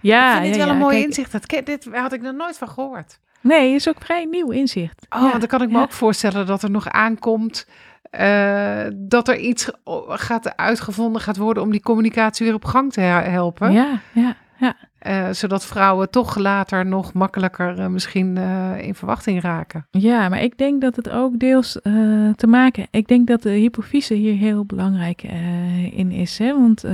Ja, 0.00 0.26
ik 0.34 0.40
vind 0.40 0.44
dit 0.44 0.54
ja, 0.54 0.58
wel 0.58 0.66
ja, 0.66 0.72
een 0.72 0.78
mooi 0.78 0.94
kijk, 0.94 1.06
inzicht. 1.06 1.32
Dat, 1.32 1.66
dit 1.66 1.88
had 1.92 2.12
ik 2.12 2.20
nog 2.22 2.34
nooit 2.34 2.58
van 2.58 2.68
gehoord. 2.68 3.18
Nee, 3.40 3.74
is 3.74 3.88
ook 3.88 3.96
vrij 4.00 4.24
nieuw 4.24 4.50
inzicht. 4.50 5.06
Oh, 5.10 5.20
want 5.20 5.32
dan 5.38 5.46
kan 5.46 5.62
ik 5.62 5.70
me 5.70 5.80
ook 5.80 5.92
voorstellen 5.92 6.46
dat 6.46 6.62
er 6.62 6.70
nog 6.70 6.88
aankomt. 6.88 7.66
eh, 8.10 8.84
dat 8.94 9.28
er 9.28 9.36
iets 9.38 9.70
gaat 10.08 10.56
uitgevonden 10.56 11.22
gaat 11.22 11.36
worden 11.36 11.62
om 11.62 11.70
die 11.70 11.80
communicatie 11.82 12.46
weer 12.46 12.54
op 12.54 12.64
gang 12.64 12.92
te 12.92 13.00
he- 13.00 13.30
helpen. 13.30 13.72
Ja, 13.72 14.00
ja, 14.12 14.36
ja. 14.56 14.74
Eh, 15.02 15.28
zodat 15.30 15.64
vrouwen 15.64 16.10
toch 16.10 16.36
later 16.36 16.86
nog 16.86 17.12
makkelijker 17.12 17.78
eh, 17.78 17.86
misschien 17.86 18.36
eh, 18.36 18.86
in 18.86 18.94
verwachting 18.94 19.40
raken. 19.40 19.86
Ja, 19.90 20.28
maar 20.28 20.42
ik 20.42 20.58
denk 20.58 20.80
dat 20.80 20.96
het 20.96 21.10
ook 21.10 21.38
deels 21.38 21.72
te 22.36 22.46
maken... 22.46 22.86
Ik 22.90 23.08
denk 23.08 23.26
dat 23.26 23.42
de 23.42 23.50
hypofyse 23.50 24.14
hier 24.14 24.36
heel 24.36 24.64
belangrijk 24.64 25.22
in 25.92 26.10
is. 26.10 26.38
Hè? 26.38 26.52
Want 26.52 26.84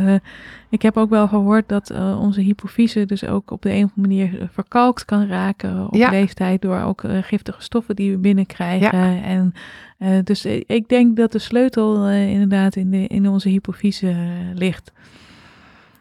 ik 0.69 0.83
heb 0.83 0.97
ook 0.97 1.11
wel 1.11 1.29
gehoord 1.29 1.69
dat 1.69 1.91
onze 2.21 2.41
hypofyse 2.41 3.07
dus 3.07 3.25
ook 3.25 3.51
op 3.51 3.63
de 3.63 3.73
een 3.73 3.85
of 3.85 3.91
andere 3.97 4.17
manier 4.17 4.49
verkalkt 4.53 5.05
kan 5.05 5.27
raken 5.27 5.87
op 5.87 5.95
Ja. 5.95 6.11
leeftijd 6.11 6.63
door 6.63 6.81
ook 6.81 7.03
giftige 7.23 7.63
stoffen 7.63 7.97
die 7.97 8.11
we 8.11 8.19
binnenkrijgen. 8.19 9.23
En 9.23 9.55
eh, 9.99 10.19
dus 10.25 10.45
ik 10.47 10.89
denk 10.89 11.17
dat 11.17 11.33
de 11.33 11.39
sleutel 11.39 12.11
inderdaad 12.11 12.77
in, 12.77 12.91
de, 12.91 13.07
in 13.07 13.29
onze 13.29 13.49
hypofyse 13.49 14.17
ligt. 14.55 14.93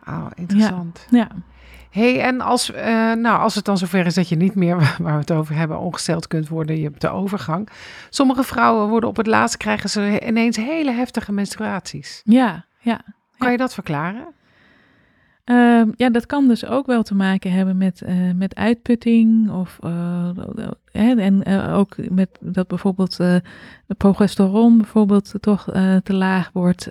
Oh, 0.08 0.26
interessant. 0.36 1.08
Ja. 1.10 1.28
Hey, 1.90 2.22
en 2.22 2.42
als, 2.42 2.72
eh, 2.72 3.14
nou, 3.14 3.40
als 3.40 3.56
het 3.56 3.66
dan 3.66 3.78
zover 3.78 4.06
is 4.06 4.14
dat 4.14 4.30
je 4.30 4.36
niet 4.36 4.56
meer, 4.56 4.76
waar 5.02 5.14
we 5.14 5.20
het 5.20 5.32
over 5.32 5.56
hebben, 5.56 5.80
ongesteld 5.80 6.28
kunt 6.28 6.48
worden, 6.48 6.78
je 6.78 6.84
hebt 6.84 7.02
de 7.02 7.10
overgang. 7.10 7.70
Sommige 8.10 8.44
vrouwen 8.44 8.90
worden 8.90 9.10
op 9.10 9.18
het 9.18 9.28
laatst, 9.28 9.58
krijgen 9.58 9.90
ze 9.90 10.22
ineens 10.28 10.58
hele 10.58 10.92
heftige 10.92 11.32
menstruaties. 11.32 12.22
Ja, 12.24 12.66
ja. 12.80 13.02
Kan 13.38 13.52
je 13.52 13.58
dat 13.58 13.74
verklaren? 13.74 14.28
Ehm, 15.44 15.92
ja, 15.96 16.10
dat 16.10 16.26
kan 16.26 16.48
dus 16.48 16.66
ook 16.66 16.86
wel 16.86 17.04
te 17.04 17.16
maken 17.16 17.52
hebben 17.52 17.78
met, 17.78 18.02
eh, 18.02 18.16
met 18.36 18.56
uitputting. 18.56 19.52
Of, 19.52 19.78
eh, 19.82 20.30
en 20.92 21.46
ook 21.72 21.96
met 22.10 22.30
dat 22.40 22.68
bijvoorbeeld 22.68 23.18
de 23.18 23.42
progesteron 23.98 24.78
bijvoorbeeld 24.78 25.34
toch 25.40 25.64
te 26.04 26.14
laag 26.14 26.50
wordt. 26.54 26.90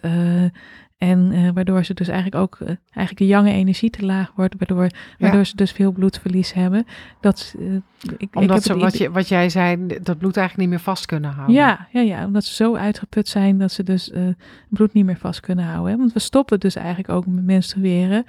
En 0.98 1.55
waardoor 1.55 1.85
ze 1.85 1.94
dus 1.94 2.09
eigenlijk 2.09 2.43
ook 2.43 2.59
eigenlijk 2.68 3.18
de 3.18 3.27
jonge 3.27 3.52
energie 3.52 3.90
te 3.90 4.05
laag 4.05 4.32
wordt. 4.36 4.55
Waardoor, 4.59 4.90
waardoor 5.18 5.44
ze 5.44 5.56
dus 5.56 5.73
veel 5.73 5.93
bloedverlies 5.93 6.52
hebben. 6.52 6.86
Dat, 7.20 7.55
ik, 8.16 8.36
omdat 8.36 8.56
ik 8.56 8.62
ze, 8.62 8.77
wat, 8.77 8.98
je, 8.98 9.10
wat 9.10 9.28
jij 9.28 9.48
zei, 9.48 9.86
dat 9.86 10.18
bloed 10.18 10.36
eigenlijk 10.36 10.56
niet 10.56 10.68
meer 10.68 10.85
vast 10.85 11.06
kunnen 11.06 11.31
houden. 11.31 11.55
Ja, 11.55 11.89
ja, 11.93 12.01
ja 12.01 12.24
omdat 12.24 12.44
ze 12.44 12.55
zo 12.55 12.77
uitgeput 12.77 13.28
zijn 13.28 13.59
dat 13.59 13.73
ze 13.73 13.82
dus 13.82 14.12
bloed 14.68 14.93
niet 14.93 15.05
meer 15.05 15.18
vast 15.18 15.40
kunnen 15.40 15.64
houden. 15.64 15.93
Hè? 15.93 15.98
Want 15.98 16.12
we 16.12 16.18
stoppen 16.18 16.60
dus 16.60 16.77
eigenlijk 16.77 17.09
ook 17.09 17.27
met 17.27 17.44
menstrueren 17.44 18.24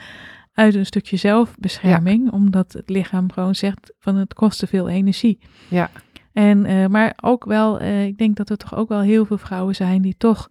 uit 0.53 0.76
een 0.76 0.85
stukje 0.85 1.18
zelfbescherming, 1.18 2.31
omdat 2.31 2.73
het 2.73 2.89
lichaam 2.89 3.31
gewoon 3.31 3.56
zegt 3.56 3.94
van 3.99 4.15
het 4.15 4.34
kost 4.34 4.60
te 4.60 4.68
veel 4.68 4.89
energie. 4.89 5.39
Ja. 5.68 5.89
En, 6.34 6.91
maar 6.91 7.14
ook 7.22 7.45
wel, 7.45 7.81
ik 7.81 8.18
denk 8.18 8.35
dat 8.35 8.49
er 8.49 8.57
toch 8.57 8.76
ook 8.76 8.89
wel 8.89 9.02
heel 9.02 9.26
veel 9.26 9.38
vrouwen 9.38 9.76
zijn 9.76 10.02
die 10.02 10.15
toch 10.18 10.49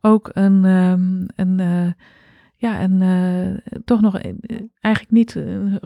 ook 0.00 0.30
een, 0.32 0.64
um, 0.64 1.26
een 1.36 1.58
uh, 1.58 1.92
ja, 2.56 2.82
een, 2.82 3.62
toch 3.84 4.00
nog 4.00 4.20
eigenlijk 4.80 5.14
niet 5.14 5.36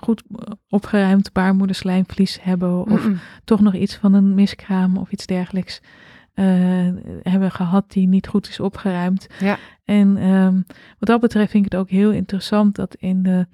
goed 0.01 0.22
opgeruimd 0.68 1.32
baarmoederslijmvlies 1.32 2.43
hebben, 2.43 2.86
of 2.86 3.09
toch 3.44 3.60
nog 3.60 3.74
iets 3.74 3.97
van 3.97 4.14
een 4.14 4.34
miskraam 4.34 4.97
of 4.97 5.12
iets 5.12 5.26
dergelijks. 5.26 5.80
Hebben 7.22 7.51
gehad 7.51 7.93
die 7.93 8.09
niet 8.09 8.28
goed 8.28 8.48
is 8.48 8.60
opgeruimd. 8.60 9.26
Ja. 9.40 9.59
En 9.84 10.22
um, 10.28 10.64
wat 10.98 11.09
dat 11.09 11.20
betreft 11.20 11.51
vind 11.51 11.66
ik 11.66 11.72
het 11.72 11.80
ook 11.80 11.90
heel 11.90 12.10
interessant 12.10 12.74
dat 12.74 12.94
in 12.94 13.22
de 13.22 13.47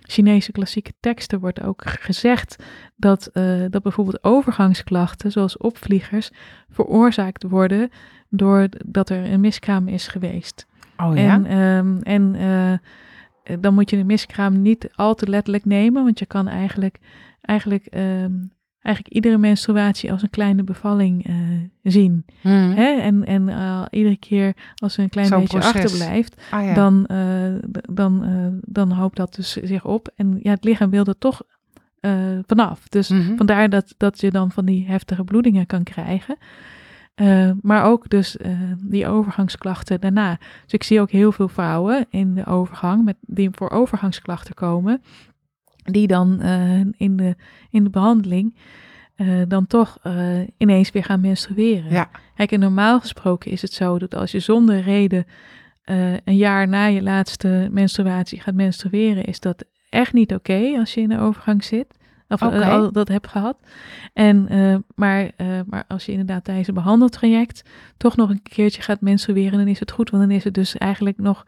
Chinese 0.00 0.52
klassieke 0.52 0.92
teksten 1.00 1.40
wordt 1.40 1.62
ook 1.62 1.82
gezegd 1.86 2.56
dat, 2.96 3.30
dat 3.70 3.82
bijvoorbeeld 3.82 4.24
overgangsklachten, 4.24 5.32
zoals 5.32 5.56
opvliegers, 5.56 6.30
veroorzaakt 6.68 7.42
worden 7.42 7.90
doordat 8.28 9.10
er 9.10 9.32
een 9.32 9.40
miskraam 9.40 9.88
is 9.88 10.08
geweest. 10.08 10.66
Oh 10.96 11.16
ja? 11.16 11.44
En, 11.44 11.58
um, 11.58 12.02
en 12.02 12.34
uh, 12.34 13.58
dan 13.60 13.74
moet 13.74 13.90
je 13.90 13.96
de 13.96 14.04
miskraam 14.04 14.62
niet 14.62 14.88
al 14.94 15.14
te 15.14 15.28
letterlijk 15.28 15.64
nemen, 15.64 16.04
want 16.04 16.18
je 16.18 16.26
kan 16.26 16.48
eigenlijk, 16.48 16.98
eigenlijk 17.40 17.86
um, 17.94 18.52
eigenlijk 18.80 19.14
iedere 19.14 19.38
menstruatie 19.38 20.12
als 20.12 20.22
een 20.22 20.30
kleine 20.30 20.64
bevalling 20.64 21.28
uh, 21.28 21.34
zien. 21.82 22.24
Hmm. 22.40 22.72
Hè? 22.72 23.00
En, 23.00 23.24
en 23.24 23.48
uh, 23.48 23.84
iedere 23.90 24.16
keer 24.16 24.54
als 24.74 24.96
er 24.96 25.02
een 25.02 25.08
klein 25.08 25.30
beetje 25.30 25.58
proces. 25.58 25.74
achterblijft, 25.74 26.42
ah, 26.50 26.64
ja. 26.64 26.74
dan, 26.74 27.06
dan, 27.90 28.24
dan 28.64 28.92
hoopt 28.92 29.16
dat 29.16 29.34
dus 29.34 29.52
zich 29.52 29.84
op. 29.84 30.12
En 30.16 30.38
ja, 30.42 30.50
het 30.50 30.64
lichaam 30.64 30.90
wil 30.90 31.04
er 31.04 31.18
toch 31.18 31.42
vanaf. 32.46 32.88
Dus 32.88 33.08
mm 33.08 33.20
-hmm. 33.20 33.36
vandaar 33.36 33.70
dat, 33.70 33.94
dat 33.96 34.20
je 34.20 34.30
dan 34.30 34.50
van 34.50 34.64
die 34.64 34.86
heftige 34.86 35.24
bloedingen 35.24 35.66
kan 35.66 35.82
krijgen. 35.82 36.36
Maar 37.62 37.84
ook 37.84 38.08
dus 38.08 38.36
die 38.78 39.06
overgangsklachten 39.06 40.00
daarna. 40.00 40.38
Dus 40.62 40.72
ik 40.72 40.82
zie 40.82 41.00
ook 41.00 41.10
heel 41.10 41.32
veel 41.32 41.48
vrouwen 41.48 42.06
in 42.10 42.34
de 42.34 42.46
overgang 42.46 43.04
met, 43.04 43.16
die 43.20 43.48
voor 43.52 43.70
overgangsklachten 43.70 44.54
komen 44.54 45.02
die 45.84 46.06
dan 46.06 46.38
uh, 46.42 46.80
in, 46.96 47.16
de, 47.16 47.36
in 47.70 47.84
de 47.84 47.90
behandeling 47.90 48.56
dan 49.48 49.66
toch 49.66 49.98
ineens 50.56 50.90
weer 50.90 51.04
gaan 51.04 51.20
menstrueren. 51.20 51.90
Ja. 51.90 52.10
Kijk, 52.34 52.52
en 52.52 52.60
normaal 52.60 53.00
gesproken 53.00 53.50
is 53.50 53.62
het 53.62 53.72
zo 53.72 53.98
dat 53.98 54.14
als 54.14 54.30
je 54.30 54.40
zonder 54.40 54.80
reden 54.80 55.24
een 56.24 56.36
jaar 56.36 56.68
na 56.68 56.84
je 56.84 57.02
laatste 57.02 57.68
menstruatie 57.70 58.40
gaat 58.40 58.54
menstrueren, 58.54 59.24
is 59.24 59.40
dat 59.40 59.64
echt 59.88 60.12
niet 60.12 60.34
oké 60.34 60.52
okay 60.52 60.78
als 60.78 60.94
je 60.94 61.00
in 61.00 61.08
de 61.08 61.18
overgang 61.18 61.64
zit. 61.64 61.94
Of 62.28 62.42
okay. 62.42 62.70
al 62.70 62.92
dat 62.92 63.08
hebt 63.08 63.28
gehad. 63.28 63.56
En, 64.12 64.48
maar, 64.94 65.30
maar 65.66 65.84
als 65.88 66.06
je 66.06 66.12
inderdaad 66.12 66.44
tijdens 66.44 66.68
een 66.68 66.74
behandeltraject 66.74 67.62
toch 67.96 68.16
nog 68.16 68.30
een 68.30 68.42
keertje 68.42 68.82
gaat 68.82 69.00
menstrueren, 69.00 69.58
dan 69.58 69.68
is 69.68 69.80
het 69.80 69.90
goed. 69.90 70.10
Want 70.10 70.22
dan 70.22 70.36
is 70.36 70.44
het 70.44 70.54
dus 70.54 70.76
eigenlijk 70.76 71.18
nog 71.18 71.46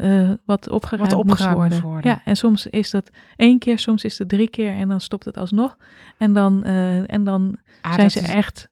uh, 0.00 0.30
wat 0.44 0.68
opgeruimd, 0.68 1.12
wat 1.12 1.20
opgeruimd 1.20 1.56
worden. 1.56 1.80
worden. 1.80 2.10
Ja, 2.10 2.20
en 2.24 2.36
soms 2.36 2.66
is 2.66 2.90
dat 2.90 3.10
één 3.36 3.58
keer, 3.58 3.78
soms 3.78 4.04
is 4.04 4.18
het 4.18 4.28
drie 4.28 4.48
keer 4.48 4.72
en 4.72 4.88
dan 4.88 5.00
stopt 5.00 5.24
het 5.24 5.36
alsnog. 5.36 5.76
En 6.18 6.32
dan, 6.32 6.64
en 7.06 7.24
dan 7.24 7.58
ah, 7.80 7.94
zijn 7.94 8.10
ze 8.10 8.20
is... 8.20 8.28
echt 8.28 8.68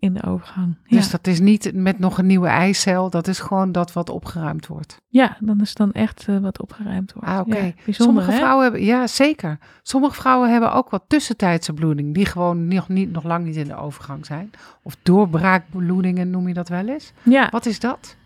in 0.00 0.14
de 0.14 0.22
overgang. 0.22 0.76
Dus 0.88 1.04
ja. 1.04 1.10
dat 1.10 1.26
is 1.26 1.40
niet 1.40 1.70
met 1.74 1.98
nog 1.98 2.18
een 2.18 2.26
nieuwe 2.26 2.46
eicel, 2.46 3.10
dat 3.10 3.28
is 3.28 3.38
gewoon 3.38 3.72
dat 3.72 3.92
wat 3.92 4.10
opgeruimd 4.10 4.66
wordt. 4.66 4.96
Ja, 5.08 5.36
dan 5.40 5.60
is 5.60 5.74
dan 5.74 5.92
echt 5.92 6.26
wat 6.40 6.60
opgeruimd 6.60 7.12
wordt. 7.12 7.28
Ah, 7.28 7.38
oké. 7.40 7.56
Okay. 7.56 7.74
Ja, 7.84 7.92
Sommige 7.92 8.30
hè? 8.30 8.36
vrouwen 8.36 8.62
hebben, 8.62 8.84
ja 8.84 9.06
zeker. 9.06 9.58
Sommige 9.82 10.14
vrouwen 10.14 10.50
hebben 10.50 10.72
ook 10.72 10.90
wat 10.90 11.04
tussentijdse 11.06 11.72
bloeding, 11.72 12.14
die 12.14 12.26
gewoon 12.26 12.68
nog, 12.68 12.88
niet, 12.88 13.12
nog 13.12 13.24
lang 13.24 13.44
niet 13.44 13.56
in 13.56 13.68
de 13.68 13.76
overgang 13.76 14.26
zijn. 14.26 14.50
Of 14.82 14.96
doorbraakbloedingen 15.02 16.30
noem 16.30 16.48
je 16.48 16.54
dat 16.54 16.68
wel 16.68 16.88
eens. 16.88 17.12
Ja. 17.22 17.48
Wat 17.50 17.66
is 17.66 17.80
dat? 17.80 18.16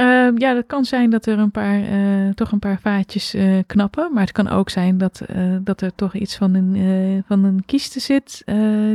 Uh, 0.00 0.36
ja, 0.36 0.54
dat 0.54 0.66
kan 0.66 0.84
zijn 0.84 1.10
dat 1.10 1.26
er 1.26 1.38
een 1.38 1.50
paar, 1.50 1.80
uh, 1.80 2.30
toch 2.30 2.52
een 2.52 2.58
paar 2.58 2.78
vaatjes 2.80 3.34
uh, 3.34 3.62
knappen. 3.66 4.10
Maar 4.12 4.22
het 4.22 4.32
kan 4.32 4.48
ook 4.48 4.70
zijn 4.70 4.98
dat, 4.98 5.22
dat 5.60 5.80
er 5.80 5.94
toch 5.94 6.14
iets 6.14 6.36
van 6.36 6.54
een, 6.54 7.24
van 7.26 7.44
een 7.44 7.62
kieste 7.66 8.00
zit 8.00 8.42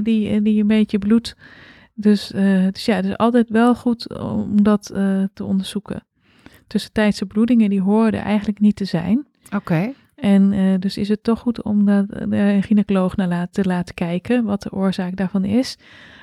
die, 0.03 0.41
die 0.41 0.61
een 0.61 0.67
beetje 0.67 0.99
bloedt. 0.99 1.35
Dus, 2.01 2.27
dus 2.71 2.85
ja, 2.85 2.95
het 2.95 3.05
is 3.05 3.17
altijd 3.17 3.49
wel 3.49 3.75
goed 3.75 4.19
om 4.19 4.63
dat 4.63 4.83
te 5.33 5.43
onderzoeken. 5.43 6.03
Tussentijdse 6.67 7.25
bloedingen, 7.25 7.69
die 7.69 7.81
er 8.13 8.19
eigenlijk 8.19 8.59
niet 8.59 8.75
te 8.75 8.85
zijn. 8.85 9.27
Oké. 9.55 9.93
En 10.21 10.79
dus 10.79 10.97
is 10.97 11.09
het 11.09 11.23
toch 11.23 11.39
goed 11.39 11.63
om 11.63 11.85
de, 11.85 12.05
de 12.29 12.57
gynaecoloog 12.61 13.15
naar 13.15 13.27
laat, 13.27 13.53
te 13.53 13.65
laten 13.65 13.95
kijken 13.95 14.43
wat 14.43 14.61
de 14.61 14.71
oorzaak 14.71 15.15
daarvan 15.15 15.45
is 15.45 15.77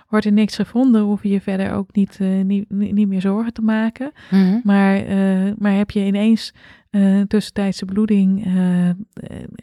wordt 0.09 0.25
er 0.25 0.33
niks 0.33 0.57
gevonden, 0.57 1.03
hoef 1.03 1.23
je 1.23 1.29
je 1.29 1.41
verder 1.41 1.73
ook 1.73 1.95
niet, 1.95 2.19
uh, 2.21 2.45
niet, 2.45 2.71
niet 2.71 3.09
meer 3.09 3.21
zorgen 3.21 3.53
te 3.53 3.63
maken. 3.63 4.13
Mm 4.31 4.43
-hmm. 4.43 4.61
maar, 4.65 5.09
uh, 5.09 5.53
maar 5.59 5.73
heb 5.73 5.91
je 5.91 6.05
ineens 6.05 6.55
tussentijdse 7.29 7.85
bloeding 7.85 8.45
en, 8.45 9.07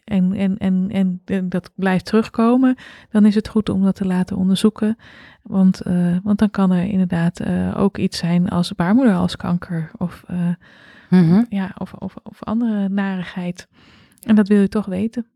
en, 0.03 0.57
en, 0.57 0.89
en, 0.89 1.21
en, 1.25 1.49
dat 1.49 1.71
blijft 1.75 2.05
terugkomen, 2.05 2.75
dan 3.09 3.25
is 3.25 3.35
het 3.35 3.47
goed 3.47 3.69
om 3.69 3.83
dat 3.83 3.95
te 3.95 4.05
laten 4.05 4.37
onderzoeken. 4.37 4.97
Want, 5.41 5.81
want 6.23 6.39
dan 6.39 6.49
kan 6.49 6.71
er 6.71 6.83
inderdaad 6.83 7.43
ook 7.75 7.97
iets 7.97 8.17
zijn 8.17 8.49
als 8.49 8.73
baarmoederhalskanker 8.75 9.91
of, 9.97 10.23
-hmm. 11.09 11.45
ja, 11.49 11.71
of, 11.77 11.93
of, 11.93 12.15
of 12.23 12.43
andere 12.43 12.89
narigheid. 12.89 13.67
En 14.25 14.35
dat 14.35 14.47
wil 14.47 14.61
je 14.61 14.67
toch 14.67 14.85
weten. 14.85 15.27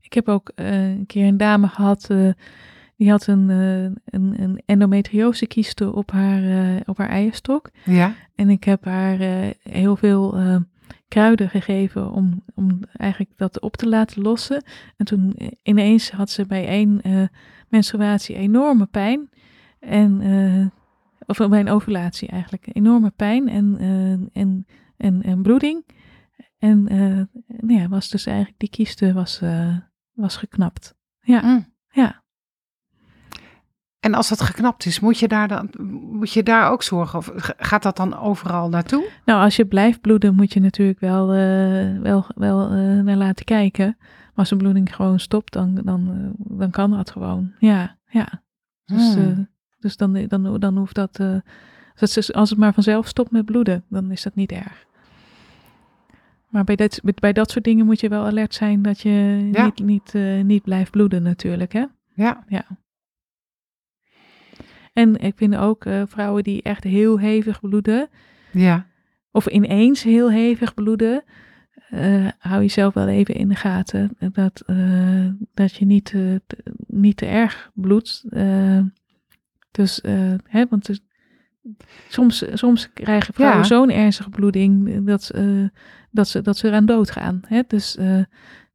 Ik 0.00 0.12
heb 0.12 0.28
ook 0.28 0.52
een 0.54 1.06
keer 1.06 1.26
een 1.26 1.36
dame 1.36 1.68
gehad 1.68 2.10
die 2.96 3.10
had 3.10 3.26
een, 3.26 3.48
uh, 3.48 3.82
een, 4.04 4.42
een 4.42 4.62
endometriose 4.66 5.46
kieste 5.46 5.92
op 5.92 6.10
haar, 6.10 6.76
op 6.84 6.98
haar 6.98 7.08
eierstok. 7.08 7.70
Ja. 7.84 8.14
En 8.34 8.50
ik 8.50 8.64
heb 8.64 8.84
haar 8.84 9.18
heel 9.62 9.96
veel 9.96 10.38
kruiden 11.08 11.50
gegeven 11.50 12.10
om, 12.10 12.42
om 12.54 12.80
eigenlijk 12.92 13.30
dat 13.36 13.60
op 13.60 13.76
te 13.76 13.88
laten 13.88 14.22
lossen. 14.22 14.64
En 14.96 15.04
toen 15.04 15.36
ineens 15.62 16.10
had 16.10 16.30
ze 16.30 16.46
bij 16.46 16.66
één 16.66 17.00
menstruatie 17.68 18.36
enorme 18.36 18.86
pijn. 18.86 19.30
En, 19.80 20.22
of 21.26 21.48
bij 21.48 21.60
een 21.60 21.70
ovulatie 21.70 22.28
eigenlijk, 22.28 22.66
enorme 22.72 23.10
pijn 23.10 23.48
en, 23.48 23.76
en, 24.32 24.66
en, 24.96 25.22
en 25.22 25.42
bloeding. 25.42 25.84
En 26.66 26.82
nou 27.46 27.80
ja, 27.80 27.88
was 27.88 28.08
dus 28.08 28.26
eigenlijk 28.26 28.58
die 28.58 28.70
kieste 28.70 29.12
was, 29.12 29.40
was 30.12 30.36
geknapt. 30.36 30.94
Ja, 31.20 31.40
mm. 31.40 31.72
ja. 31.90 32.24
En 34.00 34.14
als 34.14 34.28
dat 34.28 34.40
geknapt 34.40 34.86
is, 34.86 35.00
moet 35.00 35.18
je 35.18 35.28
daar 35.28 35.48
dan 35.48 35.70
moet 36.10 36.32
je 36.32 36.42
daar 36.42 36.70
ook 36.70 36.82
zorgen? 36.82 37.18
Of 37.18 37.30
gaat 37.56 37.82
dat 37.82 37.96
dan 37.96 38.18
overal 38.18 38.68
naartoe? 38.68 39.10
Nou, 39.24 39.42
als 39.42 39.56
je 39.56 39.66
blijft 39.66 40.00
bloeden, 40.00 40.34
moet 40.34 40.52
je 40.52 40.60
natuurlijk 40.60 41.00
wel, 41.00 41.34
uh, 41.34 42.00
wel, 42.00 42.26
wel 42.34 42.68
naar 43.02 43.16
laten 43.16 43.44
kijken. 43.44 43.96
Maar 43.98 44.44
als 44.44 44.48
de 44.48 44.56
bloeding 44.56 44.94
gewoon 44.94 45.20
stopt, 45.20 45.52
dan, 45.52 45.74
dan, 45.84 46.32
dan 46.36 46.70
kan 46.70 46.90
dat 46.90 47.10
gewoon. 47.10 47.52
Ja, 47.58 47.98
ja. 48.08 48.42
Dus, 48.84 49.14
Hmm. 49.14 49.48
dus 49.78 49.96
dan, 49.96 50.26
dan, 50.28 50.60
dan 50.60 50.76
hoeft 50.76 50.94
dat. 50.94 51.20
als 52.32 52.50
het 52.50 52.56
maar 52.58 52.74
vanzelf 52.74 53.08
stopt 53.08 53.30
met 53.30 53.44
bloeden, 53.44 53.84
dan 53.88 54.10
is 54.10 54.22
dat 54.22 54.34
niet 54.34 54.52
erg. 54.52 54.85
Maar 56.56 56.64
bij, 56.64 56.76
dit, 56.76 57.00
bij 57.20 57.32
dat 57.32 57.50
soort 57.50 57.64
dingen 57.64 57.86
moet 57.86 58.00
je 58.00 58.08
wel 58.08 58.24
alert 58.24 58.54
zijn 58.54 58.82
dat 58.82 59.00
je 59.00 59.48
Ja. 59.52 59.64
niet, 59.64 59.78
niet, 59.84 60.14
niet 60.44 60.62
blijft 60.62 60.90
bloeden, 60.90 61.22
natuurlijk. 61.22 61.72
Hè? 61.72 61.84
Ja. 62.14 62.44
Ja. 62.48 62.66
En 64.92 65.16
ik 65.16 65.36
vind 65.36 65.56
ook 65.56 65.84
uh, 65.84 66.02
vrouwen 66.06 66.42
die 66.42 66.62
echt 66.62 66.84
heel 66.84 67.18
hevig 67.18 67.60
bloeden, 67.60 68.08
Ja. 68.52 68.86
of 69.30 69.46
ineens 69.46 70.02
heel 70.02 70.30
hevig 70.30 70.74
bloeden, 70.74 71.24
uh, 71.90 72.28
hou 72.38 72.60
jezelf 72.60 72.94
wel 72.94 73.08
even 73.08 73.34
in 73.34 73.48
de 73.48 73.54
gaten 73.54 74.16
dat, 74.32 74.62
uh, 74.66 75.30
dat 75.54 75.74
je 75.74 75.84
niet, 75.84 76.12
uh, 76.12 76.34
te, 76.46 76.56
niet 76.86 77.16
te 77.16 77.26
erg 77.26 77.70
bloedt. 77.74 78.24
dus, 79.70 80.00
hè, 80.44 80.66
want 80.70 80.86
dus, 80.86 81.00
soms, 82.08 82.44
soms 82.52 82.92
krijgen 82.92 83.34
vrouwen 83.34 83.58
ja. 83.58 83.64
zo'n 83.64 83.90
ernstige 83.90 84.30
bloeding 84.30 85.04
dat, 85.06 85.30
dat, 86.10 86.28
ze, 86.28 86.42
dat 86.42 86.56
ze 86.56 86.68
eraan 86.68 86.86
doodgaan. 86.86 87.40
Hè? 87.46 87.62
Dus, 87.66 87.98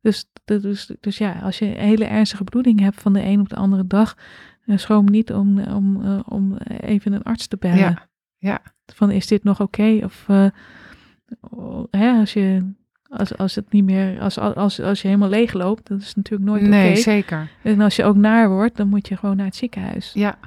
dus, 0.02 0.26
dus, 0.46 0.92
dus 1.00 1.18
ja, 1.18 1.40
als 1.40 1.60
je 1.60 1.66
een 1.66 1.86
hele 1.86 2.06
ernstige 2.06 2.44
bloeding 2.44 2.80
hebt 2.80 3.02
van 3.02 3.14
de 3.14 3.24
een 3.24 3.40
op 3.40 3.50
de 3.50 3.56
andere 3.56 3.88
dag, 3.88 4.18
schroom 4.66 5.06
niet 5.06 5.34
om, 5.34 5.60
om, 5.60 6.22
om 6.22 6.58
even 6.80 7.14
een 7.14 7.24
arts 7.24 7.48
te 7.48 7.58
bellen. 7.58 7.78
Ja. 7.78 8.08
ja. 8.38 8.62
Van 8.94 9.12
is 9.12 9.28
dit 9.28 9.44
nog 9.44 9.62
oké? 9.62 10.00
Of 10.04 10.26
hè, 11.90 12.12
als 12.20 12.34
je 12.34 12.74
als, 13.12 13.38
als 13.38 13.56
het 13.56 13.72
niet 13.72 13.84
meer, 13.84 14.20
als, 14.20 14.40
als, 14.40 14.80
als 14.80 15.02
je 15.02 15.08
helemaal 15.08 15.30
leeg 15.30 15.54
loopt, 15.54 15.88
dat 15.88 16.02
is 16.02 16.16
natuurlijk 16.16 16.50
nooit 16.50 16.62
oké. 16.62 16.72
Nee, 16.72 16.96
zeker. 16.96 17.50
En 17.64 17.82
als 17.82 17.96
je 17.96 18.04
ook 18.04 18.16
naar 18.16 18.50
wordt, 18.50 18.78
dan 18.78 18.88
moet 18.88 19.08
je 19.08 19.18
gewoon 19.18 19.38
naar 19.38 19.46
het 19.46 19.56
ziekenhuis. 19.56 20.12
Ja. 20.14 20.38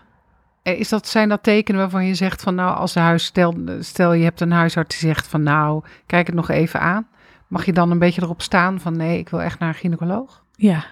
Is 0.65 0.89
dat, 0.89 1.09
zijn 1.09 1.29
dat 1.29 1.43
tekenen 1.43 1.81
waarvan 1.81 2.07
je 2.07 2.15
zegt 2.15 2.43
van 2.43 2.55
nou, 2.55 2.77
als 2.77 2.95
huis, 2.95 3.25
stel, 3.25 3.55
stel 3.81 4.13
je 4.13 4.25
hebt 4.25 4.41
een 4.41 4.53
huisarts 4.53 4.99
die 4.99 5.09
zegt 5.09 5.27
van 5.27 5.43
nou, 5.43 5.83
kijk 6.07 6.27
het 6.27 6.37
nog 6.37 6.51
even 6.51 6.81
aan. 6.81 7.09
Mag 7.49 7.65
je 7.65 7.73
dan 7.73 7.91
een 7.91 7.99
beetje 7.99 8.23
erop 8.23 8.43
staan 8.43 8.81
van 8.81 8.97
nee, 8.97 9.19
ik 9.19 9.29
wil 9.29 9.43
echt 9.43 9.59
naar 9.59 9.69
een 9.69 9.75
gynaecoloog? 9.75 10.45
Ja. 10.57 10.85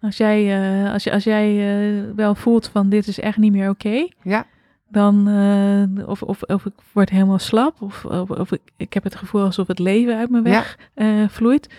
Als 0.00 0.16
jij, 0.16 0.62
uh, 0.84 0.92
als, 0.92 1.10
als 1.10 1.24
jij 1.24 1.54
uh, 1.54 2.14
wel 2.16 2.34
voelt 2.34 2.68
van 2.68 2.88
dit 2.88 3.06
is 3.06 3.20
echt 3.20 3.36
niet 3.36 3.52
meer 3.52 3.68
oké. 3.68 4.08
ja 4.22 4.46
dan 4.92 5.28
uh, 5.28 6.08
of, 6.08 6.22
of, 6.22 6.42
of 6.42 6.66
ik 6.66 6.72
word 6.92 7.10
helemaal 7.10 7.38
slap, 7.38 7.82
of, 7.82 8.04
of, 8.04 8.30
of, 8.30 8.52
ik, 8.52 8.60
ik 8.76 8.92
heb 8.92 9.02
het 9.04 9.16
gevoel 9.16 9.42
alsof 9.42 9.66
het 9.66 9.78
leven 9.78 10.16
uit 10.16 10.30
me 10.30 10.42
weg 10.42 10.78
ja. 10.94 11.28
vloeit, 11.28 11.74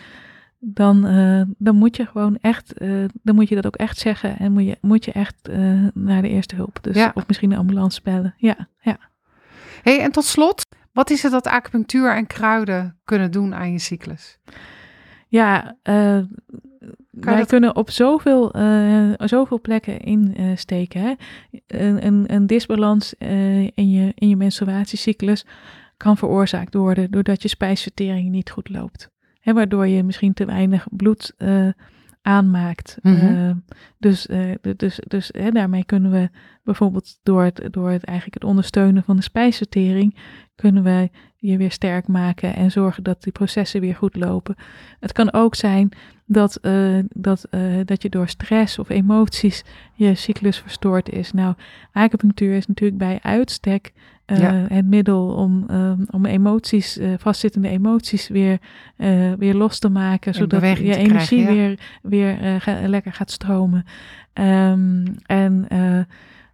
dan, 0.65 1.06
uh, 1.06 1.41
dan 1.57 1.76
moet 1.76 1.95
je 1.95 2.06
gewoon 2.06 2.38
echt, 2.41 2.73
dan 3.23 3.35
moet 3.35 3.49
je 3.49 3.56
dat 3.56 3.65
ook 3.65 3.76
echt 3.76 3.98
zeggen 3.98 4.38
en 4.38 4.52
moet 4.52 4.65
je, 4.65 4.77
moet 4.81 5.06
je 5.06 5.11
echt 5.11 5.49
naar 5.94 6.22
de 6.22 6.30
eerste 6.30 6.56
hulp. 6.56 6.77
Dus, 6.81 6.95
ja. 6.95 7.11
Of 7.14 7.27
misschien 7.27 7.49
de 7.49 7.56
ambulance 7.56 8.02
bellen. 8.03 8.34
Ja, 8.38 8.68
ja. 8.80 8.98
hey, 9.81 9.99
en 9.99 10.11
tot 10.11 10.26
slot, 10.26 10.65
wat 10.91 11.10
is 11.10 11.23
het 11.23 11.31
dat 11.31 11.48
acupunctuur 11.48 12.15
en 12.15 12.27
kruiden 12.27 12.98
kunnen 13.03 13.31
doen 13.31 13.56
aan 13.56 13.72
je 13.72 13.80
cyclus? 13.80 14.38
Ja, 15.27 15.77
wij 17.11 17.38
dat... 17.38 17.48
kunnen 17.48 17.76
op 17.76 17.90
zoveel, 17.90 18.57
uh, 18.57 19.14
zoveel 19.18 19.61
plekken 19.61 19.99
insteken. 19.99 21.02
Uh, 21.02 21.15
een, 21.68 22.06
een, 22.06 22.34
een, 22.34 22.48
disbalans 22.48 23.14
uh, 23.19 23.61
in, 23.64 23.91
je, 23.91 24.11
in 24.15 24.30
je 24.30 24.35
menstruatiecyclus 24.35 25.45
kan 25.98 26.18
veroorzaakt 26.18 26.73
worden 26.73 27.11
doordat 27.11 27.41
je 27.41 27.48
spijsvertering 27.48 28.30
niet 28.30 28.49
goed 28.49 28.69
loopt. 28.69 29.11
Hè, 29.44 29.53
waardoor 29.53 29.88
je 29.88 30.03
misschien 30.03 30.34
te 30.34 30.45
weinig 30.45 30.88
bloed 30.91 31.34
eh, 31.38 31.68
aanmaakt. 32.22 32.98
Mm 33.02 33.15
-hmm. 33.15 33.64
dus 33.98 34.28
dus, 34.76 34.99
dus 35.07 35.30
hè, 35.38 35.52
daarmee 35.52 35.86
kunnen 35.86 36.11
we 36.11 36.30
bijvoorbeeld 36.64 37.20
door 37.24 37.44
het, 37.44 37.68
door 37.72 37.90
het 37.90 38.03
eigenlijk 38.03 38.40
het 38.41 38.49
ondersteunen 38.49 39.03
van 39.03 39.15
de 39.15 39.22
spijsvertering, 39.22 40.18
kunnen 40.56 40.84
we 40.84 41.10
je 41.49 41.57
weer 41.57 41.72
sterk 41.72 42.07
maken 42.07 42.56
en 42.56 42.72
zorgen 42.72 43.03
dat 43.03 43.24
die 43.24 43.32
processen 43.32 43.82
weer 43.82 43.95
goed 43.95 44.15
lopen. 44.15 44.56
Het 44.99 45.11
kan 45.11 45.34
ook 45.34 45.56
zijn 45.56 45.90
dat, 46.26 46.60
uh, 46.61 46.99
dat, 47.10 47.45
uh, 47.52 47.61
dat 47.86 48.02
je 48.02 48.10
door 48.10 48.28
stress 48.28 48.80
of 48.80 48.90
emoties 48.90 49.64
je 49.94 50.15
cyclus 50.15 50.57
verstoord 50.57 51.10
is. 51.10 51.32
Nou, 51.32 51.56
acupunctuur 51.91 52.56
is 52.56 52.68
natuurlijk 52.68 52.99
bij 52.99 53.20
uitstek 53.22 53.94
uh, 54.26 54.40
ja. 54.40 54.65
het 54.68 54.86
middel 54.86 55.28
om, 55.28 55.65
um, 55.72 56.06
om 56.11 56.26
emoties, 56.26 56.99
vastzittende 57.18 57.70
emoties 57.70 58.28
weer, 58.28 58.60
weer 59.38 59.56
los 59.56 59.80
te 59.80 59.90
maken, 59.90 60.34
zodat 60.34 60.61
je 60.61 60.95
energie 60.95 61.07
krijgen, 61.07 61.38
ja. 61.38 61.52
weer, 61.53 61.80
weer 62.02 62.61
ga, 62.61 62.88
lekker 62.88 63.14
gaat 63.14 63.32
stromen. 63.32 63.86
Um, 64.34 65.03
en 65.26 65.65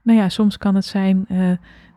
nou 0.02 0.20
ja, 0.20 0.30
soms 0.30 0.58
kan 0.58 0.76
het 0.76 0.86
zijn 0.86 1.28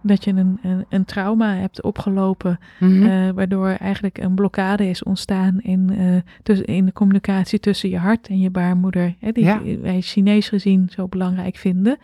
dat 0.03 0.25
je 0.25 0.31
een, 0.31 0.59
een, 0.63 0.87
een, 0.89 1.05
trauma 1.05 1.55
hebt 1.55 1.83
opgelopen, 1.83 2.59
-hmm. 2.79 3.03
uh, 3.03 3.31
waardoor 3.31 3.69
eigenlijk 3.69 4.19
een 4.19 4.35
blokkade 4.35 4.89
is 4.89 5.03
ontstaan 5.03 5.61
in, 5.61 5.93
uh, 5.93 6.17
tussen, 6.43 6.67
in 6.67 6.87
de 6.87 6.93
communicatie 6.93 7.61
tussen 7.61 7.91
je 7.91 7.99
hart 7.99 8.29
en 8.29 8.39
je 8.39 8.51
baarmoeder, 8.51 9.15
hè, 9.19 9.33
die 9.33 9.45
ja. 9.45 9.63
wij 9.81 10.01
Chinees 10.01 10.49
gezien 10.49 10.89
zo 10.95 11.09
belangrijk 11.09 11.57
vinden. 11.57 11.99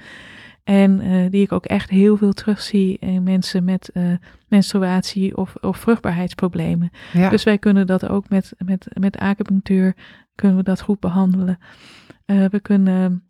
En 0.64 1.00
uh, 1.04 1.30
die 1.30 1.42
ik 1.42 1.52
ook 1.52 1.64
echt 1.64 1.90
heel 1.90 2.16
veel 2.16 2.32
terugzie 2.32 2.96
in 2.98 3.22
mensen 3.22 3.64
met 3.64 3.92
menstruatie 4.48 5.36
of, 5.36 5.54
of 5.60 5.76
vruchtbaarheidsproblemen. 5.76 6.90
Ja. 7.12 7.28
Dus 7.28 7.44
wij 7.44 7.58
kunnen 7.58 7.86
dat 7.86 8.08
ook 8.08 8.28
met, 8.28 8.52
met, 8.64 8.86
met 8.92 9.18
acupunctuur, 9.18 9.94
kunnen 10.34 10.56
we 10.56 10.62
dat 10.62 10.80
goed 10.80 11.00
behandelen. 11.00 11.58
we 12.26 12.60
kunnen 12.62 13.27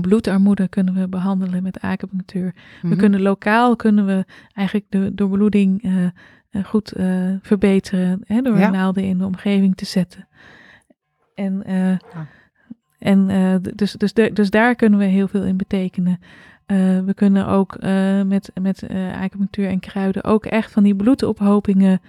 bloedarmoede 0.00 0.68
kunnen 0.68 0.94
we 0.94 1.08
behandelen 1.08 1.62
met 1.62 1.80
acupunctuur. 1.80 2.44
Mm 2.44 2.52
-hmm. 2.80 2.90
We 2.90 2.96
kunnen 2.96 3.20
lokaal 3.20 3.76
kunnen 3.76 4.06
we 4.06 4.24
eigenlijk 4.52 4.90
de 4.90 5.14
doorbloeding 5.14 5.84
uh, 5.84 6.06
uh, 6.50 6.64
goed 6.64 6.96
uh, 6.96 7.34
verbeteren 7.42 8.20
hè, 8.24 8.42
door 8.42 8.58
ja. 8.58 8.70
naalden 8.70 9.04
in 9.04 9.18
de 9.18 9.24
omgeving 9.24 9.76
te 9.76 9.84
zetten. 9.84 10.28
En, 11.34 11.62
ja. 11.66 11.98
en 12.98 13.26
dus, 13.74 13.92
dus, 13.92 14.12
de, 14.12 14.32
dus 14.32 14.50
daar 14.50 14.74
kunnen 14.74 14.98
we 14.98 15.04
heel 15.04 15.28
veel 15.28 15.44
in 15.44 15.56
betekenen. 15.56 16.20
we 17.04 17.12
kunnen 17.14 17.46
ook 17.46 17.76
met, 18.26 18.50
met 18.60 18.86
acupunctuur 19.20 19.68
en 19.68 19.80
kruiden 19.80 20.24
ook 20.24 20.46
echt 20.46 20.72
van 20.72 20.82
die 20.82 20.94
bloedophopingen 20.94 22.00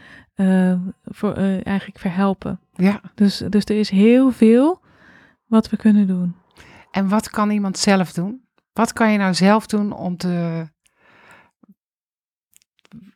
voor, 1.06 1.34
eigenlijk 1.64 2.00
verhelpen. 2.00 2.60
Ja. 2.74 3.02
Dus, 3.16 3.44
dus 3.50 3.66
er 3.66 3.80
is 3.80 3.90
heel 3.90 4.32
veel 4.32 4.80
wat 5.46 5.70
we 5.70 5.78
kunnen 5.78 6.08
doen. 6.08 6.36
En 6.92 7.10
wat 7.10 7.30
kan 7.30 7.50
iemand 7.50 7.78
zelf 7.78 8.14
doen? 8.14 8.42
Wat 8.74 8.94
kan 8.94 9.12
je 9.12 9.18
nou 9.18 9.34
zelf 9.34 9.68
doen 9.68 9.92
om 9.92 10.18
te. 10.18 10.66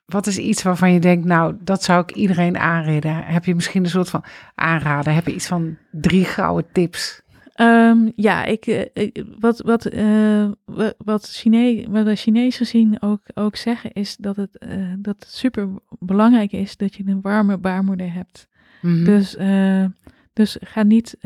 Wat 0.06 0.28
is 0.28 0.38
iets 0.38 0.64
waarvan 0.64 0.94
je 0.94 1.00
denkt, 1.00 1.26
nou, 1.26 1.56
dat 1.60 1.84
zou 1.84 2.02
ik 2.02 2.12
iedereen 2.12 2.58
aanraden? 2.58 3.24
Heb 3.26 3.46
je 3.46 3.56
misschien 3.56 3.84
een 3.84 3.90
soort 3.90 4.10
van 4.10 4.24
aanraden? 4.56 5.14
Heb 5.14 5.26
je 5.26 5.34
iets 5.34 5.48
van 5.48 5.78
drie 5.92 6.26
gouden 6.26 6.72
tips? 6.72 7.22
Um, 7.56 8.12
ja, 8.16 8.46
ik, 8.46 8.66
ik, 8.94 9.24
wat, 9.40 9.62
wat, 9.62 9.94
uh, 9.94 10.52
wat, 10.98 11.30
Chine 11.30 11.86
wat 11.90 12.06
de 12.06 12.16
Chinezen 12.16 12.66
zien 12.66 13.02
ook, 13.02 13.22
ook 13.34 13.56
zeggen, 13.56 13.92
is 13.92 14.16
dat 14.16 14.36
het, 14.36 14.66
uh, 14.68 14.94
dat 14.98 15.16
het 15.20 15.30
super 15.32 15.70
belangrijk 16.00 16.52
is 16.52 16.78
dat 16.78 16.96
je 16.96 17.04
een 17.06 17.22
warme 17.22 17.58
baarmoeder 17.58 18.14
hebt. 18.14 18.48
Mm 18.82 18.94
-hmm. 18.96 19.06
dus, 19.06 19.36
uh, 19.36 19.86
dus 20.34 20.58
ga 20.60 20.84
niet 20.84 21.18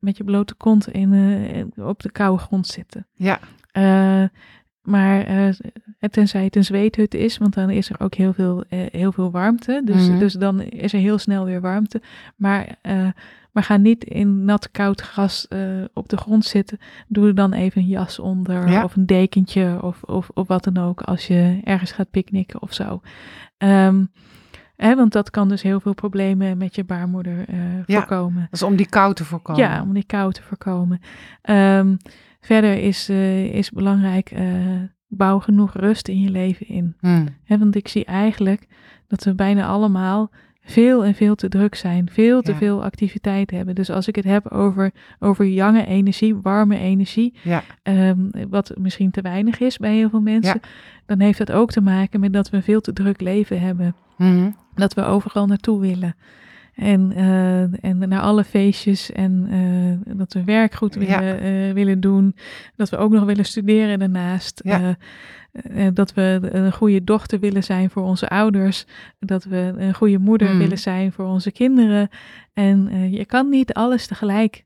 met 0.00 0.16
je 0.16 0.24
blote 0.24 0.54
kont 0.54 0.88
in, 0.88 1.12
uh, 1.12 1.86
op 1.86 2.02
de 2.02 2.10
koude 2.10 2.42
grond 2.42 2.66
zitten. 2.66 3.06
Ja. 3.14 3.38
Uh, 3.72 4.28
maar 4.82 5.24
tenzij 6.10 6.44
het 6.44 6.56
een 6.56 6.64
zweethut 6.64 7.14
is, 7.14 7.38
want 7.38 7.54
dan 7.54 7.70
is 7.70 7.90
er 7.90 8.00
ook 8.00 8.14
heel 8.14 8.32
veel, 8.32 8.64
heel 8.68 9.12
veel 9.12 9.30
warmte. 9.30 9.82
Dus, 9.84 10.02
mm 10.02 10.10
-hmm. 10.10 10.18
dus 10.18 10.32
dan 10.32 10.62
is 10.62 10.92
er 10.92 10.98
heel 11.00 11.18
snel 11.18 11.44
weer 11.44 11.60
warmte. 11.60 12.02
Maar, 12.36 12.76
maar 13.52 13.62
ga 13.62 13.76
niet 13.76 14.04
in 14.04 14.44
nat 14.44 14.70
koud 14.70 15.00
gras 15.00 15.48
op 15.92 16.08
de 16.08 16.16
grond 16.16 16.44
zitten. 16.44 16.78
Doe 17.08 17.26
er 17.26 17.34
dan 17.34 17.52
even 17.52 17.82
een 17.82 17.88
jas 17.88 18.18
onder 18.18 18.70
ja. 18.70 18.84
of 18.84 18.96
een 18.96 19.06
dekentje 19.06 19.78
of, 19.82 20.02
of, 20.02 20.30
of 20.34 20.48
wat 20.48 20.64
dan 20.64 20.78
ook 20.78 21.00
als 21.00 21.26
je 21.26 21.60
ergens 21.64 21.92
gaat 21.92 22.10
picknicken 22.10 22.62
of 22.62 22.74
zo. 22.74 23.00
Um, 23.58 24.10
Hè, 24.82 24.96
want 24.96 25.12
dat 25.12 25.30
kan 25.30 25.48
dus 25.48 25.62
heel 25.62 25.80
veel 25.80 25.94
problemen 25.94 26.58
met 26.58 26.74
je 26.74 26.84
baarmoeder 26.84 27.44
uh, 27.48 27.56
ja, 27.86 27.98
voorkomen. 27.98 28.40
Dat 28.40 28.52
is 28.52 28.62
om 28.62 28.76
die 28.76 28.88
kou 28.88 29.14
te 29.14 29.24
voorkomen. 29.24 29.62
Ja, 29.62 29.82
om 29.82 29.92
die 29.92 30.04
kou 30.04 30.32
te 30.32 30.42
voorkomen. 30.42 31.00
Um, 31.50 31.96
verder 32.40 32.78
is, 32.78 33.10
uh, 33.10 33.44
is 33.44 33.70
belangrijk, 33.70 34.32
uh, 34.32 34.46
bouw 35.08 35.38
genoeg 35.38 35.72
rust 35.74 36.08
in 36.08 36.20
je 36.20 36.30
leven 36.30 36.68
in. 36.68 36.96
Hmm. 37.00 37.28
Hè, 37.44 37.58
want 37.58 37.74
ik 37.74 37.88
zie 37.88 38.04
eigenlijk 38.04 38.66
dat 39.06 39.24
we 39.24 39.34
bijna 39.34 39.66
allemaal 39.66 40.30
veel 40.64 41.04
en 41.04 41.14
veel 41.14 41.34
te 41.34 41.48
druk 41.48 41.74
zijn, 41.74 42.08
veel 42.10 42.42
te 42.42 42.52
Ja. 42.52 42.56
veel 42.58 42.84
activiteit 42.84 43.50
hebben. 43.50 43.74
Dus 43.74 43.90
als 43.90 44.08
ik 44.08 44.16
het 44.16 44.24
heb 44.24 44.48
over, 44.48 44.90
over 45.18 45.46
jonge 45.46 45.86
energie, 45.86 46.36
warme 46.36 46.78
energie, 46.78 47.34
Ja, 47.42 47.62
ehm, 47.82 48.18
wat 48.48 48.72
misschien 48.78 49.10
te 49.10 49.20
weinig 49.20 49.60
is 49.60 49.76
bij 49.76 49.94
heel 49.94 50.10
veel 50.10 50.20
mensen, 50.20 50.60
dan 51.06 51.20
heeft 51.20 51.38
dat 51.38 51.52
ook 51.52 51.70
te 51.70 51.80
maken 51.80 52.20
met 52.20 52.32
dat 52.32 52.50
we 52.50 52.56
een 52.56 52.62
veel 52.62 52.80
te 52.80 52.92
druk 52.92 53.20
leven 53.20 53.60
hebben. 53.60 53.94
Mhm. 54.16 54.50
Dat 54.74 54.94
we 54.94 55.02
overal 55.04 55.46
naartoe 55.46 55.80
willen. 55.80 56.14
En, 56.74 57.12
eh, 57.12 57.84
en 57.84 58.08
naar 58.08 58.20
alle 58.20 58.44
feestjes 58.44 59.12
en 59.12 59.46
eh, 59.50 60.16
dat 60.16 60.32
we 60.32 60.44
werk 60.44 60.74
goed 60.74 60.94
Ja. 60.94 61.00
willen, 61.00 61.40
eh, 61.40 61.72
willen 61.74 62.00
doen. 62.00 62.36
Dat 62.76 62.88
we 62.90 62.96
ook 62.96 63.12
nog 63.12 63.24
willen 63.24 63.44
studeren 63.44 63.98
daarnaast. 63.98 64.60
Ja. 64.64 64.96
Dat 65.92 66.14
we 66.14 66.38
een 66.42 66.72
goede 66.72 67.04
dochter 67.04 67.40
willen 67.40 67.64
zijn 67.64 67.90
voor 67.90 68.02
onze 68.02 68.28
ouders. 68.28 68.84
Dat 69.18 69.44
we 69.44 69.72
een 69.76 69.94
goede 69.94 70.18
moeder 70.18 70.52
Mm. 70.52 70.58
willen 70.58 70.78
zijn 70.78 71.12
voor 71.12 71.26
onze 71.26 71.50
kinderen. 71.52 72.08
En 72.52 73.10
je 73.10 73.24
kan 73.24 73.48
niet 73.48 73.72
alles 73.72 74.06
tegelijk. 74.06 74.64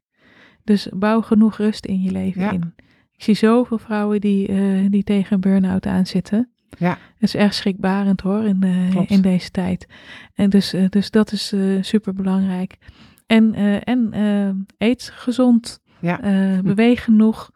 Dus 0.64 0.88
bouw 0.94 1.20
genoeg 1.20 1.56
rust 1.56 1.86
in 1.86 2.02
je 2.02 2.10
leven 2.10 2.40
Ja. 2.42 2.50
in. 2.52 2.74
Ik 3.16 3.22
zie 3.22 3.34
zoveel 3.34 3.78
vrouwen 3.78 4.20
die, 4.20 4.48
eh, 4.48 4.58
die 4.90 5.04
tegen 5.04 5.34
een 5.34 5.40
burn-out 5.40 5.86
aanzitten. 5.86 6.50
Ja. 6.78 6.88
Dat 6.90 6.98
is 7.28 7.34
erg 7.34 7.54
schrikbarend 7.54 8.20
hoor 8.20 8.44
in, 8.44 8.64
Klopt. 8.90 9.10
in 9.10 9.20
deze 9.20 9.50
tijd. 9.50 9.86
En 10.34 10.50
dus, 10.50 10.72
eh, 10.72 10.88
dus 10.88 11.10
dat 11.10 11.32
is 11.32 11.54
super 11.80 12.14
belangrijk. 12.14 12.78
En, 13.26 13.54
eh, 13.54 13.88
en 13.88 14.12
eh, 14.12 14.88
eet 14.88 15.10
gezond, 15.14 15.80
Ja. 16.00 16.20
eh, 16.20 16.58
beweeg 16.60 17.04
genoeg. 17.04 17.50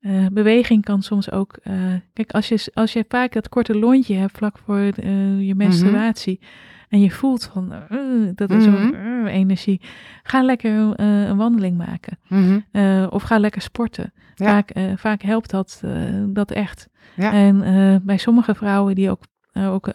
Eh, 0.00 0.26
beweging 0.32 0.84
kan 0.84 1.02
soms 1.02 1.30
ook. 1.30 1.58
eh, 1.62 1.74
kijk, 2.12 2.30
als 2.32 2.48
je, 2.48 2.70
als 2.74 2.92
je 2.92 3.04
vaak 3.08 3.32
dat 3.32 3.48
korte 3.48 3.78
lontje 3.78 4.14
hebt 4.14 4.36
vlak 4.36 4.58
voor 4.64 4.78
eh, 4.78 5.40
je 5.46 5.54
menstruatie. 5.54 6.40
En 6.88 7.00
je 7.00 7.10
voelt 7.10 7.44
van 7.52 7.72
eh, 7.72 7.98
dat 8.34 8.50
is 8.50 8.62
zo'n 8.64 8.86
Mhm. 8.86 9.26
eh, 9.26 9.34
energie. 9.34 9.80
Ga 10.22 10.42
lekker 10.42 10.94
eh, 10.94 11.22
een 11.28 11.36
wandeling 11.36 11.76
maken. 11.76 12.18
Mhm. 12.28 12.58
Eh, 12.72 13.06
of 13.10 13.22
ga 13.22 13.38
lekker 13.38 13.62
sporten. 13.62 14.12
Ja. 14.38 14.46
Vaak, 14.46 14.70
eh, 14.70 14.92
vaak 14.96 15.22
helpt 15.22 15.50
dat, 15.50 15.80
eh, 15.84 16.24
dat 16.26 16.50
echt. 16.50 16.88
Ja. 17.16 17.32
En 17.32 17.62
eh, 17.62 17.96
bij 18.02 18.16
sommige 18.16 18.54
vrouwen 18.54 18.94
die 18.94 19.10
ook, 19.10 19.24
ook, 19.54 19.90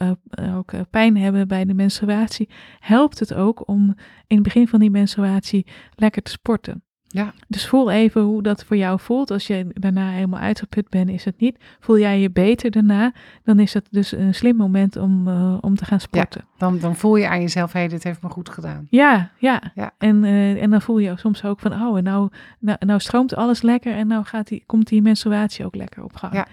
ook 0.56 0.72
pijn 0.90 1.18
hebben 1.18 1.48
bij 1.48 1.65
de 1.65 1.74
menstruatie, 1.74 2.49
helpt 2.80 3.20
het 3.20 3.34
ook 3.34 3.68
om 3.68 3.95
in 4.28 4.36
het 4.36 4.44
begin 4.44 4.68
van 4.68 4.80
die 4.80 4.91
menstruatie 4.91 5.68
lekker 5.95 6.22
te 6.22 6.32
sporten. 6.32 6.84
Ja. 7.14 7.34
Dus 7.48 7.68
voel 7.68 7.91
even 7.91 8.22
hoe 8.22 8.41
dat 8.44 8.64
voor 8.64 8.77
jou 8.77 8.99
voelt. 8.99 9.31
Als 9.31 9.48
je 9.48 9.68
daarna 9.73 10.10
helemaal 10.10 10.40
uitgeput 10.40 10.90
bent, 10.90 11.10
is 11.10 11.26
het 11.26 11.40
niet. 11.40 11.57
Voel 11.80 11.98
jij 11.98 12.19
je 12.19 12.31
beter 12.31 12.72
daarna, 12.72 13.14
dan 13.44 13.60
is 13.60 13.73
het 13.73 13.88
dus 13.91 14.11
een 14.11 14.34
slim 14.34 14.56
moment 14.56 14.95
om, 14.95 15.27
eh, 15.27 15.57
om 15.61 15.76
te 15.76 15.85
gaan 15.85 15.99
sporten. 15.99 16.45
Dan, 16.57 16.80
dan 16.80 16.95
voel 16.95 17.15
je 17.15 17.27
aan 17.27 17.41
jezelf, 17.41 17.73
hé, 17.73 17.80
hey, 17.80 17.88
dit 17.88 18.03
heeft 18.03 18.22
me 18.22 18.30
goed 18.30 18.49
gedaan. 18.49 18.88
Ja, 18.90 19.30
ja. 19.38 19.61
Ja. 19.76 19.91
En, 19.98 20.23
eh, 20.23 20.61
en 20.61 20.69
dan 20.69 20.81
voel 20.81 20.98
je 20.98 21.14
soms 21.15 21.44
ook 21.44 21.60
van, 21.60 21.73
oh, 21.73 21.98
en 21.98 22.03
nou, 22.03 22.30
nou, 22.60 22.77
nou 22.85 22.99
stroomt 22.99 23.35
alles 23.35 23.61
lekker 23.61 23.95
en 23.95 24.07
nou 24.07 24.26
gaat 24.26 24.48
die, 24.48 24.64
komt 24.65 24.88
die 24.88 25.02
menstruatie 25.02 25.65
ook 25.65 25.76
lekker 25.76 26.03
op 26.03 26.15
gang. 26.15 26.34
Ja. 26.34 26.48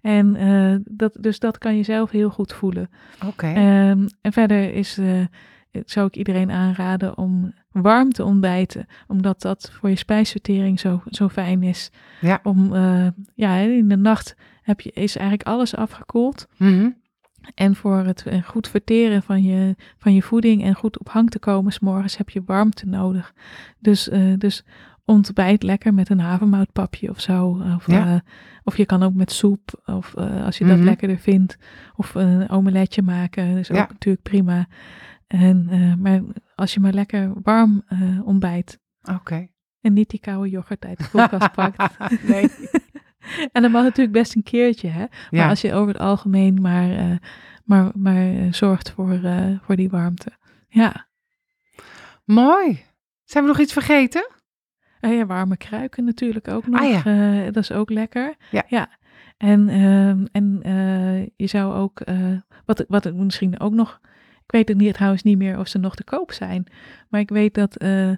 En 0.00 0.36
eh, 0.36 0.76
dat, 0.84 1.16
dus 1.20 1.38
dat 1.38 1.58
kan 1.58 1.76
je 1.76 1.82
zelf 1.82 2.10
heel 2.10 2.30
goed 2.30 2.52
voelen. 2.52 2.90
Oké. 3.26 3.46
Ehm, 3.46 4.06
en 4.20 4.32
verder 4.32 4.74
is, 4.74 4.98
zou 5.84 6.06
ik 6.06 6.16
iedereen 6.16 6.50
aanraden 6.50 7.18
om 7.18 7.52
warm 7.70 8.10
te 8.12 8.24
ontbijten, 8.24 8.86
omdat 9.06 9.40
dat 9.40 9.70
voor 9.72 9.88
je 9.88 9.96
spijsvertering 9.96 10.80
zo, 10.80 11.02
zo 11.06 11.28
fijn 11.28 11.62
is. 11.62 11.90
Ja. 12.20 12.40
Om, 12.42 12.74
eh, 12.74 13.06
ja, 13.34 13.56
in 13.56 13.88
de 13.88 13.96
nacht 13.96 14.36
heb 14.62 14.80
je, 14.80 14.90
is 14.92 15.16
eigenlijk 15.16 15.48
alles 15.48 15.74
afgekoeld. 15.76 16.46
Mhm. 16.56 16.90
En 17.54 17.76
voor 17.76 17.96
het 17.98 18.26
eh, 18.26 18.42
goed 18.42 18.68
verteren 18.68 19.22
van 19.22 19.42
je, 19.42 19.76
van 19.98 20.14
je 20.14 20.22
voeding 20.22 20.62
en 20.62 20.74
goed 20.74 20.98
op 20.98 21.08
hang 21.08 21.30
te 21.30 21.38
komen, 21.38 21.72
's 21.72 21.78
morgens 21.78 22.16
heb 22.16 22.28
je 22.30 22.42
warmte 22.46 22.86
nodig. 22.86 23.32
Dus, 23.78 24.08
eh, 24.08 24.32
dus 24.38 24.64
ontbijt 25.04 25.62
lekker 25.62 25.94
met 25.94 26.08
een 26.08 26.20
havermoutpapje 26.20 27.10
of 27.10 27.20
zo. 27.20 27.62
Of, 27.76 27.86
Ja. 27.86 28.22
of 28.64 28.76
je 28.76 28.86
kan 28.86 29.02
ook 29.02 29.14
met 29.14 29.32
soep, 29.32 29.82
of 29.86 30.14
als 30.16 30.58
je 30.58 30.64
dat 30.64 30.76
Mhm. 30.76 30.84
lekkerder 30.84 31.18
vindt. 31.18 31.56
Of 31.96 32.14
een 32.14 32.48
omeletje 32.48 33.02
maken, 33.02 33.44
is 33.58 33.70
ook 33.70 33.76
Ja. 33.76 33.86
natuurlijk 33.90 34.22
prima. 34.22 34.66
En, 35.32 35.66
eh, 35.70 35.94
maar 35.94 36.20
als 36.54 36.74
je 36.74 36.80
maar 36.80 36.92
lekker 36.92 37.32
warm 37.42 37.82
eh, 37.86 38.26
ontbijt 38.26 38.78
Oké. 39.02 39.48
en 39.80 39.92
niet 39.92 40.10
die 40.10 40.20
koude 40.20 40.50
yoghurt 40.50 40.84
uit 40.84 40.98
de 40.98 41.08
koelkast 41.10 41.52
pakt. 41.76 41.98
nee. 42.22 42.50
En 43.52 43.62
dat 43.62 43.70
mag 43.70 43.82
natuurlijk 43.82 44.12
best 44.16 44.34
een 44.36 44.42
keertje, 44.42 44.88
hè. 44.88 44.98
Maar 44.98 45.08
Ja. 45.30 45.48
als 45.48 45.60
je 45.60 45.72
over 45.72 45.92
het 45.92 46.02
algemeen 46.02 46.60
maar, 46.60 46.90
eh, 46.90 47.16
maar, 47.64 47.90
maar 47.94 48.54
zorgt 48.54 48.90
voor, 48.90 49.20
voor 49.62 49.76
die 49.76 49.88
warmte. 49.88 50.30
Ja. 50.68 51.06
Mooi. 52.24 52.84
Zijn 53.24 53.44
we 53.44 53.50
nog 53.50 53.60
iets 53.60 53.72
vergeten? 53.72 54.30
En 55.00 55.10
ja, 55.10 55.26
warme 55.26 55.56
kruiken 55.56 56.04
natuurlijk 56.04 56.48
ook 56.48 56.66
nog. 56.66 56.80
Ah, 56.80 56.90
ja. 57.04 57.44
Dat 57.50 57.62
is 57.62 57.72
ook 57.72 57.90
lekker. 57.90 58.34
Ja. 58.68 58.88
En, 59.36 59.68
ehm, 59.68 60.24
en 60.32 60.60
je 61.36 61.46
zou 61.46 61.74
ook, 61.74 62.02
wat, 62.64 62.84
wat 62.88 63.04
ik 63.06 63.14
misschien 63.14 63.60
ook 63.60 63.72
nog, 63.72 64.00
weet 64.52 64.68
het 64.68 64.76
niet, 64.78 64.94
trouwens 64.94 65.22
niet 65.22 65.38
meer 65.38 65.58
of 65.58 65.68
ze 65.68 65.78
nog 65.78 65.94
te 65.94 66.04
koop 66.04 66.32
zijn. 66.32 66.66
Maar 67.08 67.20
ik 67.20 67.28
weet 67.28 67.54
dat 67.54 67.76
eh, 67.76 68.10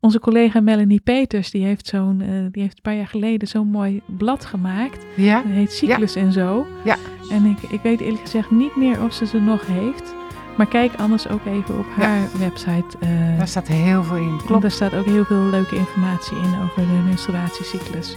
onze 0.00 0.18
collega 0.20 0.60
Melanie 0.60 1.00
Peters, 1.00 1.50
die 1.50 1.64
heeft, 1.64 1.86
zo'n, 1.86 2.20
eh, 2.20 2.28
die 2.50 2.62
heeft 2.62 2.76
een 2.76 2.82
paar 2.82 2.94
jaar 2.96 3.06
geleden 3.06 3.48
zo'n 3.48 3.68
mooi 3.68 4.00
blad 4.06 4.44
gemaakt. 4.44 5.04
Ja. 5.16 5.42
Dat 5.42 5.52
heet 5.52 5.72
Cyclus 5.72 6.14
en 6.14 6.32
zo. 6.32 6.66
Ja. 6.84 6.96
En 7.30 7.44
ik, 7.44 7.62
ik 7.70 7.80
weet 7.82 8.00
eerlijk 8.00 8.22
gezegd 8.22 8.50
niet 8.50 8.76
meer 8.76 9.02
of 9.02 9.12
ze 9.12 9.26
ze 9.26 9.40
nog 9.40 9.66
heeft. 9.66 10.14
Maar 10.56 10.66
kijk 10.68 10.94
anders 10.94 11.28
ook 11.28 11.44
even 11.46 11.78
op 11.78 11.86
Ja. 11.98 12.02
haar 12.06 12.28
website. 12.38 12.98
eh, 13.00 13.36
Daar 13.38 13.48
staat 13.48 13.68
heel 13.68 14.02
veel 14.04 14.16
in. 14.16 14.40
Klopt. 14.46 14.62
Daar 14.62 14.70
staat 14.70 14.94
ook 14.94 15.04
heel 15.04 15.24
veel 15.24 15.42
leuke 15.42 15.76
informatie 15.76 16.36
in 16.36 16.54
over 16.62 16.82
de 16.86 17.02
menstruatiecyclus. 17.04 18.16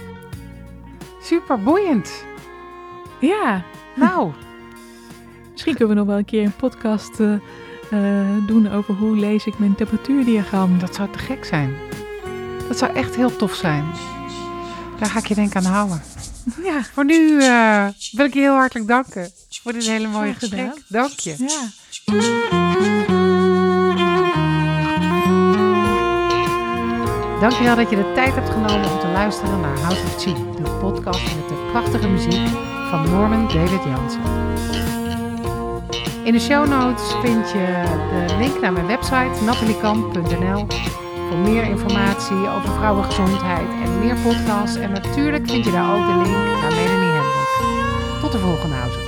Super 1.22 1.62
boeiend. 1.62 2.24
Ja, 3.20 3.62
Nou, 3.96 4.32
misschien 5.58 5.76
kunnen 5.76 5.94
we 5.94 6.00
nog 6.00 6.10
wel 6.10 6.18
een 6.18 6.24
keer 6.24 6.44
een 6.44 6.56
podcast 6.56 7.20
eh, 7.20 7.32
eh, 7.90 8.46
doen 8.46 8.70
over 8.72 8.94
hoe 8.94 9.16
lees 9.16 9.46
ik 9.46 9.58
mijn 9.58 9.74
temperatuurdiagram. 9.74 10.78
dat 10.78 10.94
zou 10.94 11.08
te 11.10 11.18
gek 11.18 11.44
zijn. 11.44 11.74
Dat 12.68 12.78
zou 12.78 12.92
echt 12.94 13.16
heel 13.16 13.36
tof 13.36 13.54
zijn. 13.54 13.84
Daar 14.98 15.08
ga 15.10 15.18
ik 15.18 15.26
je 15.26 15.34
denk 15.34 15.56
aan 15.56 15.64
houden. 15.64 16.02
Ja, 16.62 16.82
Voor 16.92 17.04
nu 17.04 17.42
eh, 17.42 17.86
wil 18.12 18.26
ik 18.26 18.34
je 18.34 18.40
heel 18.40 18.54
hartelijk 18.54 18.88
danken 18.88 19.30
voor 19.62 19.72
dit 19.72 19.86
hele 19.86 20.08
mooie 20.08 20.34
Graag 20.34 20.50
gedaan. 20.50 20.72
gesprek. 20.72 20.84
Dank 20.88 21.10
je. 21.18 21.34
ja. 21.38 21.66
Dankjewel 27.40 27.76
dat 27.76 27.90
je 27.90 27.96
de 27.96 28.12
tijd 28.14 28.34
hebt 28.34 28.48
genomen 28.50 28.90
om 28.92 28.98
te 29.00 29.06
luisteren 29.12 29.60
naar 29.60 29.78
House 29.78 30.02
of 30.02 30.22
Chi, 30.22 30.34
de 30.34 30.70
podcast 30.80 31.22
met 31.36 31.48
de 31.48 31.68
prachtige 31.70 32.08
muziek 32.08 32.48
van 32.90 33.10
Norman 33.10 33.46
David 33.48 33.84
Jansen. 33.84 34.20
In 36.28 36.34
de 36.34 36.40
show 36.40 36.68
notes 36.68 37.12
vind 37.22 37.50
je 37.50 37.82
de 38.28 38.36
link 38.38 38.60
naar 38.60 38.72
mijn 38.72 38.86
website 38.86 39.44
nataliekamp.nl 39.44 40.66
voor 41.28 41.38
meer 41.38 41.62
informatie 41.62 42.48
over 42.48 42.72
vrouwengezondheid 42.72 43.68
en 43.84 43.98
meer 43.98 44.16
podcasts. 44.22 44.76
En 44.76 44.92
natuurlijk 44.92 45.50
vind 45.50 45.64
je 45.64 45.70
daar 45.70 45.96
ook 45.96 46.06
de 46.06 46.16
link 46.30 46.60
naar 46.60 46.74
Melanie 46.74 47.12
Hendrik. 47.12 48.20
Tot 48.20 48.32
de 48.32 48.38
volgende 48.38 48.74
House 48.74 49.07